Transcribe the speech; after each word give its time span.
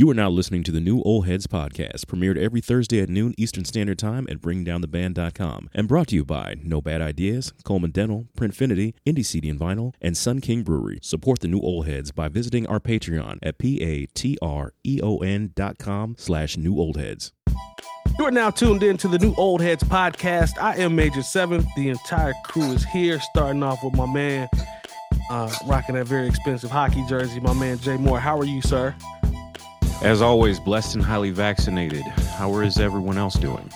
You 0.00 0.08
are 0.08 0.14
now 0.14 0.30
listening 0.30 0.62
to 0.62 0.72
the 0.72 0.80
new 0.80 1.02
Old 1.02 1.26
Heads 1.26 1.46
podcast, 1.46 2.06
premiered 2.06 2.38
every 2.38 2.62
Thursday 2.62 3.02
at 3.02 3.10
noon 3.10 3.34
Eastern 3.36 3.66
Standard 3.66 3.98
Time 3.98 4.26
at 4.30 4.40
BringDownTheBand.com, 4.40 5.68
and 5.74 5.86
brought 5.86 6.06
to 6.06 6.14
you 6.14 6.24
by 6.24 6.54
No 6.62 6.80
Bad 6.80 7.02
Ideas, 7.02 7.52
Coleman 7.64 7.90
Dental, 7.90 8.26
Printfinity, 8.34 8.94
Indie 9.06 9.26
CD 9.26 9.50
and 9.50 9.60
Vinyl, 9.60 9.92
and 10.00 10.16
Sun 10.16 10.40
King 10.40 10.62
Brewery. 10.62 11.00
Support 11.02 11.40
the 11.40 11.48
new 11.48 11.60
Old 11.60 11.86
Heads 11.86 12.12
by 12.12 12.28
visiting 12.28 12.66
our 12.66 12.80
Patreon 12.80 13.40
at 13.42 13.58
p-a-t-r-e-o-n 13.58 15.52
dot 15.54 15.76
com 15.76 16.14
slash 16.16 16.56
new 16.56 16.78
old 16.78 16.96
heads. 16.96 17.34
You 18.18 18.24
are 18.24 18.30
now 18.30 18.48
tuned 18.48 18.82
in 18.82 18.96
to 18.96 19.08
the 19.08 19.18
new 19.18 19.34
Old 19.36 19.60
Heads 19.60 19.82
podcast. 19.84 20.52
I 20.58 20.76
am 20.76 20.96
Major 20.96 21.22
Seven. 21.22 21.66
The 21.76 21.90
entire 21.90 22.32
crew 22.46 22.72
is 22.72 22.86
here, 22.86 23.20
starting 23.20 23.62
off 23.62 23.84
with 23.84 23.92
my 23.92 24.10
man, 24.10 24.48
uh, 25.30 25.54
rocking 25.66 25.96
that 25.96 26.06
very 26.06 26.26
expensive 26.26 26.70
hockey 26.70 27.04
jersey, 27.06 27.38
my 27.38 27.52
man 27.52 27.78
Jay 27.80 27.98
Moore. 27.98 28.18
How 28.18 28.38
are 28.38 28.46
you, 28.46 28.62
sir? 28.62 28.94
As 30.02 30.22
always, 30.22 30.58
blessed 30.58 30.94
and 30.94 31.04
highly 31.04 31.30
vaccinated. 31.30 32.02
How 32.02 32.56
is 32.60 32.78
everyone 32.78 33.18
else 33.18 33.34
doing? 33.34 33.70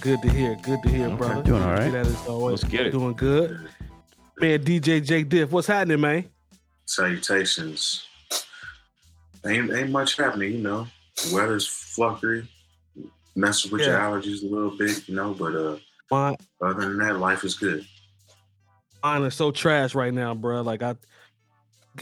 Good 0.00 0.20
to 0.22 0.28
hear. 0.28 0.56
Good 0.56 0.82
to 0.82 0.88
hear, 0.88 1.06
Okay, 1.06 1.16
brother. 1.16 1.42
doing 1.42 1.62
all 1.62 1.72
right. 1.72 1.90
That 1.90 2.06
is 2.06 2.26
always 2.26 2.62
Let's 2.62 2.70
get 2.72 2.86
it. 2.86 2.90
doing 2.90 3.14
good. 3.14 3.58
Man, 4.38 4.62
DJ 4.62 5.02
Jake 5.02 5.28
Diff, 5.28 5.50
what's 5.50 5.66
happening, 5.68 6.00
man? 6.00 6.24
salutations. 6.88 8.04
Ain't 9.44 9.72
ain't 9.72 9.90
much 9.90 10.16
happening, 10.16 10.52
you 10.52 10.58
know. 10.58 10.86
The 11.16 11.34
weather's 11.34 11.66
fluffery, 11.66 12.46
messing 13.34 13.70
with 13.72 13.80
your 13.82 13.98
allergies 13.98 14.42
a 14.42 14.46
little 14.46 14.76
bit, 14.76 15.08
you 15.08 15.14
know. 15.16 15.32
But 15.34 15.54
uh, 15.56 15.76
Mine, 16.10 16.36
other 16.60 16.80
than 16.82 16.98
that, 16.98 17.18
life 17.18 17.42
is 17.42 17.54
good. 17.54 17.84
mine 19.02 19.22
is 19.22 19.34
so 19.34 19.50
trash 19.50 19.94
right 19.96 20.12
now, 20.14 20.34
bro. 20.34 20.60
Like 20.62 20.82
I, 20.82 20.94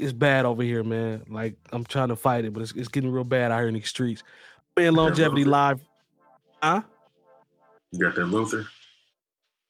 it's 0.01 0.13
bad 0.13 0.45
over 0.45 0.63
here, 0.63 0.83
man. 0.85 1.25
Like 1.29 1.57
I'm 1.73 1.85
trying 1.85 2.09
to 2.09 2.17
fight 2.17 2.45
it, 2.45 2.53
but 2.53 2.63
it's, 2.63 2.73
it's 2.73 2.89
getting 2.89 3.11
real 3.11 3.25
bad 3.25 3.51
out 3.51 3.59
here 3.59 3.69
in 3.69 3.75
these 3.75 3.89
streets. 3.89 4.23
Man, 4.77 4.95
longevity 4.95 5.45
live. 5.45 5.81
Huh? 6.63 6.83
You 7.93 8.01
got 8.01 8.15
that 8.17 8.27
Luther? 8.27 8.67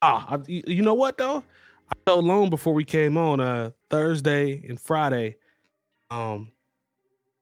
Ah, 0.00 0.34
I, 0.34 0.38
you 0.46 0.82
know 0.82 0.94
what 0.94 1.18
though? 1.18 1.42
I 1.90 1.94
felt 2.06 2.24
long 2.24 2.50
before 2.50 2.74
we 2.74 2.84
came 2.84 3.16
on 3.16 3.40
uh 3.40 3.70
Thursday 3.90 4.64
and 4.68 4.80
Friday. 4.80 5.36
Um, 6.10 6.50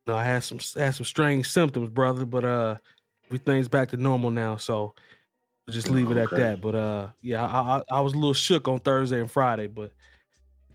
you 0.07 0.13
know, 0.13 0.19
I 0.19 0.25
had 0.25 0.43
some 0.43 0.59
had 0.77 0.95
some 0.95 1.07
strange 1.07 1.51
symptoms, 1.51 1.91
brother, 1.91 2.25
but 2.25 2.45
uh, 2.45 2.77
everything's 3.27 3.69
back 3.69 3.91
to 3.91 3.97
normal 3.97 4.31
now. 4.31 4.57
So 4.57 4.95
just 5.71 5.91
leave 5.91 6.11
it 6.11 6.17
at 6.17 6.31
that. 6.31 6.61
But 6.61 6.75
uh, 6.75 7.09
yeah, 7.21 7.47
I, 7.47 7.79
I 7.79 7.83
I 7.99 8.01
was 8.01 8.13
a 8.13 8.17
little 8.17 8.35
shook 8.35 8.67
on 8.69 8.81
Thursday 8.81 9.21
and 9.21 9.31
Friday, 9.31 9.69
but 9.69 9.93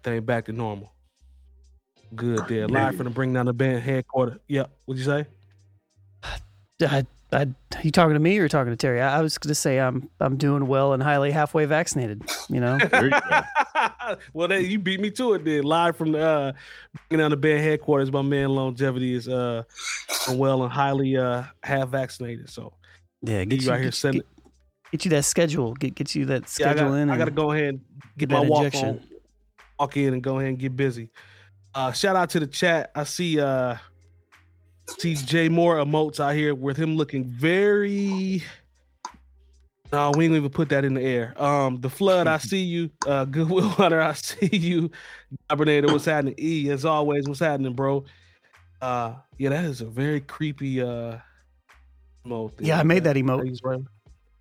thing 0.04 0.24
back 0.24 0.46
to 0.46 0.54
normal. 0.54 0.92
Good 2.16 2.48
there. 2.48 2.68
Live 2.68 2.72
Maybe. 2.86 2.98
from 2.98 3.04
the 3.06 3.10
Bring 3.12 3.34
Down 3.34 3.46
the 3.46 3.54
Band 3.54 3.84
headquarters. 3.84 4.40
Yep. 4.48 4.70
What'd 4.86 5.00
you 5.00 5.06
say? 5.06 5.26
I, 6.82 7.06
I, 7.32 7.48
you 7.84 7.92
talking 7.92 8.14
to 8.14 8.20
me 8.20 8.38
or 8.38 8.48
talking 8.48 8.72
to 8.72 8.78
Terry? 8.78 9.02
I, 9.02 9.20
I 9.20 9.22
was 9.22 9.38
going 9.38 9.50
to 9.50 9.56
say 9.56 9.80
I'm 9.80 10.10
I'm 10.20 10.38
doing 10.38 10.68
well 10.68 10.94
and 10.94 11.02
highly 11.02 11.32
halfway 11.32 11.66
vaccinated. 11.66 12.22
You 12.50 12.60
know, 12.60 12.78
you 12.94 13.10
well, 14.34 14.48
then 14.48 14.66
you 14.66 14.80
beat 14.80 15.00
me 15.00 15.12
to 15.12 15.34
it. 15.34 15.44
Then 15.44 15.64
live 15.64 15.98
from 15.98 16.12
the 16.14 16.20
uh, 16.20 16.52
bringing 17.10 17.24
down 17.24 17.32
the 17.32 17.38
band 17.38 17.64
headquarters, 17.64 18.12
my 18.12 18.22
man 18.22 18.50
longevity 18.50 19.14
is 19.14 19.28
uh 19.28 19.64
well 20.32 20.64
and 20.64 20.72
highly 20.72 21.18
uh 21.18 21.44
half 21.64 21.90
vaccinated. 21.90 22.50
So 22.50 22.74
yeah, 23.22 23.44
get 23.44 23.60
get 23.60 23.64
you 23.64 23.72
out 23.72 23.78
here 23.80 23.86
get, 23.86 23.94
sending. 23.96 24.22
get, 24.22 24.92
get 24.92 25.06
you 25.06 25.12
that 25.12 25.26
schedule. 25.26 25.74
Get 25.74 25.96
get 25.96 26.16
you 26.16 26.26
that 26.26 26.44
Yeah, 26.60 26.70
I 26.70 26.74
schedule 26.74 26.90
got 26.92 26.96
in. 26.96 27.10
I 27.10 27.18
got 27.18 27.26
to 27.26 27.32
go 27.32 27.52
ahead 27.52 27.70
and 27.70 27.82
get 28.18 28.30
get 28.30 28.30
my 28.30 28.42
that 28.44 28.50
walk 28.50 28.64
injection. 28.66 28.90
on, 28.90 29.02
walk 29.80 29.98
in 29.98 30.14
and 30.14 30.24
go 30.24 30.38
ahead 30.38 30.50
and 30.50 30.60
get 30.60 30.76
busy. 30.76 31.10
Uh, 31.74 31.92
shout 31.92 32.16
out 32.16 32.30
to 32.32 32.40
the 32.40 32.48
chat. 32.48 32.92
I 32.96 33.04
see 33.04 33.40
uh 33.40 33.76
see 35.00 35.16
Jay 35.16 35.50
Moore 35.50 35.78
emotes 35.78 36.20
out 36.20 36.36
here 36.36 36.56
with 36.56 36.78
him 36.78 36.96
looking 36.96 37.26
very. 37.26 38.44
No, 39.92 40.12
we 40.16 40.26
ain't 40.26 40.36
even 40.36 40.50
put 40.50 40.70
that 40.70 40.84
in 40.84 40.96
the 40.96 41.02
air. 41.02 41.34
Um, 41.42 41.80
the 41.80 41.90
flood, 41.90 42.28
I 42.28 42.40
see 42.40 42.62
you. 42.62 42.90
Uh, 43.06 43.24
Goodwill 43.26 43.70
Hunter, 43.70 44.02
I 44.02 44.14
see 44.14 44.50
you. 44.58 44.92
Hibernator, 45.50 45.90
what's 45.90 46.06
happening? 46.06 46.36
E, 46.38 46.70
as 46.72 46.84
always, 46.84 47.26
what's 47.26 47.40
happening, 47.40 47.74
bro? 47.74 48.04
Uh, 48.82 49.14
yeah, 49.38 49.50
that 49.50 49.64
is 49.64 49.82
a 49.82 49.86
very 49.86 50.20
creepy 50.20 50.82
uh 50.82 51.18
emote. 52.26 52.54
Yeah, 52.60 52.80
I 52.80 52.84
made 52.84 53.04
that 53.06 53.16
emote. 53.16 53.48
He's 53.48 53.62
right. 53.64 53.82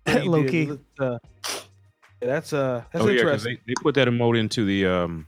Yeah, 0.07 0.23
Low 0.23 0.45
key. 0.45 0.71
Uh, 0.97 1.17
yeah, 1.43 1.57
that's 2.21 2.53
uh, 2.53 2.83
that's 2.93 3.03
oh 3.03 3.09
yeah, 3.09 3.15
because 3.15 3.45
interesting. 3.45 3.57
they, 3.67 3.73
they 3.73 3.83
put 3.83 3.95
that 3.95 4.07
emote 4.07 4.39
into 4.39 4.63
the 4.63 4.85
um 4.85 5.27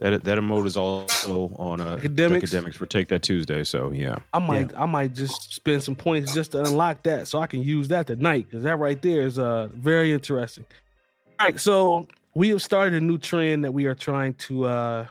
that 0.00 0.24
that 0.24 0.38
emote 0.38 0.66
is 0.66 0.76
also 0.76 1.52
on 1.56 1.80
uh, 1.80 1.96
Academics? 1.96 2.44
academics 2.44 2.76
for 2.76 2.86
Take 2.86 3.08
That 3.08 3.22
Tuesday. 3.22 3.64
So 3.64 3.92
yeah, 3.92 4.16
I 4.32 4.38
might, 4.38 4.76
I 4.76 4.86
might 4.86 5.14
just 5.14 5.54
spend 5.54 5.82
some 5.82 5.94
points 5.94 6.34
just 6.34 6.52
to 6.52 6.64
unlock 6.64 7.02
that, 7.04 7.28
so 7.28 7.38
I 7.38 7.46
can 7.46 7.62
use 7.62 7.88
that 7.88 8.06
tonight 8.06 8.46
because 8.48 8.64
that 8.64 8.76
right 8.76 9.00
there 9.00 9.22
is 9.22 9.38
uh 9.38 9.68
very 9.74 10.12
interesting. 10.12 10.64
All 11.38 11.46
right, 11.46 11.60
so 11.60 12.08
we 12.34 12.48
have 12.50 12.62
started 12.62 13.02
a 13.02 13.04
new 13.04 13.18
trend 13.18 13.64
that 13.64 13.72
we 13.72 13.86
are 13.86 13.94
trying 13.94 14.34
to 14.34 14.64
uh 14.64 15.06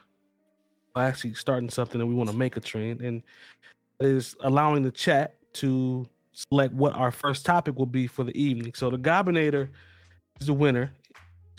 well, 0.96 1.06
actually 1.06 1.36
starting 1.36 1.70
something 1.70 2.00
that 2.00 2.06
we 2.08 2.16
want 2.16 2.30
to 2.30 2.36
make 2.36 2.58
a 2.58 2.60
trend, 2.60 3.02
and 3.02 3.24
is 4.00 4.36
allowing 4.42 4.84
the 4.84 4.92
chat 4.92 5.36
to 5.54 6.08
select 6.32 6.74
what 6.74 6.94
our 6.94 7.12
first 7.12 7.46
topic 7.46 7.78
will 7.78 7.86
be 7.86 8.08
for 8.08 8.24
the 8.24 8.36
evening. 8.40 8.74
So 8.74 8.90
the 8.90 8.98
Gobinator 8.98 9.70
is 10.40 10.48
the 10.48 10.54
winner. 10.54 10.92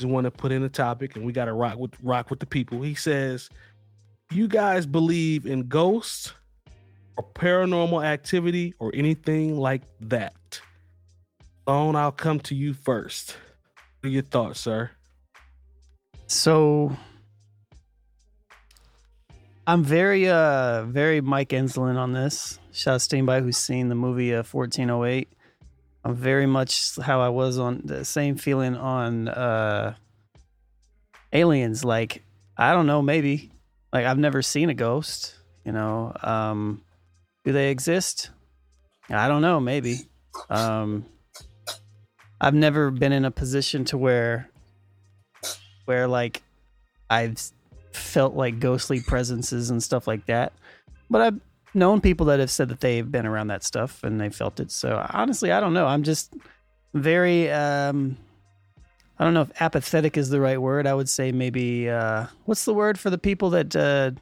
The 0.01 0.09
one 0.09 0.25
that 0.25 0.37
put 0.37 0.53
in 0.53 0.63
a 0.63 0.69
topic, 0.69 1.17
and 1.17 1.25
we 1.25 1.33
got 1.33 1.47
to 1.47 1.53
rock 1.53 1.79
with 1.79 1.95
rock 2.03 2.31
with 2.31 2.41
the 2.41 2.47
people. 2.47 2.83
He 2.83 2.95
says, 2.95 3.49
"You 4.33 4.49
guys 4.49 4.87
believe 4.87 5.47
in 5.47 5.69
ghosts?" 5.69 6.35
or 7.17 7.25
paranormal 7.35 8.05
activity 8.05 8.75
or 8.79 8.91
anything 8.95 9.59
like 9.59 9.83
that. 10.01 10.61
Lone, 11.67 11.95
I'll 11.95 12.13
come 12.13 12.41
to 12.41 12.55
you 12.55 12.73
first. 12.73 13.37
What 14.01 14.09
are 14.09 14.13
your 14.13 14.23
thoughts, 14.23 14.61
sir? 14.61 14.91
So 16.27 16.97
I'm 19.67 19.85
very 19.85 20.29
uh 20.29 20.85
very 20.85 21.21
Mike 21.21 21.53
Enslin 21.53 21.97
on 21.97 22.13
this. 22.13 22.59
Shout 22.73 22.95
out 22.95 23.01
to 23.03 23.17
anybody 23.17 23.45
who's 23.45 23.59
seen 23.59 23.89
the 23.89 23.95
movie 23.95 24.35
uh, 24.35 24.43
1408. 24.43 25.29
I'm 26.05 26.15
very 26.15 26.47
much 26.47 26.97
how 26.97 27.21
I 27.21 27.29
was 27.29 27.59
on 27.59 27.83
the 27.85 28.05
same 28.05 28.37
feeling 28.37 28.77
on 28.77 29.29
uh 29.29 29.95
Aliens. 31.33 31.85
Like 31.85 32.23
I 32.57 32.73
don't 32.73 32.87
know, 32.87 33.03
maybe 33.03 33.51
like 33.93 34.07
I've 34.07 34.19
never 34.19 34.43
seen 34.43 34.71
a 34.71 34.75
ghost. 34.75 35.37
You 35.65 35.73
know, 35.73 36.15
um, 36.23 36.83
do 37.45 37.53
they 37.53 37.71
exist? 37.71 38.31
I 39.09 39.29
don't 39.29 39.43
know, 39.43 39.61
maybe. 39.61 39.99
Um, 40.49 41.05
I've 42.41 42.55
never 42.55 42.91
been 42.91 43.13
in 43.13 43.25
a 43.25 43.31
position 43.31 43.85
to 43.87 43.99
where 43.99 44.49
where 45.85 46.07
like 46.07 46.43
I've 47.11 47.43
felt 47.93 48.35
like 48.35 48.61
ghostly 48.61 49.01
presences 49.01 49.71
and 49.71 49.83
stuff 49.83 50.07
like 50.07 50.27
that. 50.27 50.53
But 51.11 51.21
I've 51.21 51.41
known 51.75 52.01
people 52.01 52.27
that 52.27 52.41
have 52.41 52.51
said 52.51 52.69
that 52.69 52.81
they've 52.81 53.11
been 53.11 53.27
around 53.27 53.49
that 53.49 53.63
stuff 53.63 54.03
and 54.03 54.21
they 54.21 54.29
felt 54.29 54.61
it. 54.61 54.71
So 54.71 55.05
honestly, 55.11 55.53
I 55.53 55.61
don't 55.61 55.75
know. 55.75 55.87
I'm 55.87 56.03
just 56.03 56.35
very 56.95 57.51
um 57.51 58.17
I 59.19 59.25
don't 59.25 59.35
know 59.35 59.43
if 59.43 59.53
apathetic 59.61 60.17
is 60.17 60.31
the 60.31 60.41
right 60.41 60.61
word. 60.61 60.87
I 60.87 60.95
would 60.95 61.09
say 61.09 61.33
maybe 61.33 61.89
uh 61.89 62.27
what's 62.45 62.65
the 62.65 62.75
word 62.75 62.99
for 62.99 63.11
the 63.11 63.19
people 63.19 63.51
that 63.51 63.75
uh 63.77 64.13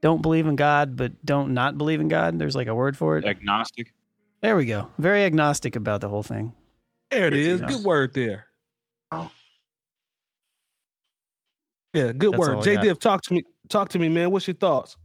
don't 0.00 0.22
believe 0.22 0.46
in 0.46 0.56
God 0.56 0.96
but 0.96 1.12
don't 1.24 1.54
not 1.54 1.78
believe 1.78 2.00
in 2.00 2.08
God? 2.08 2.38
There's 2.38 2.56
like 2.56 2.68
a 2.68 2.74
word 2.74 2.96
for 2.96 3.18
it. 3.18 3.24
agnostic. 3.24 3.92
There 4.40 4.56
we 4.56 4.66
go. 4.66 4.88
Very 4.98 5.24
agnostic 5.24 5.74
about 5.74 6.00
the 6.00 6.08
whole 6.08 6.22
thing. 6.22 6.52
There 7.10 7.26
it 7.26 7.34
is. 7.34 7.60
Yeah. 7.60 7.66
Good 7.66 7.84
word 7.84 8.14
there. 8.14 8.46
Oh. 9.10 9.30
Yeah, 11.94 12.12
good 12.12 12.32
That's 12.32 12.38
word. 12.38 12.58
I 12.58 12.60
J 12.60 12.74
got. 12.74 12.82
Div, 12.82 12.98
talk 12.98 13.22
to 13.22 13.34
me. 13.34 13.42
Talk 13.68 13.88
to 13.90 13.98
me, 13.98 14.08
man. 14.08 14.30
What's 14.30 14.46
your 14.46 14.54
thoughts? 14.54 14.96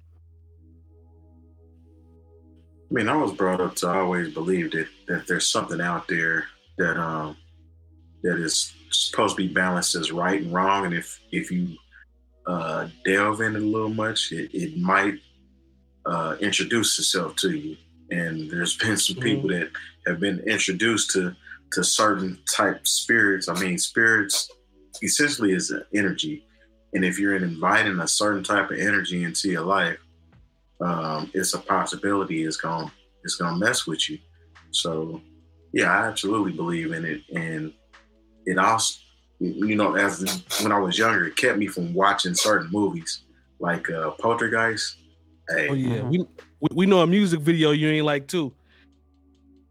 I 2.94 2.96
mean, 2.96 3.10
I 3.10 3.16
was 3.16 3.32
brought 3.32 3.60
up 3.60 3.76
to 3.78 3.90
always 3.90 4.32
believe 4.32 4.72
that 4.72 4.88
that 5.08 5.26
there's 5.28 5.48
something 5.48 5.82
out 5.82 6.08
there 6.08 6.46
that 6.78 6.96
um 6.98 7.36
that 8.22 8.38
is 8.38 8.72
supposed 8.92 9.36
to 9.36 9.48
be 9.48 9.52
balanced 9.52 9.96
as 9.96 10.12
right 10.12 10.40
and 10.40 10.54
wrong, 10.54 10.86
and 10.86 10.94
if 10.94 11.20
if 11.32 11.50
you 11.50 11.76
uh, 12.46 12.88
delve 13.04 13.42
in 13.42 13.56
it 13.56 13.64
a 13.64 13.66
little 13.66 13.90
much, 13.90 14.32
it, 14.32 14.52
it 14.54 14.78
might 14.78 15.16
uh, 16.06 16.36
introduce 16.40 17.00
itself 17.00 17.36
to 17.38 17.52
you. 17.52 17.78
And 18.12 18.52
there's 18.52 18.78
been 18.84 18.98
some 18.98 19.16
people 19.16 19.50
that 19.50 19.72
have 20.06 20.20
been 20.20 20.40
introduced 20.42 21.12
to 21.12 21.36
to 21.72 21.84
certain 21.84 22.38
type 22.56 22.86
spirits. 22.86 23.50
I 23.50 23.60
mean, 23.60 23.80
spirits 23.80 24.52
essentially 25.02 25.54
is 25.54 25.72
an 25.72 25.84
energy, 25.96 26.46
and 26.94 27.04
if 27.04 27.18
you're 27.18 27.36
inviting 27.36 28.00
a 28.00 28.08
certain 28.08 28.44
type 28.44 28.70
of 28.70 28.78
energy 28.78 29.24
into 29.24 29.50
your 29.50 29.66
life, 29.66 29.98
um, 30.82 31.32
it's 31.34 31.54
a 31.54 31.60
possibility 31.60 32.44
it's 32.44 32.58
going 32.58 32.90
it's 33.24 33.36
going 33.36 33.54
to 33.54 33.66
mess 33.66 33.88
with 33.88 34.10
you. 34.10 34.20
So, 34.72 35.22
yeah, 35.72 35.92
I 35.92 36.08
absolutely 36.08 36.52
believe 36.52 36.92
in 36.92 37.06
it, 37.06 37.22
and 37.34 37.74
it 38.46 38.58
also, 38.58 39.00
you 39.40 39.76
know, 39.76 39.96
as 39.96 40.44
when 40.62 40.72
I 40.72 40.80
was 40.80 40.98
younger, 40.98 41.26
it 41.28 41.36
kept 41.38 41.58
me 41.58 41.68
from 41.68 41.94
watching 41.94 42.34
certain 42.34 42.70
movies 42.72 43.24
like 43.60 43.90
uh, 43.90 44.12
Poltergeist. 44.12 44.98
Hey, 45.50 45.70
Oh 45.70 45.74
yeah, 45.74 46.02
we, 46.04 46.20
we 46.60 46.68
we 46.74 46.86
know 46.86 47.02
a 47.02 47.08
music 47.08 47.40
video 47.42 47.72
you 47.72 47.88
ain't 47.90 48.06
like 48.06 48.28
too. 48.28 48.54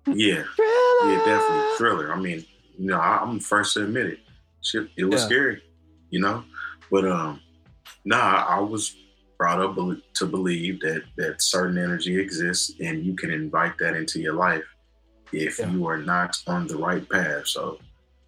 Yeah, 0.06 0.44
Thriller. 0.56 1.12
yeah, 1.12 1.22
definitely 1.24 1.76
thriller. 1.78 2.12
I 2.12 2.16
mean, 2.20 2.44
you 2.78 2.86
know, 2.86 2.98
I, 2.98 3.18
I'm 3.18 3.38
the 3.38 3.44
first 3.44 3.74
to 3.74 3.84
admit 3.84 4.06
it. 4.06 4.18
Shit, 4.62 4.88
it 4.96 5.04
was 5.04 5.20
Yeah. 5.20 5.26
scary, 5.26 5.62
you 6.10 6.20
know. 6.20 6.44
But 6.90 7.06
um, 7.06 7.40
nah, 8.04 8.44
I 8.48 8.60
was 8.60 8.94
brought 9.42 9.60
up 9.60 9.76
to 10.14 10.24
believe 10.24 10.78
that 10.80 11.02
that 11.16 11.42
certain 11.42 11.76
energy 11.76 12.16
exists, 12.16 12.72
and 12.80 13.04
you 13.04 13.16
can 13.16 13.32
invite 13.32 13.76
that 13.78 13.96
into 13.96 14.20
your 14.20 14.34
life 14.34 14.62
if 15.32 15.58
Yeah. 15.58 15.68
you 15.72 15.84
are 15.88 15.98
not 15.98 16.36
on 16.46 16.68
the 16.68 16.76
right 16.76 17.04
path. 17.08 17.48
So, 17.48 17.80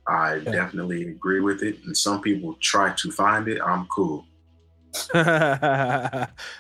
I 0.08 0.34
Yeah. 0.37 0.50
definitely 0.50 1.02
agree 1.08 1.38
with 1.38 1.62
it. 1.62 1.78
And 1.84 1.96
some 1.96 2.20
people 2.20 2.56
try 2.61 2.93
to 2.94 3.12
find 3.12 3.46
it. 3.46 3.61
I'm 3.62 3.87
cool. 3.87 4.26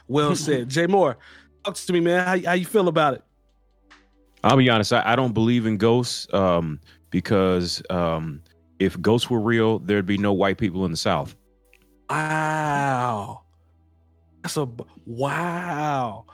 well 0.06 0.36
said, 0.36 0.68
Jay 0.68 0.86
Moore. 0.86 1.16
Talk 1.64 1.74
to 1.74 1.92
me, 1.92 1.98
man. 2.00 2.24
How, 2.24 2.50
how 2.50 2.52
you 2.54 2.64
feel 2.66 2.86
about 2.86 3.14
it? 3.14 3.22
I'll 4.44 4.56
be 4.56 4.70
honest. 4.70 4.92
I, 4.92 5.02
I 5.04 5.16
don't 5.16 5.32
believe 5.32 5.66
in 5.66 5.78
ghosts 5.78 6.32
um, 6.32 6.78
because 7.10 7.82
um, 7.90 8.40
if 8.78 9.00
ghosts 9.00 9.28
were 9.28 9.40
real, 9.40 9.80
there'd 9.80 10.06
be 10.06 10.18
no 10.18 10.32
white 10.32 10.58
people 10.58 10.84
in 10.84 10.92
the 10.92 10.96
South. 10.96 11.34
Wow, 12.10 13.43
that's 14.44 14.58
a 14.58 14.66
b- 14.66 14.84
wow. 15.06 16.26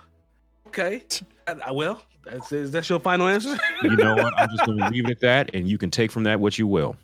Okay, 0.66 1.04
Uh, 1.46 1.54
well, 1.72 2.02
that's 2.24 2.50
is 2.52 2.72
that 2.72 2.88
your 2.90 2.98
final 3.00 3.28
answer? 3.28 3.56
You 3.82 3.96
know 3.96 4.14
what? 4.16 4.34
I'm 4.36 4.48
just 4.50 4.66
going 4.66 4.78
to 4.78 4.88
leave 4.88 5.04
it 5.06 5.12
at 5.12 5.20
that, 5.20 5.50
and 5.54 5.68
you 5.68 5.78
can 5.78 5.90
take 5.90 6.10
from 6.10 6.24
that 6.24 6.38
what 6.40 6.58
you 6.58 6.66
will. 6.66 6.96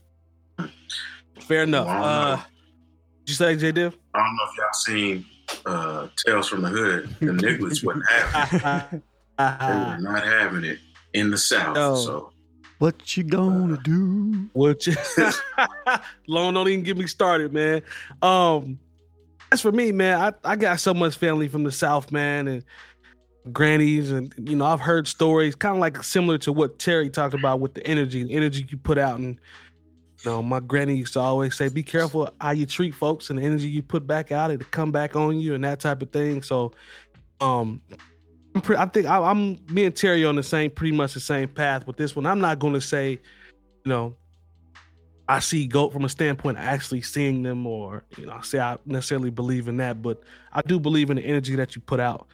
Fair 1.41 1.63
enough. 1.63 1.87
Wow. 1.87 2.03
Uh, 2.03 2.37
did 2.37 3.29
you 3.29 3.35
say 3.35 3.57
J 3.57 3.71
Div? 3.73 3.97
I 4.15 4.19
don't 4.19 4.37
know 4.37 4.43
if 4.51 4.57
y'all 4.59 4.73
seen 4.73 5.27
uh, 5.65 6.09
Tales 6.25 6.49
from 6.49 6.63
the 6.63 6.69
Hood. 6.69 7.15
The 7.21 7.33
Nicholas 7.33 7.83
wasn't 7.83 8.05
having 8.11 8.61
it. 8.99 9.03
They 9.39 9.45
were 9.45 9.99
not 10.01 10.25
having 10.25 10.65
it 10.65 10.79
in 11.13 11.31
the 11.31 11.37
South. 11.39 11.77
No. 11.77 11.95
So 11.97 12.33
What 12.79 13.17
you 13.17 13.23
gonna 13.25 13.77
do? 13.83 14.49
What 14.55 14.87
you 14.87 14.95
Lone 16.27 16.55
don't 16.55 16.67
even 16.69 16.83
get 16.83 16.97
me 16.97 17.07
started, 17.07 17.53
man. 17.53 17.83
Um 18.23 18.79
as 19.53 19.61
for 19.61 19.73
me, 19.73 19.93
man, 19.93 20.21
I, 20.45 20.53
I 20.53 20.57
got 20.57 20.81
so 20.81 20.95
much 20.95 21.17
family 21.17 21.49
from 21.49 21.65
the 21.65 21.73
South, 21.73 22.11
man, 22.11 22.49
and 22.49 22.65
grannies, 23.53 24.11
and 24.11 24.35
you 24.39 24.57
know, 24.57 24.67
I've 24.67 24.81
heard 24.81 25.07
stories 25.07 25.55
kind 25.55 25.77
of 25.77 25.81
like 25.81 26.03
similar 26.03 26.39
to 26.39 26.53
what 26.53 26.79
Terry 26.79 27.09
talked 27.11 27.35
about 27.35 27.61
with 27.61 27.75
the 27.75 27.87
energy, 27.87 28.25
the 28.25 28.35
energy 28.35 28.67
you 28.69 28.77
put 28.77 28.99
out. 28.99 29.19
And 29.19 29.39
you 30.25 30.31
know, 30.31 30.43
my 30.43 30.61
granny 30.61 30.97
used 30.97 31.13
to 31.15 31.21
always 31.21 31.55
say, 31.55 31.69
Be 31.69 31.83
careful 31.83 32.31
how 32.41 32.51
you 32.51 32.67
treat 32.67 32.95
folks 32.95 33.31
and 33.31 33.39
the 33.39 33.43
energy 33.43 33.69
you 33.69 33.83
put 33.83 34.07
back 34.07 34.33
out, 34.33 34.51
it'll 34.51 34.67
come 34.71 34.93
back 34.93 35.17
on 35.17 35.39
you 35.39 35.55
and 35.55 35.65
that 35.65 35.81
type 35.81 36.03
of 36.03 36.11
thing. 36.11 36.43
So 36.43 36.73
um 37.41 37.81
I'm 38.57 38.77
I 38.77 38.87
think 38.87 39.07
I, 39.07 39.19
I'm 39.19 39.59
me 39.67 39.85
and 39.85 39.95
Terry 39.95 40.25
on 40.25 40.37
the 40.37 40.43
same, 40.43 40.71
pretty 40.71 40.97
much 40.97 41.15
the 41.15 41.21
same 41.21 41.49
path 41.49 41.87
with 41.87 41.97
this 41.97 42.17
one. 42.17 42.27
I'm 42.27 42.41
not 42.41 42.59
going 42.59 42.75
to 42.75 42.81
say, 42.81 43.11
you 43.11 43.21
know, 43.85 44.17
I 45.29 45.41
see 45.41 45.67
goat 45.67 45.93
from 45.93 46.05
a 46.05 46.09
standpoint 46.09 46.59
of 46.59 46.65
actually 46.65 47.03
seeing 47.03 47.43
them, 47.43 47.67
or 47.67 48.05
you 48.17 48.27
know, 48.27 48.33
I 48.35 48.43
say 48.43 48.61
I 48.61 48.79
necessarily 48.87 49.31
believe 49.31 49.67
in 49.69 49.79
that, 49.79 50.01
but 50.03 50.23
I 50.53 50.63
do 50.63 50.79
believe 50.79 51.11
in 51.11 51.17
the 51.17 51.23
energy 51.25 51.57
that 51.57 51.75
you 51.75 51.83
put 51.83 51.99
out. 52.01 52.29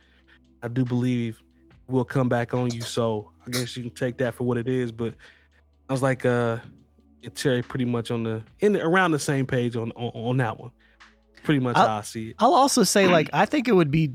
I 0.62 0.68
do 0.68 0.84
believe 0.84 1.40
will 1.88 2.04
come 2.04 2.28
back 2.28 2.54
on 2.54 2.70
you. 2.70 2.80
So 2.82 3.30
I 3.46 3.50
guess 3.50 3.76
you 3.76 3.82
can 3.82 3.92
take 3.92 4.18
that 4.18 4.34
for 4.34 4.44
what 4.44 4.56
it 4.58 4.68
is. 4.68 4.92
But 4.92 5.14
I 5.88 5.92
was 5.92 6.02
like, 6.02 6.24
uh, 6.24 6.58
Terry 7.34 7.62
pretty 7.62 7.84
much 7.84 8.10
on 8.10 8.24
the 8.24 8.42
in 8.60 8.72
the, 8.74 8.82
around 8.84 9.12
the 9.12 9.18
same 9.18 9.46
page 9.46 9.76
on 9.76 9.92
on, 9.92 10.10
on 10.14 10.36
that 10.38 10.58
one. 10.58 10.70
Pretty 11.44 11.60
much 11.60 11.76
I'll- 11.76 11.86
how 11.88 11.98
I 11.98 12.02
see 12.02 12.30
it. 12.30 12.36
I'll 12.38 12.54
also 12.54 12.82
say, 12.84 13.08
like, 13.08 13.30
I 13.32 13.46
think 13.46 13.68
it 13.68 13.72
would 13.72 13.90
be. 13.90 14.14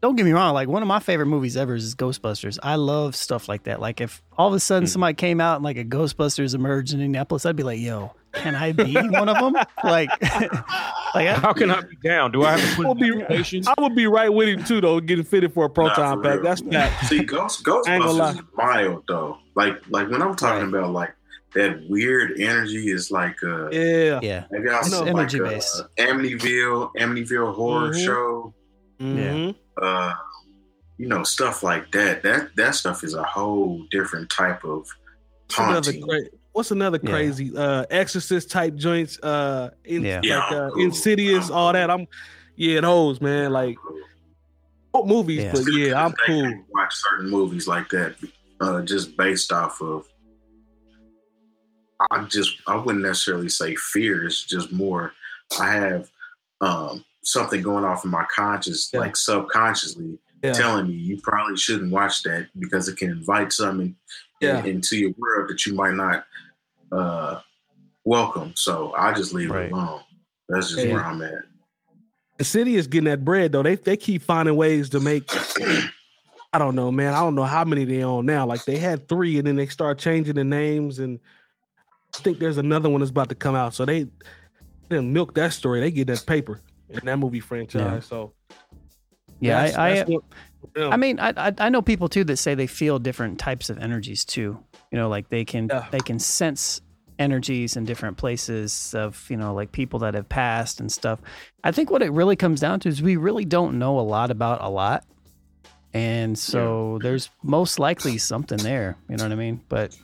Don't 0.00 0.14
get 0.14 0.24
me 0.24 0.32
wrong. 0.32 0.54
Like 0.54 0.68
one 0.68 0.80
of 0.82 0.86
my 0.86 1.00
favorite 1.00 1.26
movies 1.26 1.56
ever 1.56 1.74
is 1.74 1.94
Ghostbusters. 1.96 2.58
I 2.62 2.76
love 2.76 3.16
stuff 3.16 3.48
like 3.48 3.64
that. 3.64 3.80
Like 3.80 4.00
if 4.00 4.22
all 4.36 4.46
of 4.48 4.54
a 4.54 4.60
sudden 4.60 4.86
Mm. 4.86 4.92
somebody 4.92 5.14
came 5.14 5.40
out 5.40 5.56
and 5.56 5.64
like 5.64 5.76
a 5.76 5.84
Ghostbusters 5.84 6.54
emerged 6.54 6.92
in 6.94 7.00
Indianapolis, 7.00 7.44
I'd 7.44 7.56
be 7.56 7.64
like, 7.64 7.80
"Yo, 7.80 8.14
can 8.32 8.54
I 8.54 8.70
be 8.70 8.94
one 8.94 9.28
of 9.28 9.36
them?" 9.38 9.54
Like, 9.82 10.08
like 11.14 11.26
How 11.38 11.52
can 11.52 11.70
I 11.72 11.80
be 11.80 11.96
down? 12.04 12.30
Do 12.30 12.44
I 12.44 12.56
have 12.56 12.70
to 12.70 12.76
put 12.76 12.84
We'll 12.86 12.94
be- 12.94 13.64
I 13.66 13.74
would 13.80 13.96
be 13.96 14.06
right 14.06 14.28
with 14.32 14.48
him 14.48 14.62
too, 14.64 14.80
though, 14.80 15.00
getting 15.00 15.24
fitted 15.24 15.52
for 15.52 15.64
a 15.64 15.68
Nah, 15.68 15.74
proton 15.74 16.18
for 16.18 16.22
pack. 16.22 16.34
real. 16.34 16.42
That's 16.44 16.60
fact. 16.60 17.06
See, 17.06 17.24
Ghost 17.24 17.66
I 17.88 17.96
ain't. 17.96 18.04
Ghostbusters 18.04 18.34
is 18.36 18.40
mild 18.56 19.02
though. 19.08 19.38
Like 19.56 19.80
like 19.88 20.08
when 20.10 20.22
I'm 20.22 20.36
talking 20.36 20.68
about 20.68 20.92
like 20.92 21.12
that 21.54 21.80
weird 21.88 22.38
energy 22.38 22.90
is 22.90 23.10
like 23.10 23.34
uh 23.42 23.68
Yeah. 23.70 24.20
yeah, 24.22 24.44
have 24.52 24.64
y'all 24.64 24.78
It's 24.80 24.96
seen 24.96 25.08
energy 25.08 25.40
like, 25.40 25.50
based. 25.54 25.80
Uh, 25.80 25.84
Amityville, 26.02 26.92
Amityville 26.98 27.54
horror 27.54 27.90
Mhm. 27.90 28.04
show. 28.04 28.54
Mhm. 29.00 29.54
Uh 29.80 30.14
you 30.96 31.06
know, 31.06 31.22
stuff 31.22 31.62
like 31.62 31.92
that. 31.92 32.22
That 32.24 32.56
that 32.56 32.74
stuff 32.74 33.04
is 33.04 33.14
a 33.14 33.22
whole 33.22 33.84
different 33.90 34.30
type 34.30 34.64
of 34.64 34.86
What's 35.46 35.58
another 35.58 35.92
haunting. 35.92 36.02
cra- 36.02 36.38
What's 36.52 36.70
another 36.72 36.98
Yeah. 37.02 37.10
crazy 37.10 37.56
uh 37.56 37.84
exorcist 37.90 38.50
type 38.50 38.74
joints? 38.74 39.18
Uh, 39.22 39.70
in, 39.84 40.02
Yeah. 40.04 40.20
like 40.20 40.52
uh, 40.52 40.70
I'm. 40.74 40.80
Insidious, 40.80 41.48
I'm 41.50 41.54
all 41.54 41.72
that. 41.72 41.88
I'm 41.90 42.06
yeah, 42.56 42.80
those 42.80 43.20
man. 43.20 43.52
Like 43.52 43.76
old 44.92 45.06
movies, 45.08 45.44
Yeah. 45.44 45.52
but 45.52 45.62
yeah, 45.72 46.04
I'm 46.04 46.12
cool. 46.26 46.42
can 46.42 46.64
Watch 46.70 46.94
certain 46.94 47.30
movies 47.30 47.68
like 47.68 47.88
that, 47.90 48.16
uh, 48.60 48.82
just 48.82 49.16
based 49.16 49.52
off 49.52 49.80
of. 49.80 50.04
I 52.10 52.24
just 52.24 52.56
I 52.66 52.76
wouldn't 52.76 53.04
necessarily 53.04 53.48
say 53.48 53.74
fear. 53.76 54.24
It's 54.24 54.42
just 54.44 54.72
more. 54.72 55.12
I 55.60 55.70
have 55.72 56.10
um, 56.60 57.04
something 57.28 57.62
going 57.62 57.84
off 57.84 58.04
in 58.04 58.10
my 58.10 58.24
conscious, 58.34 58.90
Yeah. 58.92 59.00
like 59.00 59.16
subconsciously, 59.16 60.18
Yeah. 60.42 60.52
telling 60.52 60.88
me 60.88 60.94
you 60.94 61.20
probably 61.22 61.56
shouldn't 61.56 61.92
watch 61.92 62.22
that 62.22 62.48
because 62.58 62.88
it 62.88 62.96
can 62.96 63.10
invite 63.10 63.52
something 63.52 63.94
Yeah. 64.40 64.64
into 64.64 64.96
your 64.96 65.12
world 65.18 65.50
that 65.50 65.66
you 65.66 65.74
might 65.74 65.94
not 65.94 66.24
uh, 66.90 67.40
welcome. 68.04 68.52
So 68.56 68.94
I 68.96 69.12
just 69.12 69.34
leave 69.34 69.50
Right. 69.50 69.66
it 69.66 69.72
alone. 69.72 70.00
That's 70.48 70.70
just 70.70 70.86
Yeah. 70.86 70.94
where 70.94 71.04
I'm 71.04 71.20
at. 71.20 71.44
Insidious 72.38 72.86
getting 72.86 73.10
that 73.10 73.24
bread 73.26 73.52
though. 73.52 73.62
They 73.62 73.74
they 73.74 73.96
keep 73.98 74.22
finding 74.22 74.56
ways 74.56 74.88
to 74.90 75.00
make. 75.00 75.28
I 76.50 76.58
don't 76.58 76.74
know, 76.74 76.90
man. 76.90 77.12
I 77.12 77.20
don't 77.20 77.34
know 77.34 77.44
how 77.44 77.64
many 77.64 77.84
they 77.84 78.02
own 78.02 78.24
now. 78.24 78.46
Like 78.46 78.64
they 78.64 78.78
had 78.78 79.06
three, 79.06 79.36
and 79.36 79.46
then 79.46 79.56
they 79.56 79.66
start 79.66 79.98
changing 79.98 80.36
the 80.36 80.44
names, 80.44 80.98
and 80.98 81.20
I 82.14 82.18
think 82.20 82.38
there's 82.38 82.56
another 82.56 82.88
one 82.88 83.00
that's 83.00 83.10
about 83.10 83.28
to 83.28 83.34
come 83.34 83.54
out. 83.54 83.74
So 83.74 83.84
they 83.84 84.06
they 84.88 85.00
milk 85.00 85.34
that 85.34 85.52
story. 85.52 85.80
They 85.80 85.90
get 85.90 86.06
that 86.06 86.24
paper 86.24 86.60
in 86.90 87.00
that 87.04 87.18
movie 87.18 87.40
franchise. 87.40 87.80
Yeah. 87.82 88.00
So 88.00 88.32
yeah. 89.40 89.66
that's- 89.66 89.76
I, 89.78 89.88
I, 90.00 90.04
what- 90.04 90.24
I 90.92 90.96
mean, 90.96 91.20
I, 91.20 91.32
I 91.36 91.54
I 91.58 91.68
know 91.68 91.80
people 91.82 92.08
too 92.08 92.24
that 92.24 92.36
say 92.36 92.54
they 92.54 92.66
feel 92.66 92.98
different 92.98 93.38
types 93.38 93.70
of 93.70 93.78
energies 93.78 94.24
too. 94.24 94.58
You 94.90 94.98
know, 94.98 95.08
like 95.08 95.28
they 95.28 95.44
can 95.44 95.68
Yeah. 95.70 95.86
they 95.90 96.00
can 96.00 96.18
sense 96.18 96.80
energies 97.18 97.76
in 97.76 97.84
different 97.84 98.16
places 98.16 98.94
of 98.94 99.24
you 99.30 99.36
know 99.36 99.54
like 99.54 99.70
people 99.72 100.00
that 100.00 100.14
have 100.14 100.28
passed 100.28 100.80
and 100.80 100.90
stuff. 100.90 101.20
I 101.62 101.70
think 101.72 101.90
what 101.90 102.02
it 102.02 102.10
really 102.12 102.36
comes 102.36 102.60
down 102.60 102.80
to 102.80 102.88
is 102.88 103.00
we 103.02 103.16
really 103.16 103.44
don't 103.44 103.78
know 103.78 103.98
a 103.98 104.02
lot 104.02 104.30
about 104.32 104.62
a 104.62 104.68
lot, 104.68 105.04
and 105.94 106.36
so 106.38 106.98
there's 107.02 107.30
most 107.42 107.78
likely 107.78 108.18
something 108.18 108.58
there. 108.58 108.96
You 109.08 109.16
know 109.16 109.24
what 109.24 109.32
I 109.32 109.36
mean? 109.36 109.60
But 109.68 109.86
it's 109.94 109.98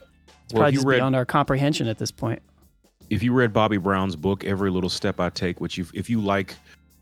Well, 0.52 0.60
probably 0.60 0.72
just 0.74 0.86
read- 0.86 0.96
beyond 0.98 1.16
our 1.16 1.24
comprehension 1.24 1.88
at 1.88 1.98
this 1.98 2.10
point. 2.12 2.42
If 3.10 3.22
you 3.22 3.32
read 3.32 3.52
Bobby 3.52 3.76
Brown's 3.76 4.16
book, 4.16 4.44
Every 4.44 4.70
Little 4.70 4.90
Step 4.90 5.20
I 5.20 5.30
Take, 5.30 5.60
which 5.60 5.76
you, 5.78 5.86
if 5.94 6.08
you 6.10 6.20
like, 6.20 6.54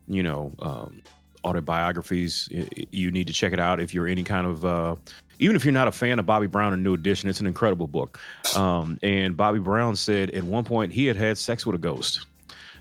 you 0.09 0.23
know, 0.23 0.53
um, 0.61 1.03
autobiographies, 1.45 2.49
y- 2.53 2.69
y- 2.77 2.87
you 2.91 3.11
need 3.11 3.27
to 3.27 3.33
check 3.33 3.53
it 3.53 3.61
out. 3.61 3.81
If 3.81 3.95
you're 3.95 4.07
any 4.07 4.25
kind 4.25 4.47
of, 4.47 4.65
uh, 4.65 4.97
even 5.39 5.57
if 5.57 5.65
you're 5.65 5.73
not 5.73 5.89
a 5.89 5.93
fan 5.93 6.19
of 6.19 6.27
Bobby 6.27 6.47
Brown 6.47 6.73
and 6.73 6.83
New 6.83 6.95
Edition, 6.95 7.29
it's 7.29 7.41
an 7.41 7.47
incredible 7.47 7.87
book. 7.87 8.19
Um, 8.57 8.99
and 9.03 9.37
Bobby 9.37 9.59
Brown 9.59 9.97
said 9.97 10.31
at 10.31 10.45
one 10.45 10.65
point 10.65 10.93
he 10.93 11.07
had 11.07 11.17
had 11.17 11.39
sex 11.39 11.65
with 11.67 11.75
a 11.75 11.79
ghost. 11.79 12.27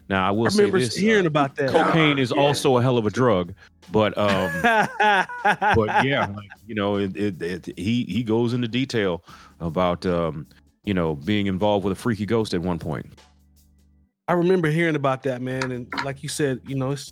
Now 0.09 0.27
I 0.27 0.31
will 0.31 0.47
I 0.47 0.49
say 0.49 0.57
remember 0.63 0.79
this: 0.79 0.95
hearing 0.95 1.25
uh, 1.25 1.27
about 1.27 1.55
that. 1.55 1.69
cocaine 1.69 2.19
is 2.19 2.33
Yeah. 2.35 2.41
also 2.41 2.77
a 2.77 2.81
hell 2.81 2.97
of 2.97 3.05
a 3.05 3.09
drug, 3.09 3.53
but 3.91 4.17
um, 4.17 4.51
but 4.61 5.27
but 5.75 6.05
yeah, 6.05 6.25
like, 6.35 6.49
you 6.67 6.75
know, 6.75 6.97
it, 6.97 7.15
it, 7.15 7.41
it, 7.41 7.77
he 7.77 8.03
he 8.03 8.21
goes 8.21 8.53
into 8.53 8.67
detail 8.67 9.23
about 9.61 10.05
um, 10.05 10.45
you 10.83 10.93
know 10.93 11.15
being 11.15 11.47
involved 11.47 11.85
with 11.85 11.91
a 11.91 11.99
freaky 11.99 12.25
ghost 12.25 12.53
at 12.53 12.61
one 12.61 12.79
point. 12.79 13.05
I 14.27 14.33
remember 14.33 14.69
hearing 14.69 14.95
about 14.95 15.23
that, 15.23 15.41
man. 15.41 15.71
And 15.71 15.87
like 16.05 16.23
you 16.23 16.29
said, 16.29 16.61
you 16.65 16.75
know, 16.75 16.91
it's 16.91 17.11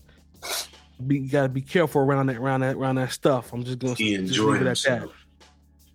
be, 1.06 1.20
you 1.20 1.30
got 1.30 1.44
to 1.44 1.50
be 1.50 1.62
careful 1.62 2.02
around 2.02 2.28
that, 2.28 2.38
around 2.38 2.62
that, 2.62 2.76
around 2.76 2.96
that 2.96 3.12
stuff. 3.12 3.52
I'm 3.52 3.64
just 3.64 3.80
gonna 3.80 3.96
He 3.96 4.16
just 4.16 4.30
enjoyed 4.30 4.62
leave 4.62 4.68
it 4.68 4.68
at 4.68 4.82
that. 4.84 5.10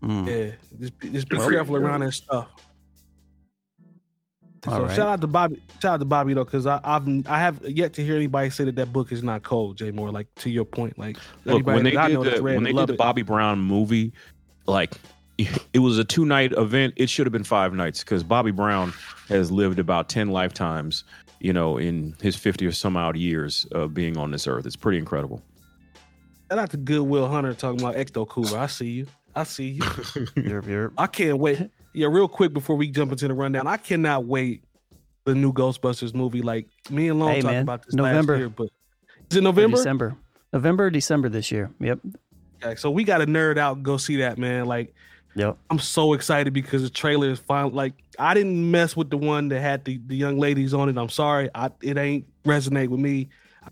Mm. 0.03 0.27
Yeah, 0.27 0.53
just 0.79 0.99
be, 0.99 1.11
just 1.11 1.29
be 1.29 1.37
Good 1.37 1.51
careful 1.51 1.79
you, 1.79 1.87
around 1.87 2.01
that 2.01 2.13
stuff. 2.13 2.49
All 4.67 4.73
so 4.73 4.83
right. 4.85 4.97
shout 4.97 5.09
out 5.09 5.21
to 5.21 5.27
Bobby. 5.27 5.63
Shout 5.81 5.95
out 5.95 6.01
to 6.01 6.05
Bobby 6.07 6.35
though, 6.35 6.45
because 6.45 6.67
I've 6.67 7.27
I 7.27 7.39
have 7.39 7.63
yet 7.69 7.93
to 7.95 8.05
hear 8.05 8.17
anybody 8.17 8.51
say 8.51 8.65
that 8.65 8.77
that 8.77 8.93
book 8.93 9.13
is 9.13 9.23
not 9.23 9.43
cold. 9.43 9.77
Jay 9.77 9.91
Moore, 9.91 10.11
like 10.11 10.27
to 10.37 10.51
your 10.51 10.65
point, 10.65 10.99
like 10.99 11.19
Look, 11.45 11.67
when 11.67 11.85
they 11.85 11.91
did 11.91 12.23
the 12.23 12.43
when 12.43 12.65
they 12.65 12.73
did 12.73 12.87
the 12.87 12.95
it. 12.95 12.99
Bobby 12.99 13.23
Brown 13.23 13.61
movie, 13.61 14.13
like 14.67 14.95
it 15.39 15.79
was 15.81 15.99
a 15.99 16.05
two 16.05 16.25
night 16.25 16.53
event. 16.53 16.95
It 16.97 17.09
should 17.11 17.27
have 17.27 17.33
been 17.33 17.45
five 17.45 17.73
nights 17.75 18.01
because 18.01 18.23
Bobby 18.23 18.51
Brown 18.51 18.93
has 19.29 19.51
lived 19.51 19.79
about 19.79 20.09
ten 20.09 20.29
lifetimes. 20.31 21.05
You 21.41 21.53
know, 21.53 21.77
in 21.77 22.15
his 22.23 22.37
fifty 22.37 22.67
or 22.67 22.73
some 22.73 22.97
odd 22.97 23.17
years 23.17 23.67
of 23.73 23.93
being 23.93 24.17
on 24.17 24.31
this 24.31 24.47
earth, 24.47 24.65
it's 24.67 24.77
pretty 24.77 24.99
incredible. 24.99 25.43
Shout 26.51 26.59
out 26.59 26.71
to 26.71 26.77
Goodwill 26.77 27.29
Hunter 27.29 27.53
talking 27.55 27.81
about 27.81 27.97
Ecto 27.97 28.27
Cooler. 28.29 28.59
I 28.59 28.67
see 28.67 28.91
you. 28.91 29.07
I 29.35 29.45
see 29.45 29.71
you. 29.71 29.83
Yerp, 29.83 30.65
yerp. 30.65 30.93
I 30.97 31.07
can't 31.07 31.39
wait. 31.39 31.71
Yeah, 31.93 32.09
real 32.11 32.29
quick 32.29 32.53
before 32.53 32.77
we 32.77 32.89
jump 32.91 33.13
into 33.13 33.29
the 33.29 33.35
rundown, 33.35 33.67
I 33.67 33.77
cannot 33.77 34.25
wait 34.27 34.63
the 35.25 35.35
new 35.35 35.53
Ghostbusters 35.53 36.15
movie. 36.15 36.43
Like 36.43 36.69
me 36.91 37.09
and 37.09 37.19
Long 37.19 37.31
Hey, 37.31 37.41
talked 37.41 37.57
about 37.57 37.85
this 37.85 37.95
November. 37.95 38.35
last 38.35 38.41
year, 38.41 38.49
but 38.51 38.69
is 39.31 39.37
it 39.39 39.43
November? 39.43 39.77
December. 39.77 40.17
November, 40.53 40.91
December 40.91 41.29
this 41.29 41.51
year. 41.51 41.71
Yep. 41.81 41.99
Okay, 42.63 42.77
so 42.77 42.91
we 42.91 43.05
got 43.05 43.19
to 43.19 43.27
nerd 43.27 43.59
out 43.59 43.77
and 43.77 43.85
go 43.85 43.97
see 43.97 44.17
that, 44.17 44.39
man. 44.39 44.67
Like 44.67 44.95
Yep. 45.37 45.57
I'm 45.71 45.79
so 45.79 46.13
excited 46.13 46.53
because 46.53 46.83
the 46.83 46.91
trailer 46.91 47.31
is 47.31 47.39
fine. 47.41 47.73
Like 47.73 47.95
I 48.19 48.35
didn't 48.35 48.71
mess 48.71 48.97
with 48.97 49.11
the 49.11 49.17
one 49.17 49.49
that 49.49 49.61
had 49.61 49.85
the, 49.85 50.01
the 50.07 50.17
young 50.17 50.39
ladies 50.39 50.73
on 50.75 50.89
it. 50.89 50.97
I'm 50.97 51.09
sorry, 51.09 51.49
I 51.55 51.71
it 51.83 51.97
ain't 51.99 52.27
resonate 52.45 52.89
with 52.89 53.01
me. 53.01 53.29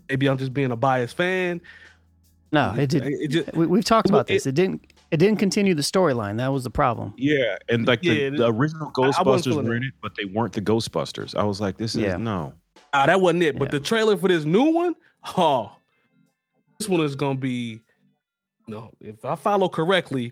Maybe 0.09 0.27
I'm 0.27 0.37
just 0.37 0.53
being 0.53 0.71
a 0.71 0.75
biased 0.75 1.15
fan. 1.15 1.61
No, 2.51 2.73
it 2.77 2.89
did. 2.89 3.03
It 3.05 3.27
just, 3.29 3.53
We, 3.53 3.65
we've 3.65 3.85
talked 3.85 4.09
Well, 4.09 4.19
about 4.19 4.27
this. 4.27 4.45
It, 4.45 4.53
didn't. 4.53 4.85
It 5.11 5.17
didn't 5.17 5.37
continue 5.39 5.73
the 5.75 5.81
storyline. 5.81 6.37
That 6.37 6.51
was 6.51 6.63
the 6.63 6.69
problem. 6.69 7.13
Yeah, 7.17 7.57
and 7.69 7.87
like 7.87 8.03
Yeah, 8.03 8.29
the, 8.29 8.37
the 8.37 8.51
original 8.51 8.91
Ghostbusters 8.91 9.55
were 9.63 9.75
in 9.75 9.83
it, 9.83 9.93
but 10.01 10.13
they 10.15 10.25
weren't 10.25 10.53
the 10.53 10.61
Ghostbusters. 10.61 11.35
I 11.35 11.43
was 11.43 11.61
like, 11.61 11.77
this 11.77 11.95
is 11.95 12.01
Yeah. 12.01 12.17
no. 12.17 12.53
ah, 12.93 13.05
that 13.05 13.21
wasn't 13.21 13.43
it. 13.43 13.57
But 13.57 13.65
Yeah. 13.65 13.71
the 13.71 13.79
trailer 13.79 14.17
for 14.17 14.27
this 14.27 14.43
new 14.45 14.71
one, 14.71 14.95
oh, 15.37 15.71
this 16.79 16.89
one 16.89 17.01
is 17.01 17.15
gonna 17.15 17.39
be. 17.39 17.79
No, 18.67 18.91
if 19.01 19.23
I 19.25 19.35
follow 19.35 19.67
correctly, 19.69 20.31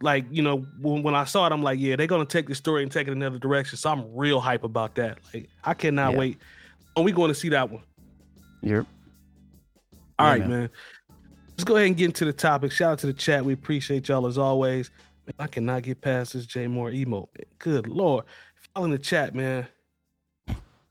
like 0.00 0.24
you 0.30 0.42
know, 0.42 0.66
when, 0.80 1.02
when 1.02 1.14
I 1.14 1.24
saw 1.24 1.46
it, 1.46 1.52
I'm 1.52 1.62
like, 1.62 1.78
yeah, 1.78 1.96
they're 1.96 2.06
gonna 2.06 2.24
take 2.24 2.46
the 2.48 2.54
story 2.54 2.82
and 2.82 2.90
take 2.92 3.08
it 3.08 3.12
another 3.12 3.38
direction. 3.38 3.76
So 3.78 3.90
I'm 3.90 4.04
real 4.14 4.40
hype 4.40 4.64
about 4.64 4.94
that. 4.96 5.18
Like 5.32 5.48
I 5.64 5.74
cannot 5.74 6.12
Yeah. 6.12 6.18
wait. 6.18 6.38
Are 6.96 7.02
we 7.02 7.12
going 7.12 7.28
to 7.28 7.34
see 7.34 7.48
that 7.50 7.70
one? 7.70 7.82
Yep. 8.62 8.86
All 10.18 10.26
Yeah, 10.26 10.32
right, 10.32 10.40
man. 10.40 10.48
man. 10.50 10.70
Let's 11.50 11.64
go 11.64 11.76
ahead 11.76 11.86
and 11.88 11.96
get 11.96 12.06
into 12.06 12.24
the 12.24 12.32
topic. 12.32 12.72
Shout 12.72 12.92
out 12.92 12.98
to 13.00 13.06
the 13.06 13.12
chat. 13.12 13.44
We 13.44 13.52
appreciate 13.52 14.08
y'all 14.08 14.26
as 14.26 14.36
always. 14.38 14.90
Man, 15.26 15.34
I 15.38 15.46
cannot 15.46 15.82
get 15.82 16.00
past 16.00 16.32
this 16.32 16.46
J 16.46 16.66
Moore 16.66 16.90
emote. 16.90 17.28
Good 17.58 17.86
lord. 17.86 18.24
Y'all 18.74 18.84
in 18.84 18.90
the 18.90 18.98
chat, 18.98 19.34
man. 19.34 19.66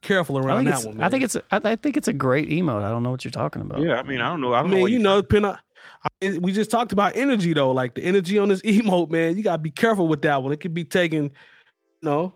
Careful 0.01 0.37
I 0.37 0.41
around 0.41 0.57
think 0.59 0.69
that 0.69 0.77
it's. 0.77 0.85
one. 0.85 0.97
Man. 0.97 1.05
I 1.05 1.09
think 1.09 1.23
it's. 1.23 1.35
I, 1.35 1.41
I 1.63 1.75
think 1.75 1.97
it's 1.97 2.07
a 2.07 2.13
great 2.13 2.49
emote. 2.49 2.83
I 2.83 2.89
don't 2.89 3.03
know 3.03 3.11
what 3.11 3.25
you're 3.25 3.31
talking 3.31 3.61
about. 3.61 3.81
Yeah, 3.81 3.95
I 3.99 4.03
mean, 4.03 4.21
I 4.21 4.29
don't 4.29 4.39
know. 4.41 4.53
I 4.53 4.59
I 4.59 4.61
don't 4.61 4.71
know. 4.71 4.77
mean, 4.77 4.87
you 4.89 4.99
know, 4.99 5.21
pin 5.23 5.43
up. 5.43 5.59
I- 6.23 6.37
We 6.39 6.51
just 6.51 6.71
talked 6.71 6.91
about 6.91 7.15
energy 7.15 7.53
though. 7.53 7.71
Like 7.71 7.95
the 7.95 8.03
energy 8.03 8.37
on 8.37 8.49
this 8.49 8.61
emote, 8.63 9.09
man. 9.09 9.37
You 9.37 9.43
gotta 9.43 9.61
be 9.61 9.71
careful 9.71 10.07
with 10.07 10.21
that 10.23 10.41
one. 10.43 10.51
It 10.53 10.59
could 10.59 10.73
be 10.73 10.83
taken, 10.83 11.23
you 11.25 11.31
know. 12.01 12.33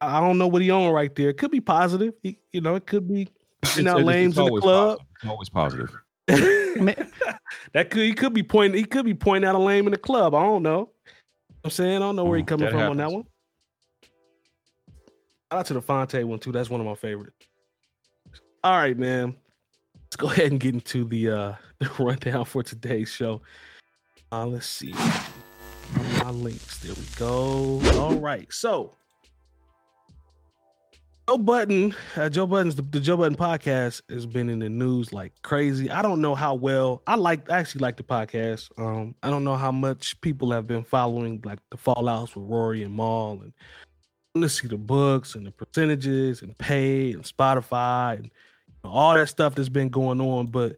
I 0.00 0.18
I 0.18 0.20
don't 0.20 0.38
know 0.38 0.48
what 0.48 0.62
he 0.62 0.70
on 0.70 0.92
right 0.92 1.14
there. 1.14 1.30
It 1.30 1.38
could 1.38 1.50
be 1.50 1.60
positive. 1.60 2.14
He- 2.22 2.38
you 2.52 2.60
know, 2.60 2.74
it 2.74 2.86
could 2.86 3.08
be 3.08 3.28
you 3.76 3.82
know, 3.82 3.96
lames 3.98 4.36
in 4.38 4.44
the 4.44 4.60
club. 4.60 4.98
Positive. 4.98 5.30
Always 5.30 5.48
positive. 5.48 5.90
that 7.72 7.90
could 7.90 8.02
he 8.02 8.12
could 8.12 8.32
be 8.32 8.42
pointing 8.42 8.78
he 8.78 8.84
could 8.84 9.04
be 9.04 9.14
pointing 9.14 9.48
out 9.48 9.54
a 9.54 9.58
lame 9.58 9.86
in 9.86 9.92
the 9.92 9.98
club. 9.98 10.34
I 10.34 10.42
don't 10.42 10.62
know. 10.62 10.90
I'm 11.64 11.70
saying 11.70 11.96
I 11.96 12.00
don't 12.00 12.16
know 12.16 12.24
where 12.24 12.38
he 12.38 12.44
Mm, 12.44 12.48
coming 12.48 12.64
that 12.66 12.72
from 12.72 12.90
on 12.90 12.96
that 12.98 13.12
one. 13.12 13.24
Shout 15.50 15.60
out 15.60 15.66
to 15.66 15.74
the 15.74 15.82
Fonte 15.82 16.24
one 16.24 16.38
too. 16.38 16.52
That's 16.52 16.70
one 16.70 16.80
of 16.80 16.86
my 16.86 16.94
favorites. 16.94 17.36
All 18.64 18.76
right, 18.76 18.96
man. 18.96 19.36
Let's 20.06 20.16
go 20.16 20.28
ahead 20.30 20.50
and 20.50 20.60
get 20.60 20.74
into 20.74 21.04
the 21.04 21.30
uh 21.30 21.54
the 21.96 22.04
rundown 22.04 22.44
for 22.44 22.62
today's 22.62 23.08
show. 23.08 23.40
Uh 24.30 24.46
let's 24.46 24.66
see. 24.66 24.94
My 26.18 26.30
links. 26.30 26.78
There 26.78 26.94
we 26.94 27.06
go. 27.16 27.80
All 28.00 28.16
right. 28.16 28.52
So 28.52 28.94
Joe 31.28 31.38
Budden, 31.38 31.94
uh, 32.16 32.28
Joe 32.28 32.46
Budden's 32.46 32.74
the, 32.74 32.82
the 32.82 33.00
Joe 33.00 33.16
Budden 33.16 33.36
podcast 33.36 34.02
has 34.10 34.26
been 34.26 34.48
in 34.48 34.58
the 34.58 34.68
news 34.68 35.12
like 35.12 35.32
crazy. 35.42 35.88
I 35.90 36.02
don't 36.02 36.20
know 36.20 36.34
how 36.34 36.54
well 36.54 37.02
I 37.06 37.14
like. 37.14 37.48
I 37.50 37.58
actually 37.58 37.80
like 37.80 37.96
the 37.96 38.02
podcast. 38.02 38.70
Um, 38.76 39.14
I 39.22 39.30
don't 39.30 39.44
know 39.44 39.56
how 39.56 39.70
much 39.70 40.20
people 40.20 40.50
have 40.50 40.66
been 40.66 40.84
following 40.84 41.40
like 41.44 41.60
the 41.70 41.76
fallouts 41.76 42.34
with 42.34 42.48
Rory 42.48 42.82
and 42.82 42.92
Maul 42.92 43.40
and 43.42 43.52
let's 44.34 44.60
see 44.60 44.68
the 44.68 44.76
books 44.76 45.34
and 45.34 45.46
the 45.46 45.52
percentages 45.52 46.42
and 46.42 46.56
pay 46.58 47.12
and 47.12 47.22
Spotify 47.22 48.18
and 48.18 48.30
all 48.84 49.14
that 49.14 49.28
stuff 49.28 49.54
that's 49.54 49.68
been 49.68 49.90
going 49.90 50.20
on. 50.20 50.46
But 50.46 50.76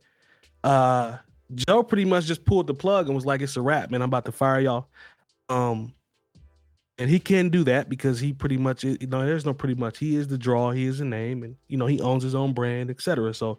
uh, 0.65 1.19
Joe 1.55 1.85
pretty 1.85 2.05
much 2.05 2.25
just 2.25 2.45
pulled 2.45 2.67
the 2.67 2.75
plug 2.75 3.07
and 3.07 3.15
was 3.15 3.25
like, 3.25 3.41
"It's 3.41 3.57
a 3.57 3.63
wrap, 3.63 3.91
man. 3.91 4.03
I'm 4.03 4.09
about 4.09 4.25
to 4.25 4.33
fire 4.33 4.61
y'all." 4.61 4.89
Um, 5.49 5.95
and 6.99 7.11
he 7.11 7.19
can 7.19 7.49
do 7.49 7.65
that 7.65 7.89
because 7.89 8.21
he 8.21 8.33
pretty 8.33 8.57
much 8.57 8.85
you 8.85 8.97
know 9.07 9.25
there's 9.25 9.45
no 9.45 9.55
pretty 9.55 9.75
much. 9.75 9.99
He 9.99 10.17
is 10.17 10.29
the 10.29 10.39
draw. 10.39 10.71
He 10.71 10.85
is 10.85 10.99
the 10.99 11.05
name. 11.05 11.43
And 11.43 11.57
you 11.69 11.77
know 11.77 11.87
he 11.87 12.01
owns 12.01 12.23
his 12.23 12.35
own 12.35 12.53
brand 12.53 12.91
etc 12.91 13.35
so 13.35 13.59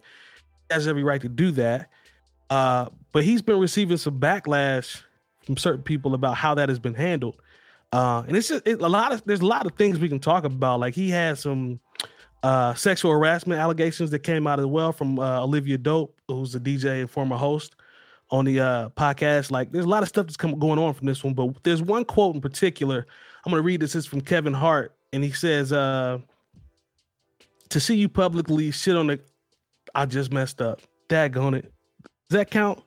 he 0.69 0.73
has 0.73 0.87
every 0.87 1.03
right 1.03 1.21
to 1.21 1.29
do 1.29 1.51
that. 1.51 1.89
Uh 2.49 2.87
but 3.11 3.23
he's 3.23 3.41
been 3.41 3.59
receiving 3.59 3.97
some 3.97 4.19
backlash 4.19 5.01
from 5.43 5.57
certain 5.57 5.83
people 5.83 6.13
about 6.13 6.35
how 6.35 6.55
that 6.55 6.69
has 6.69 6.79
been 6.79 6.93
handled. 6.93 7.35
Uh 7.91 8.23
and 8.27 8.37
it's 8.37 8.47
just 8.47 8.65
it, 8.65 8.81
a 8.81 8.87
lot 8.87 9.11
of 9.11 9.23
there's 9.25 9.41
a 9.41 9.45
lot 9.45 9.65
of 9.65 9.73
things 9.73 9.99
we 9.99 10.09
can 10.09 10.19
talk 10.19 10.45
about. 10.45 10.79
Like 10.79 10.95
he 10.95 11.09
had 11.09 11.37
some 11.37 11.79
uh 12.45 12.73
sexual 12.73 13.11
harassment 13.11 13.59
allegations 13.59 14.11
that 14.11 14.19
came 14.19 14.45
out 14.47 14.59
as 14.59 14.65
well 14.65 14.91
from 14.91 15.19
uh, 15.19 15.39
olivia 15.41 15.77
dope 15.77 16.19
who's 16.27 16.53
a 16.55 16.59
dj 16.59 17.01
and 17.01 17.09
former 17.09 17.35
host 17.37 17.75
on 18.29 18.45
the 18.45 18.59
uh 18.59 18.89
podcast 18.89 19.51
like 19.51 19.71
there's 19.71 19.85
a 19.85 19.89
lot 19.89 20.03
of 20.03 20.09
stuff 20.09 20.25
that's 20.25 20.37
come 20.37 20.57
going 20.59 20.79
on 20.79 20.93
from 20.93 21.07
this 21.07 21.23
one 21.23 21.33
but 21.33 21.63
there's 21.63 21.81
one 21.81 22.03
quote 22.05 22.35
in 22.35 22.41
particular 22.41 23.05
I'm 23.45 23.51
gonna 23.51 23.61
read 23.61 23.79
this. 23.79 23.93
This 23.93 24.05
is 24.05 24.07
from 24.07 24.21
Kevin 24.21 24.53
Hart, 24.53 24.95
and 25.13 25.23
he 25.23 25.31
says, 25.31 25.71
uh, 25.71 26.17
"To 27.69 27.79
see 27.79 27.95
you 27.95 28.09
publicly 28.09 28.71
shit 28.71 28.95
on 28.95 29.07
the, 29.07 29.19
I 29.93 30.07
just 30.07 30.33
messed 30.33 30.61
up. 30.61 30.81
Daggone 31.09 31.57
it. 31.57 31.71
Does 32.29 32.39
that 32.39 32.49
count? 32.49 32.81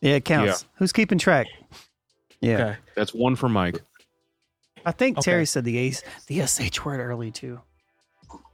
Yeah, 0.00 0.14
it 0.14 0.24
counts. 0.24 0.64
Who's 0.76 0.92
keeping 0.92 1.18
track? 1.18 1.48
Yeah. 2.40 2.54
Okay. 2.54 2.76
That's 2.94 3.12
one 3.12 3.34
for 3.34 3.48
Mike. 3.48 3.82
I 4.86 4.92
think 4.92 5.18
Okay. 5.18 5.32
Terry 5.32 5.44
said 5.46 5.64
the 5.64 5.76
ace, 5.76 6.02
the 6.28 6.46
sh 6.46 6.84
word 6.84 7.00
early 7.00 7.32
too. 7.32 7.60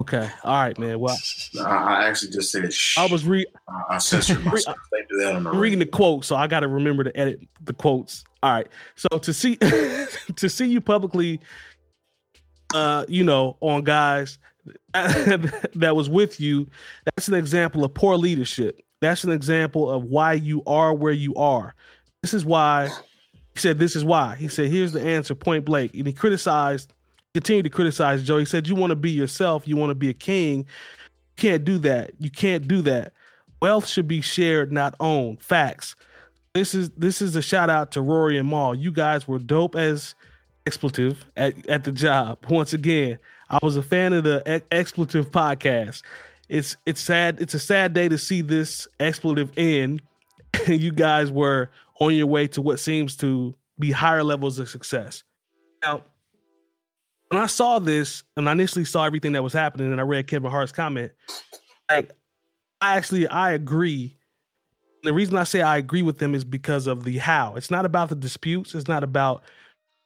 Okay. 0.02 0.30
All 0.45 0.54
right, 0.54 0.78
man. 0.78 1.00
Well, 1.00 1.18
I, 1.61 2.06
actually 2.06 2.30
just 2.30 2.52
said 2.52 2.73
shh. 2.73 2.99
I 2.99 3.06
was 3.06 3.25
re- 3.25 3.47
I, 3.88 3.99
censored 3.99 4.45
myself. 4.45 4.76
They 4.92 5.02
do 5.09 5.18
that 5.18 5.35
on 5.35 5.45
the 5.45 5.50
reading 5.50 5.78
the 5.78 5.87
quote, 5.87 6.25
so 6.25 6.37
I 6.37 6.47
got 6.47 6.61
to 6.61 6.68
remember 6.68 7.04
to 7.04 7.16
edit 7.16 7.40
the 7.62 7.73
quotes. 7.73 8.25
All 8.42 8.52
right. 8.52 8.68
So 8.95 9.18
to 9.18 9.33
see 9.33 9.56
to 10.37 10.49
see 10.49 10.66
you 10.66 10.80
publicly, 10.80 11.40
uh, 12.75 13.04
you 13.09 13.25
know, 13.25 13.56
on 13.61 13.83
guys 13.83 14.38
that 14.95 15.92
was 15.97 16.09
with 16.09 16.40
you, 16.40 16.68
that's 17.04 17.28
an 17.28 17.35
example 17.35 17.85
of 17.85 17.92
poor 17.95 18.16
leadership. 18.16 18.80
That's 19.00 19.25
an 19.25 19.33
example 19.33 19.90
of 19.90 20.04
why 20.04 20.35
you 20.35 20.62
are 20.66 20.95
where 20.95 21.12
you 21.12 21.35
are. 21.35 21.75
This 22.23 22.35
is 22.35 22.45
why 22.45 22.88
he 23.54 23.61
said. 23.61 23.78
This 23.78 23.97
is 23.97 24.04
why 24.04 24.37
he 24.37 24.49
said. 24.49 24.71
Here's 24.71 24.92
the 24.92 25.02
answer, 25.02 25.35
point 25.35 25.64
blank. 25.64 25.95
And 25.95 26.06
he 26.06 26.12
criticized, 26.12 26.92
continued 27.37 27.64
to 27.64 27.71
criticize 27.71 28.23
Joe. 28.23 28.38
He 28.38 28.47
said, 28.47 28.66
"You 28.66 28.75
want 28.75 28.93
to 28.93 28.97
be 28.97 29.11
yourself. 29.11 29.69
You 29.69 29.76
want 29.76 29.90
to 29.90 29.95
be 29.95 30.09
a 30.09 30.14
king. 30.14 30.64
Can't 31.37 31.66
do 31.66 31.76
that. 31.81 32.12
You 32.19 32.31
can't 32.31 32.66
do 32.66 32.81
that. 32.83 33.12
Wealth 33.61 33.87
should 33.87 34.09
be 34.09 34.23
shared, 34.23 34.73
not 34.73 34.95
owned. 35.00 35.43
Facts. 35.43 35.97
This 36.55 36.75
is 36.75 36.88
this 36.97 37.21
is 37.21 37.37
a 37.37 37.43
shout 37.43 37.69
out 37.69 37.93
to 37.93 38.00
Rory 38.00 38.38
and 38.38 38.49
Maul. 38.49 38.75
You 38.75 38.90
guys 38.90 39.28
were 39.28 39.38
dope 39.38 39.76
as 39.76 40.14
expletive 40.64 41.26
at, 41.37 41.69
at 41.69 41.85
the 41.85 41.93
job. 41.93 42.38
Once 42.49 42.73
again, 42.73 43.19
I 43.50 43.59
was 43.62 43.76
a 43.76 43.83
fan 43.83 44.14
of 44.14 44.25
the 44.25 44.43
ex- 44.47 44.64
expletive 44.71 45.31
podcast. 45.31 46.00
It's 46.49 46.78
it's 46.87 47.02
sad. 47.02 47.38
It's 47.38 47.52
a 47.52 47.59
sad 47.59 47.93
day 47.93 48.09
to 48.09 48.16
see 48.16 48.40
this 48.40 48.88
expletive 48.99 49.50
end. 49.59 50.00
You 50.66 50.90
guys 50.90 51.31
were 51.31 51.69
on 52.00 52.14
your 52.14 52.28
way 52.28 52.47
to 52.49 52.62
what 52.62 52.81
seems 52.81 53.14
to 53.16 53.55
be 53.78 53.90
higher 53.90 54.25
levels 54.25 54.59
of 54.59 54.71
success. 54.71 55.23
Now, 55.83 56.02
when 57.28 57.40
I 57.40 57.47
saw 57.47 57.78
this 57.78 58.23
and 58.37 58.49
I 58.49 58.52
initially 58.52 58.85
saw 58.85 59.04
everything 59.04 59.33
that 59.33 59.42
was 59.42 59.52
happening, 59.52 59.90
and 59.90 60.00
I 60.00 60.04
read 60.04 60.26
Kevin 60.26 60.50
Hart's 60.50 60.73
comment, 60.73 61.12
like 61.90 62.12
I 62.80 62.97
actually 62.97 63.26
I 63.28 63.52
agree. 63.52 64.16
The 65.02 65.12
reason 65.12 65.37
I 65.37 65.45
say 65.45 65.62
I 65.62 65.76
agree 65.76 66.02
with 66.02 66.18
them 66.18 66.35
is 66.35 66.45
because 66.45 66.87
of 66.87 67.04
the 67.04 67.18
how. 67.18 67.54
It's 67.54 67.71
not 67.71 67.85
about 67.85 68.09
the 68.09 68.14
disputes. 68.14 68.75
It's 68.75 68.88
not 68.88 69.04
about 69.04 69.42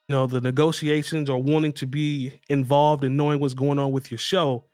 you 0.08 0.14
know 0.14 0.26
the 0.26 0.40
negotiations 0.40 1.30
or 1.30 1.42
wanting 1.42 1.72
to 1.74 1.86
be 1.86 2.32
involved 2.48 3.04
and 3.04 3.16
knowing 3.16 3.40
what's 3.40 3.54
going 3.54 3.78
on 3.78 3.92
with 3.92 4.10
your 4.10 4.18
show. 4.18 4.64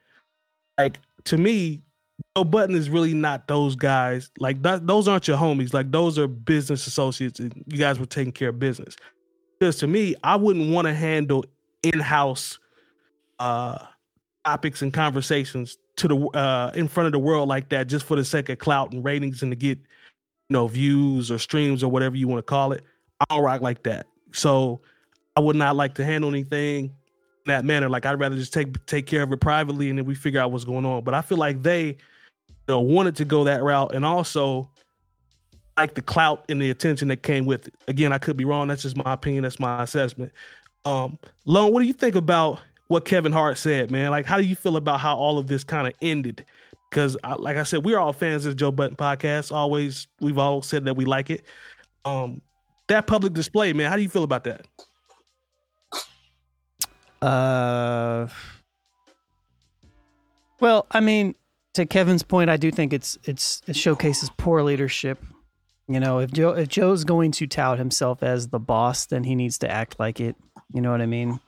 Like 0.78 0.98
to 1.24 1.38
me, 1.38 1.82
Joe 2.36 2.44
Budden 2.44 2.76
is 2.76 2.90
really 2.90 3.14
not 3.14 3.48
those 3.48 3.76
guys. 3.76 4.30
Like 4.38 4.62
that, 4.62 4.86
those 4.86 5.08
aren't 5.08 5.28
your 5.28 5.36
homies. 5.36 5.74
Like 5.74 5.90
those 5.90 6.18
are 6.18 6.26
business 6.26 6.86
associates. 6.86 7.40
And 7.40 7.64
you 7.66 7.78
guys 7.78 7.98
were 7.98 8.06
taking 8.06 8.32
care 8.32 8.50
of 8.50 8.58
business. 8.58 8.96
Because 9.58 9.76
to 9.78 9.86
me, 9.86 10.14
I 10.22 10.36
wouldn't 10.36 10.70
want 10.70 10.86
to 10.86 10.94
handle 10.94 11.44
in-house 11.92 12.58
uh 13.38 13.78
topics 14.44 14.82
and 14.82 14.92
conversations 14.92 15.78
to 15.96 16.08
the 16.08 16.16
uh 16.38 16.70
in 16.74 16.88
front 16.88 17.06
of 17.06 17.12
the 17.12 17.18
world 17.18 17.48
like 17.48 17.68
that 17.68 17.86
just 17.86 18.06
for 18.06 18.16
the 18.16 18.24
sake 18.24 18.48
of 18.48 18.58
clout 18.58 18.92
and 18.92 19.04
ratings 19.04 19.42
and 19.42 19.52
to 19.52 19.56
get 19.56 19.78
you 19.78 20.54
know 20.54 20.68
views 20.68 21.30
or 21.30 21.38
streams 21.38 21.82
or 21.82 21.90
whatever 21.90 22.16
you 22.16 22.28
want 22.28 22.38
to 22.38 22.48
call 22.48 22.72
it. 22.72 22.84
I 23.20 23.34
don't 23.34 23.44
rock 23.44 23.60
like 23.60 23.82
that. 23.84 24.06
So 24.32 24.80
I 25.36 25.40
would 25.40 25.56
not 25.56 25.76
like 25.76 25.94
to 25.94 26.04
handle 26.04 26.30
anything 26.30 26.84
in 26.84 26.92
that 27.46 27.64
manner. 27.64 27.88
Like 27.88 28.06
I'd 28.06 28.18
rather 28.20 28.36
just 28.36 28.52
take 28.52 28.84
take 28.86 29.06
care 29.06 29.22
of 29.22 29.32
it 29.32 29.40
privately 29.40 29.90
and 29.90 29.98
then 29.98 30.04
we 30.04 30.14
figure 30.14 30.40
out 30.40 30.52
what's 30.52 30.64
going 30.64 30.84
on. 30.84 31.04
But 31.04 31.14
I 31.14 31.22
feel 31.22 31.38
like 31.38 31.62
they 31.62 31.86
you 31.86 31.96
know 32.68 32.80
wanted 32.80 33.16
to 33.16 33.24
go 33.24 33.44
that 33.44 33.62
route 33.62 33.94
and 33.94 34.04
also 34.04 34.70
like 35.76 35.94
the 35.94 36.02
clout 36.02 36.44
and 36.48 36.60
the 36.60 36.70
attention 36.70 37.08
that 37.08 37.22
came 37.22 37.44
with 37.44 37.68
it. 37.68 37.74
Again, 37.88 38.12
I 38.12 38.18
could 38.18 38.36
be 38.36 38.44
wrong. 38.44 38.68
That's 38.68 38.82
just 38.82 38.96
my 38.96 39.12
opinion. 39.12 39.42
That's 39.42 39.60
my 39.60 39.82
assessment. 39.82 40.32
Um, 40.86 41.18
Lone, 41.44 41.72
what 41.72 41.80
do 41.80 41.86
you 41.86 41.92
think 41.92 42.14
about 42.14 42.60
what 42.86 43.04
Kevin 43.04 43.32
Hart 43.32 43.58
said, 43.58 43.90
man? 43.90 44.12
Like, 44.12 44.24
how 44.24 44.36
do 44.36 44.44
you 44.44 44.54
feel 44.54 44.76
about 44.76 45.00
how 45.00 45.16
all 45.16 45.36
of 45.36 45.48
this 45.48 45.64
kind 45.64 45.86
of 45.88 45.92
ended? 46.00 46.44
Because, 46.88 47.16
like 47.38 47.56
I 47.56 47.64
said, 47.64 47.84
we're 47.84 47.98
all 47.98 48.12
fans 48.12 48.46
of 48.46 48.52
the 48.52 48.56
Joe 48.56 48.70
Budden 48.70 48.96
podcast. 48.96 49.50
Always, 49.50 50.06
we've 50.20 50.38
all 50.38 50.62
said 50.62 50.84
that 50.84 50.94
we 50.94 51.04
like 51.04 51.28
it. 51.28 51.44
Um, 52.04 52.40
that 52.86 53.08
public 53.08 53.32
display, 53.32 53.72
man. 53.72 53.90
How 53.90 53.96
do 53.96 54.02
you 54.02 54.08
feel 54.08 54.22
about 54.22 54.44
that? 54.44 54.64
Uh, 57.20 58.28
well, 60.60 60.86
I 60.92 61.00
mean, 61.00 61.34
to 61.74 61.84
Kevin's 61.84 62.22
point, 62.22 62.48
I 62.48 62.56
do 62.56 62.70
think 62.70 62.92
it's 62.92 63.18
it's 63.24 63.60
it 63.66 63.74
showcases 63.74 64.30
poor 64.36 64.62
leadership. 64.62 65.20
You 65.88 65.98
know, 65.98 66.20
if 66.20 66.30
Joe 66.30 66.50
if 66.50 66.68
Joe's 66.68 67.02
going 67.02 67.32
to 67.32 67.48
tout 67.48 67.78
himself 67.78 68.22
as 68.22 68.48
the 68.48 68.60
boss, 68.60 69.06
then 69.06 69.24
he 69.24 69.34
needs 69.34 69.58
to 69.58 69.70
act 69.70 69.98
like 69.98 70.20
it. 70.20 70.36
You 70.72 70.80
know 70.80 70.90
what 70.90 71.00
I 71.00 71.06
mean? 71.06 71.40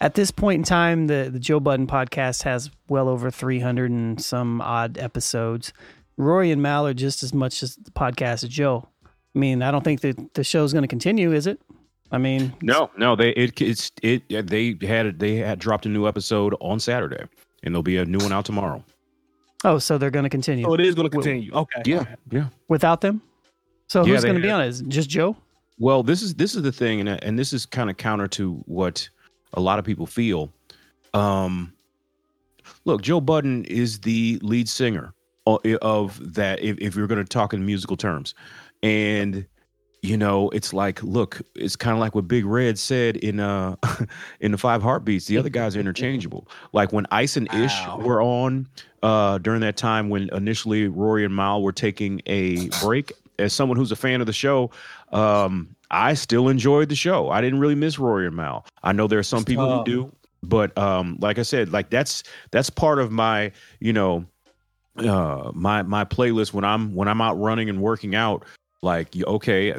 At 0.00 0.14
this 0.14 0.30
point 0.30 0.58
in 0.58 0.62
time, 0.64 1.06
the 1.06 1.28
the 1.32 1.38
Joe 1.38 1.60
Budden 1.60 1.86
podcast 1.86 2.42
has 2.42 2.70
well 2.88 3.08
over 3.08 3.30
three 3.30 3.60
hundred 3.60 3.90
and 3.90 4.20
some 4.22 4.60
odd 4.60 4.98
episodes. 4.98 5.72
Rory 6.16 6.50
and 6.50 6.60
Mal 6.60 6.86
are 6.86 6.94
just 6.94 7.22
as 7.22 7.32
much 7.32 7.62
as 7.62 7.76
the 7.76 7.92
podcast 7.92 8.42
as 8.42 8.48
Joe. 8.48 8.88
I 9.06 9.38
mean, 9.38 9.62
I 9.62 9.70
don't 9.70 9.84
think 9.84 10.00
that 10.00 10.34
the 10.34 10.42
show's 10.42 10.72
going 10.72 10.82
to 10.82 10.88
continue, 10.88 11.32
is 11.32 11.46
it? 11.46 11.60
I 12.10 12.18
mean, 12.18 12.52
No, 12.62 12.90
no, 12.96 13.14
they 13.14 13.30
it 13.30 13.60
it's 13.60 13.92
it 14.02 14.22
they 14.28 14.76
had 14.82 15.18
they 15.20 15.36
had 15.36 15.58
dropped 15.60 15.86
a 15.86 15.88
new 15.88 16.08
episode 16.08 16.56
on 16.60 16.80
Saturday, 16.80 17.22
and 17.62 17.72
there'll 17.74 17.82
be 17.84 17.98
a 17.98 18.04
new 18.04 18.18
one 18.18 18.32
out 18.32 18.46
tomorrow. 18.46 18.82
oh, 19.64 19.78
so 19.78 19.96
they're 19.98 20.10
going 20.10 20.24
to 20.24 20.28
continue 20.30 20.66
Oh, 20.66 20.74
it 20.74 20.80
is 20.80 20.94
going 20.96 21.06
to 21.06 21.10
continue. 21.10 21.52
Okay. 21.52 21.82
Yeah, 21.84 22.04
yeah. 22.32 22.46
without 22.68 23.00
them. 23.02 23.20
So 23.88 24.04
Yeah, 24.04 24.14
who's 24.14 24.24
going 24.24 24.36
to 24.36 24.40
be 24.42 24.48
have- 24.48 24.58
on 24.60 24.64
it? 24.64 24.68
Is 24.68 24.80
it 24.80 24.88
just 24.88 25.08
Joe? 25.10 25.36
Well, 25.78 26.02
this 26.02 26.22
is 26.22 26.34
this 26.34 26.54
is 26.54 26.62
the 26.62 26.72
thing, 26.72 27.00
and 27.00 27.22
and 27.22 27.38
this 27.38 27.52
is 27.52 27.66
kind 27.66 27.90
of 27.90 27.96
counter 27.96 28.28
to 28.28 28.54
what 28.66 29.08
a 29.54 29.60
lot 29.60 29.78
of 29.78 29.84
people 29.84 30.06
feel. 30.06 30.52
Um, 31.14 31.72
look, 32.84 33.02
Joe 33.02 33.20
Budden 33.20 33.64
is 33.64 34.00
the 34.00 34.38
lead 34.42 34.68
singer 34.68 35.14
of 35.46 36.34
that. 36.34 36.60
If, 36.62 36.78
if 36.78 36.96
you're 36.96 37.06
going 37.06 37.22
to 37.22 37.28
talk 37.28 37.54
in 37.54 37.64
musical 37.64 37.96
terms, 37.96 38.34
and 38.82 39.46
you 40.02 40.16
know, 40.16 40.48
it's 40.50 40.72
like, 40.72 41.02
look, 41.02 41.42
it's 41.54 41.74
kind 41.76 41.92
of 41.94 42.00
like 42.00 42.14
what 42.14 42.28
Big 42.28 42.44
Red 42.44 42.78
said 42.78 43.16
in 43.16 43.40
uh 43.40 43.76
in 44.40 44.52
the 44.52 44.58
Five 44.58 44.82
Heartbeats. 44.82 45.26
The 45.26 45.38
other 45.38 45.48
guys 45.48 45.76
are 45.76 45.80
interchangeable. 45.80 46.48
Like 46.72 46.92
when 46.92 47.06
Ice 47.10 47.36
and 47.36 47.52
Ish 47.52 47.72
Ow. 47.72 47.98
were 47.98 48.22
on 48.22 48.68
uh 49.02 49.38
during 49.38 49.60
that 49.60 49.76
time 49.76 50.08
when 50.08 50.28
initially 50.32 50.88
Rory 50.88 51.24
and 51.24 51.34
Mal 51.34 51.62
were 51.62 51.72
taking 51.72 52.20
a 52.26 52.68
break. 52.82 53.12
As 53.38 53.52
someone 53.52 53.76
who's 53.76 53.92
a 53.92 53.96
fan 53.96 54.20
of 54.20 54.26
the 54.26 54.32
show, 54.32 54.70
um, 55.12 55.74
I 55.90 56.14
still 56.14 56.48
enjoyed 56.48 56.88
the 56.88 56.96
show. 56.96 57.30
I 57.30 57.40
didn't 57.40 57.60
really 57.60 57.74
miss 57.74 57.98
Rory 57.98 58.26
and 58.26 58.36
Mal. 58.36 58.66
I 58.82 58.92
know 58.92 59.06
there 59.06 59.18
are 59.18 59.24
some 59.24 59.44
people 59.44 59.78
who 59.78 59.84
do, 59.84 60.12
but 60.42 60.76
um, 60.76 61.18
like 61.20 61.38
I 61.38 61.42
said, 61.42 61.72
like 61.72 61.90
that's 61.90 62.22
that's 62.50 62.70
part 62.70 62.98
of 62.98 63.10
my, 63.10 63.52
you 63.80 63.92
know, 63.92 64.24
uh, 64.96 65.50
my 65.54 65.82
my 65.82 66.04
playlist 66.04 66.52
when 66.52 66.64
I'm 66.64 66.94
when 66.94 67.08
I'm 67.08 67.20
out 67.20 67.38
running 67.38 67.68
and 67.68 67.80
working 67.80 68.14
out. 68.14 68.44
Like, 68.82 69.16
okay, 69.16 69.74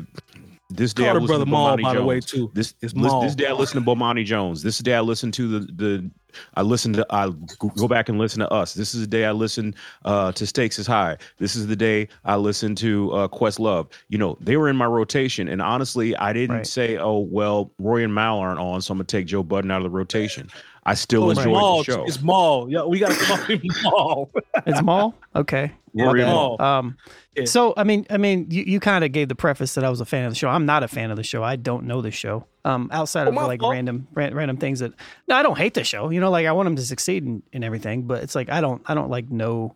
this 0.70 0.94
day 0.94 1.10
I 1.10 1.14
her 1.14 1.20
brother 1.22 1.46
to 1.46 1.50
Maul, 1.52 1.78
by 1.78 1.94
the 1.96 2.04
way, 2.04 2.16
Jones. 2.22 2.32
too. 2.32 2.52
This 2.54 2.76
lis- 2.82 2.94
Maul. 2.96 3.22
this 3.24 3.36
day 3.36 3.48
I 3.48 3.54
listen 3.54 3.84
to 3.84 3.90
Bomani 3.90 4.26
Jones. 4.26 4.62
This 4.64 4.76
is 4.76 4.80
the 4.80 4.84
day 4.86 4.96
I 4.96 5.02
listen 5.02 5.32
to 5.34 5.60
the 5.60 5.74
the 5.74 6.12
I 6.56 6.62
listen 6.62 6.94
to 6.94 7.06
I 7.10 7.32
go 7.78 7.88
back 7.88 8.10
and 8.10 8.20
listen 8.20 8.40
to 8.42 8.50
us. 8.52 8.76
This 8.76 8.94
is 8.94 9.02
the 9.02 9.08
day 9.08 9.26
I 9.26 9.32
listen 9.32 9.74
uh, 10.06 10.32
to 10.34 10.46
Stakes 10.48 10.78
is 10.80 10.86
High. 10.88 11.18
This 11.40 11.56
is 11.56 11.68
the 11.68 11.76
day 11.76 12.08
I 12.26 12.36
listen 12.36 12.76
to 12.76 13.12
uh, 13.14 13.28
Questlove. 13.30 13.92
You 14.10 14.20
know, 14.20 14.38
they 14.40 14.58
were 14.58 14.70
in 14.70 14.76
my 14.78 14.86
rotation, 14.86 15.48
and 15.50 15.62
honestly, 15.62 16.16
I 16.18 16.34
didn't 16.34 16.58
Right. 16.58 16.68
say, 16.68 16.98
"Oh 16.98 17.20
well, 17.20 17.72
Roy 17.80 18.04
and 18.04 18.14
Mal 18.14 18.38
aren't 18.40 18.60
on, 18.60 18.82
so 18.82 18.92
I'm 18.92 18.98
gonna 19.00 19.06
take 19.06 19.26
Joe 19.28 19.44
Budden 19.44 19.72
out 19.72 19.78
of 19.78 19.84
the 19.84 19.90
rotation." 19.98 20.50
I 20.86 20.94
still 20.94 21.26
Oh, 21.26 21.30
it's 21.32 21.40
enjoyed 21.40 21.54
Maul. 21.54 21.78
the 21.80 21.84
show. 21.84 22.04
It's 22.06 22.22
Maul. 22.22 22.70
Yeah, 22.72 22.84
we 22.84 23.00
got 23.00 23.12
to 23.12 23.26
call 23.26 23.38
him 23.38 23.62
Maul. 23.84 24.32
It's 24.66 24.82
Maul. 24.82 25.14
Okay. 25.36 25.72
Rory 25.94 26.24
Maul. 26.24 26.62
Um, 26.62 26.98
Yeah. 27.36 27.46
so 27.46 27.74
I 27.78 27.84
mean, 27.84 28.06
I 28.10 28.18
mean, 28.18 28.48
you, 28.50 28.64
you 28.64 28.80
kind 28.80 29.04
of 29.04 29.12
gave 29.12 29.28
the 29.28 29.36
preface 29.36 29.76
that 29.76 29.84
I 29.84 29.90
was 29.90 30.02
a 30.02 30.06
fan 30.06 30.26
of 30.26 30.32
the 30.32 30.36
show. 30.36 30.48
I'm 30.50 30.66
not 30.66 30.84
a 30.84 30.88
fan 30.88 31.12
of 31.12 31.18
the 31.18 31.24
show. 31.24 31.44
I 31.44 31.56
don't 31.58 31.86
know 31.86 32.02
the 32.02 32.12
show. 32.12 32.46
Um, 32.66 32.90
outside 32.92 33.26
Oh, 33.26 33.30
of 33.30 33.34
my 33.36 33.44
like 33.46 33.60
fault. 33.62 33.74
random 33.74 34.08
ran, 34.14 34.34
random 34.36 34.58
things 34.58 34.80
that 34.80 34.94
no, 35.28 35.36
I 35.36 35.44
don't 35.44 35.58
hate 35.58 35.74
the 35.74 35.84
show. 35.84 36.10
You 36.10 36.20
know, 36.20 36.30
like 36.32 36.46
I 36.46 36.52
want 36.52 36.68
them 36.68 36.76
to 36.76 36.82
succeed 36.86 37.24
and, 37.24 37.42
and 37.54 37.64
everything, 37.64 38.04
but 38.04 38.24
it's 38.24 38.36
like 38.36 38.50
I 38.50 38.62
don't 38.62 38.82
I 38.86 38.94
don't 38.94 39.10
like 39.10 39.30
know. 39.32 39.76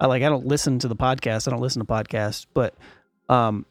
I 0.00 0.06
like 0.06 0.22
I 0.22 0.28
don't 0.28 0.46
listen 0.46 0.78
to 0.80 0.88
the 0.88 0.96
podcast. 0.96 1.46
I 1.46 1.50
don't 1.50 1.60
listen 1.60 1.80
to 1.80 1.86
podcasts, 1.86 2.46
but 2.54 2.74
um, 3.28 3.66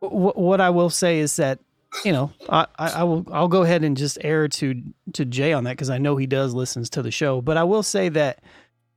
wh- 0.00 0.36
what 0.36 0.60
I 0.60 0.70
will 0.70 0.90
say 0.90 1.18
is 1.18 1.36
that 1.36 1.58
you 2.04 2.12
know 2.12 2.32
I, 2.48 2.66
I 2.78 2.88
I 2.90 3.02
will 3.04 3.26
I'll 3.32 3.48
go 3.48 3.62
ahead 3.62 3.84
and 3.84 3.96
just 3.96 4.18
err 4.22 4.48
to 4.48 4.82
to 5.12 5.24
Jay 5.24 5.52
on 5.52 5.64
that 5.64 5.72
because 5.72 5.90
I 5.90 5.98
know 5.98 6.16
he 6.16 6.26
does 6.26 6.54
listens 6.54 6.90
to 6.90 7.02
the 7.02 7.10
show. 7.10 7.40
But 7.40 7.56
I 7.56 7.64
will 7.64 7.82
say 7.82 8.08
that 8.10 8.42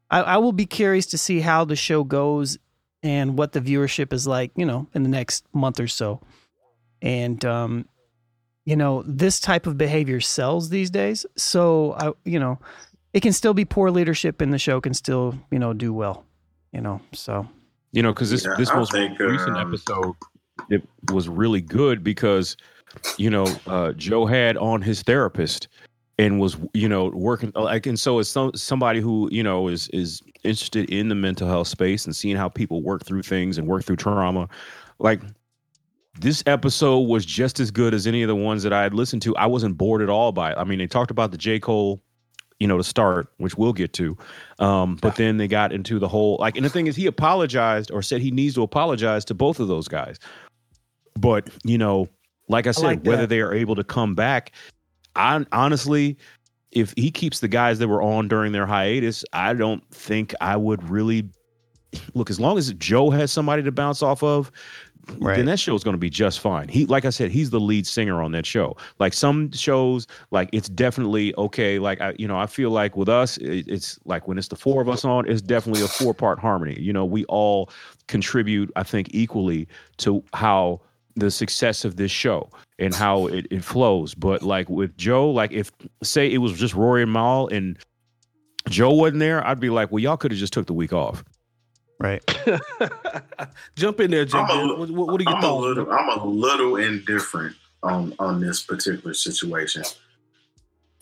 I, 0.10 0.21
I 0.21 0.38
will 0.38 0.51
be 0.51 0.65
curious 0.65 1.06
to 1.08 1.17
see 1.17 1.39
how 1.39 1.65
the 1.65 1.75
show 1.75 2.03
goes 2.03 2.58
and 3.01 3.38
what 3.38 3.51
the 3.51 3.62
viewership 3.62 4.13
is 4.13 4.27
like. 4.27 4.51
You 4.56 4.65
know, 4.65 4.88
in 4.93 5.03
the 5.03 5.10
next 5.10 5.45
month 5.53 5.79
or 5.79 5.88
so, 5.88 6.21
and 7.01 7.43
um, 7.45 7.86
you 8.65 8.75
know 8.75 9.03
this 9.06 9.39
type 9.39 9.67
of 9.67 9.77
behavior 9.77 10.21
sells 10.21 10.69
these 10.69 10.89
days. 10.89 11.25
So 11.36 11.93
I 11.93 12.12
you 12.25 12.39
know 12.39 12.60
it 13.13 13.21
can 13.21 13.34
still 13.34 13.53
be 13.53 13.65
poor 13.65 13.91
leadership, 13.91 14.39
and 14.41 14.53
the 14.53 14.60
show 14.60 14.79
can 14.79 14.93
still 14.93 15.38
you 15.51 15.60
know 15.60 15.73
do 15.73 15.93
well. 15.93 16.25
You 16.71 16.82
know, 16.82 17.01
so 17.12 17.47
You 17.91 18.01
know, 18.01 18.13
because 18.13 18.29
this 18.32 18.45
Yeah, 18.45 18.56
this 18.58 18.69
I 18.69 18.75
most 18.75 18.91
think, 18.91 19.19
recent 19.19 19.58
um, 19.58 19.67
episode 19.67 20.15
it 20.69 20.82
was 21.12 21.27
really 21.27 21.62
good 21.62 22.03
because 22.03 22.56
you 23.17 23.29
know 23.29 23.47
uh, 23.67 23.93
Joe 23.93 24.25
had 24.25 24.58
on 24.58 24.82
his 24.82 25.01
therapist 25.01 25.67
and 26.19 26.39
was 26.39 26.58
you 26.73 26.88
know 26.88 27.08
working 27.10 27.51
like 27.56 27.86
and 27.86 27.99
so 27.99 28.19
as 28.19 28.29
some, 28.29 28.51
somebody 28.56 29.01
who 29.01 29.29
you 29.32 29.43
know 29.43 29.67
is 29.67 29.88
is 29.89 30.21
interested 30.43 30.89
in 30.89 31.10
the 31.10 31.15
mental 31.15 31.47
health 31.47 31.67
space 31.67 32.06
and 32.06 32.15
seeing 32.15 32.36
how 32.36 32.49
people 32.49 32.82
work 32.82 33.03
through 33.06 33.23
things 33.23 33.58
and 33.58 33.67
work 33.67 33.84
through 33.84 33.95
trauma 33.95 34.47
like 34.99 35.21
this 36.19 36.43
episode 36.45 36.99
was 36.99 37.25
just 37.25 37.60
as 37.60 37.71
good 37.71 37.93
as 37.93 38.06
any 38.06 38.21
of 38.21 38.27
the 38.27 38.36
ones 38.36 38.63
that 38.63 38.73
I 38.73 38.84
had 38.84 38.93
listened 38.93 39.21
to. 39.23 39.36
I 39.36 39.47
wasn't 39.47 39.77
bored 39.77 40.01
at 40.01 40.10
all 40.10 40.32
by 40.32 40.51
it. 40.51 40.58
I 40.58 40.63
mean, 40.63 40.79
they 40.79 40.88
talked 40.88 41.12
about 41.12 41.32
the 41.32 41.38
J. 41.38 41.60
Cole, 41.60 42.01
you 42.60 42.67
know, 42.67 42.77
to 42.77 42.84
start, 42.84 43.29
which 43.38 43.58
we'll 43.58 43.73
get 43.73 43.93
to. 43.93 44.15
Um, 44.60 44.97
but 45.01 45.15
then 45.15 45.38
they 45.38 45.47
got 45.47 45.73
into 45.73 45.97
the 45.97 46.08
whole 46.08 46.38
like, 46.39 46.56
and 46.56 46.63
the 46.63 46.69
thing 46.69 46.88
is, 46.88 46.95
he 46.95 47.08
apologized 47.08 47.91
or 47.91 48.01
said 48.01 48.21
he 48.21 48.32
needs 48.32 48.53
to 48.56 48.63
apologize 48.63 49.25
to 49.25 49.34
both 49.34 49.60
of 49.60 49.67
those 49.67 49.88
guys. 49.88 50.19
But 51.17 51.49
you 51.63 51.77
know, 51.77 52.08
like 52.53 52.67
I 52.67 52.71
said, 52.71 52.83
like 52.83 53.03
whether 53.03 53.27
they 53.27 53.41
are 53.41 53.53
able 53.53 53.75
to 53.75 53.83
come 53.83 54.15
back, 54.15 54.51
I 55.15 55.45
honestly, 55.51 56.17
if 56.71 56.93
he 56.95 57.11
keeps 57.11 57.39
the 57.39 57.47
guys 57.47 57.79
that 57.79 57.87
were 57.87 58.01
on 58.01 58.27
during 58.27 58.51
their 58.51 58.65
hiatus, 58.65 59.25
I 59.33 59.53
don't 59.53 59.83
think 59.91 60.33
I 60.39 60.55
would 60.55 60.87
really 60.89 61.29
look. 62.13 62.29
As 62.29 62.39
long 62.39 62.57
as 62.57 62.73
Joe 62.73 63.09
has 63.09 63.31
somebody 63.31 63.63
to 63.63 63.71
bounce 63.71 64.01
off 64.01 64.23
of, 64.23 64.51
Right. 65.19 65.35
then 65.35 65.45
that 65.47 65.59
show 65.59 65.75
is 65.75 65.83
going 65.83 65.95
to 65.95 65.99
be 65.99 66.09
just 66.09 66.39
fine. 66.39 66.69
He, 66.69 66.85
like 66.85 67.03
I 67.03 67.09
said, 67.09 67.29
he's 67.29 67.49
the 67.49 67.59
lead 67.59 67.85
singer 67.85 68.21
on 68.21 68.31
that 68.31 68.45
show. 68.45 68.77
Like 68.99 69.13
some 69.13 69.51
shows, 69.51 70.07
like 70.31 70.49
it's 70.53 70.69
definitely 70.69 71.35
okay. 71.37 71.77
Like 71.77 71.99
I, 71.99 72.15
you 72.17 72.27
know, 72.27 72.37
I 72.37 72.45
feel 72.45 72.69
like 72.69 72.95
with 72.95 73.09
us, 73.09 73.37
it, 73.37 73.67
it's 73.67 73.99
like 74.05 74.27
when 74.27 74.37
it's 74.37 74.47
the 74.47 74.55
four 74.55 74.81
of 74.81 74.87
us 74.87 75.03
on, 75.03 75.29
it's 75.29 75.41
definitely 75.41 75.83
a 75.83 75.87
four 75.87 76.13
part 76.13 76.39
harmony. 76.39 76.79
You 76.79 76.93
know, 76.93 77.03
we 77.03 77.25
all 77.25 77.69
contribute, 78.07 78.71
I 78.77 78.83
think, 78.83 79.09
equally 79.11 79.67
to 79.97 80.23
how 80.33 80.79
the 81.15 81.30
success 81.32 81.86
of 81.86 81.95
this 81.95 82.12
show 82.12 82.49
and 82.80 82.93
how 82.93 83.28
it, 83.28 83.47
it 83.52 83.63
flows. 83.63 84.13
But 84.15 84.41
like 84.43 84.69
with 84.69 84.97
Joe, 84.97 85.30
like 85.30 85.52
if 85.52 85.71
say 86.02 86.32
it 86.32 86.39
was 86.39 86.54
just 86.54 86.73
Rory 86.73 87.04
and 87.04 87.12
Mal 87.13 87.47
and 87.47 87.78
Joe 88.69 88.91
wasn't 88.93 89.19
there, 89.19 89.45
I'd 89.45 89.60
be 89.60 89.69
like, 89.69 89.91
well, 89.91 89.99
y'all 89.99 90.17
could 90.17 90.32
have 90.32 90.39
just 90.39 90.54
took 90.54 90.65
the 90.67 90.73
week 90.73 90.93
off. 90.93 91.23
right. 91.99 92.21
Jump 93.76 93.99
in 93.99 94.10
there, 94.12 94.26
Jay. 94.26 94.38
I'm 94.38 94.49
a- 94.69 94.76
What, 94.76 94.89
what, 94.89 95.08
what 95.10 95.21
are 95.21 95.23
your 95.23 95.34
I'm 95.34 95.38
a 95.38 95.41
thoughts? 95.41 95.65
little, 95.67 95.91
I'm 95.91 96.19
a 96.19 96.26
little 96.26 96.76
indifferent 96.78 97.56
on 97.84 98.13
on 98.19 98.39
this 98.41 98.63
particular 98.63 99.13
situation, 99.13 99.84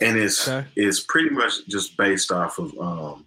and 0.00 0.18
it's 0.18 0.46
Okay. 0.48 0.66
it's 0.76 1.00
pretty 1.00 1.30
much 1.30 1.66
just 1.68 1.96
based 1.96 2.30
off 2.32 2.58
of 2.58 2.76
um, 2.80 3.24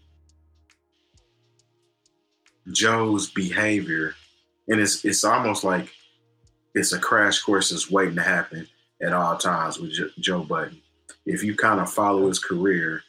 Joe's 2.71 3.29
behavior, 3.31 4.15
and 4.67 4.79
it's 4.81 5.05
it's 5.05 5.23
almost 5.23 5.63
like 5.63 5.89
it's 6.75 6.93
a 6.93 6.99
crash 6.99 7.39
course 7.39 7.69
that's 7.69 7.89
waiting 7.89 8.15
to 8.15 8.21
happen 8.21 8.67
at 9.01 9.13
all 9.13 9.37
times 9.37 9.79
with 9.79 9.93
Joe 10.19 10.43
Budden. 10.43 10.81
If 11.25 11.43
you 11.43 11.55
kind 11.55 11.79
of 11.79 11.91
follow 11.91 12.27
his 12.27 12.39
career, 12.39 13.01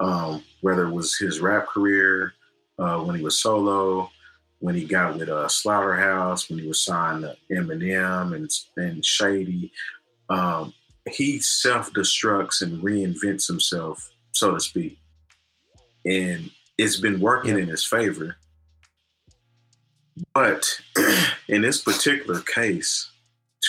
um, 0.00 0.42
whether 0.62 0.86
it 0.86 0.92
was 0.92 1.16
his 1.16 1.40
rap 1.40 1.66
career, 1.68 2.32
uh, 2.78 2.98
when 3.00 3.14
he 3.14 3.22
was 3.22 3.38
solo, 3.38 4.10
when 4.58 4.74
he 4.74 4.84
got 4.84 5.18
with 5.18 5.28
uh, 5.28 5.46
Slaughterhouse, 5.48 6.48
when 6.48 6.58
he 6.58 6.66
was 6.66 6.82
signed 6.82 7.22
to 7.22 7.36
Eminem 7.52 8.34
and, 8.34 8.50
and 8.76 9.04
Shady, 9.04 9.72
um, 10.28 10.72
he 11.10 11.38
self 11.40 11.92
destructs 11.92 12.62
and 12.62 12.82
reinvents 12.82 13.46
himself, 13.46 14.10
so 14.32 14.54
to 14.54 14.60
speak. 14.60 14.98
And 16.06 16.50
it's 16.78 16.98
been 16.98 17.20
working 17.20 17.58
in 17.58 17.68
his 17.68 17.84
favor. 17.84 18.36
But 20.34 20.80
in 21.48 21.62
this 21.62 21.82
particular 21.82 22.40
case, 22.40 23.10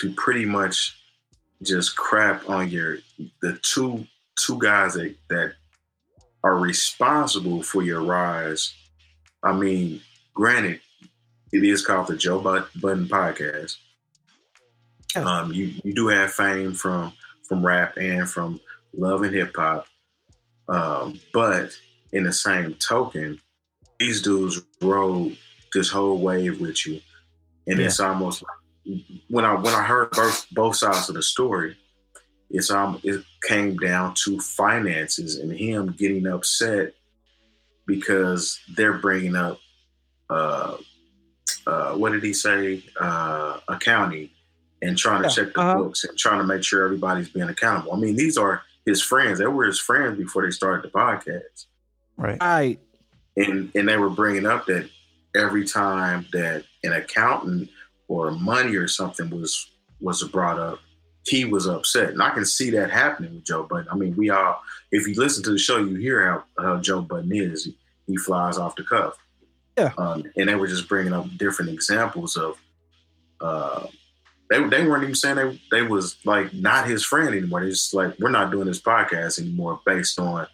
to 0.01 0.13
pretty 0.13 0.45
much 0.45 0.97
just 1.62 1.95
crap 1.95 2.49
on 2.49 2.69
your 2.69 2.97
the 3.41 3.58
two 3.62 4.06
two 4.38 4.60
guys 4.60 4.93
that 4.95 5.15
that 5.29 5.53
are 6.43 6.58
responsible 6.58 7.63
for 7.63 7.84
your 7.84 8.01
rise. 8.01 8.73
I 9.43 9.53
mean, 9.53 10.01
granted, 10.34 10.82
it 11.51 11.63
is 11.63 11.86
called 11.86 12.08
the 12.08 12.17
Joe 12.17 12.39
Budden 12.39 13.08
Podcast. 13.08 13.77
Um, 15.15 15.53
you 15.53 15.73
you 15.84 15.93
do 15.93 16.08
have 16.08 16.34
fame 16.34 16.73
from 16.73 17.13
from 17.47 17.65
rap 17.65 17.97
and 17.97 18.29
from 18.29 18.60
love 18.95 19.21
and 19.21 19.34
hip 19.34 19.56
hop, 19.56 19.86
um, 20.67 21.19
but 21.34 21.71
in 22.12 22.23
the 22.23 22.34
same 22.34 22.73
token, 22.75 23.39
these 23.99 24.21
dudes 24.21 24.62
rode 24.82 25.38
this 25.74 25.90
whole 25.90 26.18
wave 26.18 26.60
with 26.62 26.86
you, 26.86 27.02
and 27.68 27.80
yeah. 27.80 27.86
it's 27.86 28.00
almost 28.00 28.44
like 28.44 29.00
when 29.30 29.46
I 29.46 29.56
when 29.56 29.74
I 29.74 29.84
heard 29.84 30.12
both 30.12 30.48
both 30.52 30.76
sides 30.76 31.10
of 31.10 31.16
the 31.16 31.24
story, 31.24 31.78
it's 32.50 32.70
um 32.72 33.00
it 33.04 33.24
came 33.48 33.78
down 33.78 34.14
to 34.26 34.40
finances 34.40 35.38
and 35.38 35.52
him 35.52 35.96
getting 35.98 36.28
upset 36.28 36.94
because 37.86 38.60
they're 38.76 38.94
bringing 38.98 39.36
up 39.36 39.60
uh 40.30 40.78
uh 41.68 41.94
what 41.94 42.12
did 42.12 42.24
he 42.24 42.34
say 42.34 42.84
uh 43.00 43.60
accounting 43.68 44.30
and 44.82 44.98
trying 44.98 45.24
to 45.24 45.30
yeah. 45.30 45.34
check 45.34 45.54
the 45.54 45.62
uh-huh. 45.62 45.76
books 45.76 46.04
and 46.04 46.18
trying 46.18 46.40
to 46.40 46.46
make 46.46 46.64
sure 46.64 46.84
everybody's 46.84 47.30
being 47.30 47.48
accountable. 47.48 47.94
I 47.94 47.98
mean, 47.98 48.16
these 48.16 48.38
are 48.38 48.64
his 48.86 49.02
friends. 49.02 49.40
They 49.40 49.46
were 49.46 49.66
his 49.66 49.80
friends 49.80 50.18
before 50.18 50.44
they 50.44 50.52
started 50.52 50.84
the 50.84 50.94
podcast. 50.94 51.66
Right. 52.18 52.38
Right. 52.42 52.80
And 53.38 53.72
and 53.74 53.88
they 53.88 53.98
were 53.98 54.10
bringing 54.10 54.46
up 54.46 54.66
that 54.68 54.90
every 55.36 55.65
time 55.65 56.26
that 56.34 56.63
an 56.84 56.93
accountant 56.93 57.69
or 58.08 58.32
money 58.32 58.76
or 58.76 58.88
something 58.88 59.30
was 59.30 59.69
was 60.00 60.24
brought 60.24 60.60
up, 60.60 60.80
he 61.26 61.46
was 61.46 61.67
upset. 61.67 62.10
And 62.10 62.22
I 62.22 62.32
can 62.32 62.46
see 62.46 62.69
that 62.72 62.91
happening 62.91 63.36
with 63.36 63.46
Joe 63.46 63.63
Budden. 63.63 63.88
I 63.89 63.96
mean, 63.96 64.15
we 64.15 64.30
all, 64.30 64.62
if 64.91 65.08
you 65.08 65.15
listen 65.15 65.43
to 65.43 65.52
the 65.52 65.58
show, 65.58 65.78
you 65.78 65.96
hear 65.96 66.43
how, 66.58 66.63
how 66.63 66.78
Joe 66.82 67.02
Budden 67.02 67.34
is. 67.34 67.65
He, 67.65 67.78
he 68.08 68.17
flies 68.17 68.58
off 68.58 68.76
the 68.76 68.84
cuff. 68.84 69.13
Yeah. 69.78 69.91
Um, 69.98 70.26
and 70.36 70.50
they 70.50 70.56
were 70.56 70.67
just 70.67 70.89
bringing 70.89 71.13
up 71.13 71.26
different 71.38 71.72
examples 71.72 72.36
of, 72.36 72.58
uh, 73.39 73.88
they, 74.50 74.62
they 74.67 74.86
weren't 74.86 75.04
even 75.04 75.15
saying 75.15 75.38
they, 75.38 75.62
they 75.72 75.82
was 75.84 76.17
like 76.26 76.54
not 76.54 76.88
his 76.88 77.06
friend 77.06 77.30
anymore. 77.30 77.63
They 77.63 77.69
just 77.69 77.93
like, 77.93 78.19
we're 78.19 78.30
not 78.30 78.52
doing 78.52 78.67
this 78.67 78.82
podcast 78.82 79.39
anymore 79.39 79.80
based 79.86 80.19
on 80.19 80.48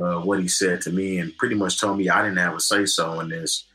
uh, 0.00 0.20
what 0.20 0.40
he 0.40 0.48
said 0.48 0.80
to 0.82 0.90
me 0.90 1.18
and 1.18 1.36
pretty 1.36 1.54
much 1.54 1.78
told 1.78 1.98
me 1.98 2.08
I 2.08 2.22
didn't 2.22 2.38
have 2.38 2.54
a 2.54 2.60
say 2.60 2.86
so 2.86 3.20
in 3.20 3.28
this. 3.28 3.66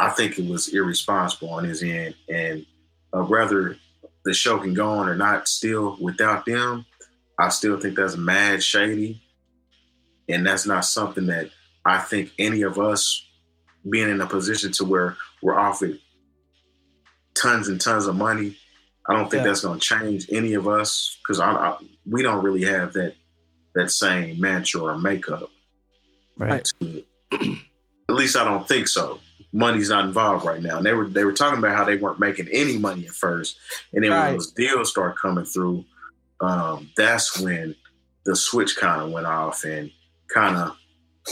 I 0.00 0.08
think 0.08 0.38
it 0.38 0.48
was 0.48 0.68
irresponsible 0.68 1.50
on 1.50 1.64
his 1.64 1.82
end. 1.82 2.14
And 2.28 2.64
uh, 3.14 3.20
rather 3.22 3.76
the 4.24 4.32
show 4.32 4.58
can 4.58 4.72
go 4.72 4.88
on 4.88 5.08
or 5.08 5.14
not 5.14 5.46
still 5.46 5.98
without 6.00 6.46
them, 6.46 6.86
I 7.38 7.50
still 7.50 7.78
think 7.78 7.96
that's 7.96 8.16
mad 8.16 8.62
shady. 8.62 9.22
And 10.26 10.46
that's 10.46 10.66
not 10.66 10.86
something 10.86 11.26
that 11.26 11.50
I 11.84 11.98
think 11.98 12.32
any 12.38 12.62
of 12.62 12.78
us 12.78 13.26
being 13.88 14.08
in 14.08 14.22
a 14.22 14.26
position 14.26 14.72
to 14.72 14.84
where 14.84 15.16
we're 15.42 15.58
offered 15.58 15.98
tons 17.34 17.68
and 17.68 17.80
tons 17.80 18.06
of 18.06 18.16
money. 18.16 18.56
I 19.06 19.14
don't 19.14 19.30
think 19.30 19.42
yeah. 19.42 19.48
that's 19.48 19.62
going 19.62 19.80
to 19.80 19.86
change 19.86 20.26
any 20.32 20.54
of 20.54 20.66
us 20.66 21.18
because 21.22 21.40
I, 21.40 21.50
I, 21.50 21.76
we 22.08 22.22
don't 22.22 22.42
really 22.42 22.64
have 22.64 22.94
that 22.94 23.14
that 23.74 23.90
same 23.90 24.40
mantra 24.40 24.80
or 24.80 24.98
makeup. 24.98 25.50
Right. 26.36 26.68
At 27.32 28.14
least 28.16 28.36
I 28.36 28.44
don't 28.44 28.66
think 28.66 28.88
so 28.88 29.20
money's 29.52 29.90
not 29.90 30.04
involved 30.04 30.44
right 30.44 30.62
now. 30.62 30.76
And 30.78 30.86
they 30.86 30.92
were 30.92 31.08
they 31.08 31.24
were 31.24 31.32
talking 31.32 31.58
about 31.58 31.76
how 31.76 31.84
they 31.84 31.96
weren't 31.96 32.20
making 32.20 32.48
any 32.52 32.78
money 32.78 33.06
at 33.06 33.12
first, 33.12 33.58
and 33.92 34.04
then 34.04 34.10
right. 34.10 34.26
when 34.26 34.32
those 34.34 34.52
deals 34.52 34.90
start 34.90 35.18
coming 35.18 35.44
through, 35.44 35.84
um, 36.40 36.90
that's 36.96 37.40
when 37.40 37.74
the 38.24 38.36
switch 38.36 38.76
kind 38.76 39.02
of 39.02 39.10
went 39.10 39.26
off 39.26 39.64
and 39.64 39.90
kind 40.28 40.56
of 40.56 40.76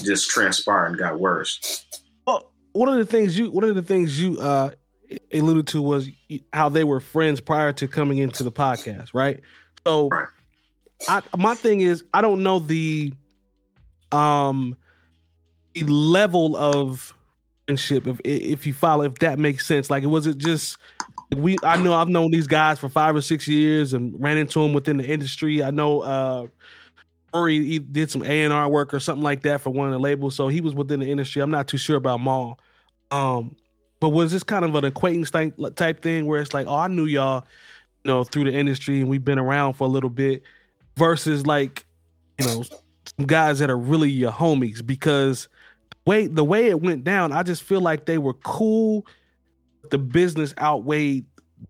just 0.04 0.31
transpired 0.31 0.87
and 0.87 0.98
got 0.98 1.18
worse. 1.18 1.87
Well, 2.26 2.50
one 2.72 2.88
of 2.88 2.96
the 2.96 3.07
things 3.07 3.38
you 3.38 3.50
one 3.50 3.64
of 3.64 3.74
the 3.74 3.83
things 3.83 4.20
you 4.20 4.40
uh, 4.40 4.70
alluded 5.33 5.66
to 5.68 5.83
was 5.83 6.09
how 6.52 6.68
they 6.68 6.85
were 6.85 7.00
friends 7.00 7.40
prior 7.40 7.72
to 7.74 7.88
coming 7.88 8.18
into 8.18 8.42
the 8.42 8.52
podcast, 8.52 9.11
right? 9.14 9.40
So, 9.87 10.09
right. 10.09 10.28
I, 11.09 11.22
my 11.37 11.54
thing 11.54 11.81
is, 11.81 12.04
I 12.12 12.20
don't 12.20 12.42
know 12.42 12.59
the 12.59 13.12
um 14.11 14.76
the 15.74 15.85
level 15.85 16.57
of 16.57 17.14
friendship 17.68 18.07
if 18.07 18.18
if 18.24 18.66
you 18.66 18.72
follow 18.72 19.04
if 19.04 19.14
that 19.16 19.38
makes 19.38 19.66
sense. 19.66 19.90
Like 19.90 20.04
was 20.04 20.26
it 20.26 20.38
just 20.38 20.78
we 21.37 21.59
i 21.62 21.76
know 21.76 21.92
i've 21.92 22.09
known 22.09 22.31
these 22.31 22.46
guys 22.46 22.78
for 22.78 22.88
five 22.88 23.14
or 23.14 23.20
six 23.20 23.46
years 23.46 23.92
and 23.92 24.18
ran 24.18 24.38
into 24.38 24.62
them 24.62 24.72
within 24.72 24.96
the 24.96 25.07
industry. 25.07 25.62
I 25.62 25.70
know 25.70 26.00
uh 26.00 26.46
or 27.35 27.50
he, 27.50 27.78
did 27.78 28.11
some 28.11 28.22
A&R 28.22 28.68
work 28.70 28.94
or 28.94 29.00
something 29.00 29.22
like 29.22 29.42
that 29.42 29.61
for 29.61 29.68
one 29.68 29.87
of 29.87 29.92
the 29.92 29.98
labels 29.98 30.35
so 30.35 30.48
he 30.48 30.62
was 30.62 30.74
within 30.74 31.00
the 31.00 31.11
industry. 31.11 31.42
I'm 31.42 31.50
not 31.50 31.68
too 31.68 31.76
sure 31.76 31.96
about 31.96 32.18
Mal 32.22 32.59
um 33.11 33.54
but 34.00 34.11
was 34.11 34.33
this 34.33 34.42
kind 34.42 34.64
of 34.64 34.74
an 34.76 34.85
acquaintance 34.85 35.31
type, 35.31 35.54
type 35.74 36.02
thing 36.02 36.24
where 36.24 36.40
it's 36.40 36.54
like 36.54 36.66
oh 36.66 36.76
i 36.76 36.88
knew 36.88 37.07
y'all 37.07 37.44
you 38.04 38.11
know 38.11 38.24
through 38.24 38.44
the 38.44 38.52
industry 38.52 39.00
and 39.00 39.09
we've 39.09 39.24
been 39.24 39.38
around 39.38 39.74
for 39.74 39.85
a 39.85 39.90
little 39.90 40.11
bit 40.11 40.42
versus 40.96 41.46
like 41.46 41.85
you 42.38 42.46
know 42.46 42.62
some 42.62 43.26
guys 43.26 43.59
that 43.59 43.70
are 43.70 43.78
really 43.78 44.11
your 44.11 44.33
homies 44.33 44.85
because 44.85 45.48
way 46.09 46.27
the 46.27 46.44
way 46.44 46.68
it 46.68 46.81
went 46.81 47.05
down, 47.05 47.33
I 47.33 47.42
just 47.42 47.62
feel 47.62 47.81
like 47.81 48.07
they 48.07 48.18
were 48.18 48.35
cool. 48.35 49.07
The 49.90 49.99
business 49.99 50.55
outweighed 50.59 51.27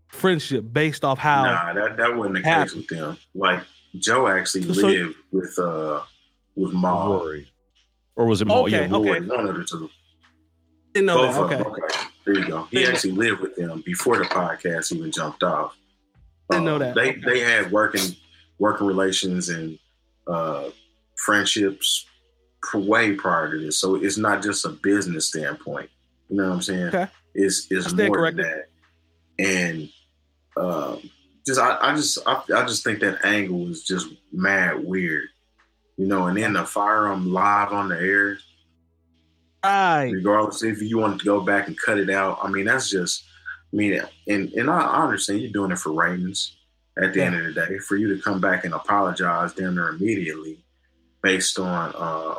friendship 0.08 0.64
based 0.72 1.04
off 1.04 1.18
how. 1.18 1.44
Nah, 1.44 1.72
that, 1.74 1.96
that 1.96 2.16
wasn't 2.16 2.36
the 2.36 2.42
happened. 2.42 2.70
case 2.70 2.76
with 2.76 2.98
them. 2.98 3.18
Like 3.34 3.62
Joe 3.96 4.28
actually 4.28 4.72
so, 4.72 4.86
lived 4.86 5.16
with 5.32 5.58
uh 5.58 6.02
with 6.56 6.72
Ma. 6.72 7.06
Rory. 7.06 7.50
Or 8.16 8.26
was 8.26 8.40
it 8.40 8.46
Ma? 8.46 8.60
Okay, 8.60 8.72
yeah, 8.72 8.88
Rory, 8.90 9.10
okay. 9.10 9.26
One 9.26 9.48
of 9.48 9.56
the 9.56 9.64
two. 9.64 9.90
Didn't 10.94 11.06
know 11.06 11.16
Both 11.16 11.50
that. 11.50 11.60
Okay. 11.60 11.70
Okay. 11.70 12.04
There 12.24 12.34
you 12.34 12.46
go. 12.46 12.68
He 12.70 12.84
actually 12.84 13.12
lived 13.12 13.40
with 13.40 13.56
them 13.56 13.82
before 13.84 14.18
the 14.18 14.24
podcast 14.24 14.92
even 14.92 15.10
jumped 15.10 15.42
off. 15.42 15.76
Didn't 16.50 16.60
um, 16.60 16.64
know 16.64 16.78
that. 16.78 16.94
They 16.94 17.10
okay. 17.10 17.20
they 17.24 17.40
had 17.40 17.70
working 17.70 18.16
working 18.58 18.86
relations 18.86 19.48
and 19.48 19.78
uh 20.26 20.70
friendships 21.16 22.06
way 22.74 23.14
prior 23.14 23.50
to 23.50 23.58
this. 23.58 23.80
So 23.80 23.96
it's 23.96 24.18
not 24.18 24.42
just 24.42 24.64
a 24.64 24.70
business 24.70 25.26
standpoint. 25.26 25.90
You 26.28 26.36
know 26.36 26.48
what 26.48 26.54
I'm 26.54 26.62
saying? 26.62 26.88
Okay. 26.88 27.06
It's, 27.34 27.66
it's 27.70 27.92
more 27.92 28.10
corrected. 28.10 28.44
than 28.44 28.52
that. 28.52 28.68
And 29.38 29.90
um, 30.56 31.10
just 31.46 31.60
I, 31.60 31.78
I 31.80 31.94
just 31.94 32.18
I, 32.26 32.42
I, 32.54 32.66
just 32.66 32.84
think 32.84 33.00
that 33.00 33.24
angle 33.24 33.70
is 33.70 33.84
just 33.84 34.08
mad 34.32 34.84
weird. 34.84 35.28
You 35.96 36.06
know, 36.06 36.26
and 36.26 36.36
then 36.36 36.54
to 36.54 36.64
fire 36.64 37.08
them 37.08 37.32
live 37.32 37.72
on 37.72 37.88
the 37.88 37.98
air. 37.98 38.38
Right. 39.64 40.10
Regardless 40.12 40.62
if 40.62 40.80
you 40.82 40.98
want 40.98 41.18
to 41.18 41.24
go 41.24 41.40
back 41.40 41.66
and 41.66 41.78
cut 41.80 41.98
it 41.98 42.10
out. 42.10 42.38
I 42.42 42.48
mean, 42.48 42.66
that's 42.66 42.90
just 42.90 43.24
I 43.72 43.76
mean, 43.76 44.00
and 44.26 44.52
and 44.52 44.70
I, 44.70 44.80
I 44.80 45.04
understand 45.04 45.40
you're 45.40 45.52
doing 45.52 45.72
it 45.72 45.78
for 45.78 45.92
ratings 45.92 46.56
at 47.00 47.12
the 47.12 47.20
yeah. 47.20 47.26
end 47.26 47.36
of 47.36 47.44
the 47.46 47.52
day. 47.52 47.78
For 47.78 47.96
you 47.96 48.14
to 48.14 48.22
come 48.22 48.40
back 48.40 48.64
and 48.64 48.74
apologize 48.74 49.54
damn 49.54 49.74
near 49.74 49.88
immediately 49.88 50.58
based 51.22 51.58
on 51.58 51.92
uh, 51.96 52.34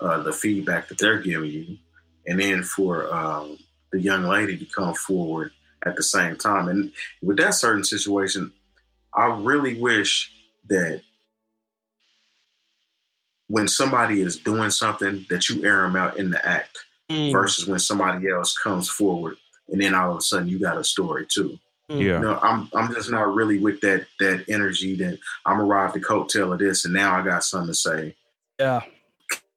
uh, 0.00 0.22
the 0.22 0.32
feedback 0.32 0.88
that 0.88 0.98
they're 0.98 1.20
giving 1.20 1.50
you, 1.50 1.78
and 2.26 2.40
then 2.40 2.62
for 2.62 3.12
um, 3.12 3.58
the 3.92 4.00
young 4.00 4.24
lady 4.24 4.56
to 4.56 4.64
come 4.66 4.94
forward 4.94 5.52
at 5.84 5.96
the 5.96 6.02
same 6.02 6.36
time. 6.36 6.68
And 6.68 6.92
with 7.22 7.38
that 7.38 7.54
certain 7.54 7.84
situation, 7.84 8.52
I 9.14 9.26
really 9.26 9.80
wish 9.80 10.32
that 10.68 11.02
when 13.48 13.68
somebody 13.68 14.22
is 14.22 14.36
doing 14.36 14.70
something 14.70 15.26
that 15.28 15.48
you 15.48 15.64
air 15.64 15.82
them 15.82 15.96
out 15.96 16.16
in 16.16 16.30
the 16.30 16.46
act 16.46 16.78
mm. 17.10 17.32
versus 17.32 17.66
when 17.66 17.78
somebody 17.78 18.30
else 18.30 18.56
comes 18.56 18.88
forward 18.88 19.36
and 19.68 19.80
then 19.80 19.94
all 19.94 20.12
of 20.12 20.18
a 20.18 20.20
sudden 20.20 20.48
you 20.48 20.58
got 20.58 20.78
a 20.78 20.84
story 20.84 21.26
too. 21.28 21.58
Mm. 21.92 22.00
Yeah. 22.00 22.14
You 22.14 22.20
know, 22.20 22.38
I'm 22.42 22.68
I'm 22.74 22.92
just 22.92 23.10
not 23.10 23.34
really 23.34 23.58
with 23.58 23.80
that 23.82 24.06
that 24.20 24.44
energy 24.48 24.96
that 24.96 25.18
I'm 25.46 25.56
gonna 25.56 25.64
ride 25.64 25.92
the 25.92 26.00
coattail 26.00 26.52
of 26.52 26.58
this 26.58 26.84
and 26.84 26.94
now 26.94 27.16
I 27.16 27.22
got 27.22 27.44
something 27.44 27.68
to 27.68 27.74
say. 27.74 28.14
Yeah 28.58 28.82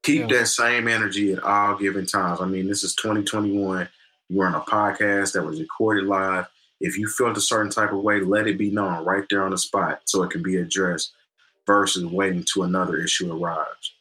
keep 0.06 0.30
yeah. 0.30 0.40
that 0.40 0.46
same 0.46 0.88
energy 0.88 1.34
at 1.34 1.44
all 1.44 1.76
given 1.76 2.06
times. 2.06 2.40
I 2.40 2.46
mean, 2.46 2.68
this 2.68 2.84
is 2.84 2.94
2021. 2.96 3.90
You're 4.30 4.46
on 4.46 4.56
a 4.56 4.62
podcast 4.62 5.34
that 5.34 5.44
was 5.44 5.60
recorded 5.60 6.06
live. 6.06 6.46
If 6.80 6.98
you 6.98 7.08
felt 7.08 7.38
a 7.38 7.42
certain 7.42 7.72
type 7.72 7.92
of 7.92 8.02
way, 8.02 8.20
let 8.20 8.48
it 8.48 8.58
be 8.58 8.70
known 8.70 9.04
right 9.04 9.24
there 9.30 9.44
on 9.44 9.52
the 9.52 9.58
spot 9.58 10.02
so 10.06 10.22
it 10.24 10.30
can 10.30 10.44
be 10.44 10.58
addressed 10.58 11.14
versus 11.66 12.06
waiting 12.06 12.46
to 12.54 12.64
another 12.64 12.98
issue 12.98 13.34
arrives. 13.34 13.94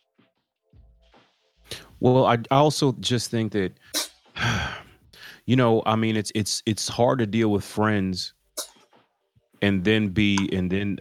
Well, 2.00 2.26
I 2.26 2.38
also 2.50 2.92
just 3.00 3.30
think 3.30 3.52
that 3.52 3.72
you 5.46 5.56
know, 5.56 5.82
I 5.86 5.96
mean, 5.96 6.16
it's 6.16 6.32
it's 6.34 6.62
it's 6.66 6.88
hard 6.88 7.18
to 7.20 7.26
deal 7.26 7.50
with 7.50 7.64
friends 7.64 8.34
and 9.62 9.84
then 9.84 10.08
be 10.08 10.48
and 10.52 10.70
then 10.70 10.98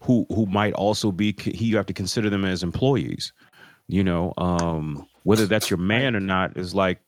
who 0.00 0.26
who 0.30 0.46
might 0.46 0.72
also 0.74 1.10
be 1.12 1.34
he 1.38 1.66
you 1.66 1.76
have 1.76 1.86
to 1.86 1.92
consider 1.92 2.30
them 2.30 2.44
as 2.44 2.62
employees 2.62 3.32
you 3.88 4.02
know 4.02 4.32
um 4.38 5.06
whether 5.24 5.46
that's 5.46 5.68
your 5.68 5.78
man 5.78 6.16
or 6.16 6.20
not 6.20 6.56
is 6.56 6.74
like 6.74 7.00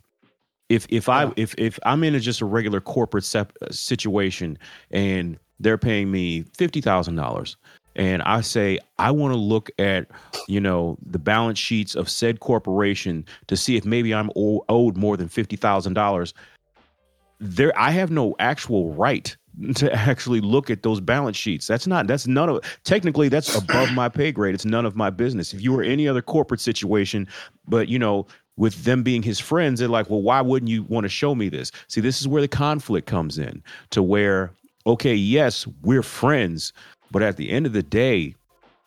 if 0.69 0.87
if 0.91 1.09
I 1.09 1.33
if 1.37 1.55
if 1.57 1.79
I'm 1.85 2.05
in 2.05 2.15
a, 2.15 2.21
just 2.21 2.41
a 2.41 2.45
regular 2.45 2.81
corporate 2.81 3.25
sep- 3.25 3.57
uh, 3.63 3.71
situation 3.71 4.59
and 4.91 5.39
they're 5.61 5.79
paying 5.79 6.11
me 6.11 6.43
fifty 6.57 6.81
thousand 6.81 7.17
dollars, 7.17 7.57
and 7.97 8.23
I 8.23 8.43
say 8.43 8.79
I 8.99 9.11
want 9.11 9.33
to 9.33 9.39
look 9.39 9.71
at 9.79 10.09
you 10.47 10.61
know 10.61 10.99
the 11.07 11.19
balance 11.19 11.59
sheets 11.59 11.95
of 11.95 12.09
said 12.11 12.41
corporation 12.41 13.25
to 13.47 13.57
see 13.57 13.77
if 13.77 13.85
maybe 13.85 14.13
I'm 14.15 14.31
o- 14.37 14.65
owed 14.69 14.97
more 14.97 15.17
than 15.17 15.29
fifty 15.29 15.57
thousand 15.57 15.95
dollars, 15.95 16.35
there 17.41 17.73
I 17.79 17.91
have 17.91 18.11
no 18.11 18.35
actual 18.39 18.93
right 18.93 19.37
to 19.75 19.93
actually 19.93 20.41
look 20.41 20.71
at 20.71 20.83
those 20.83 21.01
balance 21.01 21.37
sheets. 21.37 21.67
That's 21.67 21.87
not 21.87 22.07
that's 22.07 22.27
none 22.27 22.49
of 22.49 22.79
technically 22.85 23.29
that's 23.29 23.55
above 23.57 23.93
my 23.93 24.09
pay 24.09 24.33
grade. 24.33 24.55
It's 24.55 24.65
none 24.65 24.87
of 24.87 24.97
my 24.97 25.11
business. 25.11 25.53
If 25.53 25.63
you 25.63 25.73
were 25.73 25.83
any 25.83 26.07
other 26.07 26.23
corporate 26.23 26.61
situation, 26.61 27.27
but 27.67 27.89
you 27.89 27.99
know, 27.99 28.27
with 28.57 28.85
them 28.85 29.03
being 29.03 29.23
his 29.23 29.39
friends, 29.39 29.81
they're 29.81 29.89
like, 29.89 30.11
well, 30.11 30.23
why 30.23 30.41
wouldn't 30.41 30.71
you 30.71 30.83
want 30.85 31.05
to 31.05 31.09
show 31.09 31.35
me 31.35 31.49
this? 31.49 31.71
See, 31.87 32.01
this 32.01 32.21
is 32.21 32.27
where 32.29 32.43
the 32.43 32.49
conflict 32.49 33.07
comes 33.07 33.39
in 33.39 33.63
to 33.91 34.03
where, 34.03 34.53
okay, 34.87 35.15
yes, 35.15 35.67
we're 35.83 36.03
friends, 36.03 36.73
but 37.13 37.23
at 37.23 37.37
the 37.37 37.51
end 37.51 37.67
of 37.67 37.73
the 37.73 37.85
day, 37.85 38.35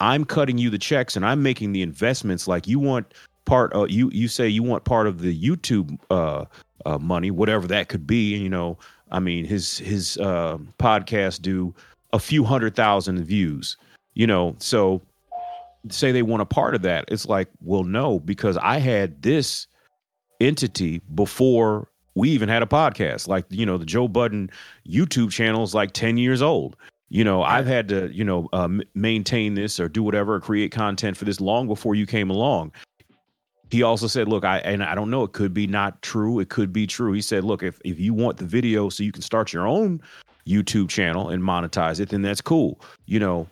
I'm 0.02 0.26
cutting 0.26 0.58
you 0.58 0.70
the 0.70 0.78
checks 0.78 1.16
and 1.16 1.26
I'm 1.26 1.42
making 1.42 1.72
the 1.72 1.82
investments. 1.82 2.48
Like 2.48 2.68
you 2.68 2.80
want 2.80 3.14
part 3.46 3.72
of 3.74 3.92
you, 3.92 4.10
you 4.12 4.28
say 4.28 4.48
you 4.48 4.64
want 4.64 4.84
part 4.84 5.08
of 5.08 5.22
the 5.22 5.40
YouTube 5.40 5.98
uh, 6.10 6.46
uh, 6.86 6.98
money, 6.98 7.32
whatever 7.32 7.68
that 7.68 7.90
could 7.90 8.06
be. 8.06 8.34
And, 8.34 8.44
you 8.44 8.50
know, 8.50 8.78
I 9.12 9.20
mean, 9.20 9.46
his 9.46 9.78
his 9.78 10.18
uh, 10.18 10.58
podcast 10.80 11.42
do 11.42 11.74
a 12.14 12.20
few 12.20 12.44
hundred 12.44 12.76
thousand 12.76 13.24
views. 13.24 13.78
You 14.14 14.28
know, 14.28 14.56
so 14.60 15.02
say 15.90 16.12
they 16.12 16.22
want 16.22 16.42
a 16.42 16.46
part 16.46 16.76
of 16.76 16.82
that. 16.84 17.06
It's 17.08 17.26
like, 17.26 17.48
well, 17.62 17.84
no, 17.84 18.20
because 18.20 18.58
I 18.58 18.78
had 18.78 19.22
this 19.22 19.68
entity 20.40 21.02
before 21.16 21.88
we 22.16 22.30
even 22.30 22.50
had 22.50 22.64
a 22.64 22.68
podcast. 22.68 23.28
Like, 23.28 23.46
you 23.50 23.66
know, 23.66 23.78
the 23.78 23.86
Joe 23.86 24.08
Budden 24.08 24.50
YouTube 24.88 25.32
channel 25.32 25.64
is 25.64 25.74
like 25.74 25.94
10 25.94 26.18
years 26.18 26.42
old. 26.42 26.76
You 27.10 27.24
know, 27.24 27.44
I've 27.44 27.66
had 27.66 27.88
to, 27.90 28.10
you 28.14 28.24
know, 28.24 28.48
uh, 28.54 28.70
maintain 28.96 29.54
this 29.54 29.80
or 29.80 29.90
do 29.90 30.02
whatever, 30.02 30.36
or 30.36 30.40
create 30.40 30.72
content 30.72 31.18
for 31.18 31.26
this 31.26 31.42
long 31.42 31.68
before 31.68 31.94
you 31.94 32.06
came 32.06 32.30
along. 32.30 32.72
He 33.72 33.84
also 33.84 34.08
said, 34.08 34.28
look, 34.28 34.44
I 34.44 34.60
and 34.60 34.84
I 34.84 34.96
don't 34.96 35.10
know, 35.10 35.24
it 35.24 35.32
could 35.32 35.54
be 35.54 35.66
not 35.66 36.02
true, 36.02 36.40
it 36.40 36.50
could 36.50 36.74
be 36.74 36.86
true. 36.86 37.14
He 37.14 37.22
said, 37.22 37.44
look, 37.44 37.64
if 37.64 37.80
if 37.86 38.00
you 38.00 38.14
want 38.14 38.38
the 38.38 38.46
video 38.46 38.90
so 38.90 39.04
you 39.04 39.12
can 39.12 39.22
start 39.22 39.54
your 39.54 39.66
own 39.66 40.02
YouTube 40.46 40.90
channel 40.90 41.30
and 41.30 41.42
monetize 41.42 42.00
it, 42.00 42.10
then 42.10 42.22
that's 42.22 42.42
cool. 42.42 42.82
You 43.06 43.20
know, 43.20 43.48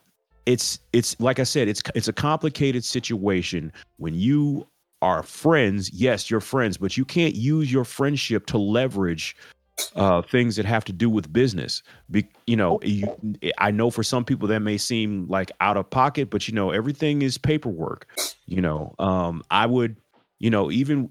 it's 0.46 0.80
it's 0.92 1.18
like 1.20 1.40
I 1.40 1.44
said, 1.44 1.68
it's 1.68 1.82
it's 1.96 2.10
a 2.10 2.14
complicated 2.14 2.84
situation 2.84 3.72
when 3.98 4.14
you 4.14 4.68
are 5.02 5.24
friends. 5.24 5.90
Yes, 5.94 6.30
you're 6.30 6.42
friends, 6.42 6.78
but 6.78 6.98
you 6.98 7.06
can't 7.06 7.36
use 7.36 7.72
your 7.72 7.86
friendship 7.86 8.46
to 8.48 8.58
leverage 8.58 9.38
uh, 9.96 10.22
things 10.22 10.56
that 10.58 10.66
have 10.66 10.84
to 10.86 10.92
do 10.92 11.10
with 11.10 11.32
business. 11.32 11.82
Be, 12.12 12.28
you 12.48 12.58
know, 12.58 12.80
you, 12.84 13.08
I 13.58 13.72
know 13.72 13.90
for 13.90 14.04
some 14.04 14.26
people 14.26 14.48
that 14.50 14.60
may 14.60 14.78
seem 14.78 15.28
like 15.28 15.52
out 15.62 15.78
of 15.78 15.90
pocket, 15.90 16.30
but 16.30 16.48
you 16.48 16.54
know, 16.54 16.72
everything 16.72 17.22
is 17.22 17.38
paperwork. 17.38 18.08
You 18.46 18.62
know, 18.62 18.96
um, 19.00 19.44
I 19.52 19.66
would, 19.66 19.96
you 20.40 20.50
know, 20.50 20.72
even 20.72 21.10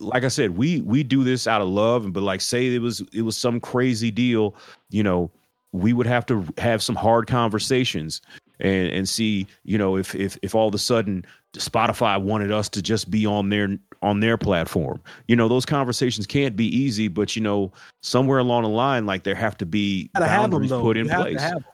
like 0.00 0.24
I 0.24 0.28
said, 0.28 0.56
we 0.56 0.80
we 0.82 1.02
do 1.02 1.24
this 1.24 1.46
out 1.46 1.60
of 1.60 1.68
love, 1.68 2.12
but 2.12 2.22
like 2.22 2.40
say 2.40 2.74
it 2.74 2.80
was 2.80 3.02
it 3.12 3.22
was 3.22 3.36
some 3.36 3.60
crazy 3.60 4.10
deal, 4.10 4.54
you 4.90 5.02
know, 5.02 5.30
we 5.72 5.92
would 5.92 6.06
have 6.06 6.26
to 6.26 6.46
have 6.58 6.82
some 6.82 6.94
hard 6.94 7.26
conversations 7.26 8.20
and 8.60 8.88
and 8.88 9.08
see 9.08 9.46
you 9.64 9.76
know 9.76 9.96
if 9.96 10.14
if 10.14 10.38
if 10.42 10.54
all 10.54 10.68
of 10.68 10.74
a 10.74 10.78
sudden 10.78 11.24
Spotify 11.54 12.20
wanted 12.20 12.52
us 12.52 12.68
to 12.70 12.82
just 12.82 13.10
be 13.10 13.26
on 13.26 13.48
their 13.48 13.78
on 14.02 14.20
their 14.20 14.36
platform. 14.36 15.00
You 15.26 15.36
know, 15.36 15.48
those 15.48 15.66
conversations 15.66 16.26
can't 16.26 16.56
be 16.56 16.66
easy, 16.66 17.08
but 17.08 17.34
you 17.34 17.42
know, 17.42 17.72
somewhere 18.02 18.38
along 18.38 18.64
the 18.64 18.68
line, 18.68 19.06
like 19.06 19.24
there 19.24 19.34
have 19.34 19.56
to 19.58 19.66
be 19.66 20.10
gotta 20.14 20.26
have 20.26 20.42
them 20.42 20.50
boundaries 20.50 20.70
put 20.70 20.96
you 20.96 21.04
in 21.04 21.08
have 21.08 21.20
place. 21.22 21.36
To 21.36 21.42
have 21.42 21.56
'em. 21.56 21.64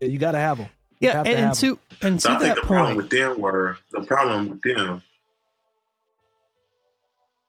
Yeah, 0.00 0.08
you 0.08 0.18
gotta 0.18 0.38
have 0.38 0.58
them. 0.58 0.68
Yeah, 1.00 1.12
have 1.16 1.24
to 1.24 1.30
and, 1.30 1.46
and 1.46 1.54
to 1.54 1.78
and 2.02 2.22
So 2.22 2.28
to 2.30 2.34
I 2.34 2.38
think 2.38 2.54
that 2.54 2.60
the 2.62 2.66
problem 2.66 2.96
with 2.96 3.10
them 3.10 3.40
were 3.40 3.78
the 3.92 4.02
problem 4.02 4.50
with 4.50 4.62
them. 4.62 5.02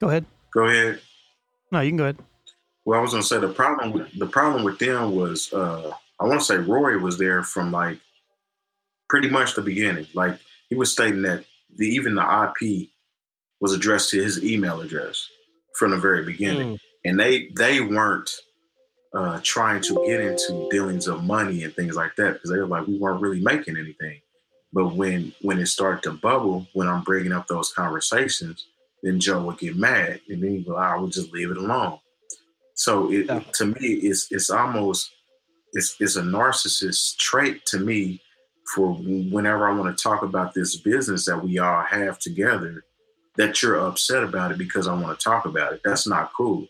Go 0.02 0.10
ahead. 0.10 0.26
Go 0.54 0.66
ahead. 0.66 1.00
No, 1.72 1.80
you 1.80 1.92
can 1.92 1.98
go 1.98 2.04
ahead. 2.04 2.18
Well, 2.84 3.00
I 3.00 3.02
was 3.02 3.12
gonna 3.12 3.24
say 3.24 3.40
the 3.40 3.48
problem 3.54 3.94
with 3.94 4.12
the 4.20 4.28
problem 4.28 4.64
with 4.66 4.80
them 4.80 5.16
was 5.16 5.54
uh 5.54 5.92
I 6.20 6.26
want 6.26 6.40
to 6.42 6.46
say 6.46 6.58
Rory 6.58 6.98
was 6.98 7.18
there 7.18 7.44
from 7.44 7.72
like 7.72 8.00
pretty 9.10 9.30
much 9.30 9.56
the 9.56 9.62
beginning. 9.62 10.08
Like 10.14 10.38
he 10.70 10.76
was 10.76 10.92
stating 10.92 11.22
that 11.24 11.46
the 11.78 11.86
even 11.88 12.16
the 12.16 12.22
IP 12.62 12.90
was 13.62 13.74
addressed 13.74 14.10
to 14.10 14.22
his 14.22 14.44
email 14.44 14.82
address 14.82 15.26
from 15.78 15.92
the 15.92 15.98
very 15.98 16.24
beginning, 16.26 16.74
Mm. 16.74 16.80
and 17.06 17.20
they 17.20 17.48
they 17.56 17.80
weren't 17.82 18.30
uh 19.14 19.40
trying 19.44 19.82
to 19.82 20.04
get 20.06 20.20
into 20.22 20.68
dealings 20.72 21.08
of 21.08 21.24
money 21.24 21.64
and 21.64 21.74
things 21.76 21.96
like 21.96 22.16
that 22.18 22.34
because 22.34 22.50
they 22.50 22.58
were 22.58 22.68
like 22.68 22.88
we 22.88 22.98
weren't 22.98 23.22
really 23.22 23.42
making 23.42 23.78
anything. 23.78 24.20
But 24.74 24.96
when 24.96 25.34
when 25.42 25.60
it 25.60 25.68
started 25.68 26.02
to 26.04 26.12
bubble, 26.14 26.68
when 26.74 26.88
I'm 26.88 27.04
bringing 27.04 27.32
up 27.34 27.48
those 27.48 27.72
conversations, 27.74 28.66
then 29.04 29.20
Joe 29.20 29.42
would 29.44 29.58
get 29.60 29.76
mad, 29.76 30.22
and 30.30 30.44
then 30.44 30.64
go, 30.64 30.76
"I 30.76 30.98
would 30.98 31.12
just 31.12 31.32
leave 31.34 31.52
it 31.52 31.58
alone." 31.58 32.00
So 32.76 33.12
it, 33.12 33.26
Yeah. 33.28 33.40
to 33.40 33.66
me, 33.66 33.88
it's 34.10 34.28
it's 34.32 34.50
almost 34.50 35.12
it's 35.74 35.96
it's 36.00 36.16
a 36.16 36.22
narcissist 36.22 37.18
trait 37.18 37.66
to 37.68 37.80
me 37.80 38.22
for 38.76 38.94
whenever 38.94 39.68
I 39.70 39.74
want 39.78 39.96
to 39.96 40.04
talk 40.04 40.24
about 40.24 40.54
this 40.54 40.78
business 40.78 41.26
that 41.26 41.44
we 41.44 41.60
all 41.60 41.84
have 41.84 42.20
together, 42.20 42.84
that 43.38 43.62
you're 43.62 43.80
upset 43.80 44.24
about 44.24 44.52
it 44.52 44.58
because 44.58 44.88
I 44.88 44.94
want 44.94 45.18
to 45.18 45.24
talk 45.24 45.46
about 45.46 45.74
it. 45.74 45.82
That's 45.84 46.08
not 46.08 46.32
cool. 46.38 46.68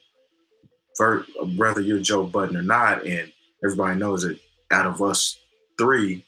For, 0.98 1.26
whether 1.58 1.82
you're 1.82 2.00
Joe 2.00 2.24
Budden 2.26 2.58
or 2.58 2.62
not, 2.64 3.06
and 3.06 3.32
everybody 3.64 4.00
knows 4.00 4.24
that 4.24 4.40
out 4.72 4.88
of 4.88 5.02
us 5.02 5.38
three, 5.78 6.26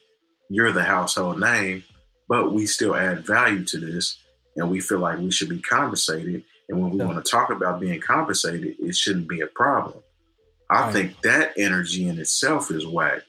you're 0.49 0.71
the 0.71 0.83
household 0.83 1.39
name, 1.39 1.83
but 2.29 2.53
we 2.53 2.65
still 2.65 2.95
add 2.95 3.25
value 3.25 3.63
to 3.65 3.79
this, 3.79 4.17
and 4.55 4.69
we 4.69 4.79
feel 4.79 4.99
like 4.99 5.19
we 5.19 5.31
should 5.31 5.49
be 5.49 5.59
compensated. 5.59 6.43
And 6.69 6.81
when 6.81 6.91
we 6.91 6.97
Yeah. 6.99 7.05
want 7.05 7.23
to 7.23 7.29
talk 7.29 7.49
about 7.49 7.79
being 7.79 7.99
compensated, 7.99 8.75
it 8.79 8.95
shouldn't 8.95 9.27
be 9.27 9.41
a 9.41 9.47
problem. 9.47 9.95
I 10.69 10.83
Right. 10.83 10.93
think 10.93 11.21
that 11.23 11.53
energy 11.57 12.07
in 12.07 12.17
itself 12.19 12.71
is 12.71 12.85
whack. 12.85 13.23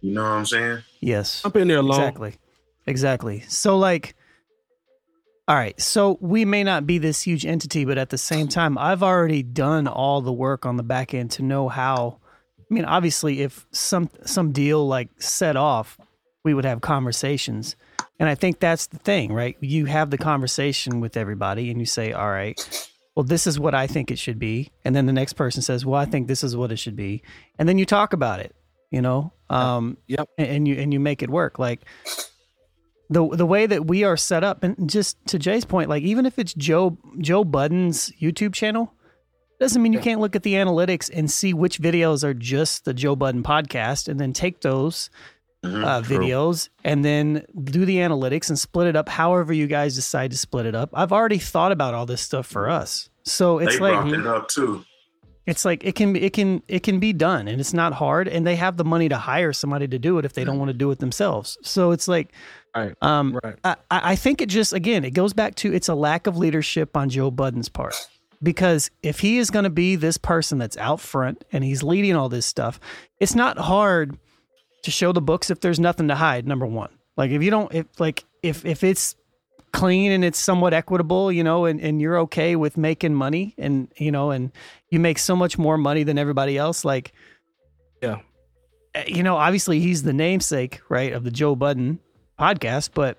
You 0.00 0.12
know 0.12 0.22
what 0.22 0.28
I'm 0.30 0.46
saying? 0.46 0.78
Yes. 1.00 1.42
Jump 1.42 1.56
in 1.56 1.68
there 1.68 1.78
alone. 1.78 2.00
Exactly. 2.00 2.34
Exactly. 2.86 3.40
So 3.48 3.76
like 3.76 4.14
all 5.48 5.56
right, 5.56 5.80
so 5.80 6.18
we 6.20 6.44
may 6.44 6.62
not 6.62 6.86
be 6.86 6.98
this 6.98 7.22
huge 7.22 7.46
entity, 7.46 7.86
but 7.86 7.96
at 7.96 8.10
the 8.10 8.18
same 8.18 8.48
time, 8.48 8.76
I've 8.76 9.02
already 9.02 9.42
done 9.42 9.86
all 9.88 10.20
the 10.20 10.30
work 10.30 10.66
on 10.66 10.76
the 10.76 10.82
back 10.82 11.14
end 11.14 11.30
to 11.32 11.42
know 11.42 11.70
how 11.70 12.18
I 12.70 12.74
mean, 12.74 12.84
obviously 12.84 13.40
if 13.40 13.66
some 13.72 14.10
some 14.26 14.52
deal 14.52 14.86
like 14.86 15.08
set 15.18 15.56
off, 15.56 15.98
we 16.44 16.52
would 16.52 16.66
have 16.66 16.82
conversations. 16.82 17.76
And 18.20 18.28
I 18.28 18.34
think 18.34 18.58
that's 18.58 18.86
the 18.86 18.98
thing, 18.98 19.32
right? 19.32 19.56
You 19.60 19.84
have 19.86 20.10
the 20.10 20.18
conversation 20.18 21.00
with 21.00 21.16
everybody 21.16 21.70
and 21.70 21.78
you 21.80 21.86
say, 21.86 22.12
"All 22.12 22.30
right, 22.30 22.58
well, 23.14 23.24
this 23.24 23.46
is 23.46 23.60
what 23.60 23.74
I 23.74 23.86
think 23.86 24.10
it 24.10 24.18
should 24.18 24.38
be." 24.38 24.72
And 24.84 24.94
then 24.96 25.06
the 25.06 25.12
next 25.12 25.34
person 25.34 25.62
says, 25.62 25.86
"Well, 25.86 26.00
I 26.00 26.04
think 26.04 26.26
this 26.26 26.42
is 26.42 26.56
what 26.56 26.72
it 26.72 26.78
should 26.78 26.96
be." 26.96 27.22
And 27.58 27.68
then 27.68 27.78
you 27.78 27.86
talk 27.86 28.12
about 28.12 28.40
it, 28.40 28.54
you 28.90 29.00
know? 29.00 29.32
Um 29.50 29.98
Yep. 30.08 30.28
and, 30.36 30.46
and 30.48 30.68
you 30.68 30.74
and 30.76 30.92
you 30.92 31.00
make 31.00 31.22
it 31.22 31.30
work 31.30 31.58
like 31.58 31.80
the 33.10 33.26
the 33.28 33.46
way 33.46 33.66
that 33.66 33.86
we 33.86 34.04
are 34.04 34.16
set 34.16 34.44
up 34.44 34.62
and 34.62 34.90
just 34.90 35.16
to 35.28 35.38
Jay's 35.38 35.64
point 35.64 35.88
like 35.88 36.02
even 36.02 36.26
if 36.26 36.38
it's 36.38 36.52
Joe 36.54 36.98
Joe 37.20 37.44
Budden's 37.44 38.12
YouTube 38.20 38.52
channel 38.52 38.92
doesn't 39.58 39.82
mean 39.82 39.92
you 39.92 39.98
can't 39.98 40.20
look 40.20 40.36
at 40.36 40.42
the 40.42 40.54
analytics 40.54 41.10
and 41.12 41.30
see 41.30 41.52
which 41.54 41.80
videos 41.80 42.22
are 42.22 42.34
just 42.34 42.84
the 42.84 42.94
Joe 42.94 43.16
Budden 43.16 43.42
podcast 43.42 44.06
and 44.06 44.20
then 44.20 44.32
take 44.32 44.60
those 44.60 45.08
Mhm. 45.64 45.84
uh, 45.84 46.00
True. 46.02 46.18
videos 46.18 46.68
and 46.84 47.04
then 47.04 47.44
do 47.64 47.84
the 47.84 47.96
analytics 47.96 48.48
and 48.48 48.56
split 48.58 48.86
it 48.86 48.94
up 48.94 49.08
however 49.08 49.52
you 49.52 49.66
guys 49.66 49.96
decide 49.96 50.30
to 50.30 50.36
split 50.36 50.66
it 50.66 50.74
up. 50.76 50.90
I've 50.94 51.12
already 51.12 51.38
thought 51.38 51.72
about 51.72 51.94
all 51.94 52.06
this 52.06 52.20
stuff 52.20 52.46
for 52.46 52.68
us. 52.70 53.10
So 53.24 53.58
it's 53.58 53.74
they 53.74 53.80
like 53.80 53.94
brought 54.08 54.10
that 54.22 54.26
up 54.26 54.48
too. 54.48 54.84
it's 55.46 55.64
like 55.64 55.82
it 55.84 55.96
can 55.96 56.12
be 56.12 56.22
it 56.22 56.32
can 56.32 56.62
it 56.68 56.82
can 56.84 57.00
be 57.00 57.12
done 57.12 57.48
and 57.48 57.60
it's 57.60 57.74
not 57.74 57.92
hard 57.92 58.28
and 58.28 58.46
they 58.46 58.54
have 58.54 58.76
the 58.76 58.84
money 58.84 59.08
to 59.08 59.16
hire 59.18 59.52
somebody 59.52 59.88
to 59.88 59.98
do 59.98 60.16
it 60.18 60.24
if 60.24 60.32
they 60.34 60.44
don't 60.44 60.58
want 60.60 60.68
to 60.68 60.74
do 60.76 60.90
it 60.92 61.00
themselves. 61.00 61.58
So 61.62 61.90
it's 61.90 62.06
like 62.06 62.32
Right. 62.76 62.94
um 63.02 63.38
Right. 63.42 63.56
I, 63.64 63.76
I 63.90 64.14
think 64.16 64.40
it 64.40 64.48
just 64.48 64.72
again 64.72 65.04
it 65.04 65.10
goes 65.10 65.32
back 65.32 65.56
to 65.56 65.74
it's 65.74 65.88
a 65.88 65.94
lack 65.96 66.28
of 66.28 66.36
leadership 66.36 66.96
on 66.96 67.08
Joe 67.08 67.32
Budden's 67.32 67.68
part. 67.68 67.96
Because 68.40 68.92
if 69.02 69.18
he 69.18 69.38
is 69.38 69.50
going 69.50 69.64
to 69.64 69.70
be 69.70 69.96
this 69.96 70.16
person 70.16 70.58
that's 70.58 70.76
out 70.76 71.00
front 71.00 71.42
and 71.50 71.64
he's 71.64 71.82
leading 71.82 72.14
all 72.14 72.28
this 72.28 72.46
stuff, 72.46 72.78
it's 73.18 73.34
not 73.34 73.58
hard 73.58 74.16
to 74.82 74.90
show 74.90 75.12
the 75.12 75.20
books 75.20 75.50
if 75.50 75.60
there's 75.60 75.80
nothing 75.80 76.08
to 76.08 76.14
hide. 76.14 76.46
Number 76.46 76.66
one, 76.66 76.90
like 77.16 77.30
if 77.30 77.42
you 77.42 77.50
don't, 77.50 77.72
if 77.74 77.86
like 77.98 78.24
if 78.42 78.64
if 78.64 78.84
it's 78.84 79.16
clean 79.72 80.12
and 80.12 80.24
it's 80.24 80.38
somewhat 80.38 80.72
equitable, 80.72 81.30
you 81.30 81.44
know, 81.44 81.66
and, 81.66 81.80
and 81.80 82.00
you're 82.00 82.18
okay 82.20 82.56
with 82.56 82.76
making 82.76 83.14
money 83.14 83.54
and 83.58 83.88
you 83.96 84.10
know, 84.10 84.30
and 84.30 84.50
you 84.90 84.98
make 84.98 85.18
so 85.18 85.36
much 85.36 85.58
more 85.58 85.76
money 85.76 86.04
than 86.04 86.18
everybody 86.18 86.56
else, 86.56 86.84
like 86.84 87.12
Yeah. 88.02 88.20
uh, 88.94 89.02
you 89.06 89.22
know, 89.22 89.36
obviously 89.36 89.80
he's 89.80 90.02
the 90.04 90.12
namesake, 90.14 90.80
right, 90.88 91.12
of 91.12 91.22
the 91.24 91.30
Joe 91.30 91.54
Budden 91.54 91.98
podcast, 92.38 92.90
but 92.94 93.18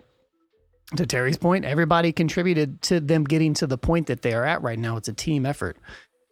to 0.95 1.05
Terry's 1.05 1.37
point, 1.37 1.65
everybody 1.65 2.11
contributed 2.11 2.81
to 2.83 2.99
them 2.99 3.23
getting 3.25 3.53
to 3.55 3.67
the 3.67 3.77
point 3.77 4.07
that 4.07 4.23
they 4.23 4.33
are 4.33 4.43
at 4.43 4.63
right 4.63 4.79
now. 4.79 4.97
It's 4.97 5.07
a 5.07 5.13
team 5.13 5.45
effort. 5.45 5.77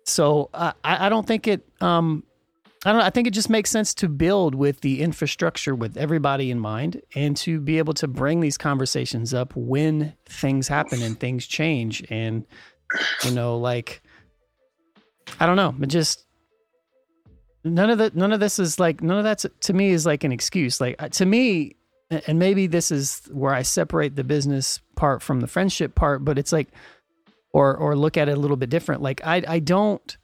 So 0.06 0.50
uh, 0.54 0.72
I, 0.84 1.06
I 1.06 1.10
don't 1.10 1.28
think 1.28 1.48
it. 1.48 1.64
Um, 1.80 2.24
I 2.86 2.92
don't. 2.92 3.00
know, 3.00 3.06
I 3.06 3.10
think 3.10 3.28
it 3.28 3.34
just 3.34 3.50
makes 3.50 3.70
sense 3.70 3.94
to 3.96 4.08
build 4.08 4.54
with 4.54 4.82
the 4.82 5.02
infrastructure 5.02 5.74
with 5.74 5.98
everybody 5.98 6.52
in 6.52 6.60
mind, 6.60 7.02
and 7.16 7.36
to 7.38 7.60
be 7.60 7.80
able 7.80 7.94
to 7.96 8.08
bring 8.08 8.40
these 8.40 8.58
conversations 8.58 9.34
up 9.34 9.56
when 9.56 10.14
things 10.26 10.68
happen 10.68 11.02
and 11.02 11.20
things 11.20 11.48
change, 11.48 12.04
and 12.10 12.46
you 13.24 13.32
know, 13.32 13.58
like 13.58 14.02
I 15.40 15.46
don't 15.46 15.56
know, 15.56 15.76
it 15.82 15.88
just 15.88 16.26
none 17.64 17.90
of 17.90 17.98
that. 17.98 18.16
None 18.16 18.32
of 18.32 18.40
this 18.40 18.60
is 18.60 18.80
like 18.80 19.02
none 19.02 19.18
of 19.18 19.24
that 19.24 19.44
to 19.62 19.74
me 19.74 19.90
is 19.90 20.06
like 20.06 20.24
an 20.24 20.32
excuse. 20.32 20.80
Like 20.80 21.02
uh, 21.02 21.10
to 21.10 21.26
me, 21.26 21.76
and 22.10 22.40
maybe 22.40 22.68
this 22.68 22.92
is 22.92 23.22
where 23.32 23.54
I 23.54 23.64
separate 23.64 24.16
the 24.16 24.24
business 24.24 24.80
part 24.96 25.22
from 25.22 25.40
the 25.40 25.48
friendship 25.48 25.96
part, 25.96 26.24
but 26.24 26.38
it's 26.38 26.52
like, 26.52 26.70
or 27.54 27.76
or 27.76 27.96
look 27.96 28.18
at 28.18 28.30
it 28.30 28.38
a 28.38 28.40
little 28.40 28.58
bit 28.58 28.70
different. 28.70 29.02
Like 29.02 29.26
I 29.26 29.44
I 29.48 29.60
don't 29.60 30.16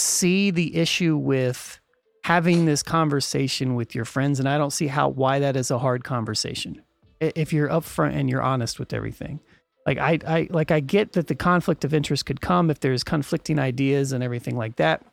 see 0.00 0.50
the 0.50 0.76
issue 0.76 1.16
with 1.16 1.78
having 2.24 2.64
this 2.64 2.82
conversation 2.82 3.74
with 3.74 3.94
your 3.94 4.04
friends, 4.04 4.38
and 4.38 4.48
I 4.48 4.58
don't 4.58 4.72
see 4.72 4.86
how 4.86 5.08
why 5.08 5.38
that 5.40 5.56
is 5.56 5.70
a 5.70 5.78
hard 5.78 6.04
conversation 6.04 6.82
if 7.20 7.52
you're 7.52 7.68
upfront 7.68 8.14
and 8.14 8.30
you're 8.30 8.42
honest 8.42 8.78
with 8.78 8.92
everything. 8.92 9.40
Like 9.86 9.98
I 9.98 10.18
I 10.26 10.48
like 10.50 10.70
I 10.70 10.80
get 10.80 11.12
that 11.12 11.26
the 11.26 11.34
conflict 11.34 11.84
of 11.84 11.94
interest 11.94 12.26
could 12.26 12.40
come 12.40 12.70
if 12.70 12.80
there's 12.80 13.02
conflicting 13.02 13.58
ideas 13.58 14.12
and 14.12 14.22
everything 14.22 14.56
like 14.56 14.76
that, 14.76 15.04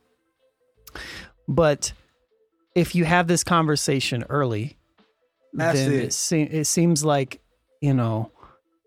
but 1.47 1.93
if 2.75 2.93
you 2.93 3.05
have 3.05 3.27
this 3.27 3.43
conversation 3.43 4.23
early 4.29 4.77
That's 5.53 5.79
then 5.79 5.93
it. 5.93 6.03
it, 6.03 6.13
se- 6.13 6.49
it 6.51 6.65
seems 6.65 7.03
like 7.03 7.41
you 7.81 7.93
know 7.93 8.31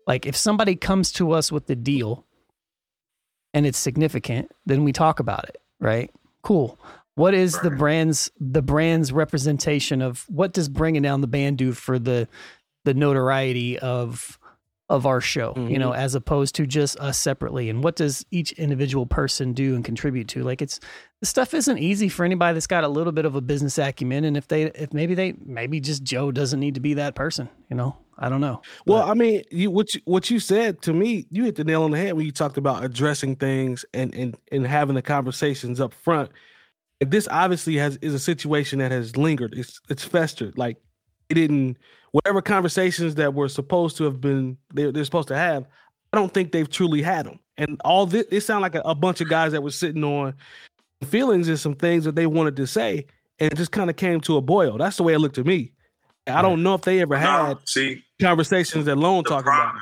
like 0.07 0.25
if 0.25 0.35
somebody 0.35 0.75
comes 0.75 1.11
to 1.13 1.31
us 1.31 1.51
with 1.51 1.67
the 1.67 1.75
deal 1.75 2.25
and 3.53 3.65
it's 3.65 3.77
significant 3.77 4.49
then 4.65 4.83
we 4.85 4.93
talk 4.93 5.19
about 5.19 5.43
it 5.49 5.57
right? 5.81 6.09
Cool. 6.43 6.79
What 7.15 7.33
is 7.33 7.59
the 7.59 7.71
brand's 7.71 8.31
the 8.39 8.61
brand's 8.61 9.11
representation 9.11 10.01
of 10.01 10.25
what 10.29 10.53
does 10.53 10.69
bringing 10.69 11.01
down 11.01 11.19
the 11.19 11.27
band 11.27 11.57
do 11.57 11.73
for 11.73 11.99
the 11.99 12.27
the 12.85 12.93
notoriety 12.93 13.77
of 13.77 14.39
of 14.89 15.05
our 15.05 15.21
show 15.21 15.53
you 15.55 15.79
know 15.79 15.91
mm-hmm. 15.91 16.01
as 16.01 16.15
opposed 16.15 16.55
to 16.55 16.65
just 16.65 16.97
us 16.99 17.17
separately? 17.17 17.69
And 17.69 17.83
what 17.83 17.97
does 17.97 18.25
each 18.31 18.53
individual 18.53 19.05
person 19.05 19.51
do 19.51 19.75
and 19.75 19.83
contribute 19.83 20.29
to? 20.29 20.43
Like 20.43 20.61
it's 20.61 20.79
this 21.19 21.29
stuff 21.29 21.53
isn't 21.53 21.77
easy 21.77 22.07
for 22.07 22.23
anybody 22.23 22.53
that's 22.53 22.67
got 22.67 22.85
a 22.85 22.89
little 22.89 23.13
bit 23.13 23.25
of 23.25 23.35
a 23.35 23.41
business 23.41 23.77
acumen. 23.77 24.23
And 24.23 24.37
if 24.37 24.47
they 24.47 24.63
if 24.63 24.93
maybe 24.93 25.13
they 25.13 25.33
maybe 25.45 25.81
just 25.81 26.03
joe 26.03 26.31
doesn't 26.31 26.61
need 26.61 26.75
to 26.75 26.81
be 26.81 26.93
that 26.93 27.13
person 27.13 27.49
you 27.69 27.75
know 27.75 27.97
i 28.21 28.29
don't 28.29 28.39
know 28.41 28.61
Well, 28.85 29.09
I 29.09 29.13
mean, 29.13 29.43
you 29.51 29.69
what 29.69 29.93
you, 29.93 30.01
what 30.05 30.29
you 30.29 30.39
said 30.39 30.81
to 30.83 30.93
me, 30.93 31.25
you 31.29 31.43
hit 31.43 31.55
the 31.55 31.63
nail 31.63 31.83
on 31.83 31.91
the 31.91 31.97
head 31.97 32.13
when 32.13 32.25
you 32.25 32.31
talked 32.31 32.57
about 32.57 32.83
addressing 32.83 33.35
things 33.35 33.83
and 33.93 34.13
and 34.15 34.37
and 34.51 34.65
having 34.65 34.95
the 34.95 35.01
conversations 35.01 35.79
up 35.81 35.93
front. 35.93 36.31
And 37.01 37.11
this 37.11 37.27
obviously 37.29 37.75
has 37.77 37.97
is 37.97 38.13
a 38.13 38.19
situation 38.19 38.79
that 38.79 38.91
has 38.91 39.17
lingered. 39.17 39.53
It's 39.57 39.79
it's 39.89 40.03
festered. 40.03 40.57
Like 40.57 40.77
it 41.29 41.35
didn't 41.35 41.77
whatever 42.11 42.41
conversations 42.41 43.15
that 43.15 43.33
were 43.33 43.49
supposed 43.49 43.97
to 43.97 44.03
have 44.05 44.21
been 44.21 44.57
they're, 44.73 44.91
they're 44.91 45.05
supposed 45.05 45.29
to 45.29 45.35
have. 45.37 45.65
I 46.13 46.17
don't 46.17 46.33
think 46.33 46.51
they've 46.51 46.69
truly 46.69 47.01
had 47.01 47.25
them. 47.25 47.39
And 47.57 47.79
all 47.83 48.05
this 48.05 48.25
it 48.31 48.41
sounded 48.41 48.61
like 48.61 48.75
a, 48.75 48.81
a 48.81 48.95
bunch 48.95 49.21
of 49.21 49.29
guys 49.29 49.51
that 49.53 49.63
were 49.63 49.71
sitting 49.71 50.03
on 50.03 50.35
feelings 51.05 51.47
and 51.47 51.59
some 51.59 51.75
things 51.75 52.03
that 52.05 52.15
they 52.15 52.27
wanted 52.27 52.55
to 52.57 52.67
say, 52.67 53.05
and 53.39 53.51
it 53.51 53.55
just 53.55 53.71
kind 53.71 53.89
of 53.89 53.95
came 53.95 54.21
to 54.21 54.37
a 54.37 54.41
boil. 54.41 54.77
That's 54.77 54.97
the 54.97 55.03
way 55.03 55.13
it 55.13 55.19
looked 55.19 55.35
to 55.35 55.43
me. 55.43 55.73
I 56.27 56.41
don't 56.41 56.61
know 56.61 56.75
if 56.75 56.81
they 56.81 57.01
ever 57.01 57.17
had 57.17 57.25
No, 57.27 57.59
see, 57.65 58.03
conversations 58.21 58.85
that 58.85 58.95
Lone 58.97 59.23
the 59.23 59.29
talking 59.29 59.47
about. 59.47 59.75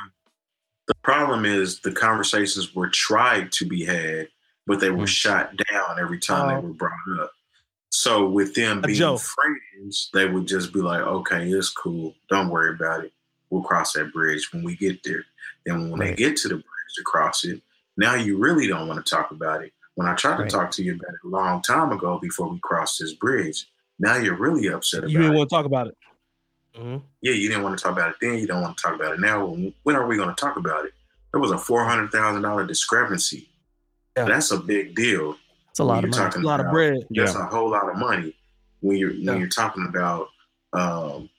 the 0.88 0.96
problem 1.04 1.46
is 1.46 1.80
the 1.82 1.92
conversations 1.92 2.74
were 2.76 2.90
tried 2.90 3.52
to 3.54 3.66
be 3.66 3.86
had, 3.86 4.28
but 4.66 4.80
they 4.80 4.90
were 4.90 5.04
Mm. 5.06 5.08
shot 5.08 5.52
down 5.72 6.00
every 6.00 6.20
time 6.20 6.50
Oh. 6.50 6.62
they 6.62 6.68
were 6.68 6.74
brought 6.74 6.94
up. 7.22 7.32
So 7.92 8.28
with 8.30 8.54
them 8.56 8.80
A 8.80 8.82
being 8.88 8.98
joke. 8.98 9.22
friends, 9.22 10.10
they 10.14 10.28
would 10.28 10.48
just 10.48 10.72
be 10.74 10.80
like, 10.82 11.02
"Okay, 11.02 11.50
it's 11.52 11.70
cool. 11.70 12.16
Don't 12.30 12.50
worry 12.50 12.74
about 12.74 13.04
it. 13.06 13.14
We'll 13.50 13.64
cross 13.64 13.94
that 13.94 14.14
bridge 14.14 14.52
when 14.54 14.64
we 14.64 14.76
get 14.76 15.04
there." 15.04 15.26
Then 15.66 15.90
when 15.90 16.00
they 16.00 16.14
get 16.16 16.38
to 16.38 16.48
the 16.48 16.56
bridge 16.56 16.94
to 16.96 17.04
cross 17.04 17.44
it, 17.46 17.62
now 17.98 18.14
you 18.16 18.38
really 18.38 18.68
don't 18.68 18.88
want 18.88 19.04
to 19.06 19.10
talk 19.16 19.32
about 19.32 19.64
it. 19.64 19.74
When 19.96 20.08
I 20.08 20.16
tried 20.16 20.40
Right. 20.40 20.50
to 20.50 20.56
talk 20.56 20.72
to 20.72 20.84
you 20.84 20.94
about 20.96 21.10
it 21.14 21.20
a 21.26 21.28
long 21.28 21.62
time 21.62 21.92
ago 21.92 22.20
before 22.20 22.50
we 22.50 22.60
crossed 22.60 23.00
this 23.00 23.14
bridge, 23.14 23.68
now 24.00 24.16
you're 24.16 24.38
really 24.38 24.68
upset 24.68 25.00
about 25.00 25.10
it. 25.10 25.12
You 25.12 25.18
didn't 25.20 25.34
it. 25.34 25.38
want 25.38 25.50
to 25.50 25.56
talk 25.56 25.66
about 25.66 25.88
it. 25.88 25.98
Mhm. 26.80 27.02
Yeah, 27.22 27.34
you 27.34 27.50
didn't 27.50 27.64
want 27.64 27.78
to 27.78 27.84
talk 27.84 27.94
about 27.94 28.12
it 28.12 28.16
then. 28.22 28.38
You 28.38 28.48
don't 28.48 28.62
want 28.62 28.78
to 28.78 28.82
talk 28.82 28.96
about 28.96 29.14
it 29.14 29.20
now. 29.20 29.46
When, 29.46 29.74
when 29.84 29.96
are 29.96 30.08
we 30.08 30.16
going 30.16 30.30
to 30.30 30.36
talk 30.36 30.56
about 30.58 30.86
it? 30.86 30.94
There 31.32 31.42
was 31.42 31.52
a 31.52 31.58
four 31.58 31.84
hundred 31.86 32.12
thousand 32.12 32.42
dollar 32.42 32.66
discrepancy. 32.66 33.50
Yeah. 34.18 34.26
That's 34.26 34.52
a 34.52 34.58
big 34.58 34.96
deal. 34.96 35.36
it's 35.70 35.80
a 35.80 35.84
lot 35.84 36.04
of 36.04 36.10
money 36.10 36.24
talking 36.24 36.42
A 36.44 36.46
lot 36.46 36.60
of 36.60 36.72
bread. 36.72 37.06
That's 37.12 37.36
a 37.36 37.46
whole 37.46 37.70
lot 37.70 37.90
of 37.90 37.98
money 37.98 38.36
when 38.82 38.98
you're 38.98 39.12
when 39.12 39.22
Yeah. 39.24 39.36
you're 39.36 39.48
talking 39.48 39.86
about 39.88 40.30
um, 40.74 41.30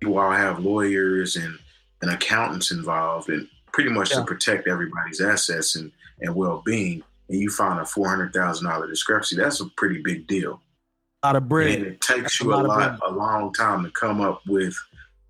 you 0.00 0.16
all 0.18 0.30
have 0.30 0.60
lawyers 0.60 1.36
and 1.36 1.58
and 2.02 2.10
accountants 2.10 2.70
involved, 2.70 3.28
and 3.28 3.46
pretty 3.72 3.90
much 3.90 4.10
Yeah. 4.10 4.20
to 4.20 4.24
protect 4.24 4.66
everybody's 4.68 5.20
assets 5.20 5.76
and 5.76 5.92
and 6.20 6.34
well 6.34 6.62
being. 6.64 7.02
And 7.28 7.38
you 7.38 7.50
find 7.50 7.78
a 7.80 7.84
four 7.84 8.08
hundred 8.08 8.32
thousand 8.32 8.66
dollar 8.68 8.86
discrepancy. 8.88 9.36
That's 9.36 9.60
a 9.60 9.66
pretty 9.76 10.00
big 10.02 10.26
deal. 10.26 10.62
Lot 11.22 11.36
of 11.36 11.42
And 11.52 11.84
it 11.84 12.00
takes 12.00 12.22
That's 12.22 12.40
you 12.40 12.54
a 12.54 12.56
lot 12.56 12.66
lot, 12.66 13.00
a 13.06 13.12
long 13.12 13.52
time 13.52 13.84
to 13.84 13.90
come 13.90 14.22
up 14.22 14.40
with, 14.46 14.74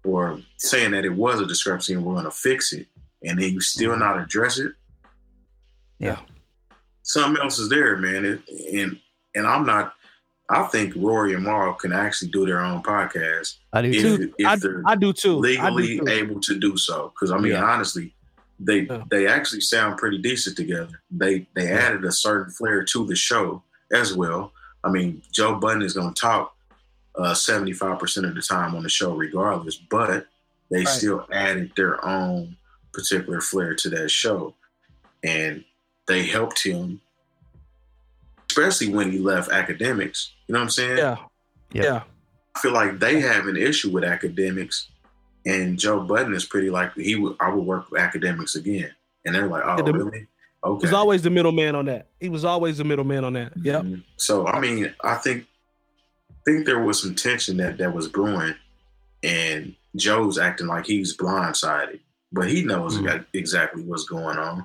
or 0.04 0.40
saying 0.56 0.92
that 0.92 1.04
it 1.04 1.12
was 1.12 1.40
a 1.40 1.46
discrepancy 1.46 1.94
and 1.94 2.04
we're 2.04 2.14
going 2.14 2.24
to 2.26 2.30
fix 2.30 2.72
it, 2.72 2.86
and 3.24 3.40
then 3.40 3.52
you 3.52 3.60
still 3.60 3.90
mm-hmm. 3.90 4.00
not 4.00 4.18
address 4.20 4.58
it. 4.58 4.72
Yeah. 5.98 6.20
something 7.02 7.42
else 7.42 7.58
is 7.58 7.68
there, 7.68 7.96
man. 7.96 8.24
It, 8.24 8.40
and 8.72 8.98
and 9.34 9.46
I'm 9.46 9.66
not. 9.66 9.94
I 10.48 10.64
think 10.64 10.94
Rory 10.96 11.34
and 11.34 11.44
Mal 11.44 11.74
can 11.74 11.92
actually 11.92 12.30
do 12.30 12.44
their 12.44 12.60
own 12.60 12.82
podcast 12.82 13.56
i 13.72 13.82
do 13.82 13.88
if, 13.90 14.02
too 14.02 14.34
if 14.36 14.46
I, 14.46 14.56
they're 14.56 14.82
I 14.84 14.94
do 14.96 15.12
too. 15.12 15.38
I 15.38 15.70
do 15.70 15.76
legally 15.76 15.98
too. 15.98 16.08
able 16.08 16.40
to 16.40 16.58
do 16.58 16.76
so. 16.76 17.12
Because 17.14 17.30
I 17.32 17.38
mean, 17.38 17.52
Yeah. 17.52 17.64
honestly, 17.64 18.14
they 18.60 18.80
Yeah. 18.82 19.02
they 19.10 19.26
actually 19.26 19.60
sound 19.60 19.98
pretty 19.98 20.18
decent 20.18 20.56
together. 20.56 21.02
They 21.10 21.48
they 21.54 21.68
added 21.68 22.04
a 22.04 22.12
certain 22.12 22.52
flair 22.52 22.84
to 22.84 23.06
the 23.06 23.16
show 23.16 23.62
as 23.92 24.14
well. 24.14 24.52
I 24.84 24.90
mean, 24.90 25.22
Joe 25.32 25.56
Budden 25.56 25.82
is 25.82 25.92
going 25.94 26.14
to 26.14 26.20
talk 26.20 26.54
uh, 27.16 27.34
seventy 27.34 27.72
five 27.72 27.98
percent 27.98 28.26
of 28.26 28.34
the 28.34 28.42
time 28.42 28.74
on 28.74 28.82
the 28.82 28.88
show, 28.88 29.14
regardless. 29.14 29.76
But 29.76 30.26
they 30.70 30.78
Right. 30.78 30.88
still 30.88 31.26
added 31.32 31.72
their 31.76 32.02
own 32.04 32.56
particular 32.92 33.40
flair 33.40 33.74
to 33.74 33.90
that 33.90 34.10
show, 34.10 34.54
and 35.24 35.64
they 36.06 36.24
helped 36.24 36.62
him, 36.64 37.00
especially 38.50 38.92
when 38.92 39.10
he 39.10 39.18
left 39.18 39.50
Akademiks. 39.50 40.28
You 40.46 40.52
know 40.54 40.58
what 40.60 40.64
I'm 40.64 40.70
saying? 40.70 40.98
Yeah. 40.98 41.16
Yep. 41.72 41.84
Yeah. 41.84 42.02
I 42.56 42.60
feel 42.60 42.72
like 42.72 42.98
they 42.98 43.20
have 43.20 43.46
an 43.46 43.56
issue 43.56 43.90
with 43.90 44.04
Akademiks, 44.04 44.86
and 45.46 45.78
Joe 45.78 46.00
Budden 46.00 46.34
is 46.34 46.44
pretty 46.44 46.70
like 46.70 46.94
he 46.94 47.16
would. 47.16 47.36
I 47.40 47.50
would 47.52 47.64
work 47.64 47.90
with 47.90 48.00
Akademiks 48.00 48.56
again, 48.56 48.90
and 49.24 49.34
they're 49.34 49.46
like, 49.48 49.62
"Oh, 49.64 49.76
Yeah, 49.86 50.22
the- 50.62 50.68
really? 50.68 50.80
He 50.80 50.86
was 50.86 50.92
always 50.94 51.22
the 51.22 51.30
middleman 51.30 51.74
on 51.74 51.84
that. 51.86 52.08
He 52.20 52.28
was 52.28 52.44
always 52.44 52.78
the 52.78 52.84
middleman 52.84 53.24
on 53.24 53.32
that. 53.34 53.52
Yep. 53.62 53.82
Mhm. 53.82 54.02
So 54.16 54.46
I 54.46 54.60
mean, 54.60 54.92
I 55.02 55.14
think 55.16 55.46
think 56.46 56.64
there 56.66 56.80
was 56.80 57.00
some 57.02 57.14
tension 57.14 57.56
that 57.58 57.78
that 57.78 57.94
was 57.94 58.08
brewing, 58.08 58.54
and 59.22 59.74
Joe's 59.96 60.38
acting 60.38 60.66
like 60.68 60.86
he's 60.86 61.16
blindsided, 61.16 62.00
but 62.32 62.48
he 62.48 62.62
knows 62.64 62.96
Mhm. 62.98 63.24
exactly 63.34 63.82
what's 63.82 64.04
going 64.04 64.38
on, 64.38 64.64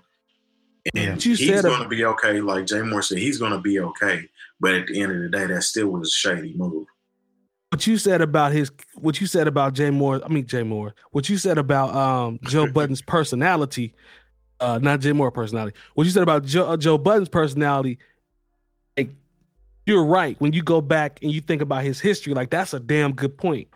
and 0.95 1.23
you 1.25 1.35
he's 1.35 1.47
said 1.49 1.63
going 1.63 1.81
a- 1.81 1.83
to 1.83 1.89
be 1.89 2.05
okay. 2.05 2.39
Like 2.41 2.65
Jay 2.65 2.81
Moore 2.81 3.01
said, 3.01 3.17
he's 3.17 3.37
going 3.37 3.51
to 3.51 3.59
be 3.59 3.79
okay. 3.79 4.29
But 4.59 4.73
at 4.75 4.87
the 4.87 5.01
end 5.01 5.11
of 5.11 5.21
the 5.21 5.29
day, 5.29 5.47
that 5.47 5.63
still 5.63 5.89
was 5.89 6.07
a 6.07 6.11
shady 6.11 6.53
move. 6.55 6.87
What 7.71 7.85
you 7.87 7.97
said 7.97 8.21
about 8.21 8.53
his, 8.53 8.71
what 8.95 9.19
you 9.19 9.27
said 9.27 9.47
about 9.47 9.73
Jay 9.73 9.89
Moore, 9.89 10.21
I 10.23 10.29
mean 10.29 10.47
Jay 10.47 10.63
Moore, 10.63 10.95
what 11.11 11.27
you 11.27 11.37
said 11.37 11.57
about 11.57 11.93
um 11.93 12.39
Joe 12.43 12.67
Budden's 12.71 13.01
personality, 13.01 13.93
uh, 14.59 14.79
not 14.81 14.99
Jay 15.01 15.11
Moore 15.13 15.31
personality. 15.31 15.75
What 15.93 16.05
you 16.05 16.11
said 16.11 16.23
about 16.23 16.45
Joe, 16.45 16.67
uh, 16.67 16.77
Joe 16.77 16.97
Budden's 16.97 17.29
personality, 17.29 17.97
like, 18.97 19.09
you're 19.85 20.05
right. 20.05 20.35
When 20.39 20.53
you 20.53 20.63
go 20.63 20.81
back 20.81 21.19
and 21.21 21.31
you 21.31 21.41
think 21.41 21.61
about 21.61 21.83
his 21.83 21.99
history, 21.99 22.33
like 22.33 22.49
that's 22.49 22.73
a 22.73 22.79
damn 22.79 23.13
good 23.13 23.37
point. 23.37 23.67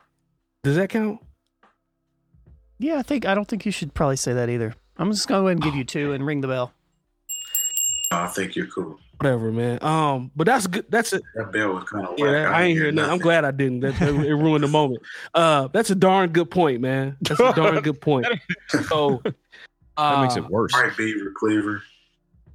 Does 0.64 0.76
that 0.76 0.90
count? 0.90 1.20
yeah 2.82 2.96
i 2.98 3.02
think 3.02 3.26
i 3.26 3.36
don't 3.36 3.46
think 3.50 3.66
you 3.66 3.74
should 3.74 3.94
probably 3.94 4.16
say 4.16 4.32
that 4.32 4.50
either 4.50 4.74
i'm 4.98 5.12
just 5.12 5.28
gonna 5.28 5.42
go 5.42 5.48
ahead 5.48 5.58
and 5.58 5.64
give 5.66 5.76
you 5.76 5.84
two 5.84 6.14
and 6.14 6.26
ring 6.26 6.40
the 6.40 6.48
bell 6.48 6.72
I 8.12 8.26
think 8.28 8.56
you're 8.56 8.66
cool. 8.68 8.98
Whatever, 9.20 9.52
man. 9.52 9.78
Um, 9.84 10.32
but 10.36 10.48
that's 10.48 10.66
good. 10.66 10.86
That's 10.90 11.14
it. 11.14 11.22
That 11.36 11.52
bell 11.52 11.74
was 11.74 11.84
kind 11.84 12.08
of 12.08 12.16
Yeah, 12.18 12.50
I 12.52 12.64
ain't 12.64 12.76
hear 12.80 12.92
nothing. 12.92 13.12
I'm 13.12 13.18
glad 13.20 13.46
I 13.46 13.52
didn't. 13.52 13.82
That, 13.82 14.00
that- 14.00 14.16
it 14.16 14.34
ruined 14.34 14.64
the 14.64 14.68
moment. 14.68 15.04
Uh, 15.36 15.68
that's 15.68 15.92
a 15.92 15.96
darn 15.96 16.32
good 16.32 16.50
point, 16.50 16.82
man. 16.82 17.18
That's 17.22 17.40
a 17.40 17.54
darn 17.54 17.80
good 17.84 18.02
point. 18.02 18.26
So 18.88 19.22
That 20.00 20.22
makes 20.22 20.38
uh, 20.38 20.44
it 20.44 20.50
worse. 20.50 20.74
All 20.74 20.82
right, 20.84 20.96
Beaver 20.98 21.34
Cleaver. 21.38 21.82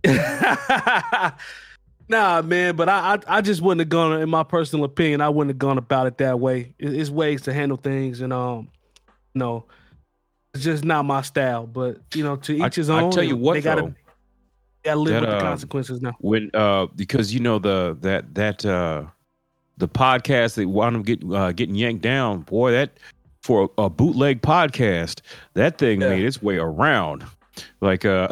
nah, 2.08 2.42
man, 2.42 2.76
but 2.76 2.88
I, 2.88 3.14
I 3.14 3.18
I 3.38 3.40
just 3.40 3.60
wouldn't 3.62 3.80
have 3.80 3.88
gone. 3.88 4.20
In 4.20 4.28
my 4.30 4.42
personal 4.42 4.84
opinion, 4.84 5.20
I 5.20 5.28
wouldn't 5.28 5.50
have 5.50 5.58
gone 5.58 5.78
about 5.78 6.06
it 6.06 6.18
that 6.18 6.38
way. 6.40 6.74
It, 6.78 6.94
it's 6.94 7.10
ways 7.10 7.42
to 7.42 7.52
handle 7.52 7.76
things, 7.76 8.20
and 8.20 8.32
um, 8.32 8.68
no, 9.34 9.64
it's 10.54 10.64
just 10.64 10.84
not 10.84 11.04
my 11.04 11.22
style. 11.22 11.66
But 11.66 11.98
you 12.14 12.24
know, 12.24 12.36
to 12.36 12.60
I- 12.62 12.66
each 12.66 12.76
his 12.76 12.90
I 12.90 13.00
own. 13.02 13.10
tell 13.10 13.22
you 13.24 13.36
what, 13.36 13.54
they 13.54 13.60
gotta. 13.62 13.82
though. 13.82 13.94
gotta 14.84 15.00
live 15.00 15.14
That, 15.14 15.20
with 15.22 15.30
the 15.30 15.36
um, 15.36 15.42
consequences 15.42 16.02
now. 16.02 16.14
when 16.20 16.50
uh 16.54 16.86
because 16.94 17.32
you 17.32 17.40
know 17.40 17.58
the 17.58 17.96
that 18.02 18.34
that 18.34 18.64
uh 18.64 19.04
the 19.78 19.88
podcast 19.88 20.54
that 20.54 20.68
wound 20.68 20.96
up 20.96 21.04
get, 21.04 21.24
uh, 21.32 21.50
getting 21.52 21.74
yanked 21.74 22.02
down 22.02 22.42
boy 22.42 22.70
that 22.72 22.98
for 23.44 23.68
a, 23.78 23.82
a 23.82 23.90
bootleg 23.90 24.40
podcast 24.40 25.20
that 25.52 25.76
thing 25.76 26.00
Yeah. 26.00 26.08
made 26.08 26.24
its 26.24 26.40
way 26.42 26.56
around. 26.56 27.24
Like 27.82 28.04
uh 28.06 28.28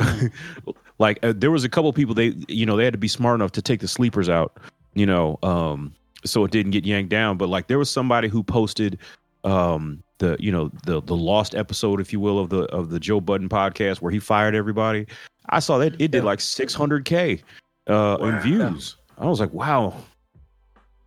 like 0.99 1.19
uh, 1.23 1.35
there 1.37 1.51
was 1.51 1.65
a 1.65 1.69
couple 1.69 1.93
people 1.93 2.15
they 2.15 2.35
you 2.49 2.65
know 2.65 2.77
they 2.77 2.85
had 2.85 2.95
to 2.95 2.99
be 2.99 3.09
smart 3.09 3.35
enough 3.35 3.53
to 3.53 3.63
take 3.63 3.81
the 3.81 3.89
sleepers 3.89 4.29
out 4.29 4.57
you 4.95 5.05
know 5.07 5.39
um 5.43 5.93
so 6.25 6.45
it 6.45 6.51
didn't 6.51 6.73
get 6.73 6.85
yanked 6.87 7.11
down. 7.11 7.37
But 7.37 7.49
like 7.51 7.67
there 7.67 7.79
was 7.79 7.91
somebody 7.91 8.29
who 8.29 8.43
posted 8.43 8.99
um 9.45 10.03
the 10.19 10.37
you 10.41 10.51
know 10.51 10.71
the 10.87 11.03
the 11.03 11.17
lost 11.17 11.55
episode 11.55 12.01
if 12.01 12.13
you 12.13 12.19
will 12.21 12.39
of 12.39 12.49
the 12.49 12.63
of 12.73 12.89
the 12.91 12.99
Joe 13.01 13.21
Budden 13.21 13.49
podcast 13.51 14.01
where 14.01 14.11
he 14.13 14.19
fired 14.19 14.55
everybody. 14.55 15.07
I 15.51 15.59
saw 15.61 15.77
that 15.79 15.95
it 16.01 16.11
did 16.11 16.15
Yeah. 16.15 16.23
like 16.23 16.39
600k 16.39 17.43
uh 17.89 18.17
in 18.23 18.41
views. 18.41 18.97
I 19.19 19.27
was 19.27 19.41
like 19.41 19.53
wow 19.53 19.95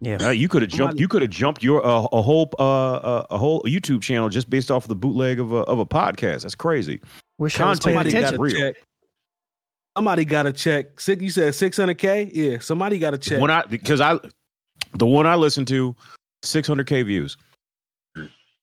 Yeah. 0.06 0.18
uh, 0.28 0.30
you 0.30 0.48
could 0.48 0.62
have 0.62 0.70
jumped 0.70 1.00
you 1.00 1.08
could 1.08 1.22
have 1.24 1.32
jumped 1.32 1.64
your 1.64 1.84
uh, 1.86 2.06
a 2.12 2.22
whole 2.22 2.50
uh, 2.60 2.64
uh, 2.94 3.26
a 3.32 3.38
whole 3.38 3.62
YouTube 3.64 4.02
channel 4.04 4.30
just 4.30 4.50
based 4.50 4.70
off 4.70 4.84
of 4.84 4.90
the 4.90 4.96
bootleg 4.96 5.40
of 5.40 5.52
a 5.52 5.58
of 5.64 5.80
a 5.80 5.86
podcast 5.86 6.44
that's 6.44 6.54
crazy 6.56 7.02
Wish 7.40 7.60
I 7.60 7.70
was 7.70 7.80
Content 7.80 7.96
Somebody 7.96 8.12
got 8.12 8.18
attention. 8.20 8.42
real. 8.42 8.58
check. 8.60 8.76
Somebody 9.98 10.26
got 10.26 10.46
a 10.46 10.54
check. 10.54 11.00
Six, 11.00 11.22
you 11.22 11.30
said 11.30 11.54
600k. 11.54 12.30
Yeah, 12.34 12.60
somebody 12.60 13.00
got 13.00 13.12
to 13.12 13.18
check. 13.18 13.42
when 13.42 13.50
I 13.50 13.64
because 13.66 14.00
I 14.00 14.20
the 14.94 15.06
one 15.08 15.26
I 15.26 15.36
listened 15.36 15.68
to 15.70 15.96
600k 16.44 17.06
views 17.06 17.36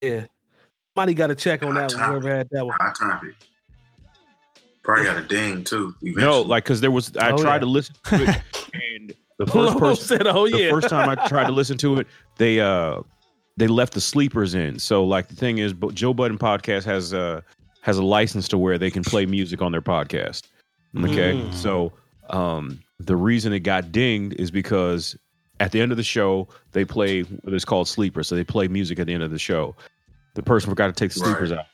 yeah, 0.00 0.26
somebody 0.94 1.14
got 1.14 1.30
a 1.30 1.34
check 1.34 1.62
on 1.64 1.74
that 1.74 1.92
one. 1.94 2.02
Whoever 2.08 2.36
had 2.36 2.48
that 2.52 2.64
one. 2.66 2.76
Hot 2.80 2.94
topic. 2.96 3.34
Probably 4.82 5.04
got 5.04 5.16
a 5.16 5.22
ding 5.22 5.62
too. 5.64 5.94
no 6.02 6.10
eventually. 6.10 6.44
like 6.44 6.64
because 6.64 6.80
there 6.80 6.90
was 6.90 7.16
I 7.16 7.30
Oh, 7.30 7.36
tried 7.36 7.54
yeah. 7.54 7.58
to 7.60 7.66
listen 7.66 7.94
to 8.04 8.22
it 8.22 8.42
and 8.74 9.14
the 9.44 9.52
first 9.52 9.74
Lobo 9.74 9.78
person 9.78 10.04
said, 10.06 10.26
"Oh 10.26 10.48
the 10.48 10.58
yeah." 10.62 10.70
first 10.70 10.88
time 10.88 11.08
I 11.08 11.28
tried 11.28 11.46
to 11.46 11.52
listen 11.52 11.76
to 11.78 11.98
it, 12.00 12.06
they 12.38 12.60
uh 12.60 13.00
they 13.56 13.66
left 13.66 13.94
the 13.94 14.00
sleepers 14.00 14.54
in. 14.54 14.78
So 14.78 15.04
like 15.04 15.28
the 15.28 15.36
thing 15.36 15.58
is, 15.58 15.72
but 15.72 15.94
Joe 15.94 16.14
Budden 16.14 16.38
podcast 16.38 16.84
has 16.84 17.12
uh 17.14 17.40
has 17.82 17.98
a 17.98 18.02
license 18.04 18.48
to 18.48 18.58
where 18.58 18.78
they 18.78 18.90
can 18.90 19.02
play 19.02 19.26
music 19.26 19.60
on 19.62 19.72
their 19.72 19.82
podcast. 19.82 20.42
Okay, 20.96 21.34
Mm. 21.34 21.54
so 21.54 21.92
um 22.30 22.80
the 23.00 23.16
reason 23.16 23.52
it 23.52 23.60
got 23.60 23.90
dinged 23.92 24.34
is 24.38 24.50
because 24.50 25.16
at 25.60 25.72
the 25.72 25.80
end 25.80 25.90
of 25.90 25.96
the 25.96 26.02
show 26.04 26.48
they 26.72 26.84
play 26.84 27.22
what 27.22 27.52
is 27.54 27.64
called 27.64 27.88
sleepers. 27.88 28.28
So 28.28 28.36
they 28.36 28.44
play 28.44 28.68
music 28.68 28.98
at 28.98 29.06
the 29.06 29.12
end 29.14 29.22
of 29.22 29.30
the 29.30 29.38
show. 29.38 29.74
The 30.34 30.42
person 30.42 30.70
forgot 30.70 30.86
to 30.86 30.92
take 30.92 31.12
the 31.12 31.20
Right. 31.20 31.30
sleepers 31.30 31.52
out. 31.52 31.66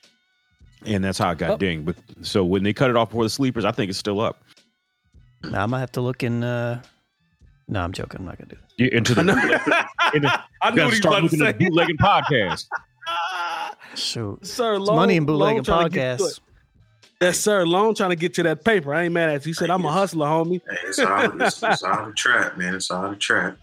And 0.86 1.02
that's 1.04 1.18
how 1.18 1.30
it 1.32 1.38
got 1.38 1.50
Oh. 1.50 1.56
dinged. 1.58 1.84
But 1.86 1.96
so 2.22 2.44
when 2.44 2.62
they 2.62 2.72
cut 2.72 2.88
it 2.90 2.96
off 2.96 3.10
before 3.10 3.24
the 3.24 3.30
sleepers, 3.30 3.64
I 3.64 3.72
think 3.72 3.90
it's 3.90 3.98
still 3.98 4.20
up. 4.20 4.42
Nah, 5.44 5.62
I 5.64 5.66
might 5.66 5.80
have 5.80 5.92
to 5.92 6.00
look 6.00 6.22
in. 6.22 6.42
Uh... 6.42 6.82
No, 7.68 7.82
I'm 7.82 7.92
joking. 7.92 8.20
I'm 8.20 8.26
not 8.26 8.38
gonna 8.38 8.48
do 8.50 8.56
that. 8.56 8.84
Yeah, 8.84 8.96
into 8.98 9.14
the, 9.14 9.20
in 10.14 10.22
the 10.22 10.42
I 10.62 10.70
you 10.70 10.76
gotta 10.76 10.96
start 10.96 11.22
looking 11.22 11.42
at 11.42 11.58
the 11.58 11.64
bootlegging 11.66 11.98
podcast. 11.98 12.66
Shoot, 13.94 14.46
Sir, 14.46 14.76
it's 14.76 14.86
Lone, 14.86 14.96
money 14.96 15.16
in 15.16 15.26
bootlegging 15.26 15.56
Lone 15.58 15.64
trying 15.64 15.84
to 15.84 15.94
get 15.94 16.18
to 16.18 16.24
podcasts. 16.24 16.40
Yes, 17.20 17.40
sir. 17.40 17.66
Lone 17.66 17.94
trying 17.94 18.10
to 18.10 18.16
get 18.16 18.38
you 18.38 18.44
that 18.44 18.64
paper. 18.64 18.94
I 18.94 19.04
ain't 19.04 19.14
mad 19.14 19.30
at 19.30 19.44
you. 19.44 19.50
He 19.50 19.52
said, 19.52 19.70
"I'm 19.70 19.84
a 19.84 19.90
hustler, 19.90 20.26
homie." 20.26 20.60
Hey, 20.68 20.76
it's 20.84 20.98
all 21.00 21.42
it's, 21.42 21.62
it's 21.62 21.82
all 21.82 22.08
a 22.08 22.12
trap, 22.12 22.56
man. 22.56 22.74
It's 22.74 22.90
all 22.90 23.10
a 23.10 23.16
trap. 23.16 23.58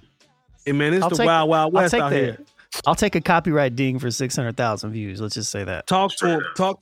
Hey 0.66 0.74
man, 0.74 0.94
it's 0.94 1.04
I'll 1.04 1.10
the 1.10 1.18
take- 1.18 1.26
wild, 1.26 1.50
wild 1.50 1.74
west 1.74 1.94
out 1.94 2.10
the. 2.10 2.16
here. 2.16 2.38
I'll 2.86 2.96
take 2.96 3.16
a 3.16 3.22
copyright 3.22 3.76
ding 3.76 4.00
for 4.00 4.12
six 4.12 4.36
hundred 4.36 4.58
thousand 4.58 4.92
views. 4.92 5.22
Let's 5.22 5.36
just 5.36 5.52
say 5.52 5.64
that. 5.64 5.88
Talk 5.88 6.14
to 6.18 6.28
him. 6.28 6.42
Talk. 6.58 6.82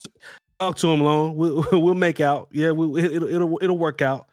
Talk 0.58 0.76
to 0.78 0.88
him, 0.92 1.00
Lone. 1.00 1.36
We'll, 1.36 1.64
we'll 1.72 1.94
make 1.94 2.20
out. 2.20 2.48
Yeah, 2.50 2.72
we, 2.72 3.02
it'll, 3.04 3.28
it'll 3.28 3.58
it'll 3.62 3.78
work 3.78 4.02
out. 4.02 4.26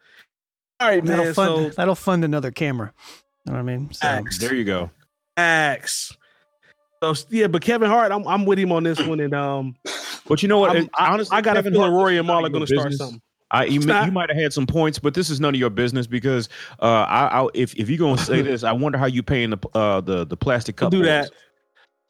All 0.82 0.88
right, 0.88 1.04
That'll 1.04 1.24
man. 1.26 1.34
fund. 1.34 1.72
So 1.72 1.76
that'll 1.76 1.94
fund 1.94 2.24
another 2.24 2.50
camera. 2.50 2.92
You 3.46 3.52
know 3.52 3.58
what 3.58 3.60
I 3.60 3.76
mean? 3.76 3.92
So, 3.92 4.00
Facts. 4.00 4.38
There 4.38 4.54
you 4.54 4.64
go. 4.64 4.90
Axe. 5.36 6.16
So 7.02 7.14
yeah, 7.30 7.48
but 7.48 7.62
Kevin 7.62 7.88
Hart, 7.90 8.12
I'm 8.12 8.26
I'm 8.28 8.44
with 8.44 8.58
him 8.58 8.70
on 8.72 8.84
this 8.84 9.04
one, 9.04 9.18
and 9.20 9.34
um, 9.34 9.74
But 10.28 10.42
you 10.42 10.48
know 10.48 10.58
what? 10.58 10.70
I'm- 10.76 10.88
honestly, 10.98 11.36
I 11.36 11.40
got 11.40 11.52
a 11.56 11.58
Kevin 11.58 11.72
feeling 11.72 11.90
Hart, 11.90 11.98
Rory 12.00 12.16
and 12.16 12.24
is 12.24 12.28
none 12.28 12.36
Mal 12.42 12.46
are 12.46 12.48
going 12.50 12.64
to 12.66 12.74
start 12.76 12.92
something. 12.92 13.20
I, 13.50 13.64
you, 13.66 13.80
not- 13.80 14.06
you 14.06 14.12
might 14.12 14.30
have 14.30 14.38
had 14.40 14.52
some 14.52 14.66
points, 14.66 14.98
but 14.98 15.12
this 15.12 15.28
is 15.28 15.38
none 15.40 15.54
of 15.54 15.60
your 15.60 15.68
business 15.68 16.06
because 16.06 16.48
uh, 16.80 16.84
I, 17.08 17.42
I 17.42 17.48
if 17.54 17.74
if 17.74 17.88
you're 17.90 17.98
gonna 17.98 18.16
say 18.18 18.40
this, 18.42 18.62
I 18.64 18.72
wonder 18.72 18.96
how 18.98 19.06
you 19.06 19.22
paying 19.22 19.50
the 19.50 19.58
uh, 19.74 20.00
the 20.00 20.24
the 20.24 20.36
plastic 20.36 20.76
cup. 20.76 20.90
Don't 20.92 21.00
do 21.00 21.06
boys. 21.06 21.28
that. 21.28 21.30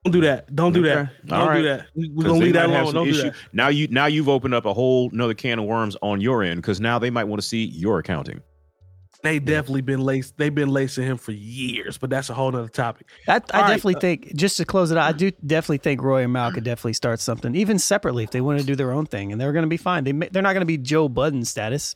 Don't 0.04 0.12
do 0.12 0.20
that. 0.22 0.54
Don't 0.54 0.72
do 0.72 0.82
that. 0.82 1.10
Don't 1.26 1.40
All 1.48 1.54
do 1.54 1.62
that. 1.62 1.86
We, 1.96 2.10
we're 2.10 2.22
'Cause 2.24 2.24
gonna 2.32 2.38
they 2.40 2.44
leave 2.46 2.54
that 2.54 2.68
might 2.68 2.74
have 2.74 2.82
alone. 2.82 2.86
some 2.92 2.94
Don't 2.94 3.04
do 3.06 3.10
issue- 3.18 3.30
that. 3.30 3.36
Now 3.54 3.68
you 3.68 3.88
now 3.88 4.06
you've 4.06 4.28
opened 4.28 4.52
up 4.54 4.66
a 4.66 4.74
whole 4.74 5.08
another 5.12 5.34
can 5.34 5.58
of 5.58 5.64
worms 5.64 5.96
on 6.02 6.20
your 6.20 6.42
end 6.42 6.60
because 6.60 6.80
now 6.80 6.98
they 6.98 7.10
might 7.10 7.24
want 7.24 7.40
to 7.40 7.46
see 7.48 7.64
your 7.64 7.98
accounting. 7.98 8.40
They 9.22 9.38
definitely 9.38 9.82
been 9.82 10.00
laced. 10.00 10.36
They've 10.36 10.54
been 10.54 10.70
lacing 10.70 11.04
him 11.04 11.16
for 11.16 11.30
years, 11.30 11.96
but 11.96 12.10
that's 12.10 12.28
a 12.28 12.34
whole 12.34 12.50
nother 12.50 12.68
topic. 12.68 13.06
I, 13.28 13.32
I 13.32 13.34
All 13.34 13.38
right, 13.38 13.68
definitely 13.68 13.96
uh, 13.96 14.00
think 14.00 14.34
just 14.34 14.56
to 14.56 14.64
close 14.64 14.90
it 14.90 14.98
out, 14.98 15.08
I 15.08 15.16
do 15.16 15.30
definitely 15.46 15.78
think 15.78 16.02
Roy 16.02 16.24
and 16.24 16.32
Mal 16.32 16.50
could 16.52 16.64
definitely 16.64 16.94
start 16.94 17.20
something, 17.20 17.54
even 17.54 17.78
separately 17.78 18.24
if 18.24 18.32
they 18.32 18.40
want 18.40 18.58
to 18.58 18.66
do 18.66 18.74
their 18.74 18.90
own 18.90 19.06
thing, 19.06 19.30
and 19.30 19.40
they're 19.40 19.52
going 19.52 19.62
to 19.62 19.68
be 19.68 19.76
fine. 19.76 20.02
They 20.02 20.12
may, 20.12 20.28
they're 20.28 20.42
not 20.42 20.54
going 20.54 20.62
to 20.62 20.66
be 20.66 20.76
Joe 20.76 21.08
Budden 21.08 21.44
status, 21.44 21.94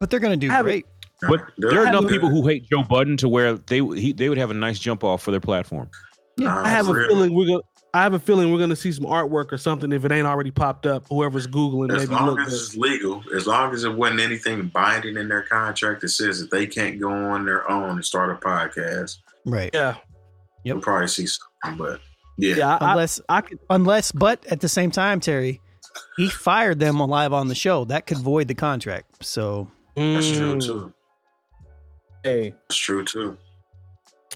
but 0.00 0.08
they're 0.08 0.20
going 0.20 0.38
to 0.38 0.46
do 0.46 0.50
Have 0.50 0.66
it. 0.66 0.70
great. 0.70 0.86
But 1.20 1.40
there 1.58 1.80
are 1.82 1.88
enough 1.88 2.08
people 2.08 2.30
who 2.30 2.46
hate 2.46 2.68
Joe 2.70 2.82
Budden 2.82 3.16
to 3.18 3.28
where 3.28 3.54
they 3.54 3.80
he, 3.80 4.12
they 4.12 4.28
would 4.28 4.38
have 4.38 4.50
a 4.50 4.54
nice 4.54 4.78
jump 4.78 5.04
off 5.04 5.22
for 5.22 5.32
their 5.32 5.40
platform. 5.40 5.90
Nah, 6.38 6.64
I 6.64 6.68
have 6.68 6.88
a 6.88 6.94
for 6.94 7.08
feeling 7.08 7.34
we're 7.34 7.46
gonna. 7.46 7.62
I 7.98 8.02
have 8.02 8.14
a 8.14 8.18
feeling 8.20 8.52
we're 8.52 8.60
gonna 8.60 8.76
see 8.76 8.92
some 8.92 9.06
artwork 9.06 9.50
or 9.52 9.58
something 9.58 9.90
if 9.90 10.04
it 10.04 10.12
ain't 10.12 10.26
already 10.26 10.52
popped 10.52 10.86
up. 10.86 11.06
Whoever's 11.08 11.48
googling, 11.48 11.92
As 11.92 12.02
maybe 12.08 12.14
long 12.14 12.26
look. 12.36 12.40
as 12.46 12.52
it's 12.54 12.76
legal, 12.76 13.24
as 13.34 13.46
long 13.46 13.74
as 13.74 13.82
it 13.82 13.92
wasn't 13.92 14.20
anything 14.20 14.68
binding 14.68 15.16
in 15.16 15.26
their 15.28 15.42
contract 15.42 16.02
that 16.02 16.10
says 16.10 16.40
that 16.40 16.50
they 16.52 16.66
can't 16.66 17.00
go 17.00 17.10
on 17.10 17.44
their 17.44 17.68
own 17.68 17.90
and 17.90 18.04
start 18.04 18.30
a 18.30 18.36
podcast, 18.36 19.16
Right. 19.44 19.70
Yeah, 19.74 19.96
Yep. 20.64 20.76
we'll 20.76 20.82
probably 20.82 21.08
see 21.08 21.26
something. 21.26 21.76
But 21.84 22.00
yeah, 22.36 22.54
yeah. 22.56 22.76
I, 22.76 22.90
Unless 22.92 23.20
I, 23.28 23.38
I 23.38 23.40
could. 23.40 23.58
unless 23.68 24.12
but 24.12 24.46
at 24.46 24.60
the 24.60 24.68
same 24.68 24.92
time, 24.92 25.18
Terry, 25.18 25.60
he 26.16 26.28
fired 26.28 26.78
them 26.78 27.00
on 27.00 27.10
live 27.10 27.32
on 27.32 27.48
the 27.48 27.54
show. 27.56 27.84
That 27.86 28.06
could 28.06 28.18
void 28.18 28.46
the 28.46 28.54
contract. 28.54 29.24
So 29.24 29.68
that's 29.96 30.30
true 30.30 30.54
Mm, 30.56 30.64
too. 30.64 30.92
Hey, 32.22 32.54
That's 32.68 32.76
true 32.78 33.04
too. 33.04 33.36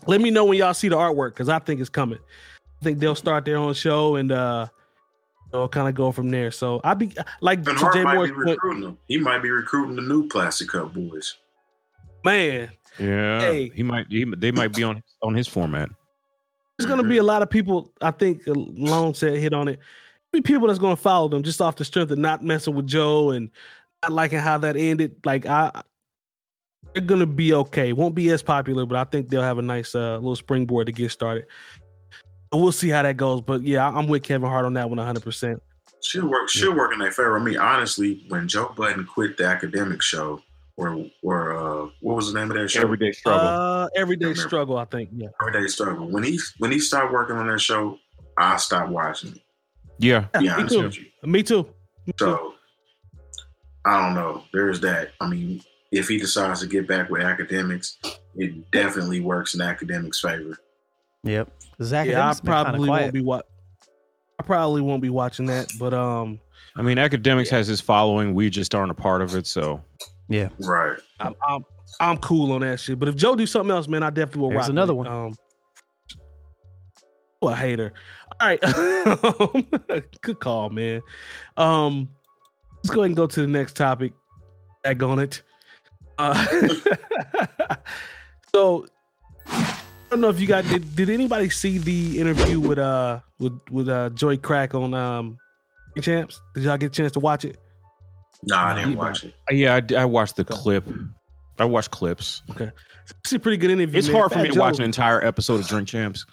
let 0.09 0.21
me 0.21 0.31
know 0.33 0.45
when 0.47 0.59
y'all 0.59 0.75
see 0.75 0.89
the 0.89 0.97
artwork 0.97 1.31
because 1.31 1.49
I 1.49 1.61
think 1.61 1.81
it's 1.81 1.89
coming. 1.91 2.19
I 2.83 2.85
think 2.85 2.99
they'll 2.99 3.15
start 3.15 3.45
their 3.45 3.59
own 3.59 3.75
show 3.75 4.17
and 4.17 4.33
uh, 4.33 4.67
they'll 5.53 5.69
kind 5.69 5.89
of 5.89 5.95
go 5.95 6.11
from 6.11 6.31
there. 6.31 6.51
So 6.51 6.81
I'd 6.83 6.99
be 6.99 7.13
like 7.41 7.63
Ben 7.63 7.77
to 7.77 7.81
Hart 7.81 7.95
Jay 7.95 8.03
might 8.03 8.15
Moore's 8.17 8.31
be 8.31 8.35
point, 8.35 8.49
recruiting 8.49 8.83
them. 8.83 8.99
He 9.07 9.19
might 9.19 9.41
be 9.41 9.51
recruiting 9.51 9.95
the 9.95 10.03
new 10.03 10.27
Plastic 10.29 10.69
Cup 10.71 10.93
boys. 10.93 11.37
man. 12.25 12.71
Yeah, 12.99 13.41
Hey. 13.41 13.71
he 13.75 13.83
might 13.85 14.07
he, 14.11 14.25
they 14.25 14.51
might 14.51 14.75
be 14.75 14.83
on 14.83 15.01
on 15.23 15.35
his 15.35 15.47
format. 15.47 15.89
There's 16.77 16.91
gonna 16.91 17.09
be 17.09 17.19
a 17.19 17.23
lot 17.23 17.41
of 17.43 17.49
people. 17.49 17.93
I 18.03 18.11
think 18.11 18.47
uh, 18.49 18.53
Lone 18.55 19.15
said 19.15 19.39
hit 19.39 19.55
on 19.55 19.69
it. 19.69 19.79
Be 20.33 20.41
people 20.43 20.67
that's 20.67 20.81
gonna 20.81 20.97
follow 20.97 21.29
them 21.29 21.43
just 21.45 21.61
off 21.63 21.77
the 21.77 21.85
strength 21.85 22.11
of 22.11 22.19
not 22.19 22.43
messing 22.43 22.75
with 22.75 22.89
Joe 22.89 23.31
and 23.31 23.49
not 24.03 24.11
liking 24.13 24.41
how 24.41 24.59
that 24.59 24.77
ended. 24.77 25.15
Like 25.25 25.47
I, 25.47 25.83
they're 26.93 27.03
gonna 27.05 27.27
be 27.27 27.55
okay. 27.55 27.93
Won't 27.93 28.15
be 28.17 28.29
as 28.31 28.43
popular, 28.43 28.85
but 28.87 28.97
I 28.99 29.05
think 29.05 29.29
they'll 29.29 29.41
have 29.43 29.59
a 29.59 29.63
nice 29.63 29.95
uh, 29.95 30.17
little 30.17 30.35
springboard 30.37 30.87
to 30.87 30.93
get 30.93 31.13
started. 31.13 31.47
We'll 32.53 32.73
see 32.73 32.89
how 32.91 33.03
that 33.03 33.17
goes. 33.17 33.41
But 33.41 33.63
yeah, 33.63 33.89
I'm 33.89 34.07
with 34.09 34.23
Kevin 34.23 34.49
Hart 34.49 34.65
on 34.67 34.75
that 34.75 34.89
one 34.89 34.99
100. 34.99 35.23
percent 35.23 35.63
She'll 36.03 36.29
work. 36.29 36.49
She'll 36.49 36.75
work 36.75 36.93
in 36.93 36.99
their 36.99 37.13
favor. 37.13 37.39
I 37.39 37.43
mean, 37.43 37.59
honestly, 37.59 38.25
when 38.29 38.49
Joe 38.49 38.73
Budden 38.77 39.05
quit 39.07 39.37
the 39.37 39.45
academic 39.47 40.03
show, 40.03 40.41
or 40.77 41.07
or 41.23 41.53
uh, 41.57 41.89
what 42.01 42.17
was 42.17 42.33
the 42.33 42.39
name 42.41 42.51
of 42.51 42.57
that 42.57 42.69
show? 42.71 42.83
Everyday 42.83 43.13
struggle. 43.13 43.41
Uh, 43.49 43.89
everyday 43.95 44.27
Remember. 44.27 44.49
struggle. 44.49 44.77
I 44.79 44.85
think. 44.87 45.11
Yeah. 45.15 45.29
Everyday 45.41 45.67
Struggle. 45.69 46.09
When 46.11 46.25
he 46.25 46.39
when 46.59 46.73
he 46.73 46.79
stopped 46.81 47.13
working 47.13 47.37
on 47.37 47.47
that 47.47 47.61
show, 47.61 47.99
I 48.37 48.57
stopped 48.57 48.91
watching. 48.91 49.33
it, 49.33 49.43
yeah, 49.99 50.27
To 50.35 50.39
be 50.41 50.49
me 50.63 50.69
too. 50.69 50.83
with 50.83 50.99
you. 50.99 51.05
Me 51.23 51.43
too. 51.45 51.63
Me 52.07 52.13
too. 52.19 52.25
So 52.27 52.55
I 53.85 54.01
don't 54.05 54.15
know. 54.15 54.43
There's 54.53 54.81
that. 54.81 55.11
I 55.21 55.29
mean, 55.29 55.63
if 55.93 56.09
he 56.09 56.19
decides 56.19 56.61
to 56.61 56.67
get 56.67 56.89
back 56.89 57.11
with 57.11 57.23
Akademiks, 57.23 57.97
it 58.35 58.71
definitely 58.73 59.21
works 59.21 59.55
in 59.55 59.61
Akademiks' 59.61 60.17
favor. 60.21 60.57
yep. 61.23 61.49
Zach, 61.81 62.07
yeah, 62.07 62.29
I 62.29 62.35
probably 62.45 62.89
won't 62.89 63.13
be 63.13 63.21
what. 63.23 63.47
I 64.39 64.43
probably 64.45 64.81
won't 64.83 65.03
be 65.03 65.11
watching 65.11 65.47
that, 65.47 65.69
but 65.79 65.95
um, 65.95 66.41
I 66.77 66.83
mean, 66.83 66.97
Akademiks 66.97 67.49
has 67.51 67.67
his 67.67 67.81
following. 67.81 68.35
We 68.35 68.51
just 68.51 68.75
aren't 68.75 68.91
a 68.91 68.95
part 68.95 69.23
of 69.23 69.35
it. 69.35 69.47
So 69.47 69.81
Yeah. 70.29 70.49
Right. 70.59 70.99
I'm, 71.21 71.35
I'm 71.47 71.65
I'm 72.01 72.17
cool 72.19 72.53
on 72.53 72.63
that 72.63 72.81
shit. 72.81 72.99
But 72.99 73.09
if 73.09 73.17
Joe 73.17 73.37
do 73.37 73.47
something 73.47 73.71
else, 73.71 73.87
man, 73.89 74.03
I 74.03 74.11
definitely 74.11 74.43
will 74.43 74.51
Here's 74.51 74.61
rock 74.63 74.71
another 74.71 74.95
with 74.95 75.07
it. 75.07 75.11
one. 75.11 75.27
Um, 75.27 75.37
oh, 77.43 77.49
a 77.49 77.55
hater. 77.55 77.93
All 78.41 78.49
right, 78.49 78.61
good 80.23 80.41
call, 80.41 80.71
man. 80.71 81.03
Um, 81.57 82.09
let's 82.83 82.91
go 82.93 83.03
ahead 83.03 83.11
and 83.11 83.17
go 83.17 83.27
to 83.27 83.41
the 83.41 83.47
next 83.47 83.77
topic. 83.77 84.15
Back 84.83 85.03
on 85.03 85.19
it. 85.21 85.43
Uh, 86.19 86.45
so 88.55 88.85
I 88.85 88.89
don't 90.13 90.21
know 90.21 90.29
if 90.29 90.39
you 90.41 90.47
guys 90.47 90.69
did. 90.69 90.95
Did 90.95 91.11
anybody 91.11 91.49
see 91.51 91.79
the 91.79 92.21
interview 92.21 92.61
with 92.61 92.79
uh 92.79 93.21
with 93.39 93.59
with 93.71 93.89
uh 93.89 94.11
Joey 94.11 94.37
Crack 94.37 94.75
on 94.75 94.93
um 94.95 95.39
champs? 96.01 96.41
Did 96.55 96.65
y'all 96.65 96.77
get 96.77 96.87
a 96.87 96.91
chance 96.91 97.13
to 97.13 97.21
watch 97.21 97.45
it? 97.45 97.59
Nah, 98.45 98.69
I 98.69 98.75
didn't 98.75 98.97
watch 98.97 99.25
it. 99.25 99.35
Yeah, 99.51 99.81
I, 99.91 99.95
I 100.03 100.05
watched 100.05 100.37
the 100.37 100.45
clip. 100.45 100.87
I 101.59 101.65
watched 101.65 101.91
clips. 101.91 102.43
Okay, 102.51 102.71
it's 103.21 103.33
a 103.33 103.39
pretty 103.39 103.57
good 103.57 103.71
interview. 103.71 103.99
It's 103.99 104.09
man. 104.09 104.17
hard 104.17 104.31
for 104.31 104.37
Fat 104.37 104.43
me 104.43 104.49
to 104.51 104.55
Joe- 104.55 104.61
watch 104.61 104.79
an 104.79 104.85
entire 104.85 105.25
episode 105.25 105.61
of 105.61 105.67
Drink 105.69 105.89
Champs. 105.89 106.27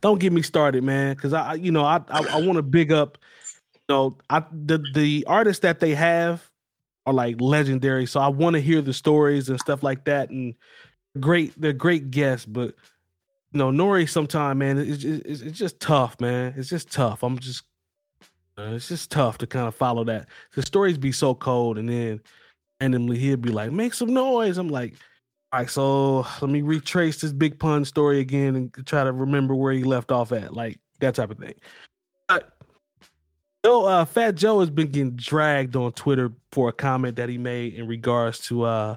don't 0.00 0.18
get 0.18 0.32
me 0.32 0.40
started, 0.42 0.82
man, 0.82 1.14
because 1.14 1.32
I, 1.32 1.54
you 1.54 1.70
know, 1.70 1.84
I, 1.84 2.00
I, 2.08 2.24
I 2.30 2.40
want 2.40 2.56
to 2.56 2.62
big 2.62 2.92
up, 2.92 3.18
you 3.74 3.80
know, 3.94 4.18
I 4.30 4.42
the 4.52 4.82
the 4.94 5.24
artists 5.26 5.60
that 5.62 5.80
they 5.80 5.94
have 5.94 6.48
are 7.04 7.12
like 7.12 7.40
legendary, 7.40 8.06
so 8.06 8.20
I 8.20 8.28
want 8.28 8.54
to 8.54 8.60
hear 8.60 8.80
the 8.80 8.92
stories 8.94 9.48
and 9.50 9.60
stuff 9.60 9.82
like 9.82 10.04
that, 10.04 10.30
and 10.30 10.54
great, 11.20 11.52
they're 11.60 11.72
great 11.72 12.10
guests, 12.10 12.46
but 12.46 12.74
you 13.52 13.58
know, 13.58 13.68
N.O.R.E., 13.68 14.06
sometime, 14.06 14.58
man, 14.58 14.78
it's, 14.78 15.04
it's 15.04 15.42
it's 15.42 15.58
just 15.58 15.78
tough, 15.80 16.20
man. 16.20 16.54
It's 16.56 16.68
just 16.68 16.90
tough. 16.90 17.22
I'm 17.22 17.38
just, 17.38 17.64
uh, 18.58 18.72
it's 18.74 18.88
just 18.88 19.10
tough 19.10 19.38
to 19.38 19.46
kind 19.46 19.68
of 19.68 19.74
follow 19.74 20.04
that. 20.04 20.28
The 20.54 20.62
stories 20.62 20.98
be 20.98 21.12
so 21.12 21.34
cold, 21.34 21.78
and 21.78 21.88
then 21.88 22.20
randomly 22.80 23.18
he'll 23.18 23.36
be 23.36 23.50
like, 23.50 23.72
"Make 23.72 23.94
some 23.94 24.12
noise." 24.12 24.58
I'm 24.58 24.68
like. 24.68 24.94
All 25.52 25.60
right, 25.60 25.68
so 25.68 26.26
let 26.40 26.50
me 26.50 26.62
retrace 26.62 27.20
this 27.20 27.30
big 27.30 27.58
pun 27.58 27.84
story 27.84 28.20
again 28.20 28.56
and 28.56 28.86
try 28.86 29.04
to 29.04 29.12
remember 29.12 29.54
where 29.54 29.74
he 29.74 29.84
left 29.84 30.10
off 30.10 30.32
at, 30.32 30.54
like 30.54 30.80
that 31.00 31.14
type 31.14 31.30
of 31.30 31.36
thing. 31.36 31.52
But 32.26 32.56
uh, 33.64 34.04
Fat 34.04 34.34
Joe 34.34 34.60
has 34.60 34.70
been 34.70 34.90
getting 34.90 35.10
dragged 35.10 35.76
on 35.76 35.92
Twitter 35.92 36.32
for 36.52 36.68
a 36.68 36.72
comment 36.72 37.16
that 37.16 37.28
he 37.28 37.38
made 37.38 37.74
in 37.74 37.86
regards 37.86 38.38
to 38.46 38.62
uh, 38.62 38.96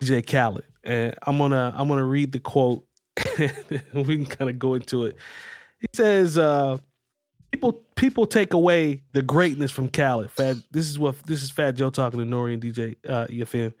DJ 0.00 0.26
Khaled, 0.26 0.64
and 0.84 1.14
I'm 1.26 1.38
gonna 1.38 1.72
I'm 1.76 1.88
gonna 1.88 2.04
read 2.04 2.32
the 2.32 2.40
quote. 2.40 2.84
we 3.94 4.16
can 4.16 4.26
kind 4.26 4.50
of 4.50 4.58
go 4.58 4.74
into 4.74 5.06
it. 5.06 5.16
He 5.80 5.86
says, 5.94 6.38
uh, 6.38 6.78
"People 7.52 7.72
people 7.94 8.26
take 8.26 8.52
away 8.52 9.02
the 9.12 9.22
greatness 9.22 9.70
from 9.70 9.88
Khaled. 9.88 10.30
This 10.36 10.88
is 10.88 10.98
what 10.98 11.16
this 11.24 11.42
is 11.42 11.50
Fat 11.50 11.72
Joe 11.72 11.90
talking 11.90 12.18
to 12.18 12.24
N.O.R.E. 12.24 12.54
and 12.54 12.62
DJ 12.62 12.96
uh, 13.08 13.26
EFN." 13.26 13.72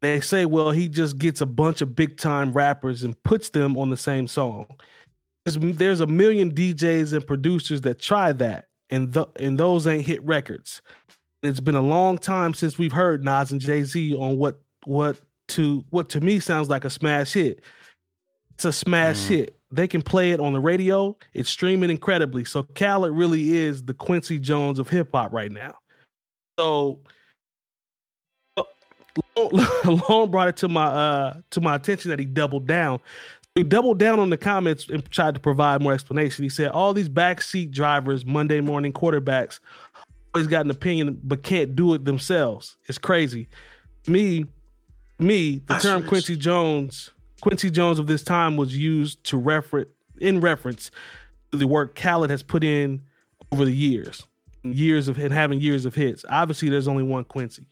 they 0.00 0.20
say, 0.20 0.46
well, 0.46 0.70
he 0.70 0.88
just 0.88 1.18
gets 1.18 1.40
a 1.40 1.46
bunch 1.46 1.80
of 1.82 1.94
big 1.94 2.16
time 2.16 2.52
rappers 2.52 3.02
and 3.02 3.20
puts 3.22 3.50
them 3.50 3.76
on 3.76 3.90
the 3.90 3.96
same 3.96 4.26
song. 4.26 4.66
There's, 5.44 5.76
there's 5.76 6.00
a 6.00 6.06
million 6.06 6.52
DJs 6.52 7.12
and 7.12 7.26
producers 7.26 7.82
that 7.82 7.98
try 7.98 8.32
that, 8.32 8.66
and 8.90 9.12
th- 9.12 9.28
and 9.36 9.58
those 9.58 9.86
ain't 9.86 10.06
hit 10.06 10.22
records. 10.24 10.82
It's 11.42 11.60
been 11.60 11.74
a 11.74 11.82
long 11.82 12.18
time 12.18 12.54
since 12.54 12.78
we've 12.78 12.92
heard 12.92 13.24
Nas 13.24 13.50
and 13.52 13.60
Jay 13.60 13.82
Z 13.84 14.14
on 14.16 14.36
what 14.36 14.60
what 14.84 15.16
to 15.48 15.84
what 15.90 16.08
to 16.10 16.20
me 16.20 16.40
sounds 16.40 16.68
like 16.68 16.84
a 16.84 16.90
smash 16.90 17.32
hit. 17.32 17.62
It's 18.60 18.66
a 18.66 18.72
smash 18.74 19.16
Mm. 19.20 19.28
hit. 19.28 19.56
They 19.72 19.88
can 19.88 20.02
play 20.02 20.32
it 20.32 20.40
on 20.40 20.52
the 20.52 20.60
radio. 20.60 21.16
It's 21.32 21.48
streaming 21.48 21.88
incredibly. 21.88 22.44
So 22.44 22.64
Khaled 22.74 23.10
really 23.10 23.56
is 23.56 23.82
the 23.82 23.94
Quincy 23.94 24.38
Jones 24.38 24.78
of 24.78 24.90
hip 24.90 25.08
hop 25.14 25.32
right 25.32 25.50
now. 25.50 25.76
So 26.58 27.00
Lone 29.38 30.30
brought 30.30 30.48
it 30.48 30.58
to 30.58 30.68
my 30.68 30.84
uh 30.84 31.34
to 31.52 31.62
my 31.62 31.74
attention 31.76 32.10
that 32.10 32.18
he 32.18 32.26
doubled 32.26 32.66
down. 32.66 33.00
He 33.54 33.62
doubled 33.62 33.98
down 33.98 34.20
on 34.20 34.28
the 34.28 34.36
comments 34.36 34.86
and 34.90 35.10
tried 35.10 35.32
to 35.36 35.40
provide 35.40 35.80
more 35.80 35.94
explanation. 35.94 36.42
He 36.42 36.50
said 36.50 36.68
all 36.72 36.92
these 36.92 37.08
backseat 37.08 37.70
drivers, 37.70 38.26
Monday 38.26 38.60
morning 38.60 38.92
quarterbacks, 38.92 39.58
always 40.34 40.48
got 40.48 40.66
an 40.66 40.70
opinion 40.70 41.18
but 41.24 41.42
can't 41.42 41.74
do 41.74 41.94
it 41.94 42.04
themselves. 42.04 42.76
It's 42.88 42.98
crazy. 42.98 43.48
Me, 44.06 44.44
me, 45.18 45.62
the 45.66 45.78
term. 45.78 46.06
Quincy 46.06 46.36
Jones, 46.36 47.10
Quincy 47.40 47.70
Jones 47.70 47.98
of 47.98 48.06
this 48.06 48.22
time 48.22 48.56
was 48.56 48.76
used 48.76 49.22
to 49.24 49.38
refer 49.38 49.86
in 50.20 50.40
reference 50.40 50.90
to 51.52 51.58
the 51.58 51.66
work 51.66 51.94
Khaled 51.94 52.30
has 52.30 52.42
put 52.42 52.62
in 52.62 53.02
over 53.52 53.64
the 53.64 53.72
years, 53.72 54.26
years 54.62 55.08
of 55.08 55.18
and 55.18 55.32
having 55.32 55.60
years 55.60 55.84
of 55.84 55.94
hits. 55.94 56.24
Obviously, 56.28 56.68
there's 56.68 56.88
only 56.88 57.02
one 57.02 57.24
Quincy. 57.24 57.64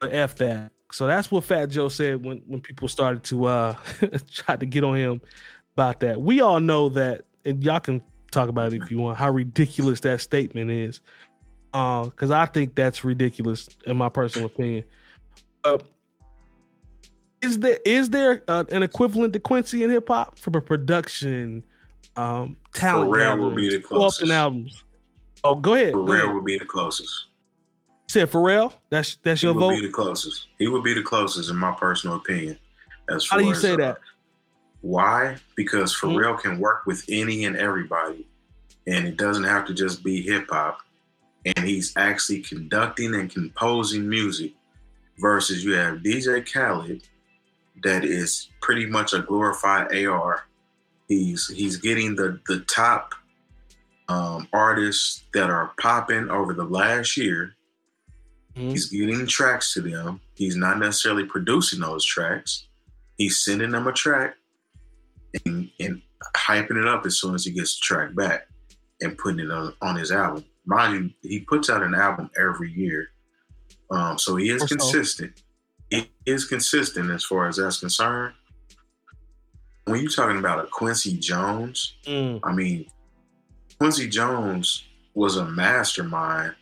But 0.00 0.12
F 0.12 0.36
that. 0.36 0.72
So 0.90 1.06
that's 1.06 1.30
what 1.30 1.44
Fat 1.44 1.66
Joe 1.66 1.88
said 1.88 2.24
when 2.24 2.42
when 2.46 2.60
people 2.60 2.88
started 2.88 3.22
to 3.24 3.46
uh 3.46 3.76
try 4.32 4.56
to 4.56 4.66
get 4.66 4.84
on 4.84 4.96
him 4.96 5.20
about 5.74 6.00
that. 6.00 6.20
We 6.20 6.40
all 6.40 6.60
know 6.60 6.88
that, 6.90 7.22
and 7.44 7.62
y'all 7.62 7.80
can 7.80 8.02
talk 8.30 8.48
about 8.48 8.72
it 8.72 8.82
if 8.82 8.90
you 8.90 8.98
want, 8.98 9.18
how 9.18 9.30
ridiculous 9.30 10.00
that 10.00 10.20
statement 10.20 10.70
is. 10.70 11.00
Uh, 11.72 12.04
because 12.04 12.30
I 12.30 12.46
think 12.46 12.74
that's 12.74 13.04
ridiculous 13.04 13.68
in 13.86 13.96
my 13.96 14.08
personal 14.08 14.46
opinion. 14.46 14.84
Uh, 15.64 15.78
is 17.42 17.58
there 17.58 17.78
is 17.84 18.10
there 18.10 18.42
uh, 18.48 18.64
an 18.70 18.82
equivalent 18.82 19.32
to 19.34 19.40
Quincy 19.40 19.82
in 19.84 19.90
hip 19.90 20.08
hop 20.08 20.38
from 20.38 20.54
a 20.54 20.60
production, 20.60 21.62
um, 22.16 22.56
talent? 22.74 23.10
Pharrell 23.10 23.38
will 23.38 23.50
be 23.50 23.68
the 23.68 23.78
gathering, 23.78 23.82
co-ops 23.82 24.20
and 24.20 24.28
closest. 24.28 24.32
albums. 24.32 24.84
Oh, 25.44 25.54
go 25.56 25.74
ahead. 25.74 25.92
go 25.92 26.00
ahead. 26.12 26.24
Pharrell 26.24 26.34
would 26.34 26.44
be 26.44 26.58
the 26.58 26.64
closest. 26.64 27.26
Said 28.08 28.30
Pharrell. 28.30 28.72
That's 28.90 29.16
that's 29.22 29.40
He 29.40 29.46
your 29.46 29.54
would 29.54 29.60
vote. 29.60 29.70
be 29.80 29.86
the 29.86 29.92
closest. 29.92 30.46
He 30.58 30.68
would 30.68 30.84
be 30.84 30.94
the 30.94 31.02
closest, 31.02 31.50
in 31.50 31.56
my 31.56 31.72
personal 31.72 32.16
opinion. 32.16 32.58
As 33.10 33.28
How 33.28 33.38
do 33.38 33.44
you 33.44 33.52
as, 33.52 33.60
say 33.60 33.72
uh, 33.72 33.76
that? 33.78 33.98
Why? 34.82 35.36
Because 35.56 35.94
Mhm. 35.94 36.40
Can 36.40 36.58
work 36.58 36.86
with 36.86 37.04
any 37.08 37.44
and 37.44 37.56
everybody, 37.56 38.26
and 38.86 39.06
it 39.06 39.16
doesn't 39.16 39.44
have 39.44 39.64
to 39.66 39.74
just 39.74 40.02
be 40.04 40.22
hip 40.22 40.46
hop. 40.50 40.78
And 41.44 41.58
he's 41.66 41.92
actually 41.96 42.40
conducting 42.42 43.14
and 43.14 43.28
composing 43.32 44.08
music, 44.08 44.52
versus 45.18 45.64
you 45.64 45.72
have 45.74 45.98
DJ 46.02 46.40
Khaled, 46.42 47.02
that 47.82 48.04
is 48.04 48.48
pretty 48.60 48.86
much 48.86 49.12
a 49.12 49.20
glorified 49.20 49.94
AR. 49.94 50.44
He's 51.08 51.48
he's 51.48 51.76
getting 51.76 52.16
the 52.16 52.40
the 52.46 52.60
top 52.60 53.14
um, 54.08 54.48
artists 54.52 55.24
that 55.34 55.50
are 55.50 55.72
popping 55.80 56.30
over 56.30 56.54
the 56.54 56.64
last 56.64 57.16
year. 57.16 57.54
Mhm. 58.56 58.70
He's 58.70 58.86
getting 58.90 59.26
tracks 59.26 59.72
to 59.74 59.80
them. 59.80 60.20
He's 60.34 60.56
not 60.56 60.78
necessarily 60.78 61.24
producing 61.24 61.80
those 61.80 62.04
tracks. 62.04 62.66
He's 63.16 63.40
sending 63.40 63.70
them 63.70 63.86
a 63.86 63.92
track 63.92 64.34
and, 65.46 65.70
and 65.80 66.02
hyping 66.36 66.80
it 66.80 66.86
up 66.86 67.06
as 67.06 67.18
soon 67.18 67.34
as 67.34 67.44
he 67.44 67.52
gets 67.52 67.76
the 67.76 67.80
track 67.82 68.14
back 68.14 68.48
and 69.00 69.16
putting 69.16 69.40
it 69.40 69.50
on, 69.50 69.74
on 69.80 69.96
his 69.96 70.10
album. 70.12 70.44
Mind 70.66 71.14
you, 71.22 71.28
he 71.28 71.40
puts 71.40 71.70
out 71.70 71.82
an 71.82 71.94
album 71.94 72.30
every 72.38 72.70
year. 72.72 73.08
Um, 73.90 74.18
so 74.18 74.36
he 74.36 74.50
is 74.50 74.62
Or 74.62 74.68
so. 74.80 75.32
He 75.92 76.10
is 76.24 76.46
consistent 76.46 77.10
as 77.10 77.22
far 77.24 77.48
as 77.48 77.56
that's 77.56 77.80
concerned. 77.80 78.34
When 79.84 80.00
you're 80.00 80.10
talking 80.10 80.38
about 80.38 80.64
a 80.64 80.68
Quincy 80.68 81.18
Jones, 81.18 81.96
Mm. 82.06 82.40
I 82.42 82.52
mean, 82.54 82.86
Quincy 83.78 84.08
Jones 84.08 84.84
was 85.14 85.36
a 85.36 85.44
mastermind. 85.44 86.54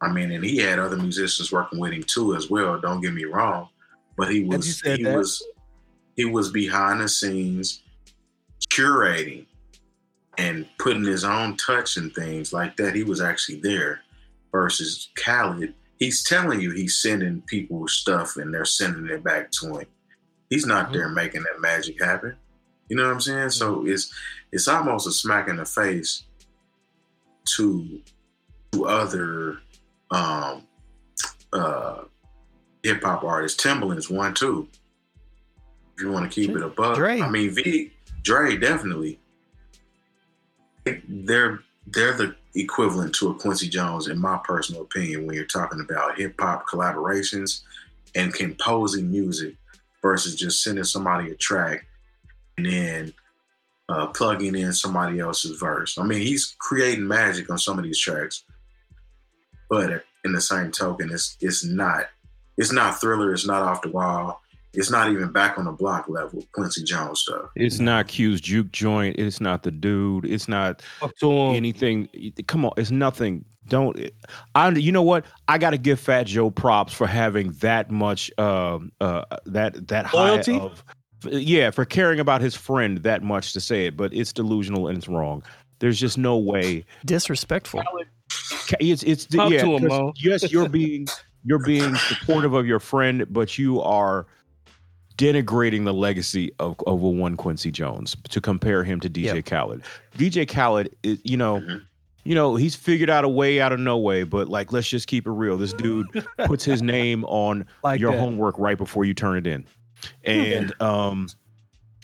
I 0.00 0.12
mean, 0.12 0.30
and 0.30 0.44
he 0.44 0.58
had 0.58 0.78
other 0.78 0.96
musicians 0.96 1.50
working 1.50 1.78
with 1.78 1.92
him 1.92 2.04
too 2.04 2.36
as 2.36 2.50
well. 2.50 2.78
Don't 2.80 3.00
get 3.00 3.14
me 3.14 3.24
wrong, 3.24 3.68
but 4.16 4.30
he 4.30 4.44
was 4.44 4.80
he 4.80 5.02
that. 5.02 5.16
was 5.16 5.42
he 6.16 6.24
was 6.24 6.50
behind 6.50 7.00
the 7.00 7.08
scenes 7.08 7.82
curating 8.70 9.46
and 10.38 10.66
putting 10.78 11.04
his 11.04 11.24
own 11.24 11.56
touch 11.56 11.96
and 11.96 12.14
things 12.14 12.52
like 12.52 12.76
that. 12.76 12.94
He 12.94 13.02
was 13.02 13.20
actually 13.20 13.60
there. 13.60 14.00
Versus 14.52 15.08
Khaled, 15.16 15.72
he's 15.98 16.22
telling 16.24 16.60
you 16.60 16.70
he's 16.72 16.96
sending 17.00 17.42
people 17.42 17.86
stuff 17.88 18.36
and 18.36 18.52
they're 18.52 18.64
sending 18.64 19.06
it 19.06 19.22
back 19.22 19.50
to 19.52 19.78
him. 19.78 19.86
He's 20.50 20.66
not 20.66 20.88
Mhm. 20.88 20.92
there 20.92 21.08
making 21.08 21.42
that 21.44 21.60
magic 21.60 22.02
happen. 22.02 22.36
You 22.88 22.96
know 22.96 23.04
what 23.06 23.12
I'm 23.14 23.20
saying? 23.20 23.50
So 23.50 23.86
it's 23.86 24.12
it's 24.50 24.68
almost 24.68 25.06
a 25.06 25.12
smack 25.12 25.48
in 25.48 25.56
the 25.56 25.64
face 25.64 26.24
to 27.56 28.02
to 28.72 28.84
other 28.86 29.58
um 30.10 30.66
uh 31.52 32.02
hip 32.82 33.02
hop 33.02 33.24
artists. 33.24 33.62
Timbaland's 33.62 34.10
one 34.10 34.34
too. 34.34 34.68
If 35.96 36.02
you 36.02 36.10
want 36.10 36.30
to 36.30 36.34
keep 36.34 36.50
it 36.56 36.62
above. 36.62 36.96
Dre. 36.96 37.20
I 37.20 37.30
mean 37.30 37.50
V 37.50 37.92
Dre 38.22 38.56
definitely. 38.56 39.18
They're 40.84 41.60
they're 41.86 42.12
the 42.12 42.34
equivalent 42.54 43.14
to 43.14 43.30
a 43.30 43.34
Quincy 43.34 43.68
Jones 43.68 44.08
in 44.08 44.18
my 44.18 44.38
personal 44.44 44.82
opinion 44.82 45.26
when 45.26 45.34
you're 45.34 45.44
talking 45.46 45.80
about 45.80 46.18
hip 46.18 46.34
hop 46.38 46.66
collaborations 46.66 47.62
and 48.14 48.34
composing 48.34 49.10
music 49.10 49.54
versus 50.02 50.34
just 50.34 50.62
sending 50.62 50.84
somebody 50.84 51.30
a 51.30 51.34
track 51.34 51.86
and 52.56 52.66
then 52.66 53.14
uh, 53.88 54.06
plugging 54.08 54.54
in 54.54 54.72
somebody 54.72 55.18
else's 55.20 55.58
verse. 55.58 55.98
I 55.98 56.04
mean, 56.04 56.20
he's 56.20 56.54
creating 56.58 57.06
magic 57.06 57.50
on 57.50 57.58
some 57.58 57.78
of 57.78 57.84
these 57.84 57.98
tracks, 57.98 58.44
but 59.68 60.04
in 60.24 60.32
the 60.32 60.40
same 60.40 60.70
token, 60.70 61.10
it's 61.10 61.36
it's 61.40 61.64
not 61.64 62.06
it's 62.56 62.72
not 62.72 63.00
thriller. 63.00 63.32
It's 63.32 63.46
not 63.46 63.62
off 63.62 63.82
the 63.82 63.90
wall. 63.90 64.40
It's 64.74 64.90
not 64.90 65.10
even 65.10 65.30
back 65.32 65.58
on 65.58 65.66
the 65.66 65.72
block 65.72 66.08
level. 66.08 66.42
Quincy 66.52 66.82
Jones 66.82 67.20
stuff. 67.20 67.50
It's 67.56 67.78
not 67.78 68.08
Q's 68.08 68.40
Jook 68.40 68.72
Joint. 68.72 69.16
It's 69.18 69.40
not 69.40 69.62
the 69.62 69.70
dude. 69.70 70.24
It's 70.24 70.48
not 70.48 70.82
Fuck 71.00 71.16
to 71.18 71.30
anything. 71.30 72.08
Come 72.46 72.64
on, 72.64 72.72
it's 72.76 72.90
nothing. 72.90 73.44
Don't. 73.68 73.98
I. 74.54 74.70
You 74.70 74.90
know 74.92 75.02
what? 75.02 75.24
I 75.48 75.58
got 75.58 75.70
to 75.70 75.78
give 75.78 76.00
Fat 76.00 76.24
Joe 76.26 76.50
props 76.50 76.92
for 76.92 77.06
having 77.06 77.52
that 77.60 77.90
much. 77.90 78.30
Um. 78.38 78.92
Uh. 79.00 79.24
That 79.46 79.88
that 79.88 80.06
high 80.06 80.30
Loyalty? 80.30 80.58
of. 80.58 80.82
Yeah, 81.30 81.70
for 81.70 81.84
caring 81.84 82.18
about 82.18 82.40
his 82.40 82.56
friend 82.56 82.98
that 83.04 83.22
much 83.22 83.52
to 83.52 83.60
say 83.60 83.86
it, 83.86 83.96
but 83.96 84.12
it's 84.12 84.32
delusional 84.32 84.88
and 84.88 84.98
it's 84.98 85.06
wrong. 85.06 85.44
There's 85.78 86.00
just 86.00 86.18
no 86.18 86.36
way. 86.36 86.84
Disrespectful. 87.04 87.82
it's 88.80 89.02
it's 89.04 89.26
the, 89.26 89.36
Talk 89.38 89.52
yeah. 89.52 89.62
to 89.62 89.76
him, 89.76 89.88
'cause 89.88 90.00
Mo. 90.00 90.12
yes, 90.16 90.50
you're 90.50 90.68
being 90.68 91.06
you're 91.44 91.62
being 91.64 91.94
supportive 91.94 92.54
of 92.54 92.66
your 92.66 92.80
friend, 92.80 93.24
but 93.30 93.58
you 93.58 93.80
are 93.82 94.26
denigrating 95.16 95.84
the 95.84 95.94
legacy 95.94 96.52
of 96.58 96.76
of 96.86 97.02
a 97.02 97.08
one 97.08 97.36
Quincy 97.36 97.70
Jones 97.70 98.16
to 98.30 98.40
compare 98.40 98.84
him 98.84 99.00
to 99.00 99.08
DJ 99.10 99.34
Yep. 99.36 99.44
Khaled. 99.46 99.82
DJ 100.16 100.46
Khaled, 100.48 100.94
is, 101.02 101.18
you 101.24 101.36
know, 101.36 101.60
Mhm. 101.60 101.82
you 102.24 102.34
know, 102.34 102.56
he's 102.56 102.74
figured 102.74 103.10
out 103.10 103.24
a 103.24 103.28
way 103.28 103.60
out 103.60 103.72
of 103.72 103.80
no 103.80 103.98
way. 103.98 104.22
But 104.24 104.48
like, 104.48 104.72
let's 104.72 104.88
just 104.88 105.06
keep 105.08 105.26
it 105.26 105.30
real. 105.32 105.56
This 105.56 105.72
dude 105.72 106.06
puts 106.46 106.64
his 106.64 106.82
name 106.82 107.24
on 107.24 107.66
Like 107.82 108.00
your 108.00 108.12
that. 108.12 108.20
homework 108.20 108.58
right 108.58 108.78
before 108.78 109.04
you 109.04 109.14
turn 109.14 109.36
it 109.38 109.46
in, 109.46 109.64
and 110.24 110.72
um, 110.82 111.28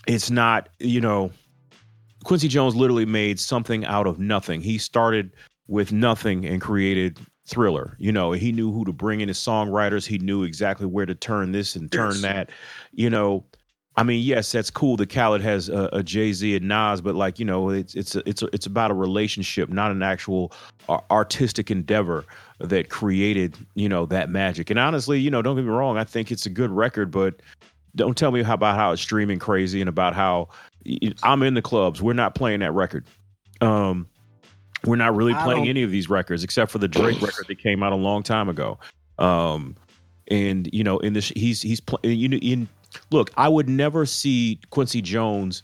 it's 0.06 0.30
not 0.30 0.68
you 0.78 1.00
know. 1.00 1.30
Quincy 2.24 2.48
Jones 2.48 2.74
literally 2.74 3.06
made 3.06 3.38
something 3.38 3.84
out 3.84 4.06
of 4.06 4.18
nothing. 4.18 4.60
He 4.60 4.76
started 4.76 5.30
with 5.68 5.92
nothing 5.92 6.44
and 6.44 6.60
created 6.60 7.18
Thriller. 7.48 7.96
You 7.98 8.12
know, 8.12 8.32
he 8.32 8.52
knew 8.52 8.70
who 8.72 8.84
to 8.84 8.92
bring 8.92 9.20
in 9.20 9.28
his 9.28 9.38
songwriters. 9.38 10.06
He 10.06 10.18
knew 10.18 10.42
exactly 10.44 10.86
where 10.86 11.06
to 11.06 11.14
turn 11.14 11.52
this 11.52 11.74
and 11.76 11.90
turn 11.90 12.12
Yes. 12.12 12.22
that. 12.22 12.50
You 12.92 13.10
know, 13.10 13.44
I 13.96 14.04
mean, 14.04 14.22
yes, 14.22 14.52
that's 14.52 14.70
cool 14.70 14.96
that 14.98 15.10
Khaled 15.10 15.40
has 15.42 15.68
a, 15.68 15.88
a 15.92 16.02
Jay 16.04 16.32
Z 16.32 16.54
and 16.54 16.68
Nas, 16.68 17.00
but 17.00 17.16
like 17.16 17.38
you 17.40 17.44
know, 17.44 17.70
it's 17.70 17.94
it's 17.96 18.14
a, 18.14 18.28
it's 18.28 18.42
a, 18.42 18.48
it's 18.52 18.66
about 18.66 18.92
a 18.92 18.94
relationship, 18.94 19.70
not 19.70 19.90
an 19.90 20.02
actual 20.02 20.52
uh, 20.88 21.00
artistic 21.10 21.70
endeavor 21.70 22.24
that 22.60 22.90
created 22.90 23.56
you 23.74 23.88
know 23.88 24.06
that 24.06 24.30
magic. 24.30 24.70
And 24.70 24.78
honestly, 24.78 25.18
you 25.18 25.30
know, 25.30 25.42
don't 25.42 25.56
get 25.56 25.64
me 25.64 25.70
wrong, 25.70 25.98
I 25.98 26.04
think 26.04 26.30
it's 26.30 26.46
a 26.46 26.50
good 26.50 26.70
record, 26.70 27.10
but 27.10 27.40
don't 27.96 28.16
tell 28.16 28.30
me 28.30 28.42
how, 28.44 28.54
about 28.54 28.76
how 28.76 28.92
it's 28.92 29.02
streaming 29.02 29.40
crazy 29.40 29.80
and 29.80 29.88
about 29.88 30.14
how 30.14 30.48
I'm 31.24 31.42
in 31.42 31.54
the 31.54 31.62
clubs. 31.62 32.00
We're 32.00 32.12
not 32.12 32.36
playing 32.36 32.60
that 32.60 32.72
record. 32.72 33.04
Um, 33.60 34.06
we're 34.84 34.96
not 34.96 35.14
really 35.14 35.34
playing 35.34 35.68
any 35.68 35.82
of 35.82 35.90
these 35.90 36.08
records 36.08 36.44
except 36.44 36.70
for 36.70 36.78
the 36.78 36.88
Drake 36.88 37.20
record 37.22 37.46
that 37.48 37.58
came 37.58 37.82
out 37.82 37.92
a 37.92 37.96
long 37.96 38.22
time 38.22 38.48
ago. 38.48 38.78
Um, 39.18 39.76
and 40.28 40.68
you 40.72 40.84
know, 40.84 40.98
in 40.98 41.12
this, 41.12 41.28
he's 41.30 41.62
he's 41.62 41.80
pl- 41.80 42.00
you 42.02 42.28
know, 42.28 42.36
in 42.38 42.68
look, 43.10 43.30
I 43.36 43.48
would 43.48 43.68
never 43.68 44.06
see 44.06 44.60
Quincy 44.70 45.02
Jones 45.02 45.62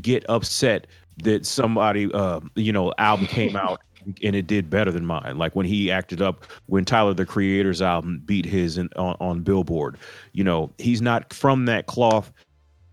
get 0.00 0.24
upset 0.28 0.86
that 1.22 1.44
somebody, 1.44 2.10
uh, 2.12 2.40
you 2.54 2.72
know, 2.72 2.92
album 2.98 3.26
came 3.26 3.56
out 3.56 3.80
and 4.22 4.34
it 4.34 4.46
did 4.46 4.70
better 4.70 4.90
than 4.90 5.04
mine. 5.04 5.36
Like 5.38 5.54
when 5.54 5.66
he 5.66 5.90
acted 5.90 6.22
up 6.22 6.46
when 6.66 6.84
Tyler 6.84 7.14
the 7.14 7.26
Creator's 7.26 7.82
album 7.82 8.22
beat 8.24 8.46
his 8.46 8.78
in, 8.78 8.88
on, 8.96 9.16
on 9.20 9.40
Billboard. 9.42 9.98
You 10.32 10.44
know, 10.44 10.72
he's 10.78 11.02
not 11.02 11.32
from 11.32 11.66
that 11.66 11.86
cloth. 11.86 12.32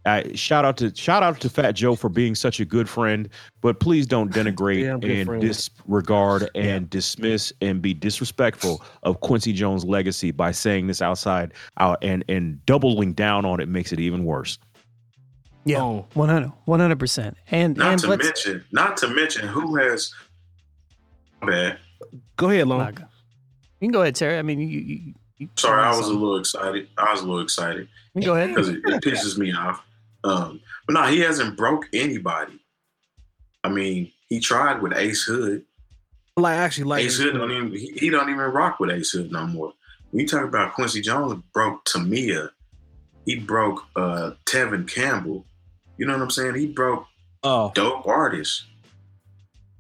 I, 0.06 0.32
shout 0.36 0.66
out 0.66 0.78
to 0.78 0.94
shout 0.96 1.24
out 1.24 1.40
to 1.42 1.50
Fat 1.50 1.72
Joe 1.74 1.96
for 1.96 2.10
being 2.10 2.36
such 2.36 2.60
a 2.60 2.66
good 2.66 2.88
friend, 2.88 3.28
but 3.62 3.80
please 3.80 4.06
don't 4.06 4.32
denigrate 4.34 4.84
Damn 4.84 5.00
good 5.00 5.12
and 5.12 5.26
friend. 5.28 5.42
disregard 5.42 6.50
and 6.56 6.90
dismiss 6.90 7.52
and 7.62 7.82
be 7.82 7.94
disrespectful 7.94 8.84
of 9.04 9.20
Quincy 9.22 9.52
Jones' 9.54 9.84
legacy 9.84 10.32
by 10.32 10.52
saying 10.52 10.88
this 10.88 11.02
outside 11.02 11.54
out 11.80 11.98
and 12.04 12.24
and 12.30 12.64
doubling 12.66 13.14
down 13.14 13.46
on 13.46 13.60
it 13.60 13.68
makes 13.68 13.92
it 13.92 14.00
even 14.00 14.26
worse. 14.26 14.60
Yeah. 15.68 15.82
Oh, 15.82 16.06
100 16.14 17.00
percent. 17.00 17.38
And 17.50 17.76
Not 17.76 17.92
and 17.94 18.00
to 18.02 18.08
let's 18.10 18.24
mention, 18.24 18.64
not 18.72 18.98
to 18.98 19.08
mention 19.08 19.48
who 19.48 19.76
has. 19.78 20.14
My 21.42 21.50
bad. 21.50 21.80
go 22.38 22.50
ahead, 22.52 22.68
Lone. 22.68 22.94
Go- 22.94 23.04
you 23.80 23.88
can 23.88 23.92
go 23.92 24.02
ahead, 24.04 24.16
Terry. 24.16 24.38
I 24.38 24.42
mean, 24.44 24.60
you. 24.60 24.68
you, 24.68 25.14
you 25.38 25.50
Sorry, 25.58 25.84
I 25.84 25.90
was 25.98 26.08
a 26.08 26.14
little 26.14 26.38
excited. 26.38 26.88
I 26.98 27.12
was 27.12 27.22
a 27.22 27.26
little 27.26 27.42
excited 27.42 27.88
go 28.24 28.36
ahead. 28.36 28.50
because 28.50 28.70
it, 28.70 28.78
it 28.86 29.04
pisses 29.04 29.38
me 29.38 29.52
off. 29.52 29.84
Um, 30.26 30.60
but 30.88 30.94
no, 30.94 31.04
he 31.04 31.20
hasn't 31.20 31.56
broke 31.56 31.86
anybody. 31.94 32.60
I 33.64 33.70
mean, 33.70 34.12
he 34.30 34.40
tried 34.40 34.82
with 34.82 34.94
Ace 34.94 35.24
Hood. 35.24 35.64
Like 36.38 36.58
actually, 36.58 36.86
like 36.86 37.06
Ace 37.06 37.18
Hood 37.18 37.34
don't 37.36 37.52
even 37.52 37.72
he, 37.72 37.92
he 37.94 38.10
don't 38.10 38.30
even 38.30 38.40
rock 38.46 38.80
with 38.80 38.90
Ace 38.92 39.12
Hood 39.12 39.32
no 39.32 39.46
more. 39.48 39.74
When 40.12 40.22
you 40.22 40.28
talk 40.28 40.44
about 40.44 40.74
Quincy 40.74 41.02
Jones 41.02 41.42
broke 41.54 41.86
Tamia, 41.86 42.50
he 43.26 43.36
broke 43.40 43.84
uh 43.96 44.32
Tevin 44.46 44.88
Campbell. 44.88 45.46
You 45.98 46.06
know 46.06 46.14
what 46.14 46.22
I'm 46.24 46.30
saying? 46.32 46.56
He 46.56 46.68
broke 46.68 47.06
Oh, 47.44 47.72
dope 47.76 48.08
artists 48.08 48.66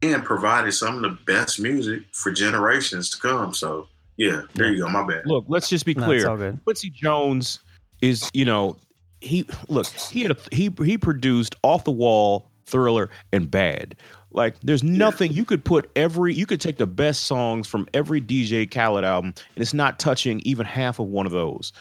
and 0.03 0.23
provided 0.23 0.71
some 0.71 0.95
of 0.97 1.01
the 1.01 1.17
best 1.25 1.59
music 1.59 2.03
for 2.13 2.31
generations 2.31 3.09
to 3.09 3.17
come. 3.19 3.53
So 3.53 3.87
yeah, 4.17 4.43
there 4.53 4.71
you 4.71 4.83
go. 4.83 4.89
My 4.89 5.05
bad. 5.05 5.25
Look, 5.25 5.45
let's 5.47 5.67
just 5.67 5.85
be 5.85 5.93
clear. 5.95 6.17
it's 6.17 6.25
all 6.25 6.37
good. 6.37 6.59
Quincy 6.63 6.89
Jones 6.91 7.59
is, 8.01 8.29
you 8.33 8.45
know, 8.45 8.77
he 9.25 9.45
look, 9.67 9.87
he 9.87 10.21
had 10.21 10.31
a, 10.31 10.37
he 10.51 10.71
he 10.83 10.97
produced 10.97 11.55
off 11.63 11.83
the 11.83 11.91
wall, 11.91 12.49
thriller, 12.65 13.09
and 13.31 13.49
bad. 13.49 13.95
Like, 14.31 14.55
there's 14.61 14.83
nothing 14.83 15.31
you 15.31 15.45
could 15.45 15.63
put 15.63 15.89
every 15.95 16.33
you 16.33 16.45
could 16.45 16.59
take 16.61 16.77
the 16.77 16.87
best 16.87 17.23
songs 17.23 17.67
from 17.67 17.87
every 17.93 18.21
DJ 18.21 18.69
Khaled 18.69 19.05
album, 19.05 19.33
and 19.55 19.61
it's 19.61 19.73
not 19.73 19.97
touching 19.97 20.41
even 20.41 20.65
half 20.65 20.99
of 20.99 21.07
one 21.07 21.25
of 21.25 21.31
those. 21.31 21.71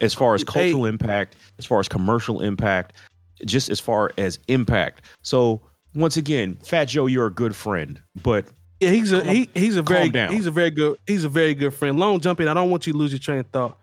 As 0.00 0.12
far 0.12 0.34
as 0.34 0.42
cultural 0.42 0.84
impact, 0.84 1.36
as 1.58 1.64
far 1.64 1.78
as 1.78 1.88
commercial 1.88 2.42
impact, 2.42 2.94
just 3.46 3.70
as 3.70 3.78
far 3.78 4.10
as 4.18 4.38
impact. 4.48 5.02
So 5.22 5.60
once 5.94 6.16
again, 6.16 6.58
Fat 6.64 6.86
Joe, 6.86 7.06
you're 7.06 7.26
a 7.26 7.32
good 7.32 7.54
friend, 7.54 8.00
but 8.22 8.46
yeah, 8.80 8.90
he's 8.90 9.12
a 9.12 9.24
he, 9.24 9.48
he's 9.54 9.76
a 9.76 9.82
very 9.82 10.10
down. 10.10 10.32
he's 10.32 10.46
a 10.46 10.50
very 10.50 10.70
good 10.70 10.98
he's 11.06 11.24
a 11.24 11.28
very 11.28 11.54
good 11.54 11.72
friend. 11.72 11.98
Lone 11.98 12.20
jump 12.20 12.40
in. 12.40 12.48
I 12.48 12.54
don't 12.54 12.68
want 12.70 12.86
you 12.86 12.92
to 12.92 12.98
lose 12.98 13.12
your 13.12 13.20
train 13.20 13.38
of 13.38 13.46
thought. 13.46 13.78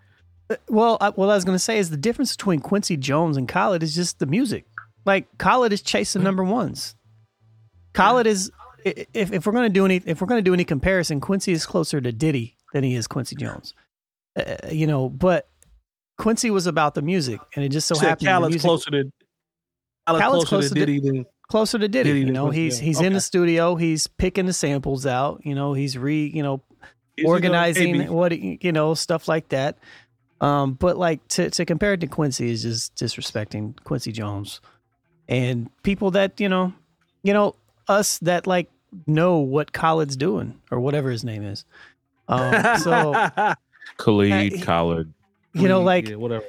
Well, 0.67 0.97
I, 0.99 1.09
what 1.09 1.29
I 1.29 1.35
was 1.35 1.45
going 1.45 1.55
to 1.55 1.59
say 1.63 1.77
is 1.77 1.89
the 1.89 1.97
difference 1.97 2.35
between 2.35 2.59
Quincy 2.59 2.97
Jones 2.97 3.37
and 3.37 3.47
Khaled 3.47 3.83
is 3.83 3.93
just 3.95 4.19
the 4.19 4.25
music. 4.25 4.65
Like 5.05 5.27
Khaled 5.37 5.71
is 5.73 5.81
chasing 5.81 6.23
number 6.23 6.43
ones. 6.43 6.95
Khaled 7.93 8.27
is 8.27 8.51
if, 8.83 9.31
if 9.33 9.45
we're 9.45 9.51
going 9.53 9.65
to 9.69 9.73
do 9.73 9.85
any 9.85 10.01
if 10.05 10.21
we're 10.21 10.27
going 10.27 10.39
to 10.43 10.47
do 10.49 10.53
any 10.53 10.63
comparison, 10.65 11.19
Quincy 11.19 11.51
is 11.51 11.65
closer 11.65 11.99
to 12.01 12.11
Diddy 12.11 12.57
than 12.73 12.83
he 12.83 12.95
is 12.95 13.07
Quincy 13.07 13.35
Jones. 13.35 13.73
Uh, 14.37 14.55
you 14.71 14.87
know, 14.87 15.09
but 15.09 15.49
Quincy 16.17 16.51
was 16.51 16.67
about 16.67 16.95
the 16.95 17.01
music, 17.01 17.39
and 17.55 17.63
it 17.65 17.69
just 17.69 17.87
so 17.87 17.95
happened 17.97 18.27
Khaled's 18.27 18.49
music- 18.51 18.61
closer 18.67 18.91
to 18.91 19.11
Khaled's 20.07 20.21
Khaled's 20.21 20.45
closer 20.49 20.69
to 20.69 20.73
Diddy 20.75 20.99
than 20.99 21.25
closer 21.49 21.79
to 21.79 21.87
Diddy. 21.87 22.09
Diddy 22.11 22.25
you 22.27 22.31
know, 22.31 22.49
he's 22.49 22.77
he's 22.79 22.99
in 23.01 23.13
the 23.13 23.21
studio, 23.21 23.75
he's 23.75 24.07
picking 24.07 24.45
the 24.45 24.53
samples 24.53 25.05
out. 25.05 25.41
You 25.45 25.55
know, 25.55 25.73
he's 25.73 25.97
re 25.97 26.25
you 26.33 26.43
know 26.43 26.61
organizing 27.25 28.11
what 28.13 28.31
he- 28.31 28.59
you 28.61 28.71
know 28.71 28.93
stuff 28.93 29.27
like 29.27 29.49
that. 29.49 29.77
Um, 30.41 30.73
but 30.73 30.97
like 30.97 31.27
to 31.29 31.49
to 31.49 31.65
compare 31.65 31.93
it 31.93 32.01
to 32.01 32.07
Quincy 32.07 32.49
is 32.49 32.63
just 32.63 32.95
disrespecting 32.95 33.75
Quincy 33.83 34.11
Jones 34.11 34.61
and 35.27 35.69
people 35.83 36.11
that 36.11 36.39
you 36.39 36.47
know, 36.49 36.73
you 37.23 37.33
know 37.33 37.55
us 37.87 38.17
that 38.19 38.47
like 38.47 38.69
know 39.05 39.37
what 39.37 39.71
Khaled's 39.73 40.15
doing 40.15 40.59
or 40.71 40.79
whatever 40.79 41.11
his 41.11 41.23
name 41.23 41.43
is. 41.43 41.65
Um, 42.27 42.77
so 42.79 43.13
Khalid, 43.97 44.53
Uh, 44.61 44.65
Khaled, 44.65 45.13
you 45.53 45.67
know, 45.67 45.81
like 45.81 46.07
yeah, 46.09 46.15
whatever. 46.15 46.45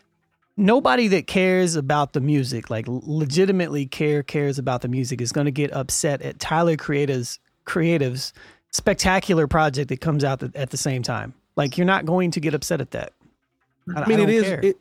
nobody 0.56 1.08
that 1.08 1.26
cares 1.26 1.74
about 1.74 2.12
the 2.12 2.20
music, 2.20 2.70
like 2.70 2.84
legitimately 2.88 3.86
care 3.86 4.22
cares 4.22 4.58
about 4.58 4.82
the 4.82 4.88
music, 4.88 5.20
is 5.20 5.32
going 5.32 5.46
to 5.46 5.50
get 5.50 5.72
upset 5.72 6.22
at 6.22 6.38
Tyler 6.38 6.76
Creator's 6.76 7.38
Creator's 7.64 8.32
spectacular 8.72 9.46
project 9.48 9.88
that 9.88 10.00
comes 10.00 10.22
out 10.22 10.42
at 10.54 10.70
the 10.70 10.76
same 10.76 11.02
time. 11.02 11.34
Like 11.56 11.76
you're 11.76 11.86
not 11.86 12.06
going 12.06 12.30
to 12.32 12.40
get 12.40 12.54
upset 12.54 12.80
at 12.80 12.92
that. 12.92 13.12
I, 13.96 14.02
I 14.02 14.06
mean, 14.06 14.20
I 14.20 14.22
it 14.22 14.26
don't 14.26 14.34
is 14.34 14.42
care. 14.44 14.60
it, 14.60 14.76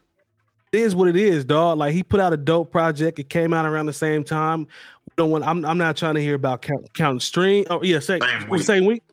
it 0.72 0.80
is 0.80 0.95
what 0.95 1.07
it 1.07 1.16
is, 1.16 1.45
dog. 1.45 1.78
Like 1.78 1.93
he 1.93 2.03
put 2.03 2.20
out 2.20 2.34
a 2.34 2.38
dope 2.38 2.72
project. 2.72 3.20
It 3.20 3.30
came 3.30 3.53
out 3.53 3.66
around 3.66 3.88
the 3.88 3.93
same 3.93 4.24
time. 4.24 4.62
We 4.62 5.14
don't 5.18 5.32
want. 5.32 5.43
I'm 5.45 5.66
I'm 5.66 5.78
not 5.78 5.97
trying 5.97 6.16
to 6.16 6.22
hear 6.22 6.36
about 6.36 6.62
count, 6.62 6.93
counting 6.93 7.20
stream. 7.20 7.66
Oh 7.70 7.82
yeah, 7.84 7.99
same, 7.99 8.22
Same 8.22 8.39
week. 8.41 8.49
week. 8.51 8.62
same 8.64 8.86
week. 8.86 9.03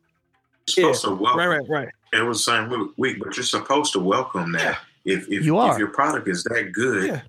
You're 0.76 0.94
supposed 0.94 1.04
to 1.04 1.14
welcome. 1.14 1.38
Right, 1.38 1.46
right, 1.60 1.68
right. 1.68 1.88
It 2.12 2.22
was 2.22 2.44
the 2.44 2.52
same 2.52 2.70
week- 2.70 2.90
week, 2.96 3.16
but 3.22 3.36
you're 3.36 3.44
supposed 3.44 3.92
to 3.94 4.00
welcome 4.00 4.52
that. 4.52 4.78
If 5.04 5.28
if, 5.30 5.44
You 5.44 5.58
are. 5.58 5.72
if 5.72 5.78
your 5.78 5.88
product 5.88 6.28
is 6.28 6.42
that 6.44 6.72
good, 6.72 7.06
Yeah. 7.06 7.20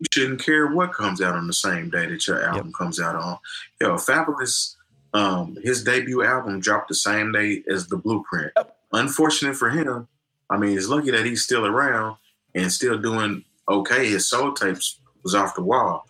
you 0.00 0.06
shouldn't 0.12 0.40
care 0.42 0.68
what 0.68 0.92
comes 0.92 1.20
out 1.20 1.34
on 1.34 1.46
the 1.46 1.52
same 1.52 1.90
day 1.90 2.06
that 2.06 2.26
your 2.26 2.42
album 2.42 2.72
comes 2.72 2.98
out 2.98 3.14
on. 3.16 3.38
Yo, 3.80 3.94
Fabolous, 3.96 4.76
um, 5.12 5.56
his 5.62 5.84
debut 5.84 6.22
album 6.24 6.58
dropped 6.60 6.88
the 6.88 6.94
same 6.94 7.32
day 7.32 7.62
as 7.70 7.86
the 7.86 7.96
Blueprint. 7.98 8.52
Unfortunate 8.92 9.54
for 9.56 9.68
him. 9.68 10.08
I 10.50 10.56
mean, 10.56 10.76
it's 10.76 10.88
lucky 10.88 11.10
that 11.10 11.26
he's 11.26 11.42
still 11.42 11.66
around 11.66 12.16
and 12.54 12.70
still 12.72 12.98
doing 12.98 13.44
okay. 13.68 14.08
His 14.08 14.28
soul 14.28 14.52
tapes 14.52 15.00
was 15.24 15.34
off 15.34 15.54
the 15.54 15.62
wall, 15.62 16.04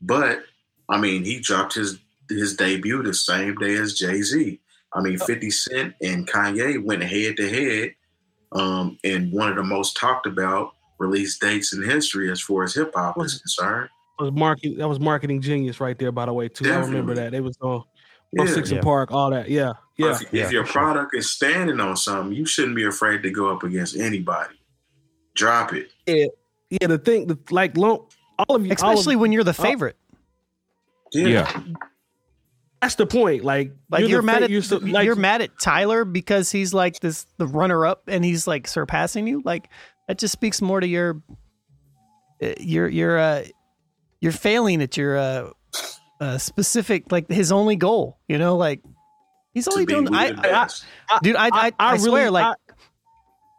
but 0.00 0.40
I 0.88 0.98
mean, 0.98 1.24
he 1.24 1.40
dropped 1.40 1.74
his 1.74 1.98
his 2.28 2.56
debut 2.56 3.02
the 3.02 3.14
same 3.14 3.54
day 3.56 3.74
as 3.76 3.94
Jay 3.94 4.22
Z. 4.22 4.60
I 4.94 5.00
mean, 5.00 5.18
50 5.18 5.50
Cent 5.50 5.94
and 6.02 6.26
Kanye 6.26 6.82
went 6.82 7.02
head 7.02 7.36
to 7.36 7.48
head 7.48 7.94
um, 8.52 8.96
in 9.02 9.30
one 9.32 9.48
of 9.50 9.56
the 9.56 9.64
most 9.64 9.96
talked 9.96 10.26
about 10.26 10.72
release 10.98 11.38
dates 11.38 11.72
in 11.74 11.82
history 11.82 12.30
as 12.30 12.40
far 12.40 12.62
as 12.62 12.74
hip 12.74 12.92
hop 12.94 13.20
is 13.20 13.38
concerned. 13.40 13.88
That 14.18 14.24
was 14.26 14.32
marketing. 14.32 14.78
That 14.78 14.88
was 14.88 15.00
marketing 15.00 15.40
genius 15.40 15.80
right 15.80 15.98
there. 15.98 16.12
By 16.12 16.26
the 16.26 16.32
way, 16.32 16.48
too. 16.48 16.72
I 16.72 16.76
remember 16.78 17.14
that. 17.16 17.34
It 17.34 17.40
was 17.42 17.58
on, 17.60 17.70
on 17.72 17.84
Yeah. 18.32 18.46
Six 18.46 18.70
Yeah. 18.70 18.76
and 18.76 18.84
Park. 18.84 19.10
All 19.10 19.30
that. 19.30 19.50
Yeah, 19.50 19.72
But 19.72 19.78
yeah. 19.96 20.12
If, 20.12 20.34
if 20.34 20.52
your 20.52 20.64
for 20.64 20.72
sure. 20.72 20.82
product 20.82 21.16
is 21.16 21.30
standing 21.30 21.80
on 21.80 21.96
something, 21.96 22.34
you 22.34 22.46
shouldn't 22.46 22.76
be 22.76 22.84
afraid 22.84 23.22
to 23.22 23.30
go 23.30 23.50
up 23.50 23.62
against 23.62 23.96
anybody. 23.96 24.54
Drop 25.34 25.72
it. 25.72 25.90
Yeah, 26.06 26.86
the 26.86 26.98
thing, 26.98 27.26
the, 27.26 27.38
like, 27.50 27.76
long, 27.76 28.06
all 28.38 28.56
of 28.56 28.66
you, 28.66 28.74
all 28.80 28.90
of- 28.90 28.94
Especially 28.94 29.16
when 29.16 29.32
you're 29.32 29.44
the 29.44 29.54
favorite. 29.54 29.96
Yeah. 31.12 31.26
Yeah. 31.28 31.62
That's 32.84 32.96
the 32.96 33.06
point. 33.06 33.44
Like, 33.44 33.72
Like 33.88 34.00
you're, 34.00 34.10
you're, 34.10 34.22
mad 34.22 34.38
fa- 34.38 34.44
at 34.44 34.50
you're, 34.50 34.62
so, 34.62 34.78
you're, 34.78 35.14
mad 35.14 35.40
at 35.40 35.58
Tyler 35.58 36.04
because 36.04 36.50
he's 36.50 36.74
like 36.74 37.00
this 37.00 37.26
the 37.38 37.46
runner 37.46 37.86
up 37.86 38.02
and 38.08 38.22
he's 38.22 38.46
like 38.46 38.66
surpassing 38.66 39.26
you. 39.26 39.40
Like 39.42 39.70
that 40.06 40.18
just 40.18 40.32
speaks 40.32 40.60
more 40.60 40.80
to 40.80 40.86
your 40.86 41.22
uh, 42.42 42.52
your 42.60 42.86
your 42.88 43.18
uh 43.18 43.44
you're 44.20 44.32
failing 44.32 44.82
at 44.82 44.98
your 44.98 45.16
uh, 45.16 45.50
uh 46.20 46.36
specific 46.36 47.10
like 47.10 47.30
his 47.30 47.50
only 47.50 47.76
goal. 47.76 48.18
You 48.28 48.36
know, 48.36 48.58
like 48.58 48.82
he's 49.54 49.66
only 49.68 49.86
doing. 49.86 50.04
with 50.04 50.14
I, 50.14 50.66
I, 51.10 51.18
dude, 51.22 51.36
I 51.36 51.48
I, 51.52 51.72
I, 51.78 51.92
really- 51.92 52.04
swear, 52.04 52.30
like 52.30 52.44
I- 52.46 52.74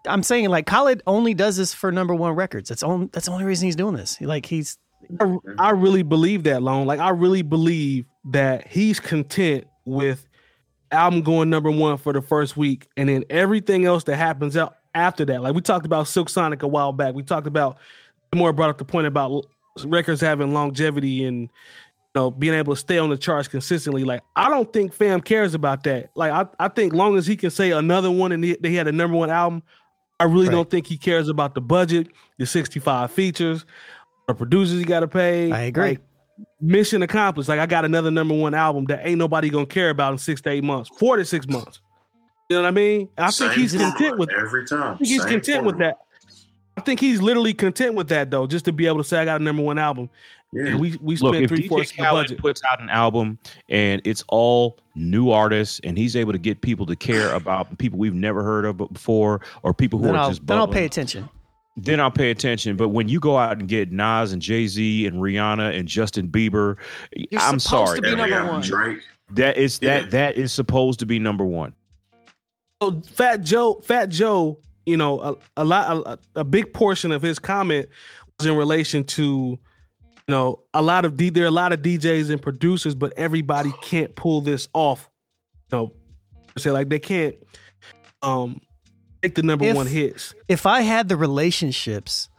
I'm 0.08 0.22
saying, 0.22 0.50
like 0.50 0.68
Khaled 0.68 1.02
only 1.08 1.34
does 1.34 1.58
this 1.58 1.74
for 1.74 1.92
number 1.92 2.14
one 2.14 2.34
records. 2.36 2.70
That's 2.70 2.84
only 2.84 3.10
that's 3.12 3.26
the 3.26 3.32
only 3.32 3.46
reason 3.46 3.66
he's 3.68 3.76
doing 3.76 3.96
this. 3.96 4.20
Like 4.22 4.46
he's 4.46 4.78
I, 5.20 5.36
I 5.58 5.70
really 5.72 6.04
believe 6.04 6.44
that, 6.44 6.62
Lone. 6.62 6.86
Like, 6.88 7.00
I 7.00 7.10
really 7.10 7.42
believe 7.42 8.06
that 8.32 8.68
he's 8.68 9.00
content 9.00 9.66
with 9.86 10.28
album 10.92 11.22
going 11.22 11.50
number 11.50 11.72
one 11.72 11.98
for 11.98 12.14
the 12.14 12.22
first 12.22 12.56
week, 12.56 12.88
and 12.98 13.10
then 13.10 13.24
everything 13.30 13.86
else 13.86 14.04
that 14.06 14.16
happens 14.18 14.56
out 14.56 14.76
after 14.94 15.26
that. 15.26 15.42
Like 15.42 15.56
we 15.56 15.62
talked 15.62 15.86
about 15.86 16.08
Silk 16.08 16.30
Sonic 16.30 16.62
a 16.64 16.68
while 16.68 16.94
back. 16.94 17.14
We 17.16 17.24
talked 17.24 17.48
about 17.48 17.78
more 18.34 18.54
brought 18.54 18.70
up 18.70 18.78
the 18.78 18.86
point 18.86 19.08
about 19.08 19.46
records 19.86 20.22
having 20.22 20.54
longevity 20.54 21.26
and 21.26 21.42
you 21.42 21.50
know 22.16 22.32
being 22.32 22.54
able 22.54 22.74
to 22.74 22.80
stay 22.80 22.98
on 22.98 23.10
the 23.10 23.18
charts 23.18 23.48
consistently. 23.48 24.04
Like 24.04 24.22
I 24.36 24.50
don't 24.50 24.72
think 24.72 24.94
Fam 24.94 25.22
cares 25.22 25.54
about 25.54 25.84
that. 25.84 26.10
Like 26.16 26.32
I, 26.32 26.46
I 26.66 26.68
think 26.70 26.94
long 26.94 27.18
as 27.18 27.28
he 27.28 27.36
can 27.36 27.50
say 27.52 27.72
another 27.72 28.10
one 28.10 28.32
and 28.32 28.44
he, 28.44 28.58
he 28.64 28.76
had 28.76 28.88
a 28.88 28.92
number 28.92 29.18
one 29.18 29.30
album, 29.30 29.62
I 30.20 30.24
really 30.24 30.48
Right. 30.48 30.52
don't 30.54 30.70
think 30.70 30.88
he 30.88 30.98
cares 30.98 31.28
about 31.30 31.54
the 31.56 31.62
budget, 31.62 32.08
the 32.38 32.46
65 32.46 33.12
features, 33.12 33.66
the 34.28 34.34
producers 34.34 34.80
he 34.80 34.86
got 34.86 35.02
to 35.02 35.08
pay. 35.08 35.52
I 35.52 35.64
agree. 35.64 35.84
Like, 35.90 36.02
mission 36.60 37.02
accomplished. 37.04 37.50
Like 37.50 37.60
I 37.60 37.66
got 37.66 37.86
another 37.86 38.12
number 38.12 38.34
one 38.36 38.54
album 38.54 38.86
that 38.86 39.06
ain't 39.06 39.18
nobody 39.20 39.50
gonna 39.50 39.66
care 39.66 39.90
about 39.90 40.12
in 40.14 40.18
six 40.18 40.42
to 40.42 40.50
eight 40.50 40.64
months, 40.64 40.90
four 40.98 41.18
to 41.18 41.26
six 41.26 41.48
months. 41.48 41.82
You 42.50 42.58
know 42.58 42.62
what 42.64 42.68
I 42.68 42.72
mean? 42.72 43.10
I 43.18 43.32
think 43.32 43.54
he's 43.54 43.74
content 43.74 44.20
with. 44.20 44.30
every 44.32 44.66
time. 44.68 44.94
I 44.94 44.98
think 44.98 45.08
he's 45.08 45.22
Same 45.24 45.32
content 45.32 45.66
with 45.66 45.78
that. 45.80 45.98
I 46.78 46.82
think 46.82 47.00
he's 47.00 47.22
literally 47.22 47.54
content 47.54 47.96
with 47.96 48.10
that 48.10 48.30
though, 48.32 48.46
just 48.48 48.66
to 48.66 48.74
be 48.74 48.86
able 48.86 48.98
to 48.98 49.04
say 49.04 49.18
I 49.18 49.26
got 49.26 49.40
a 49.42 49.44
number 49.44 49.64
one 49.64 49.78
album. 49.80 50.10
Yeah. 50.54 50.68
And 50.68 50.80
we 50.80 50.98
we 51.02 51.18
Look, 51.18 51.34
spent 51.34 51.44
if 51.44 51.50
three 51.50 51.64
DJ 51.64 51.68
fourths 51.70 51.92
of 51.92 51.98
the 51.98 52.04
Khaled 52.04 52.24
budget. 52.28 52.38
puts 52.40 52.62
out 52.72 52.82
an 52.82 52.90
album 52.90 53.38
and 53.70 54.02
it's 54.06 54.24
all 54.30 54.78
new 54.96 55.30
artists, 55.32 55.82
and 55.84 55.98
he's 55.98 56.16
able 56.16 56.32
to 56.32 56.38
get 56.40 56.62
people 56.62 56.86
to 56.86 56.96
care 56.96 57.34
about 57.36 57.78
people 57.78 58.00
we've 58.00 58.14
never 58.14 58.44
heard 58.44 58.64
of 58.66 58.78
before, 58.78 59.42
or 59.64 59.74
people 59.74 60.00
who 60.00 60.06
then 60.06 60.16
are 60.16 60.20
I'll 60.20 60.30
just 60.30 60.46
then 60.48 60.58
I'll 60.58 60.68
pay 60.68 60.86
attention. 60.86 61.28
then 61.76 62.00
I'll 62.00 62.12
pay 62.12 62.32
attention. 62.32 62.78
But 62.78 62.90
when 62.90 63.10
you 63.10 63.20
go 63.20 63.38
out 63.38 63.58
and 63.60 63.68
get 63.68 63.92
Nas 63.92 64.32
and 64.32 64.42
Jay 64.42 64.68
Z 64.68 65.06
and 65.08 65.18
Rihanna 65.18 65.78
and 65.78 65.88
Justin 65.90 66.30
Bieber, 66.30 66.78
You're 67.14 67.42
I'm 67.42 67.60
supposed 67.60 67.88
sorry, 67.88 67.96
to 67.98 68.02
be 68.02 68.08
Every 68.10 68.30
number 68.30 68.52
one. 68.54 68.62
Drake. 68.62 69.00
that 69.32 69.58
is 69.58 69.80
that 69.80 70.04
Yeah. 70.06 70.10
that 70.12 70.38
is 70.38 70.54
supposed 70.54 71.00
to 71.00 71.06
be 71.06 71.20
number 71.20 71.44
one. 71.44 71.74
So 72.82 73.02
Fat 73.02 73.42
Joe, 73.42 73.82
Fat 73.84 74.08
Joe, 74.10 74.60
you 74.86 74.96
know, 74.98 75.20
a, 75.22 75.36
a 75.58 75.66
lot, 75.66 75.98
a, 76.36 76.40
a 76.40 76.44
big 76.44 76.72
portion 76.74 77.12
of 77.12 77.22
his 77.22 77.40
comment 77.40 77.88
was 78.40 78.46
in 78.48 78.56
relation 78.56 79.04
to, 79.06 79.58
you 80.28 80.34
know, 80.34 80.64
a 80.74 80.82
lot 80.82 81.06
of 81.06 81.18
D, 81.18 81.30
there 81.30 81.44
are 81.44 81.48
a 81.48 81.52
lot 81.52 81.72
of 81.74 81.82
DJs 81.82 82.30
and 82.32 82.42
producers, 82.42 82.96
but 82.96 83.14
everybody 83.18 83.72
can't 83.82 84.16
pull 84.16 84.42
this 84.42 84.68
off. 84.74 85.10
You 85.72 85.78
know, 85.78 85.94
say 86.58 86.72
like 86.72 86.90
they 86.90 87.00
can't, 87.00 87.36
um, 88.22 88.60
take 89.22 89.36
the 89.36 89.44
number 89.44 89.66
If- 89.66 89.76
one 89.76 89.88
hits. 89.88 90.34
If 90.48 90.66
I 90.66 90.82
had 90.82 91.10
the 91.10 91.18
relationships 91.18 92.30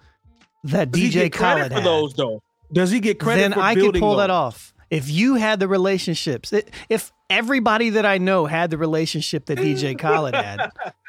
that 0.65 0.91
Does 0.91 1.01
he 1.01 1.09
DJ 1.11 1.31
Khaled 1.33 1.69
for 1.69 1.75
had, 1.75 1.85
those 1.85 2.15
though? 2.15 2.43
Does 2.73 2.91
he 2.91 2.99
get 3.01 3.21
credit? 3.21 3.43
then 3.43 3.55
I 3.55 3.75
could 3.75 3.95
pull 3.95 4.17
that 4.17 4.31
off. 4.31 4.73
If 4.91 5.09
you 5.11 5.35
had 5.35 5.61
the 5.61 5.69
relationships, 5.69 6.53
if 6.89 7.13
everybody 7.31 7.91
that 7.91 8.07
I 8.07 8.19
know 8.19 8.47
had 8.47 8.71
the 8.71 8.79
relationship 8.79 9.47
that 9.47 9.59
DJ 9.59 9.97
Khaled 9.99 10.35
had, 10.35 10.71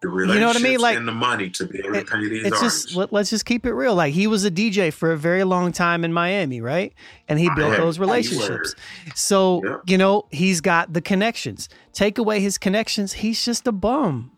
The 0.00 0.08
You 0.08 0.26
know 0.40 0.46
what 0.46 0.56
I 0.56 0.60
mean? 0.60 0.78
Like, 0.78 0.96
and 0.96 1.06
the 1.08 1.12
money 1.12 1.50
to 1.50 1.66
be 1.66 1.78
able 1.80 1.94
to 1.94 2.04
pay 2.04 2.28
these 2.28 2.46
it's 2.46 2.56
artists. 2.56 2.84
just 2.84 2.96
let, 2.96 3.12
let's 3.12 3.30
just 3.30 3.44
keep 3.44 3.66
it 3.66 3.72
real. 3.72 3.94
Like 3.94 4.14
he 4.14 4.26
was 4.26 4.44
a 4.44 4.50
DJ 4.50 4.92
for 4.92 5.10
a 5.12 5.16
very 5.16 5.44
long 5.44 5.72
time 5.72 6.04
in 6.04 6.12
Miami, 6.12 6.60
right? 6.60 6.92
And 7.28 7.38
he 7.38 7.50
built 7.56 7.76
those 7.76 7.98
relationships. 7.98 8.74
So 9.14 9.60
Yep. 9.64 9.80
you 9.86 9.98
know 9.98 10.26
he's 10.30 10.60
got 10.60 10.92
the 10.92 11.00
connections. 11.00 11.68
Take 11.92 12.18
away 12.18 12.40
his 12.40 12.58
connections, 12.58 13.12
he's 13.14 13.44
just 13.44 13.66
a 13.66 13.72
bum. 13.72 14.30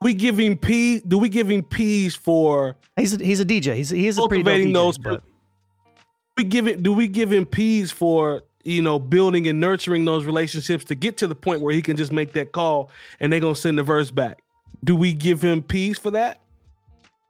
We 0.00 0.14
give 0.14 0.38
him 0.38 0.56
P. 0.56 1.00
Do 1.00 1.18
we 1.18 1.28
give 1.28 1.50
him 1.50 1.62
P's 1.62 2.14
for 2.14 2.76
He's 2.96 3.14
a, 3.20 3.24
he's 3.24 3.40
a 3.40 3.44
DJ. 3.44 3.74
He's 3.74 3.90
he 3.90 4.06
is 4.06 4.16
a 4.16 4.26
pretty 4.28 4.42
dope 4.44 4.52
cultivating 4.52 4.68
DJ, 4.70 4.74
those? 4.74 4.98
but- 4.98 5.22
we 6.36 6.44
give 6.44 6.68
it. 6.68 6.82
Do 6.84 6.92
we 6.92 7.08
give 7.08 7.32
him 7.32 7.44
P's 7.46 7.90
for 7.90 8.42
you 8.68 8.82
know 8.82 8.98
building 8.98 9.46
and 9.48 9.60
nurturing 9.60 10.04
those 10.04 10.24
relationships 10.24 10.84
to 10.86 10.94
get 10.94 11.16
to 11.18 11.26
the 11.26 11.34
point 11.34 11.60
where 11.60 11.74
he 11.74 11.82
can 11.82 11.96
just 11.96 12.12
make 12.12 12.32
that 12.34 12.52
call 12.52 12.90
and 13.20 13.32
they're 13.32 13.40
gonna 13.40 13.54
send 13.54 13.78
the 13.78 13.82
verse 13.82 14.10
back? 14.10 14.42
Do 14.84 14.94
we 14.94 15.12
give 15.12 15.42
him 15.42 15.62
peace 15.62 15.98
for 15.98 16.10
that? 16.12 16.40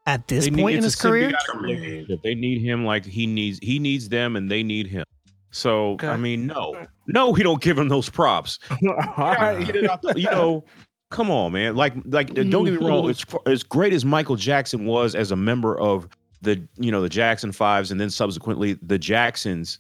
at 0.06 0.26
this 0.26 0.44
They 0.44 0.50
need- 0.50 0.62
point 0.62 0.76
in 0.78 0.82
his 0.82 0.96
career, 0.96 1.28
symbiotic 1.28 1.34
I 1.54 1.60
mean- 1.60 1.80
relationship. 1.80 2.22
They 2.22 2.34
need 2.34 2.62
him 2.62 2.84
like 2.86 3.04
he 3.04 3.26
needs 3.26 3.58
he 3.62 3.78
needs 3.78 4.08
them 4.08 4.36
and 4.36 4.50
they 4.50 4.62
need 4.62 4.86
him. 4.86 5.04
So 5.50 5.90
Okay. 5.92 6.08
I 6.08 6.16
mean, 6.16 6.46
no, 6.46 6.76
no, 7.06 7.28
we 7.30 7.42
don't 7.42 7.60
give 7.60 7.76
him 7.78 7.88
those 7.88 8.08
props. 8.08 8.58
All 9.18 9.34
right. 9.34 9.64
Get 9.66 9.76
it 9.76 9.90
out 9.90 10.00
the- 10.00 10.18
you 10.18 10.30
know, 10.30 10.64
come 11.10 11.30
on, 11.30 11.52
man. 11.52 11.76
Like, 11.76 11.92
like, 12.06 12.32
don't 12.32 12.64
get 12.64 12.80
me 12.80 12.86
wrong. 12.88 13.02
Mm-hmm. 13.04 13.10
It's 13.10 13.24
as 13.46 13.62
great 13.62 13.92
as 13.92 14.04
Michael 14.04 14.36
Jackson 14.36 14.86
was 14.86 15.14
as 15.14 15.30
a 15.30 15.36
member 15.36 15.78
of 15.78 16.08
the, 16.40 16.62
you 16.78 16.90
know, 16.90 17.02
the 17.02 17.08
Jackson 17.10 17.52
Fives, 17.52 17.90
and 17.90 18.00
then 18.00 18.08
subsequently 18.08 18.78
the 18.82 18.98
Jacksons. 18.98 19.78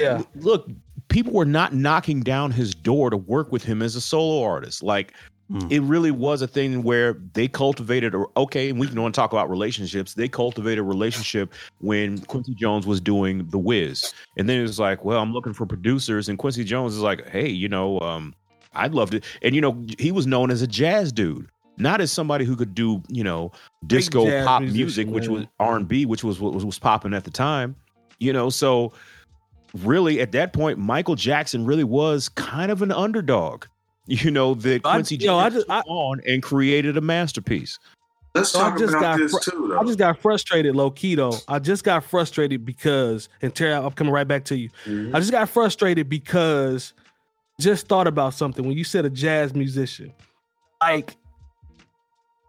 Yeah. 0.00 0.22
Look, 0.36 0.68
people 1.08 1.32
were 1.32 1.44
not 1.44 1.74
knocking 1.74 2.20
down 2.20 2.50
his 2.52 2.74
door 2.74 3.10
to 3.10 3.16
work 3.16 3.52
with 3.52 3.62
him 3.64 3.82
as 3.82 3.94
a 3.96 4.00
solo 4.00 4.42
artist. 4.44 4.82
Like, 4.82 5.12
Hmm. 5.50 5.66
it 5.68 5.82
really 5.82 6.12
was 6.12 6.42
a 6.42 6.46
thing 6.46 6.84
where 6.84 7.16
they 7.32 7.48
cultivated. 7.48 8.14
a- 8.14 8.24
Okay, 8.36 8.70
and 8.70 8.78
we 8.78 8.86
can 8.86 9.02
want 9.02 9.12
to 9.12 9.20
talk 9.20 9.32
about 9.32 9.50
relationships. 9.50 10.14
They 10.14 10.28
cultivated 10.28 10.78
a 10.78 10.82
relationship 10.84 11.52
when 11.80 12.18
Quincy 12.18 12.54
Jones 12.54 12.86
was 12.86 13.00
doing 13.00 13.48
The 13.50 13.58
Wiz, 13.58 14.14
and 14.36 14.48
then 14.48 14.60
it 14.60 14.62
was 14.62 14.78
like, 14.78 15.04
well, 15.04 15.20
I'm 15.20 15.32
looking 15.32 15.52
for 15.52 15.66
producers, 15.66 16.28
and 16.28 16.38
Quincy 16.38 16.62
Jones 16.62 16.94
is 16.94 17.00
like, 17.00 17.28
hey, 17.30 17.48
you 17.48 17.68
know, 17.68 17.98
um, 17.98 18.32
I'd 18.74 18.94
love 18.94 19.10
to. 19.10 19.20
And 19.42 19.56
you 19.56 19.60
know, 19.60 19.76
he 19.98 20.12
was 20.12 20.24
known 20.24 20.52
as 20.52 20.62
a 20.62 20.68
jazz 20.68 21.10
dude, 21.10 21.48
not 21.78 22.00
as 22.00 22.12
somebody 22.12 22.44
who 22.44 22.54
could 22.54 22.72
do, 22.72 23.02
you 23.08 23.24
know, 23.24 23.50
disco 23.88 24.44
pop 24.44 24.62
music, 24.62 25.08
which 25.08 25.26
was 25.26 25.46
R 25.58 25.76
and 25.76 25.88
B, 25.88 26.06
which 26.06 26.22
was 26.22 26.38
what 26.38 26.54
was, 26.54 26.64
was 26.64 26.78
popping 26.78 27.12
at 27.12 27.24
the 27.24 27.30
time. 27.32 27.74
You 28.20 28.32
know, 28.32 28.50
so 28.50 28.92
really 29.74 30.20
at 30.20 30.32
that 30.32 30.52
point, 30.52 30.78
Michael 30.78 31.14
Jackson 31.14 31.64
really 31.64 31.84
was 31.84 32.28
kind 32.30 32.70
of 32.70 32.82
an 32.82 32.92
underdog. 32.92 33.66
You 34.06 34.30
know, 34.32 34.54
that 34.54 34.82
Quincy 34.82 35.16
yo, 35.16 35.36
I 35.36 35.50
Jones 35.50 35.54
just- 35.54 35.66
took 35.68 35.76
I- 35.76 35.88
on 35.88 36.20
and 36.26 36.42
created 36.42 36.96
a 36.96 37.00
masterpiece. 37.00 37.78
Let's 38.34 38.50
So 38.50 38.60
I 38.60 38.70
talk 38.70 38.78
just 38.78 38.90
about 38.94 39.00
got 39.02 39.18
this 39.18 39.30
fr- 39.32 39.50
too, 39.50 39.68
though. 39.68 39.78
I 39.80 39.84
just 39.84 39.98
got 39.98 40.18
frustrated, 40.18 40.74
low 40.74 40.90
key 40.90 41.14
though. 41.14 41.34
I 41.46 41.58
just 41.60 41.84
got 41.84 42.02
frustrated 42.02 42.64
because, 42.64 43.28
and 43.42 43.54
Terry, 43.54 43.72
I'm 43.74 43.90
coming 43.92 44.12
right 44.12 44.26
back 44.26 44.44
to 44.46 44.56
you. 44.56 44.68
Mhm. 44.86 45.14
I 45.14 45.20
just 45.20 45.30
got 45.30 45.48
frustrated 45.48 46.08
because 46.08 46.92
just 47.60 47.86
thought 47.88 48.06
about 48.08 48.34
something 48.34 48.64
when 48.66 48.76
you 48.76 48.82
said 48.84 49.04
a 49.04 49.10
jazz 49.10 49.54
musician. 49.54 50.12
Like 50.80 51.16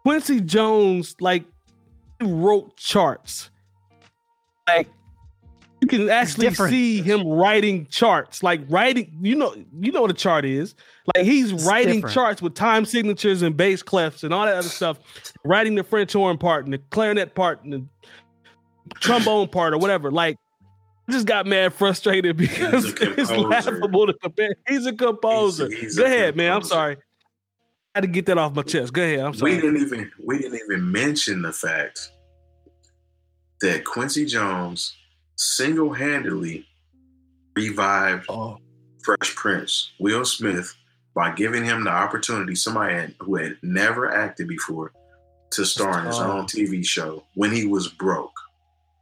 Quincy 0.04 0.42
Jones, 0.42 1.16
like 1.20 1.44
wrote 2.22 2.76
charts. 2.78 3.50
Like 4.68 4.88
you 5.82 5.88
can 5.88 6.10
actually 6.10 6.48
different. 6.50 6.72
see 6.72 7.02
him 7.02 7.28
writing 7.28 7.88
charts. 7.88 8.44
Like 8.44 8.62
writing, 8.70 9.18
you 9.22 9.36
know, 9.36 9.56
you 9.80 9.92
know 9.92 10.02
what 10.02 10.12
a 10.12 10.16
chart 10.16 10.46
is. 10.46 10.76
Like 11.16 11.26
he's 11.26 11.52
It's 11.52 11.66
writing 11.66 11.96
different. 11.96 12.14
charts 12.14 12.42
with 12.42 12.54
time 12.54 12.86
signatures 12.86 13.42
and 13.42 13.58
bass 13.58 13.82
clefs 13.84 14.24
and 14.24 14.34
all 14.34 14.46
that 14.46 14.56
other 14.56 14.70
stuff. 14.70 15.00
Writing 15.44 15.76
the 15.76 15.84
French 15.84 16.14
horn 16.14 16.38
part 16.38 16.66
and 16.66 16.74
the 16.74 16.78
clarinet 16.92 17.34
part 17.36 17.64
and 17.64 17.74
the 17.74 17.86
trombone 19.00 19.48
part 19.48 19.74
or 19.74 19.78
whatever. 19.80 20.12
Like 20.12 20.38
I 21.08 21.12
just 21.14 21.26
got 21.26 21.48
mad 21.48 21.74
frustrated 21.74 22.38
because 22.38 22.86
it's 23.00 23.32
laughable 23.32 24.06
to 24.08 24.14
compare. 24.14 24.56
He's 24.68 24.86
a 24.86 24.94
composer. 24.94 25.68
He's- 25.68 25.82
he's 25.82 25.98
Go 25.98 26.04
a 26.04 26.08
ahead, 26.08 26.36
man. 26.36 26.52
I'm 26.52 26.64
sorry. 26.64 26.98
I 27.94 27.98
had 27.98 28.02
to 28.02 28.08
get 28.08 28.28
that 28.28 28.38
off 28.38 28.54
my 28.56 28.62
chest. 28.62 28.94
Go 28.94 29.02
ahead. 29.02 29.20
I'm 29.20 29.34
sorry. 29.34 29.56
we 29.56 29.60
sorry. 29.60 29.72
didn't 29.74 29.88
even 29.88 30.12
we 30.24 30.38
didn't 30.38 30.60
even 30.64 30.92
mention 30.92 31.42
the 31.42 31.52
fact 31.52 32.12
that 33.62 33.84
Quincy 33.84 34.26
Jones 34.26 34.96
single-handedly 35.36 36.66
revived 37.56 38.26
Oh, 38.30 38.58
Fresh 39.04 39.36
Prince, 39.36 39.92
Will 40.00 40.26
Smith, 40.26 40.74
by 41.14 41.32
giving 41.34 41.64
him 41.66 41.84
the 41.84 41.90
opportunity, 41.90 42.56
somebody 42.56 42.94
had, 42.94 43.16
who 43.20 43.36
had 43.36 43.58
never 43.64 44.12
acted 44.14 44.48
before, 44.48 44.94
to 45.52 45.66
star 45.66 46.00
in 46.00 46.06
his 46.06 46.20
own 46.20 46.46
TV 46.46 46.86
show 46.86 47.24
when 47.36 47.52
he 47.52 47.66
was 47.68 47.90
broke. 47.90 48.32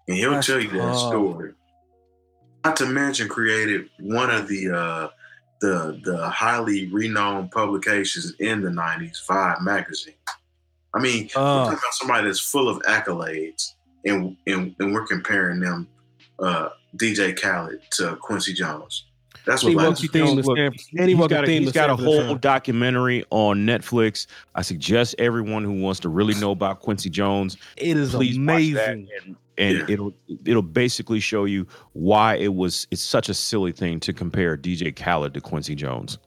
And 0.07 0.17
he'll 0.17 0.31
That's 0.31 0.47
tell 0.47 0.59
you 0.59 0.69
that 0.69 0.95
story. 0.95 1.53
Not 2.65 2.75
to 2.77 2.87
mention 2.87 3.27
created 3.29 3.89
one 3.99 4.31
of 4.31 4.47
the 4.47 4.71
uh, 4.75 5.09
the 5.61 5.99
the 6.03 6.27
highly 6.29 6.87
renowned 6.87 7.51
publications 7.51 8.33
in 8.39 8.61
the 8.61 8.69
90s, 8.69 9.17
Vibe 9.27 9.61
magazine. 9.61 10.15
I 10.95 10.99
mean, 10.99 11.29
we're 11.35 11.41
Uh. 11.41 11.63
talking 11.65 11.73
about 11.77 11.93
somebody 11.93 12.25
that's 12.27 12.39
full 12.39 12.67
of 12.67 12.81
accolades, 12.83 13.73
and 14.05 14.35
and, 14.47 14.75
and 14.79 14.93
we're 14.93 15.05
comparing 15.05 15.59
them, 15.59 15.87
uh, 16.41 16.69
DJ 16.97 17.39
Khaled 17.39 17.81
to 17.91 18.15
Quincy 18.17 18.53
Jones. 18.53 19.05
That's 19.45 19.63
what 19.63 19.75
wants 19.75 20.01
like, 20.03 20.13
you 20.13 20.25
theme 20.25 20.37
to 20.41 20.47
Look, 20.47 20.57
San- 20.57 20.71
he's 20.73 20.89
any 20.99 21.15
got 21.15 21.43
a, 21.43 21.47
theme 21.47 21.61
he's 21.63 21.71
to 21.71 21.73
got 21.73 21.89
a 21.89 21.95
whole 21.95 22.35
documentary 22.35 23.23
on 23.31 23.65
Netflix. 23.65 24.27
I 24.55 24.61
suggest 24.61 25.15
everyone 25.17 25.63
who 25.63 25.73
wants 25.81 25.99
to 26.01 26.09
really 26.09 26.35
know 26.35 26.51
about 26.51 26.81
Quincy 26.81 27.09
Jones, 27.09 27.57
It 27.77 27.97
is 27.97 28.13
amazing. 28.13 28.45
watch 28.45 28.73
that, 28.73 28.89
and, 28.93 29.35
and 29.57 29.77
Yeah. 29.77 29.85
it'll 29.93 30.13
it'll 30.45 30.61
basically 30.61 31.19
show 31.19 31.45
you 31.45 31.65
why 31.93 32.35
it 32.35 32.53
was 32.53 32.85
it's 32.91 33.01
such 33.01 33.29
a 33.29 33.33
silly 33.33 33.71
thing 33.71 33.99
to 34.01 34.13
compare 34.13 34.57
DJ 34.57 34.95
Khaled 34.95 35.33
to 35.33 35.41
Quincy 35.41 35.73
Jones. 35.75 36.17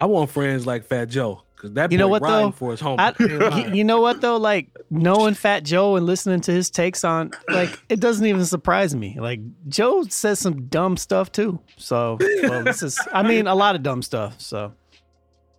I 0.00 0.06
want 0.06 0.30
friends 0.30 0.66
like 0.66 0.84
Fat 0.84 1.06
Joe 1.06 1.43
because 1.64 1.74
that 1.74 1.92
You 1.92 1.98
know 1.98 2.08
what, 2.08 2.22
though? 2.22 2.50
for 2.50 2.70
his 2.72 2.80
home. 2.80 3.00
I, 3.00 3.14
y- 3.20 3.70
you 3.72 3.84
know 3.84 4.00
what 4.00 4.20
though? 4.20 4.36
Like 4.36 4.68
knowing 4.90 5.34
Fat 5.34 5.64
Joe 5.64 5.96
and 5.96 6.04
listening 6.06 6.40
to 6.42 6.52
his 6.52 6.70
takes 6.70 7.04
on, 7.04 7.30
like 7.48 7.78
it 7.88 8.00
doesn't 8.00 8.26
even 8.26 8.44
surprise 8.44 8.94
me. 8.94 9.16
Like 9.18 9.40
Joe 9.68 10.02
says 10.04 10.38
some 10.38 10.66
dumb 10.66 10.96
stuff 10.96 11.32
too. 11.32 11.58
So 11.76 12.18
well, 12.42 12.62
this 12.64 12.82
is, 12.82 12.98
I 13.12 13.22
mean, 13.22 13.46
a 13.46 13.54
lot 13.54 13.74
of 13.74 13.82
dumb 13.82 14.02
stuff. 14.02 14.40
So 14.40 14.72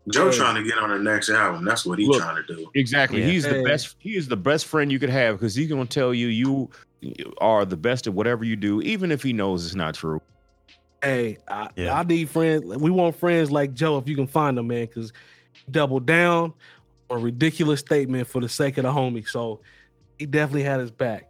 Joe 0.10 0.32
trying 0.32 0.56
to 0.56 0.64
get 0.64 0.78
on 0.78 0.90
the 0.90 1.00
next 1.00 1.30
album. 1.30 1.66
That's 1.66 1.86
what 1.86 1.98
he's 1.98 2.08
Look, 2.08 2.22
trying 2.22 2.36
to 2.46 2.56
do. 2.56 2.70
Exactly. 2.76 3.22
Yeah. 3.22 3.28
He's 3.28 3.44
the 3.44 3.64
best. 3.64 3.96
He 4.00 4.16
is 4.16 4.28
the 4.28 4.38
best 4.38 4.66
friend 4.68 4.92
you 4.92 5.00
could 5.00 5.10
have 5.10 5.38
because 5.40 5.56
he's 5.56 5.68
gonna 5.70 5.86
tell 5.86 6.14
you 6.14 6.28
you 6.28 6.70
are 7.40 7.66
the 7.66 7.78
best 7.78 8.06
at 8.08 8.14
whatever 8.14 8.44
you 8.44 8.56
do, 8.56 8.82
even 8.82 9.12
if 9.12 9.22
he 9.24 9.34
knows 9.34 9.66
it's 9.66 9.76
not 9.76 9.96
true. 9.96 10.22
Hey, 11.04 11.38
I, 11.48 11.70
Yeah. 11.76 12.00
I 12.00 12.04
need 12.04 12.30
friends. 12.30 12.66
We 12.78 12.90
want 12.90 13.16
friends 13.16 13.52
like 13.52 13.74
Joe 13.76 13.98
if 14.00 14.08
you 14.08 14.16
can 14.16 14.26
find 14.26 14.58
them, 14.58 14.68
man. 14.68 14.86
Because 14.86 15.14
double 15.70 16.00
down 16.00 16.54
on 17.10 17.20
a 17.20 17.22
ridiculous 17.22 17.80
statement 17.80 18.28
for 18.28 18.42
the 18.42 18.50
sake 18.50 18.78
of 18.78 18.84
the 18.84 18.92
homie. 18.92 19.28
So 19.28 19.62
he 20.18 20.26
definitely 20.26 20.64
had 20.64 20.80
his 20.80 20.92
back. 20.92 21.30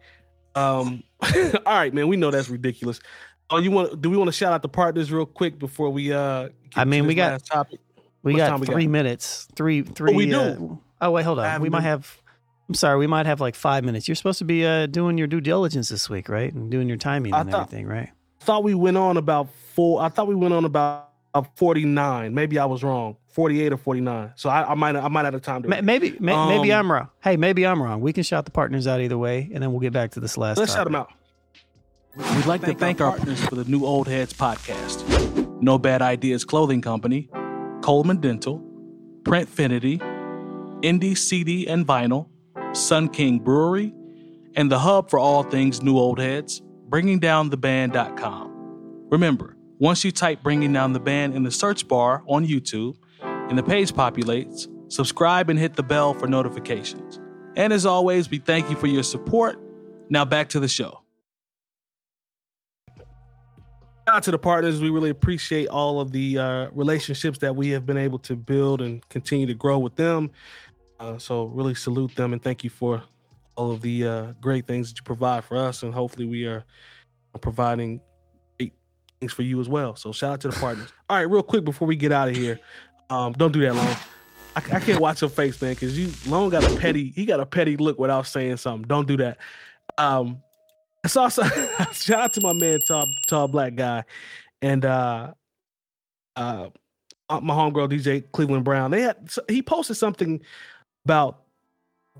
Um, 0.56 1.04
all 1.22 1.60
right, 1.66 1.94
man. 1.94 2.08
We 2.08 2.18
know 2.18 2.32
that's 2.32 2.50
ridiculous. 2.50 3.00
Oh, 3.50 3.58
you 3.60 3.72
want? 3.72 4.02
Do 4.02 4.10
we 4.10 4.18
want 4.18 4.28
to 4.28 4.32
shout 4.32 4.54
out 4.54 4.62
the 4.62 4.70
partners 4.70 5.12
real 5.12 5.26
quick 5.26 5.60
before 5.60 5.90
we? 5.90 6.12
uh 6.12 6.44
get 6.46 6.54
I 6.76 6.86
mean, 6.86 7.06
we 7.06 7.14
got- 7.16 7.44
topic. 7.46 7.80
we 8.24 8.36
got 8.36 8.50
time 8.50 8.60
we 8.60 8.68
three 8.68 8.86
got? 8.86 8.92
minutes. 8.92 9.48
Three, 9.56 9.82
three. 9.84 10.14
we 10.16 10.26
do? 10.28 10.80
uh, 11.02 11.06
oh 11.08 11.12
wait, 11.12 11.24
hold 11.24 11.40
on. 11.40 11.62
We 11.62 11.70
might 11.70 11.80
been- 11.80 11.84
have. 11.86 12.18
I'm 12.68 12.74
sorry. 12.74 12.98
We 12.98 13.06
might 13.06 13.28
have 13.28 13.40
like 13.40 13.54
five 13.54 13.84
minutes. 13.84 14.08
You're 14.08 14.16
supposed 14.16 14.40
to 14.40 14.46
be 14.46 14.66
uh, 14.66 14.88
doing 14.88 15.20
your 15.20 15.28
due 15.28 15.42
diligence 15.42 15.90
this 15.90 16.10
week, 16.10 16.30
right? 16.30 16.52
And 16.52 16.72
doing 16.72 16.88
your 16.88 16.98
timing 16.98 17.34
I 17.36 17.42
and 17.42 17.52
thought- 17.52 17.68
everything, 17.68 17.86
right? 17.88 18.10
I 18.42 18.44
thought 18.46 18.64
we 18.64 18.74
went 18.76 18.98
on 18.98 19.18
about 19.18 19.50
four. 19.74 20.02
I 20.02 20.10
thought 20.10 20.28
we 20.28 20.36
went 20.36 20.54
on 20.54 20.66
about 20.66 21.10
forty 21.44 21.86
nine. 21.86 22.34
Maybe 22.34 22.58
I 22.60 22.66
was 22.66 22.84
wrong. 22.84 23.18
Forty 23.30 23.62
eight 23.62 23.74
or 23.74 23.78
forty 23.78 24.02
nine. 24.02 24.32
So 24.36 24.50
I, 24.50 24.72
I 24.72 24.74
might 24.76 24.96
I 24.96 25.08
might 25.10 25.26
have 25.26 25.34
the 25.34 25.40
time 25.40 25.64
to. 25.64 25.70
Ma- 25.70 25.82
Maybe, 25.82 26.12
may, 26.20 26.48
maybe 26.58 26.72
Um, 26.72 26.80
I'm 26.86 26.92
wrong. 26.92 27.10
Hey, 27.24 27.36
maybe 27.38 27.66
I'm 27.66 27.82
wrong. 27.82 28.02
We 28.02 28.14
can 28.14 28.24
shout 28.24 28.46
the 28.46 28.52
partners 28.52 28.88
out 28.88 29.02
either 29.02 29.18
way, 29.18 29.50
and 29.54 29.62
then 29.62 29.72
we'll 29.72 29.82
get 29.82 29.94
back 29.94 30.12
to 30.12 30.20
this 30.20 30.38
last. 30.38 30.58
Let's 30.58 30.74
shout 30.74 30.86
them 30.86 30.96
out. 30.96 31.12
We'd 32.16 32.46
like 32.46 32.62
to 32.62 32.74
thank 32.74 33.02
our 33.02 33.12
partners 33.12 33.44
for 33.46 33.56
the 33.56 33.66
new 33.66 33.86
Old 33.86 34.08
Heads 34.08 34.32
podcast 34.34 35.62
No 35.62 35.78
Bad 35.78 36.02
Ideas 36.02 36.46
Clothing 36.46 36.82
Company, 36.82 37.30
Coleman 37.82 38.22
Dental, 38.22 38.60
Printfinity, 39.24 40.00
Indie 40.82 41.18
CD 41.18 41.68
and 41.68 41.86
Vinyl, 41.86 42.30
Sun 42.72 43.10
King 43.10 43.40
Brewery, 43.40 43.94
and 44.56 44.72
the 44.72 44.80
hub 44.80 45.10
for 45.10 45.20
all 45.20 45.44
things 45.44 45.82
New 45.84 45.98
Old 45.98 46.18
Heads, 46.20 46.62
bringingdowntheband.com. 46.90 48.52
Remember, 49.12 49.55
once 49.80 50.06
you 50.06 50.12
type 50.12 50.42
Bringing 50.42 50.72
Down 50.72 50.94
the 50.94 51.00
Band 51.00 51.34
in 51.34 51.44
the 51.44 51.52
search 51.52 51.88
bar 51.88 52.24
on 52.28 52.48
YouTube 52.48 52.96
and 53.22 53.58
the 53.58 53.64
page 53.64 53.92
populates, 53.92 54.68
subscribe 54.92 55.50
and 55.50 55.60
hit 55.60 55.76
the 55.76 55.84
bell 55.84 56.14
for 56.14 56.28
notifications. 56.28 57.20
And 57.56 57.74
as 57.74 57.86
always, 57.86 58.30
we 58.30 58.38
thank 58.38 58.70
you 58.70 58.76
for 58.76 58.88
your 58.88 59.04
support. 59.04 59.60
Now 60.10 60.24
back 60.26 60.50
to 60.50 60.60
the 60.60 60.68
show. 60.68 61.02
Out 64.08 64.24
to 64.24 64.32
the 64.32 64.38
partners. 64.38 64.82
We 64.82 64.90
really 64.90 65.10
appreciate 65.10 65.68
all 65.68 66.00
of 66.00 66.12
the 66.12 66.38
uh, 66.38 66.70
relationships 66.72 67.40
that 67.40 67.56
we 67.56 67.70
have 67.70 67.86
been 67.86 67.98
able 67.98 68.20
to 68.20 68.36
build 68.36 68.82
and 68.82 69.08
continue 69.10 69.48
to 69.48 69.56
grow 69.56 69.80
with 69.80 69.96
them. 69.96 70.32
Uh, 71.00 71.18
so 71.18 71.46
really 71.46 71.76
salute 71.76 72.16
them 72.16 72.32
and 72.32 72.42
thank 72.42 72.64
you 72.64 72.70
for 72.70 73.04
all 73.56 73.72
of 73.72 73.82
the 73.82 74.08
uh, 74.08 74.34
great 74.40 74.68
things 74.68 74.90
that 74.90 74.98
you 75.00 75.04
provide 75.04 75.44
for 75.44 75.58
us. 75.58 75.84
And 75.84 75.94
hopefully 75.94 76.28
we 76.28 76.46
are 76.46 76.64
providing 77.42 78.00
things 79.20 79.34
for 79.34 79.44
you 79.44 79.60
as 79.60 79.70
well. 79.70 79.96
So 79.96 80.12
shout 80.12 80.34
out 80.34 80.42
to 80.42 80.50
the 80.50 80.56
partners. 80.60 80.92
all 81.10 81.18
right, 81.18 81.30
real 81.30 81.44
quick 81.44 81.64
before 81.64 81.88
we 81.88 81.96
get 81.96 82.12
out 82.12 82.30
of 82.30 82.36
here, 82.36 82.60
um, 83.10 83.34
don't 83.34 83.52
do 83.52 83.62
that 83.62 83.76
long. 83.76 83.96
I, 84.56 84.62
I 84.74 84.80
can't 84.80 85.00
watch 85.00 85.22
your 85.22 85.30
face, 85.30 85.62
man, 85.62 85.74
because 85.74 85.98
you 85.98 86.12
long 86.32 86.50
got 86.50 86.64
a 86.64 86.76
petty. 86.78 87.12
He 87.16 87.26
got 87.26 87.40
a 87.40 87.46
petty 87.46 87.78
look 87.78 88.00
without 88.00 88.26
saying 88.28 88.58
something. 88.58 88.88
Don't 88.88 89.08
do 89.08 89.18
that. 89.18 89.38
Um, 89.98 90.42
I 91.04 91.08
saw 91.08 91.28
some. 91.28 91.50
shout 91.92 92.20
out 92.20 92.34
to 92.34 92.42
my 92.42 92.54
man, 92.54 92.80
tall, 92.88 93.06
tall 93.28 93.48
black 93.48 93.76
guy, 93.76 94.04
and 94.62 94.86
uh, 94.86 95.34
uh, 96.36 96.70
uh, 97.30 97.40
my 97.42 97.54
homegirl 97.54 97.92
DJ 97.92 98.24
Cleveland 98.32 98.64
Brown. 98.64 98.92
They 98.92 99.02
had 99.02 99.30
he 99.50 99.62
posted 99.62 99.98
something 99.98 100.42
about 101.06 101.42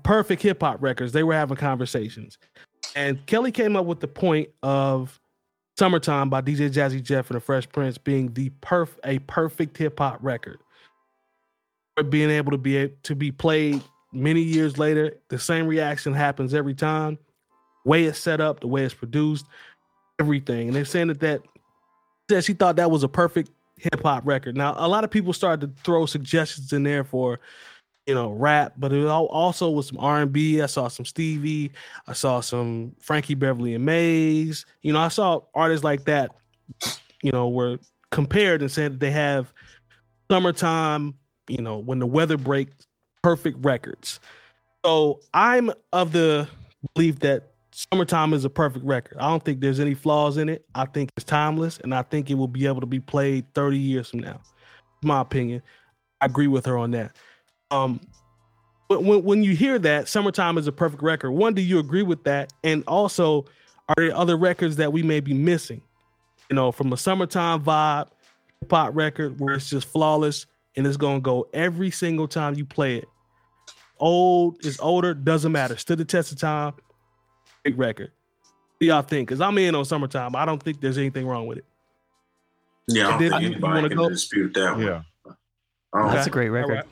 perfect 0.02 0.42
hip 0.42 0.62
hop 0.62 0.82
records. 0.82 1.12
They 1.12 1.22
were 1.22 1.34
having 1.34 1.56
conversations, 1.56 2.38
and 2.94 3.24
Kelly 3.26 3.50
came 3.50 3.76
up 3.76 3.86
with 3.86 4.00
the 4.00 4.08
point 4.08 4.50
of 4.62 5.18
"Summertime" 5.78 6.30
by 6.30 6.40
DJ 6.40 6.70
Jazzy 6.70 7.02
Jeff 7.02 7.30
and 7.30 7.36
the 7.36 7.40
Fresh 7.40 7.68
Prince 7.70 7.98
being 7.98 8.32
the 8.34 8.50
perf 8.62 8.90
a 9.04 9.18
perfect 9.20 9.76
hip 9.76 9.98
hop 9.98 10.18
record. 10.20 10.58
Being 12.08 12.30
able 12.30 12.52
to 12.52 12.58
be 12.58 12.90
to 13.04 13.14
be 13.14 13.32
played 13.32 13.82
many 14.12 14.42
years 14.42 14.78
later, 14.78 15.16
the 15.28 15.38
same 15.38 15.66
reaction 15.66 16.12
happens 16.12 16.54
every 16.54 16.74
time 16.74 17.18
way 17.86 18.04
it's 18.04 18.18
set 18.18 18.40
up, 18.40 18.60
the 18.60 18.66
way 18.66 18.84
it's 18.84 18.92
produced, 18.92 19.46
everything. 20.18 20.66
And 20.68 20.76
they're 20.76 20.84
saying 20.84 21.06
that 21.08 21.20
that 21.20 21.42
said 22.28 22.44
she 22.44 22.52
thought 22.52 22.76
that 22.76 22.90
was 22.90 23.04
a 23.04 23.08
perfect 23.08 23.50
hip 23.76 24.02
hop 24.02 24.26
record. 24.26 24.56
Now, 24.56 24.74
a 24.76 24.88
lot 24.88 25.04
of 25.04 25.10
people 25.10 25.32
started 25.32 25.76
to 25.76 25.82
throw 25.82 26.04
suggestions 26.04 26.72
in 26.72 26.82
there 26.82 27.04
for, 27.04 27.38
you 28.06 28.14
know, 28.14 28.30
rap, 28.30 28.74
but 28.76 28.92
it 28.92 29.06
also 29.06 29.70
was 29.70 29.88
some 29.88 29.98
R 29.98 30.22
and 30.22 30.32
B. 30.32 30.62
I 30.62 30.66
saw 30.66 30.88
some 30.88 31.04
Stevie, 31.04 31.72
I 32.06 32.12
saw 32.12 32.40
some 32.40 32.94
Frankie 33.00 33.34
Beverly 33.34 33.74
and 33.74 33.84
Maze. 33.84 34.64
You 34.82 34.92
know, 34.92 35.00
I 35.00 35.08
saw 35.08 35.40
artists 35.54 35.84
like 35.84 36.04
that. 36.04 36.30
You 37.22 37.32
know, 37.32 37.48
were 37.48 37.78
compared 38.12 38.62
and 38.62 38.70
said 38.70 39.00
they 39.00 39.10
have 39.10 39.52
summertime. 40.30 41.14
You 41.48 41.62
know, 41.62 41.78
when 41.78 41.98
the 41.98 42.06
weather 42.06 42.36
breaks, 42.36 42.86
perfect 43.22 43.64
records. 43.64 44.20
So 44.84 45.20
I'm 45.34 45.72
of 45.92 46.12
the 46.12 46.48
belief 46.94 47.18
that 47.20 47.52
Summertime 47.76 48.32
is 48.32 48.42
a 48.46 48.48
perfect 48.48 48.86
record. 48.86 49.18
I 49.18 49.28
don't 49.28 49.44
think 49.44 49.60
there's 49.60 49.80
any 49.80 49.92
flaws 49.92 50.38
in 50.38 50.48
it. 50.48 50.64
I 50.74 50.86
think 50.86 51.10
it's 51.14 51.24
timeless, 51.24 51.78
and 51.84 51.94
I 51.94 52.00
think 52.00 52.30
it 52.30 52.34
will 52.34 52.48
be 52.48 52.64
able 52.64 52.80
to 52.80 52.86
be 52.86 53.00
played 53.00 53.52
30 53.52 53.76
years 53.76 54.08
from 54.08 54.20
now. 54.20 54.40
My 55.02 55.20
opinion. 55.20 55.60
I 56.22 56.26
agree 56.26 56.46
with 56.46 56.64
her 56.64 56.78
on 56.78 56.92
that. 56.92 57.14
Um, 57.70 58.00
but 58.88 59.02
when 59.02 59.22
when 59.24 59.42
you 59.42 59.56
hear 59.56 59.78
that 59.80 60.08
Summertime 60.08 60.58
is 60.58 60.66
a 60.66 60.72
perfect 60.72 61.02
record, 61.02 61.32
one, 61.32 61.54
do 61.54 61.62
you 61.62 61.78
agree 61.78 62.02
with 62.02 62.24
that? 62.24 62.52
And 62.62 62.84
also, 62.86 63.44
are 63.88 63.94
there 63.96 64.14
other 64.14 64.36
records 64.36 64.76
that 64.76 64.92
we 64.92 65.02
may 65.02 65.20
be 65.20 65.34
missing? 65.34 65.82
You 66.48 66.54
know, 66.56 66.70
from 66.70 66.92
a 66.92 66.96
summertime 66.96 67.62
vibe, 67.64 68.08
hip 68.60 68.70
hop 68.70 68.94
record 68.94 69.40
where 69.40 69.54
it's 69.54 69.68
just 69.68 69.88
flawless 69.88 70.46
and 70.76 70.86
it's 70.86 70.96
gonna 70.96 71.20
go 71.20 71.48
every 71.52 71.90
single 71.90 72.28
time 72.28 72.54
you 72.54 72.64
play 72.64 72.96
it. 72.98 73.08
Old 73.98 74.64
is 74.64 74.78
older, 74.78 75.14
doesn't 75.14 75.50
matter. 75.50 75.76
Stood 75.76 75.98
the 75.98 76.04
test 76.04 76.32
of 76.32 76.38
time 76.38 76.74
big 77.64 77.76
record. 77.78 78.12
What 78.42 78.78
do 78.80 78.86
y'all 78.86 79.02
think? 79.02 79.26
Because 79.28 79.40
I'm 79.40 79.58
in 79.58 79.74
on 79.74 79.84
summertime. 79.84 80.36
I 80.36 80.44
don't 80.44 80.62
think 80.62 80.80
there's 80.80 80.98
anything 80.98 81.26
wrong 81.26 81.48
with 81.48 81.58
it. 81.58 81.64
Yeah, 82.86 83.08
I 83.08 83.10
don't 83.10 83.18
think 83.18 83.32
you- 83.34 83.40
you 83.48 83.54
anybody 83.54 83.88
can 83.88 83.96
go? 83.96 84.08
dispute 84.08 84.54
that 84.54 84.76
one. 84.76 84.86
Yeah. 84.86 85.02
I 85.92 85.98
don't- 86.02 86.12
That's 86.12 86.28
a 86.28 86.30
great 86.30 86.50
record. 86.50 86.74
right. 86.74 86.84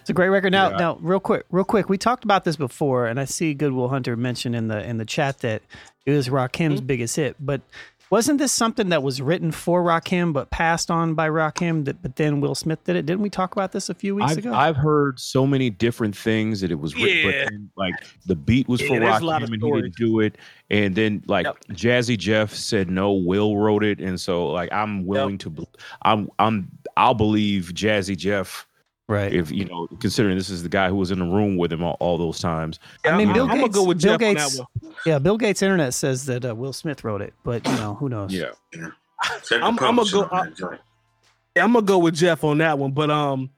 It's 0.00 0.10
a 0.10 0.14
great 0.14 0.28
record. 0.28 0.52
Now, 0.52 0.70
Yeah. 0.70 0.76
now, 0.76 0.98
real 1.00 1.20
quick, 1.20 1.44
real 1.50 1.64
quick. 1.64 1.88
We 1.88 1.98
talked 1.98 2.24
about 2.24 2.44
this 2.44 2.56
before, 2.56 3.06
and 3.06 3.18
I 3.20 3.24
see 3.24 3.54
Goodwill 3.54 3.88
Hunter 3.88 4.16
mentioned 4.16 4.54
in 4.56 4.68
the 4.68 4.82
in 4.82 4.98
the 4.98 5.04
chat 5.04 5.38
that 5.40 5.62
it 6.06 6.12
was 6.12 6.28
Rakim's 6.28 6.78
Mm-hmm. 6.80 6.86
biggest 6.86 7.16
hit. 7.16 7.36
But 7.40 7.62
wasn't 8.10 8.38
this 8.38 8.52
something 8.52 8.90
that 8.90 9.02
was 9.02 9.20
written 9.20 9.50
for 9.50 9.82
Rakim 9.82 10.32
but 10.32 10.50
passed 10.50 10.90
on 10.90 11.14
by 11.14 11.28
Rakim? 11.28 11.84
That 11.86 12.00
but 12.02 12.14
then 12.16 12.40
Will 12.40 12.54
Smith 12.54 12.84
did 12.84 12.94
it. 12.96 13.06
Didn't 13.06 13.22
we 13.22 13.30
talk 13.30 13.52
about 13.56 13.72
this 13.72 13.88
a 13.88 13.94
few 13.94 14.14
weeks 14.14 14.32
I've, 14.32 14.38
ago? 14.38 14.52
I've 14.54 14.76
heard 14.76 15.18
so 15.18 15.46
many 15.46 15.70
different 15.70 16.14
things 16.14 16.60
that 16.60 16.70
it 16.70 16.78
was 16.78 16.94
written, 16.94 17.30
Yeah. 17.30 17.44
then, 17.50 17.70
like 17.76 17.94
the 18.26 18.36
beat 18.36 18.68
was 18.68 18.80
for 18.82 18.94
Yeah, 18.94 19.00
there's 19.00 19.22
a 19.22 19.24
lot 19.24 19.40
Rakim 19.40 19.44
of 19.44 19.52
and 19.54 19.62
he 19.62 19.70
didn't 19.72 19.96
do 19.96 20.20
it, 20.20 20.36
and 20.70 20.94
then 20.94 21.22
like 21.26 21.46
Yep. 21.46 21.64
Jazzy 21.72 22.18
Jeff 22.18 22.54
said 22.54 22.88
no, 22.90 23.12
Will 23.14 23.56
wrote 23.56 23.82
it, 23.82 23.98
and 24.00 24.20
so 24.20 24.48
like 24.48 24.70
I'm 24.72 25.06
willing 25.06 25.38
to, 25.38 25.66
I'm 26.02 26.28
I'm 26.38 26.68
I'll 26.96 27.14
believe 27.14 27.72
Jazzy 27.74 28.16
Jeff 28.16 28.66
right. 29.08 29.32
if 29.32 29.50
you 29.50 29.64
know 29.64 29.86
considering 30.00 30.36
this 30.36 30.50
is 30.50 30.62
the 30.62 30.68
guy 30.68 30.88
who 30.88 30.96
was 30.96 31.10
in 31.10 31.18
the 31.18 31.24
room 31.24 31.56
with 31.56 31.72
him 31.72 31.82
all, 31.82 31.96
all 32.00 32.18
those 32.18 32.38
times. 32.38 32.78
I 33.04 33.16
mean, 33.16 33.28
I'm, 33.28 33.34
Bill 33.34 33.42
I'm 33.44 33.48
gonna 33.50 33.62
Gates- 33.64 33.74
go 33.76 33.84
with 33.84 34.02
Bill 34.02 34.18
Jeff 34.18 34.20
Gates- 34.20 34.60
yeah, 35.06 35.18
Bill 35.18 35.36
Gates 35.38 35.62
Internet 35.62 35.94
says 35.94 36.26
that 36.26 36.44
uh, 36.44 36.54
Will 36.54 36.72
Smith 36.72 37.04
wrote 37.04 37.22
it, 37.22 37.34
but 37.44 37.66
you 37.66 37.72
know 37.76 37.94
who 37.94 38.08
knows? 38.08 38.32
Yeah, 38.32 38.50
Check 38.72 38.90
the 39.48 39.56
I'm- 39.56 39.78
I'm 39.80 39.96
gonna 39.96 40.10
go- 40.10 40.28
on 40.30 40.54
that. 40.58 40.78
Yeah, 41.56 41.64
I'm 41.64 41.72
gonna 41.72 41.84
go 41.86 41.98
with 41.98 42.14
Jeff 42.14 42.42
on 42.44 42.58
that 42.58 42.78
one. 42.78 42.92
But 42.92 43.10
um, 43.10 43.50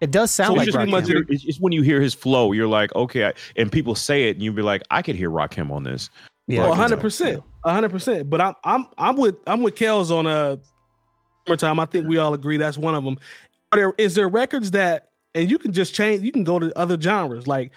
It 0.00 0.10
does 0.10 0.30
sound 0.30 0.48
So 0.48 0.52
like 0.54 0.68
it's, 0.68 0.74
just 0.74 0.76
pretty 0.76 0.92
when 0.92 1.02
much 1.02 1.08
you 1.08 1.16
hear- 1.16 1.26
it's 1.28 1.42
just 1.42 1.60
when 1.60 1.72
you 1.72 1.82
hear 1.82 2.00
his 2.00 2.14
flow, 2.14 2.52
you're 2.52 2.66
like, 2.68 2.94
okay, 2.94 3.26
I, 3.26 3.32
and 3.56 3.70
people 3.70 3.94
say 3.94 4.28
it, 4.28 4.36
and 4.36 4.42
you'll 4.42 4.54
be 4.54 4.62
like, 4.62 4.82
I 4.90 5.02
could 5.02 5.16
hear 5.16 5.30
Rakim 5.30 5.70
on 5.70 5.82
this. 5.84 6.10
Yeah, 6.46 6.60
well, 6.60 6.70
100 6.70 7.00
percent, 7.00 7.42
100 7.62 7.90
percent. 7.90 8.28
But 8.30 8.40
I'm 8.40 8.54
I'm 8.64 8.86
I'm 8.98 9.16
with 9.16 9.36
I'm 9.46 9.62
with 9.62 9.74
Kels 9.76 10.10
on 10.10 10.26
uh 10.26 10.56
Summertime. 11.46 11.78
I 11.80 11.86
think 11.86 12.06
we 12.06 12.18
all 12.18 12.34
agree 12.34 12.56
that's 12.58 12.76
one 12.78 12.94
of 12.94 13.04
them. 13.04 13.18
Are 13.74 13.76
there 13.76 13.92
is 13.98 14.14
there 14.14 14.28
records 14.28 14.70
that 14.72 15.10
and 15.34 15.50
you 15.50 15.58
can 15.58 15.72
just 15.72 15.94
change 15.94 16.22
you 16.22 16.32
can 16.32 16.44
go 16.44 16.58
to 16.58 16.76
other 16.78 17.00
genres 17.00 17.46
like 17.46 17.72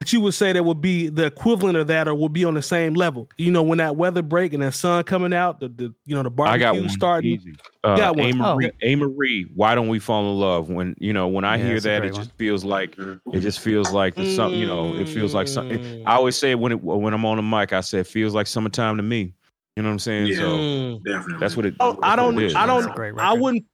that 0.00 0.12
you 0.12 0.20
would 0.22 0.34
say 0.34 0.52
that 0.52 0.64
would 0.64 0.80
be 0.80 1.08
the 1.08 1.26
equivalent 1.26 1.76
of 1.76 1.86
that 1.88 2.08
or 2.08 2.14
would 2.14 2.32
be 2.32 2.44
on 2.44 2.54
the 2.54 2.62
same 2.62 2.94
level. 2.94 3.28
You 3.36 3.50
know, 3.50 3.62
when 3.62 3.78
that 3.78 3.96
weather 3.96 4.22
break 4.22 4.54
and 4.54 4.62
that 4.62 4.72
sun 4.72 5.04
coming 5.04 5.34
out, 5.34 5.60
the, 5.60 5.68
the 5.68 5.94
you 6.06 6.14
know 6.14 6.22
the 6.22 6.30
I 6.30 6.56
got 6.56 6.72
barbecue 6.74 6.80
one 6.80 6.88
starting. 6.88 7.30
easy. 7.32 7.54
Uh, 7.84 7.96
got 7.96 8.16
one. 8.16 8.32
Amerie, 8.32 8.70
Oh. 8.82 8.86
Amerie, 8.86 9.44
why 9.54 9.74
don't 9.74 9.88
we 9.88 9.98
fall 9.98 10.32
in 10.32 10.38
love? 10.40 10.70
When 10.70 10.94
you 10.98 11.12
know, 11.12 11.28
when 11.28 11.44
I 11.44 11.58
Yeah, 11.58 11.66
hear 11.66 11.80
that, 11.80 11.98
great 12.00 12.12
it 12.12 12.14
just 12.14 12.32
feels 12.38 12.64
like 12.64 12.96
it 12.98 13.40
just 13.40 13.60
feels 13.60 13.92
like 13.92 14.14
the 14.14 14.24
some. 14.24 14.54
You 14.54 14.66
know, 14.66 14.94
it 14.94 15.08
feels 15.08 15.34
like 15.34 15.48
something. 15.48 16.02
I 16.06 16.14
always 16.14 16.36
say 16.36 16.54
when 16.54 16.72
it 16.72 16.82
when 16.82 17.12
I'm 17.12 17.24
on 17.26 17.36
the 17.36 17.42
mic, 17.42 17.72
I 17.74 17.80
say 17.80 17.98
it 18.00 18.06
feels 18.06 18.34
like 18.34 18.46
summertime 18.46 18.96
to 18.96 19.02
me. 19.02 19.34
You 19.76 19.82
know 19.82 19.88
what 19.90 19.92
I'm 19.94 19.98
saying? 19.98 20.28
Yeah. 20.28 20.38
So 20.38 20.46
Mm. 20.46 21.02
Definitely. 21.04 21.36
that's 21.40 21.56
what 21.56 21.66
it. 21.66 21.74
Oh, 21.80 21.98
I 22.02 22.16
that's 22.16 22.16
what 22.16 22.16
don't. 22.16 22.38
it 22.38 22.46
is. 22.46 22.54
I 22.56 22.66
don't. 22.66 22.84
a 22.90 22.94
great 22.94 23.14
I 23.18 23.32
wouldn't. 23.34 23.64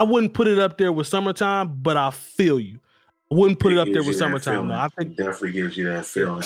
I 0.00 0.04
wouldn't 0.04 0.32
put 0.34 0.48
it 0.48 0.58
up 0.58 0.78
there 0.78 0.90
with 0.92 1.06
summertime, 1.06 1.76
but 1.82 1.96
I 1.96 2.10
feel 2.10 2.58
you. 2.58 2.80
I 3.30 3.34
wouldn't 3.36 3.60
put 3.60 3.72
it 3.72 3.78
up 3.78 3.86
there 3.92 4.02
with 4.02 4.16
summertime. 4.16 4.54
feeling. 4.54 4.68
though. 4.68 4.74
I 4.74 4.86
It 4.86 4.92
think 4.98 5.16
definitely 5.16 5.52
gives 5.52 5.76
you 5.76 5.84
that 5.90 6.06
feeling. 6.06 6.42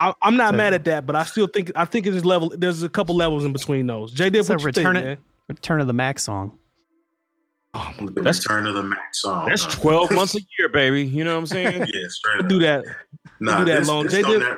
I, 0.00 0.14
I'm 0.22 0.36
not 0.36 0.52
So- 0.52 0.56
mad 0.56 0.72
at 0.74 0.84
that, 0.86 1.06
but 1.06 1.14
I 1.14 1.24
still 1.24 1.46
think 1.46 1.70
I 1.76 1.84
think 1.84 2.06
it's 2.06 2.24
level. 2.24 2.52
There's 2.56 2.82
a 2.82 2.88
couple 2.88 3.14
levels 3.14 3.44
in 3.44 3.52
between 3.52 3.86
those. 3.86 4.12
J. 4.12 4.30
Dib, 4.30 4.44
So 4.46 4.54
what 4.54 4.60
you 4.62 4.66
return 4.66 4.94
think, 4.94 5.04
it- 5.04 5.08
man? 5.08 5.18
Return 5.48 5.80
of 5.80 5.86
the 5.88 5.92
Mack 5.92 6.18
song. 6.18 6.58
The 7.74 8.10
That's- 8.16 8.38
return 8.38 8.66
of 8.66 8.74
the 8.74 8.82
Max 8.82 9.20
song. 9.22 9.48
That's 9.48 9.62
huh? 9.64 9.80
12 9.80 10.10
months 10.12 10.34
a 10.36 10.40
year, 10.58 10.68
baby. 10.70 11.04
You 11.04 11.22
know 11.24 11.34
what 11.34 11.40
I'm 11.40 11.46
saying? 11.46 11.80
yeah, 11.92 12.08
straight 12.08 12.40
up. 12.40 12.48
Do 12.48 12.58
that. 12.60 12.84
Nah, 13.40 13.58
do 13.58 13.64
that 13.66 13.80
this, 13.80 13.88
long. 13.88 14.04
This, 14.04 14.12
Jay 14.14 14.22
don't 14.22 14.40
did- 14.40 14.48
ne- 14.48 14.56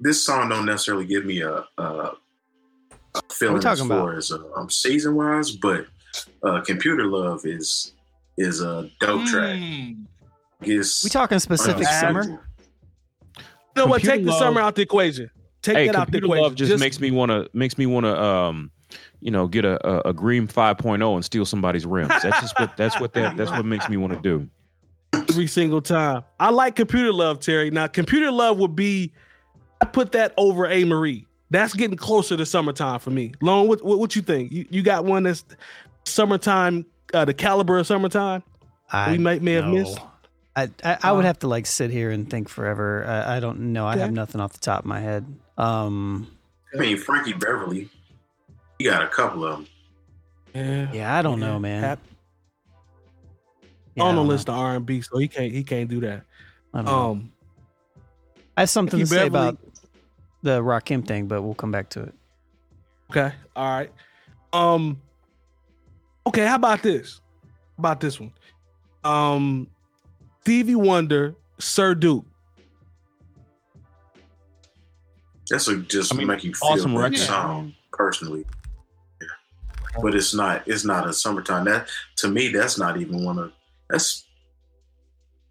this 0.00 0.22
song 0.24 0.48
don't 0.48 0.64
necessarily 0.64 1.04
give 1.06 1.24
me 1.26 1.40
a, 1.42 1.64
a, 1.76 1.82
a 1.82 2.12
feeling 3.32 3.58
as 3.58 3.64
talking 3.64 3.88
far 3.88 3.98
about? 4.10 4.16
as 4.18 4.30
uh, 4.32 4.38
um, 4.56 4.70
season 4.70 5.14
wise, 5.16 5.50
but 5.50 5.86
uh, 6.42 6.60
Computer 6.62 7.06
Love 7.06 7.42
is 7.44 7.94
is 8.36 8.60
a 8.62 8.90
dope 9.00 9.26
track. 9.26 9.60
It's 10.60 11.04
We 11.04 11.10
talking 11.10 11.38
specific 11.38 11.86
unexpected. 11.86 12.24
summer? 12.24 12.44
You 13.36 13.44
know 13.76 13.86
what? 13.86 14.02
Take 14.02 14.24
the 14.24 14.30
love- 14.30 14.38
summer 14.38 14.60
out 14.60 14.74
the 14.74 14.82
equation. 14.82 15.30
Take 15.62 15.76
hey, 15.76 15.86
that 15.86 15.96
out 15.96 16.10
the 16.10 16.18
equation. 16.18 16.42
love 16.42 16.54
just, 16.54 16.78
makes 16.80 17.00
me 17.00 17.10
want 17.10 17.30
to 17.30 17.48
makes 17.52 17.76
me 17.78 17.86
want 17.86 18.06
to 18.06 18.20
um, 18.20 18.70
you 19.20 19.30
know, 19.30 19.46
get 19.48 19.64
a, 19.64 19.84
a 19.86 20.10
a 20.10 20.12
Green 20.12 20.46
5.0 20.46 21.14
and 21.14 21.24
steal 21.24 21.44
somebody's 21.44 21.84
rims. 21.84 22.08
That's 22.22 22.40
just 22.40 22.58
what 22.58 22.76
that's 22.76 23.00
what 23.00 23.12
that 23.14 23.36
that's 23.36 23.50
what 23.50 23.64
makes 23.64 23.88
me 23.88 23.96
want 23.96 24.14
to 24.14 24.20
do. 24.20 24.48
every 25.12 25.46
single 25.46 25.80
time. 25.82 26.24
I 26.38 26.50
like 26.50 26.76
computer 26.76 27.12
love, 27.12 27.40
Terry. 27.40 27.70
Now, 27.70 27.86
computer 27.86 28.30
love 28.30 28.58
would 28.58 28.76
be. 28.76 29.12
I 29.80 29.84
put 29.84 30.12
that 30.12 30.34
over 30.36 30.66
Amerie. 30.68 31.24
That's 31.50 31.72
getting 31.72 31.96
closer 31.96 32.36
to 32.36 32.44
summertime 32.44 32.98
for 33.00 33.10
me. 33.10 33.32
Lone, 33.40 33.68
what, 33.68 33.82
what 33.84 33.98
what 33.98 34.16
you 34.16 34.22
think? 34.22 34.52
You 34.52 34.66
you 34.70 34.82
got 34.82 35.04
one 35.04 35.22
that's 35.22 35.44
summertime, 36.08 36.86
uh, 37.14 37.24
the 37.24 37.34
caliber 37.34 37.78
of 37.78 37.86
summertime. 37.86 38.42
I 38.90 39.12
we 39.12 39.18
might 39.18 39.42
may 39.42 39.52
have 39.54 39.66
missed. 39.66 39.98
I, 40.56 40.68
I, 40.82 40.98
I 41.02 41.12
would 41.12 41.24
Uh, 41.24 41.28
have 41.28 41.38
to 41.40 41.48
like 41.48 41.66
sit 41.66 41.90
here 41.90 42.10
and 42.10 42.28
think 42.28 42.48
forever. 42.48 43.04
I, 43.06 43.36
I 43.36 43.40
don't 43.40 43.72
know. 43.72 43.86
I 43.86 43.92
Okay. 43.92 44.00
have 44.00 44.12
nothing 44.12 44.40
off 44.40 44.52
the 44.52 44.58
top 44.60 44.80
of 44.80 44.86
my 44.86 44.98
head. 45.00 45.24
Um, 45.56 46.26
I 46.74 46.78
mean, 46.78 46.96
Frankie 46.98 47.32
Beverly, 47.34 47.88
you 48.78 48.90
got 48.90 49.02
a 49.02 49.08
couple 49.08 49.44
of 49.44 49.58
them. 49.58 49.66
Yeah, 50.54 50.92
yeah, 50.92 51.16
I 51.16 51.22
don't 51.22 51.38
know, 51.40 51.58
man. 51.58 51.82
Hap- 51.82 52.00
Yeah, 53.94 54.04
on 54.04 54.14
the 54.14 54.20
don't 54.20 54.26
know. 54.26 54.32
list 54.32 54.48
of 54.48 54.54
R 54.56 54.76
and 54.76 54.86
B, 54.86 55.00
so 55.02 55.18
he 55.18 55.28
can't 55.28 55.52
he 55.52 55.62
can't 55.62 55.88
do 55.88 56.00
that. 56.00 56.22
I 56.74 56.78
don't 56.78 56.84
know. 56.86 57.10
Um, 57.12 57.32
I 58.56 58.62
have 58.62 58.70
something 58.70 58.98
to 58.98 59.06
say 59.06 59.28
Beverly- 59.28 59.28
about 59.28 59.58
the 60.42 60.60
Rakim 60.62 61.06
thing, 61.06 61.26
but 61.28 61.42
we'll 61.42 61.54
come 61.54 61.70
back 61.70 61.88
to 61.90 62.02
it. 62.04 62.14
okay, 63.10 63.32
all 63.54 63.70
right. 63.78 63.92
Um, 64.52 65.00
okay. 66.28 66.46
How 66.46 66.56
about 66.56 66.82
this? 66.82 67.20
How 67.76 67.80
about 67.80 68.00
this 68.00 68.20
one? 68.20 68.32
Um, 69.04 69.68
Stevie 70.42 70.74
Wonder, 70.74 71.34
Sir 71.58 71.94
Duke. 71.94 72.24
That's 75.50 75.68
a 75.68 75.76
just 75.76 76.12
I 76.12 76.16
mean, 76.16 76.26
make 76.26 76.44
you 76.44 76.54
feel 76.54 76.70
awesome 76.70 76.94
good 76.94 77.00
record. 77.00 77.18
song 77.18 77.74
personally. 77.92 78.44
Yeah. 79.20 79.28
But 80.02 80.14
it's 80.14 80.34
not 80.34 80.66
it's 80.66 80.84
not 80.84 81.06
a 81.06 81.12
summertime. 81.12 81.64
That 81.64 81.88
to 82.16 82.28
me, 82.28 82.48
that's 82.48 82.78
not 82.78 83.00
even 83.00 83.24
one 83.24 83.38
of 83.38 83.52
that's 83.90 84.26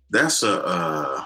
that's 0.10 0.44
a 0.44 0.66
uh, 0.66 1.26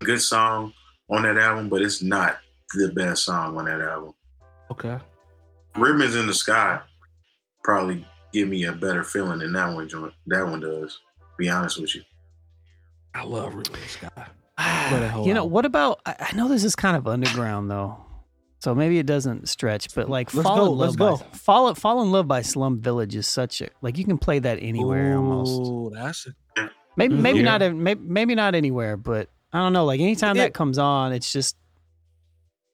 good 0.00 0.20
song 0.20 0.72
on 1.10 1.22
that 1.22 1.38
album, 1.38 1.68
but 1.68 1.82
it's 1.82 2.02
not 2.02 2.38
the 2.74 2.92
best 2.92 3.24
song 3.24 3.56
on 3.56 3.64
that 3.66 3.80
album. 3.80 4.14
Okay. 4.70 4.98
Ribbons 5.76 6.16
in 6.16 6.26
the 6.26 6.34
Sky 6.34 6.80
probably 7.62 8.04
give 8.32 8.48
me 8.48 8.64
a 8.64 8.72
better 8.72 9.04
feeling 9.04 9.38
than 9.40 9.52
that 9.52 9.74
one 9.74 9.88
joint. 9.88 10.12
That 10.26 10.44
one 10.46 10.60
does. 10.60 10.98
Be 11.38 11.48
honest 11.48 11.80
with 11.80 11.94
you. 11.94 12.02
I 13.14 13.24
love 13.24 13.54
Rhythm 13.54 13.74
of 13.74 13.80
the 13.80 13.88
Sky. 13.88 14.08
that 14.16 14.30
Ah, 14.58 15.10
whole 15.12 15.26
you 15.26 15.34
know 15.34 15.44
what 15.44 15.64
about? 15.64 16.00
I, 16.04 16.16
I 16.32 16.36
know 16.36 16.48
this 16.48 16.64
is 16.64 16.74
kind 16.76 16.96
of 16.96 17.06
underground 17.06 17.70
though, 17.70 17.96
so 18.60 18.74
maybe 18.74 18.98
it 18.98 19.06
doesn't 19.06 19.48
stretch. 19.48 19.94
But 19.94 20.08
like, 20.10 20.34
Let's 20.34 20.46
fall 20.46 20.66
go, 20.66 20.72
in 20.72 20.78
let's 20.78 20.96
love 20.98 21.20
go. 21.20 21.24
by 21.26 21.36
fall 21.36 21.74
fall 21.74 22.02
in 22.02 22.10
love 22.12 22.26
by 22.28 22.42
Slum 22.42 22.80
Village 22.80 23.14
is 23.14 23.26
such 23.28 23.60
a 23.60 23.68
like 23.82 23.96
you 23.98 24.04
can 24.04 24.18
play 24.18 24.40
that 24.40 24.58
anywhere 24.60 25.16
almost. 25.16 25.60
Ooh, 25.70 25.90
that's 25.94 26.26
a, 26.26 26.70
Maybe 26.96 27.14
Mhm. 27.14 27.20
maybe 27.20 27.38
Yeah. 27.38 27.44
not 27.44 27.62
in- 27.62 27.82
maybe, 27.82 28.00
maybe 28.04 28.34
not 28.34 28.56
anywhere, 28.56 28.96
but 28.96 29.28
I 29.52 29.58
don't 29.60 29.72
know. 29.72 29.84
Like 29.84 30.00
anytime 30.00 30.34
It- 30.36 30.40
that 30.40 30.54
comes 30.54 30.76
on, 30.78 31.12
it's 31.12 31.32
just 31.32 31.56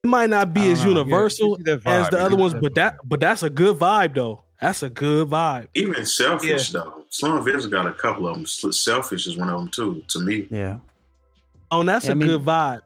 it 0.02 0.06
might 0.08 0.30
not 0.30 0.54
be 0.54 0.70
as 0.72 0.82
know. 0.82 0.90
universal 0.90 1.50
Yeah, 1.50 1.54
it 1.54 1.64
gives 1.64 1.84
you 1.84 1.90
that 1.90 2.00
as 2.00 2.08
the 2.10 2.20
other 2.20 2.36
ones, 2.36 2.54
but 2.54 2.74
that 2.76 2.96
but 3.04 3.20
that's 3.20 3.42
a 3.42 3.50
good 3.50 3.78
vibe 3.78 4.14
though. 4.14 4.44
That's 4.60 4.82
a 4.82 4.88
good 4.90 5.28
vibe. 5.28 5.68
Even 5.74 6.06
Selfish 6.06 6.70
though. 6.70 7.04
Slum 7.10 7.44
Village 7.44 7.70
got 7.70 7.86
a 7.86 7.92
couple 7.92 8.26
of 8.28 8.34
them. 8.36 8.46
Selfish 8.46 9.26
is 9.26 9.36
one 9.36 9.48
of 9.48 9.58
them 9.58 9.68
too. 9.68 10.02
To 10.08 10.20
me, 10.20 10.46
yeah 10.50 10.78
Oh, 11.70 11.80
and 11.80 11.88
that's 11.88 12.04
Yeah, 12.06 12.12
a 12.12 12.14
I 12.14 12.14
mean- 12.14 12.28
good 12.28 12.44
vibe. 12.44 12.80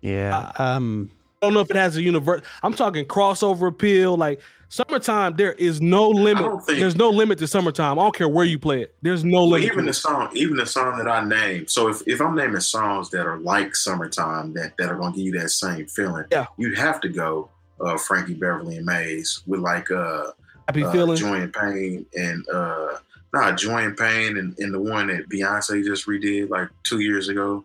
yeah. 0.00 0.52
Um, 0.58 1.10
I 1.42 1.46
don't 1.46 1.54
know 1.54 1.60
if 1.60 1.70
it 1.70 1.76
has 1.76 1.96
a 1.96 2.02
universe. 2.02 2.42
I'm 2.62 2.74
talking 2.74 3.04
crossover 3.04 3.68
appeal. 3.68 4.16
Like 4.16 4.40
summertime, 4.68 5.36
there 5.36 5.52
is 5.52 5.80
no 5.80 6.08
limit. 6.10 6.64
think- 6.64 6.78
There's 6.80 6.96
no 6.96 7.10
limit 7.10 7.38
to 7.38 7.46
summertime. 7.46 7.98
I 7.98 8.02
don't 8.02 8.14
care 8.16 8.28
where 8.28 8.44
you 8.44 8.58
play 8.58 8.82
it. 8.82 8.94
There's 9.02 9.22
no 9.24 9.40
Well, 9.40 9.48
limit. 9.50 9.72
even 9.72 9.86
the 9.86 9.92
song, 9.92 10.30
even 10.34 10.56
the 10.56 10.66
song 10.66 10.98
that 10.98 11.08
I 11.08 11.24
named. 11.24 11.70
So 11.70 11.88
if, 11.88 12.02
if 12.06 12.20
I'm 12.20 12.34
naming 12.34 12.60
songs 12.60 13.10
that 13.10 13.26
are 13.26 13.38
like 13.38 13.76
summertime, 13.76 14.54
that 14.54 14.76
that 14.78 14.88
are 14.90 14.96
gonna 14.96 15.14
give 15.14 15.26
you 15.26 15.38
that 15.40 15.50
same 15.50 15.86
feeling, 15.86 16.24
Yeah. 16.32 16.46
you'd 16.56 16.78
have 16.78 17.00
to 17.02 17.08
go 17.08 17.50
uh, 17.80 17.96
Frankie 17.98 18.34
Beverly 18.34 18.76
and 18.76 18.86
Maze 18.86 19.42
with 19.46 19.60
like 19.60 19.90
uh, 19.90 20.32
Happy 20.66 20.84
uh 20.84 20.92
feeling. 20.92 21.16
Joy 21.16 21.40
and 21.42 21.52
Pain 21.52 22.06
and 22.16 22.48
uh, 22.48 22.98
not 23.32 23.56
Joy 23.56 23.84
and 23.84 23.96
Pain 23.96 24.36
and, 24.38 24.58
and 24.58 24.74
the 24.74 24.80
one 24.80 25.08
that 25.08 25.28
Beyonce 25.28 25.84
just 25.84 26.06
redid 26.06 26.50
like 26.50 26.68
two 26.82 27.00
years 27.00 27.28
ago. 27.28 27.64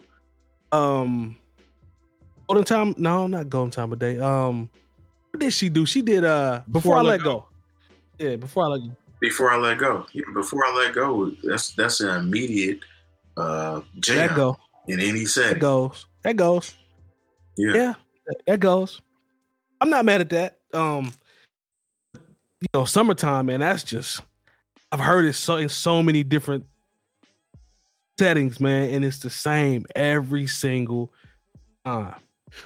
Um, 0.72 1.38
Golden 2.48 2.66
Time. 2.66 2.96
No, 2.98 3.28
not 3.28 3.50
Golden 3.50 3.72
Time 3.72 3.92
of 3.92 4.00
Day. 4.00 4.20
Um, 4.20 4.70
what 5.32 5.40
did 5.40 5.54
she 5.54 5.70
do? 5.70 5.86
She 5.86 6.02
did. 6.02 6.26
Uh, 6.26 6.62
before, 6.72 6.98
I 6.98 7.02
let 7.02 7.24
go. 7.24 7.46
Yeah, 8.20 8.36
before 8.36 8.66
I 8.66 8.68
let 8.68 8.82
go. 8.82 8.96
Before 9.20 9.52
I 9.52 9.58
let 9.58 9.78
go, 9.78 10.06
yeah, 10.14 10.24
before 10.34 10.66
I 10.66 10.76
let 10.76 10.96
go, 10.96 11.32
that's 11.44 11.72
that's 11.76 12.02
an 12.02 12.18
immediate 12.18 12.80
uh, 13.38 13.82
jam 14.00 14.28
That 14.28 14.36
go. 14.36 14.58
in 14.88 15.00
any 15.00 15.26
That 15.26 15.60
goes. 15.60 16.06
That 16.24 16.36
goes. 16.36 16.76
Yeah. 17.56 17.74
Yeah, 17.74 17.94
that 18.48 18.60
goes. 18.60 19.02
I'm 19.82 19.90
not 19.90 20.06
mad 20.06 20.22
at 20.22 20.30
that. 20.30 20.60
Um, 20.74 21.12
you 22.14 22.68
know, 22.74 22.86
summertime, 22.86 23.48
man. 23.48 23.60
That's 23.62 23.84
just 23.84 24.22
I've 24.92 25.00
heard 25.00 25.26
it 25.26 25.34
so 25.34 25.58
in 25.58 25.70
so 25.70 26.04
many 26.04 26.24
different 26.24 26.66
settings, 28.20 28.60
man, 28.60 28.90
and 28.94 29.04
it's 29.04 29.20
the 29.20 29.30
same 29.30 29.86
every 29.96 30.48
single 30.48 31.12
time. 31.86 32.16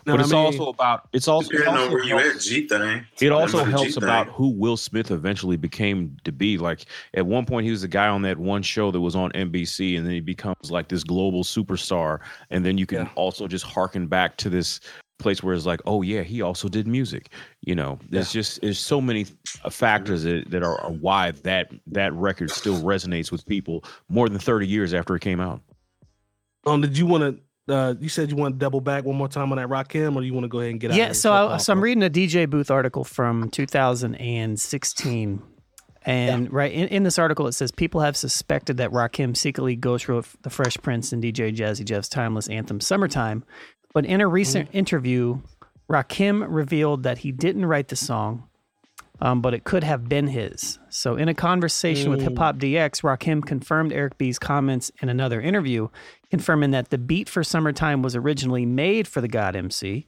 Know 0.08 0.14
But 0.18 0.22
it's 0.22 0.34
I 0.34 0.36
mean? 0.36 0.46
also 0.46 0.70
about 0.70 1.08
it's 1.14 1.28
also 1.28 1.48
it 1.52 1.58
Depending 1.60 1.74
on 1.76 1.80
also 1.80 1.92
where 1.94 2.04
you 2.04 2.18
helps- 2.18 2.48
at, 2.48 2.52
G 2.52 2.68
thing. 2.68 3.06
It 3.22 3.32
also 3.32 3.64
helps 3.64 3.98
about 3.98 4.28
who 4.30 4.50
Will 4.50 4.78
Smith 4.78 5.12
eventually 5.12 5.58
became 5.58 6.18
to 6.24 6.32
be. 6.32 6.58
Like 6.58 6.86
at 7.14 7.26
one 7.26 7.46
point, 7.46 7.66
he 7.66 7.72
was 7.72 7.84
the 7.84 7.88
guy 7.88 8.08
on 8.08 8.24
that 8.24 8.38
one 8.38 8.64
show 8.64 8.90
that 8.90 9.00
was 9.00 9.16
on 9.16 9.32
NBC, 9.34 9.96
and 9.96 10.06
then 10.06 10.14
he 10.14 10.22
becomes 10.22 10.72
like 10.72 10.88
this 10.90 11.04
global 11.04 11.44
superstar. 11.44 12.20
And 12.50 12.66
then 12.66 12.80
you 12.80 12.88
can 12.88 13.04
Yeah. 13.06 13.10
also 13.14 13.48
just 13.48 13.64
harken 13.64 14.08
back 14.08 14.38
to 14.38 14.50
this 14.50 14.80
place 15.18 15.42
where 15.44 15.54
it's 15.56 15.66
like, 15.66 15.82
oh 15.86 16.02
yeah, 16.02 16.24
he 16.24 16.42
also 16.42 16.68
did 16.68 16.88
music. 16.88 17.30
You 17.62 17.76
know, 17.76 18.00
there's 18.10 18.32
just 18.32 18.62
there's 18.62 18.80
so 18.80 19.00
many 19.02 19.26
uh, 19.64 19.70
factors 19.70 20.24
that, 20.24 20.50
that 20.52 20.64
are, 20.64 20.80
are 20.82 20.92
why 20.92 21.32
that 21.32 21.72
that 21.88 22.14
record 22.14 22.52
still 22.52 22.82
resonates 22.82 23.32
with 23.32 23.46
people 23.46 23.84
more 24.10 24.30
than 24.30 24.40
30 24.40 24.68
years 24.68 24.94
after 24.94 25.16
it 25.16 25.22
came 25.22 25.40
out. 25.40 25.62
Um, 26.66 26.82
did 26.82 26.98
you 26.98 27.06
want 27.06 27.24
to? 27.24 27.40
Uh, 27.68 27.96
you 28.00 28.10
said 28.10 28.30
you 28.30 28.36
want 28.36 28.54
to 28.54 28.60
double 28.60 28.80
back 28.80 29.06
one 29.06 29.16
more 29.16 29.28
time 29.28 29.52
on 29.52 29.58
that 29.58 29.70
Rakim, 29.70 30.16
or 30.16 30.22
do 30.22 30.28
you 30.28 30.34
want 30.34 30.44
to 30.44 30.50
go 30.50 30.60
ahead 30.60 30.70
and 30.72 30.80
get 30.80 30.92
out? 30.92 30.98
yeah. 30.98 31.10
of 31.10 31.16
So 31.18 31.32
here? 31.32 31.56
I, 31.56 31.58
so 31.58 31.74
I'm 31.74 31.82
reading 31.82 32.04
a 32.04 32.10
DJ 32.10 32.48
Booth 32.48 32.70
article 32.70 33.04
from 33.04 33.50
2016. 33.50 35.42
And 36.08 36.54
right 36.54 36.72
in, 36.72 36.88
in 36.90 37.02
this 37.04 37.18
article, 37.18 37.48
it 37.48 37.54
says 37.54 37.72
people 37.72 38.02
have 38.02 38.16
suspected 38.16 38.78
that 38.78 38.92
Rakim 38.92 39.36
secretly 39.36 39.76
ghost 39.76 40.08
wrote 40.08 40.28
the 40.44 40.52
Fresh 40.52 40.78
Prince 40.84 41.12
and 41.12 41.24
DJ 41.24 41.56
Jazzy 41.56 41.84
Jeff's 41.84 42.08
timeless 42.08 42.48
anthem 42.48 42.80
"Summertime," 42.80 43.44
but 43.96 44.06
in 44.06 44.20
a 44.20 44.28
recent 44.28 44.68
mm-hmm. 44.68 44.78
interview, 44.78 45.40
Rakim 45.90 46.46
revealed 46.50 47.04
that 47.04 47.20
he 47.20 47.32
didn't 47.32 47.66
write 47.66 47.88
the 47.88 47.96
song, 47.96 48.44
um, 49.22 49.42
but 49.42 49.54
it 49.54 49.64
could 49.64 49.86
have 49.86 50.10
been 50.10 50.28
his. 50.28 50.80
So, 50.90 51.16
in 51.16 51.30
a 51.30 51.34
conversation 51.34 52.12
with 52.12 52.20
mm. 52.20 52.24
Hip 52.24 52.38
Hop 52.38 52.58
DX, 52.58 53.04
Rakim 53.04 53.46
confirmed 53.46 53.94
Eric 53.94 54.18
B's 54.18 54.38
comments 54.38 54.92
in 55.02 55.08
another 55.08 55.40
interview, 55.40 55.88
confirming 56.30 56.72
that 56.72 56.90
the 56.90 56.98
beat 56.98 57.30
for 57.30 57.42
Summertime 57.42 58.02
was 58.02 58.18
originally 58.18 58.66
made 58.66 59.08
for 59.08 59.22
the 59.22 59.30
God 59.30 59.56
MC, 59.56 60.08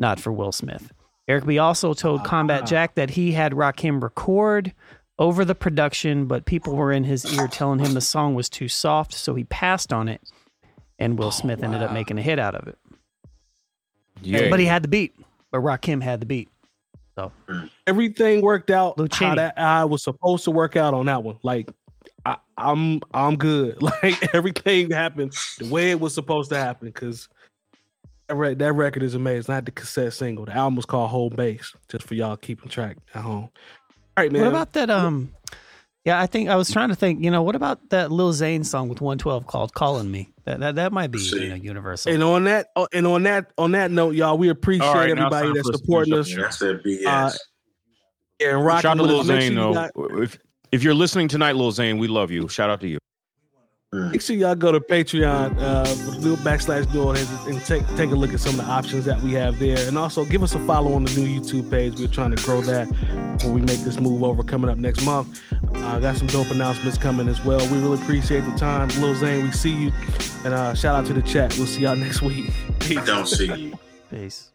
not 0.00 0.18
for 0.18 0.32
Will 0.32 0.50
Smith. 0.50 0.92
Eric 1.28 1.46
B 1.46 1.58
also 1.58 1.94
told 1.94 2.24
Combat 2.24 2.62
ah. 2.62 2.66
Jack 2.66 2.96
that 2.96 3.10
he 3.10 3.30
had 3.30 3.52
Rakim 3.52 4.02
record 4.02 4.72
over 5.16 5.44
the 5.44 5.54
production, 5.54 6.26
but 6.26 6.44
people 6.44 6.74
were 6.74 6.90
in 6.90 7.04
his 7.04 7.24
ear 7.38 7.46
telling 7.46 7.78
him 7.78 7.94
the 7.94 8.00
song 8.00 8.34
was 8.34 8.48
too 8.48 8.66
soft, 8.66 9.14
so 9.14 9.36
he 9.36 9.44
passed 9.44 9.92
on 9.92 10.08
it, 10.08 10.22
and 10.98 11.16
Will 11.16 11.28
oh, 11.28 11.30
Smith 11.30 11.62
ended 11.62 11.84
up 11.84 11.92
making 11.92 12.18
a 12.18 12.22
hit 12.22 12.40
out 12.40 12.56
of 12.56 12.66
it. 12.66 12.76
Yeah. 14.22 14.50
But 14.50 14.60
he 14.60 14.66
had 14.66 14.82
the 14.82 14.88
beat, 14.88 15.14
but 15.50 15.60
Rakim 15.60 16.02
had 16.02 16.20
the 16.20 16.26
beat. 16.26 16.48
So 17.16 17.32
everything 17.86 18.42
worked 18.42 18.70
out 18.70 18.96
how 19.14 19.34
that 19.34 19.58
I 19.58 19.84
was 19.84 20.04
supposed 20.04 20.44
to 20.44 20.52
work 20.52 20.76
out 20.76 20.94
on 20.94 21.06
that 21.06 21.24
one. 21.24 21.38
Like 21.42 21.68
I, 22.24 22.36
I'm 22.56 23.00
I'm 23.12 23.36
good. 23.36 23.76
Like 23.82 24.34
everything 24.34 24.90
happened 24.90 25.34
the 25.58 25.68
way 25.68 25.90
it 25.90 25.98
was 25.98 26.14
supposed 26.14 26.50
to 26.50 26.56
happen. 26.56 26.92
Cause 26.92 27.28
that, 28.28 28.36
re- 28.36 28.54
that 28.54 28.72
record 28.74 29.02
is 29.02 29.14
amazing. 29.14 29.52
Not 29.52 29.64
the 29.64 29.72
cassette 29.72 30.12
single. 30.12 30.44
The 30.44 30.54
album 30.54 30.76
was 30.76 30.84
called 30.84 31.10
Homebase, 31.10 31.74
just 31.88 32.06
for 32.06 32.14
y'all 32.14 32.36
keeping 32.36 32.68
track 32.68 32.98
at 33.14 33.22
home. 33.22 33.48
All 34.16 34.24
right, 34.24 34.30
man. 34.30 34.42
What 34.42 34.48
about 34.48 34.72
that? 34.74 34.90
Um, 34.90 35.32
yeah, 36.04 36.20
I 36.20 36.26
think 36.26 36.48
I 36.48 36.56
was 36.56 36.70
trying 36.70 36.88
to 36.88 36.94
think. 36.94 37.22
You 37.22 37.30
know, 37.30 37.42
what 37.42 37.54
about 37.54 37.90
that 37.90 38.10
Lil 38.10 38.32
Zane 38.32 38.64
song 38.64 38.88
with 38.88 39.00
112 39.00 39.46
called 39.46 39.74
"Calling 39.74 40.10
Me"? 40.10 40.30
That 40.44 40.60
that, 40.60 40.74
that 40.76 40.92
might 40.92 41.10
be 41.10 41.18
See. 41.18 41.42
you 41.42 41.48
know, 41.50 41.54
universal. 41.56 42.12
and 42.12 42.22
on 42.22 42.44
that 42.44 42.68
oh, 42.76 42.88
and 42.92 43.06
on 43.06 43.24
that 43.24 43.50
on 43.58 43.72
that 43.72 43.90
note, 43.90 44.14
y'all, 44.14 44.38
we 44.38 44.48
appreciate 44.48 44.86
All 44.86 44.94
right, 44.94 45.14
now 45.14 45.26
it's 45.26 45.34
everybody 45.36 45.52
that's 45.54 45.68
for 45.68 45.74
us 45.74 45.80
to 45.80 45.84
supporting 45.84 46.14
us. 46.14 46.32
up 46.34 46.40
That's 46.42 46.58
that 46.60 46.84
BS. 46.84 47.06
Uh, 47.06 47.32
and 48.40 48.64
rocking 48.64 48.82
Shout 48.82 48.98
out 49.00 49.02
to 49.02 49.08
Lil 49.08 49.24
Zane, 49.24 49.52
sure 49.54 49.74
though. 49.74 49.74
got- 49.74 50.22
If 50.22 50.38
if 50.72 50.82
you're 50.82 50.94
listening 50.94 51.28
tonight, 51.28 51.56
Lil 51.56 51.72
Zane, 51.72 51.98
we 51.98 52.06
love 52.08 52.30
you. 52.30 52.46
Shout 52.48 52.70
out 52.70 52.80
to 52.82 52.88
you. 52.88 52.98
Make 53.90 54.20
sure 54.20 54.36
y'all 54.36 54.54
go 54.54 54.70
to 54.70 54.80
Patreon, 54.80 55.56
uh, 55.58 55.84
do 56.20 56.36
backslash 56.36 56.92
dual 56.92 57.14
heads 57.14 57.30
and 57.46 57.58
take 57.64 57.86
take 57.96 58.10
a 58.10 58.14
look 58.14 58.34
at 58.34 58.40
some 58.40 58.60
of 58.60 58.66
the 58.66 58.70
options 58.70 59.06
that 59.06 59.18
we 59.22 59.32
have 59.32 59.58
there, 59.58 59.78
and 59.88 59.96
also 59.96 60.26
give 60.26 60.42
us 60.42 60.54
a 60.54 60.58
follow 60.66 60.92
on 60.92 61.04
the 61.04 61.18
new 61.18 61.40
YouTube 61.40 61.70
page. 61.70 61.98
We're 61.98 62.08
trying 62.08 62.36
to 62.36 62.44
grow 62.44 62.60
that 62.60 62.86
when 63.42 63.54
we 63.54 63.62
make 63.62 63.78
this 63.80 63.98
move 63.98 64.22
over 64.22 64.42
coming 64.42 64.68
up 64.68 64.76
next 64.76 65.02
month. 65.06 65.40
Uh, 65.74 65.98
got 66.00 66.18
some 66.18 66.26
dope 66.26 66.50
announcements 66.50 66.98
coming 66.98 67.28
as 67.28 67.42
well. 67.46 67.60
We 67.72 67.78
really 67.78 68.00
appreciate 68.02 68.40
the 68.40 68.54
time, 68.58 68.88
Lil 69.00 69.14
Zane. 69.14 69.44
We 69.44 69.52
see 69.52 69.84
you, 69.84 69.92
and 70.44 70.52
uh, 70.52 70.74
shout 70.74 70.94
out 70.94 71.06
to 71.06 71.14
the 71.14 71.22
chat. 71.22 71.56
We'll 71.56 71.66
see 71.66 71.82
y'all 71.82 71.96
next 72.06 72.20
week. 72.20 72.50
Peace. 72.80 73.02
Don't 73.06 73.26
see 73.26 73.54
you. 73.54 73.78
Peace. 74.10 74.50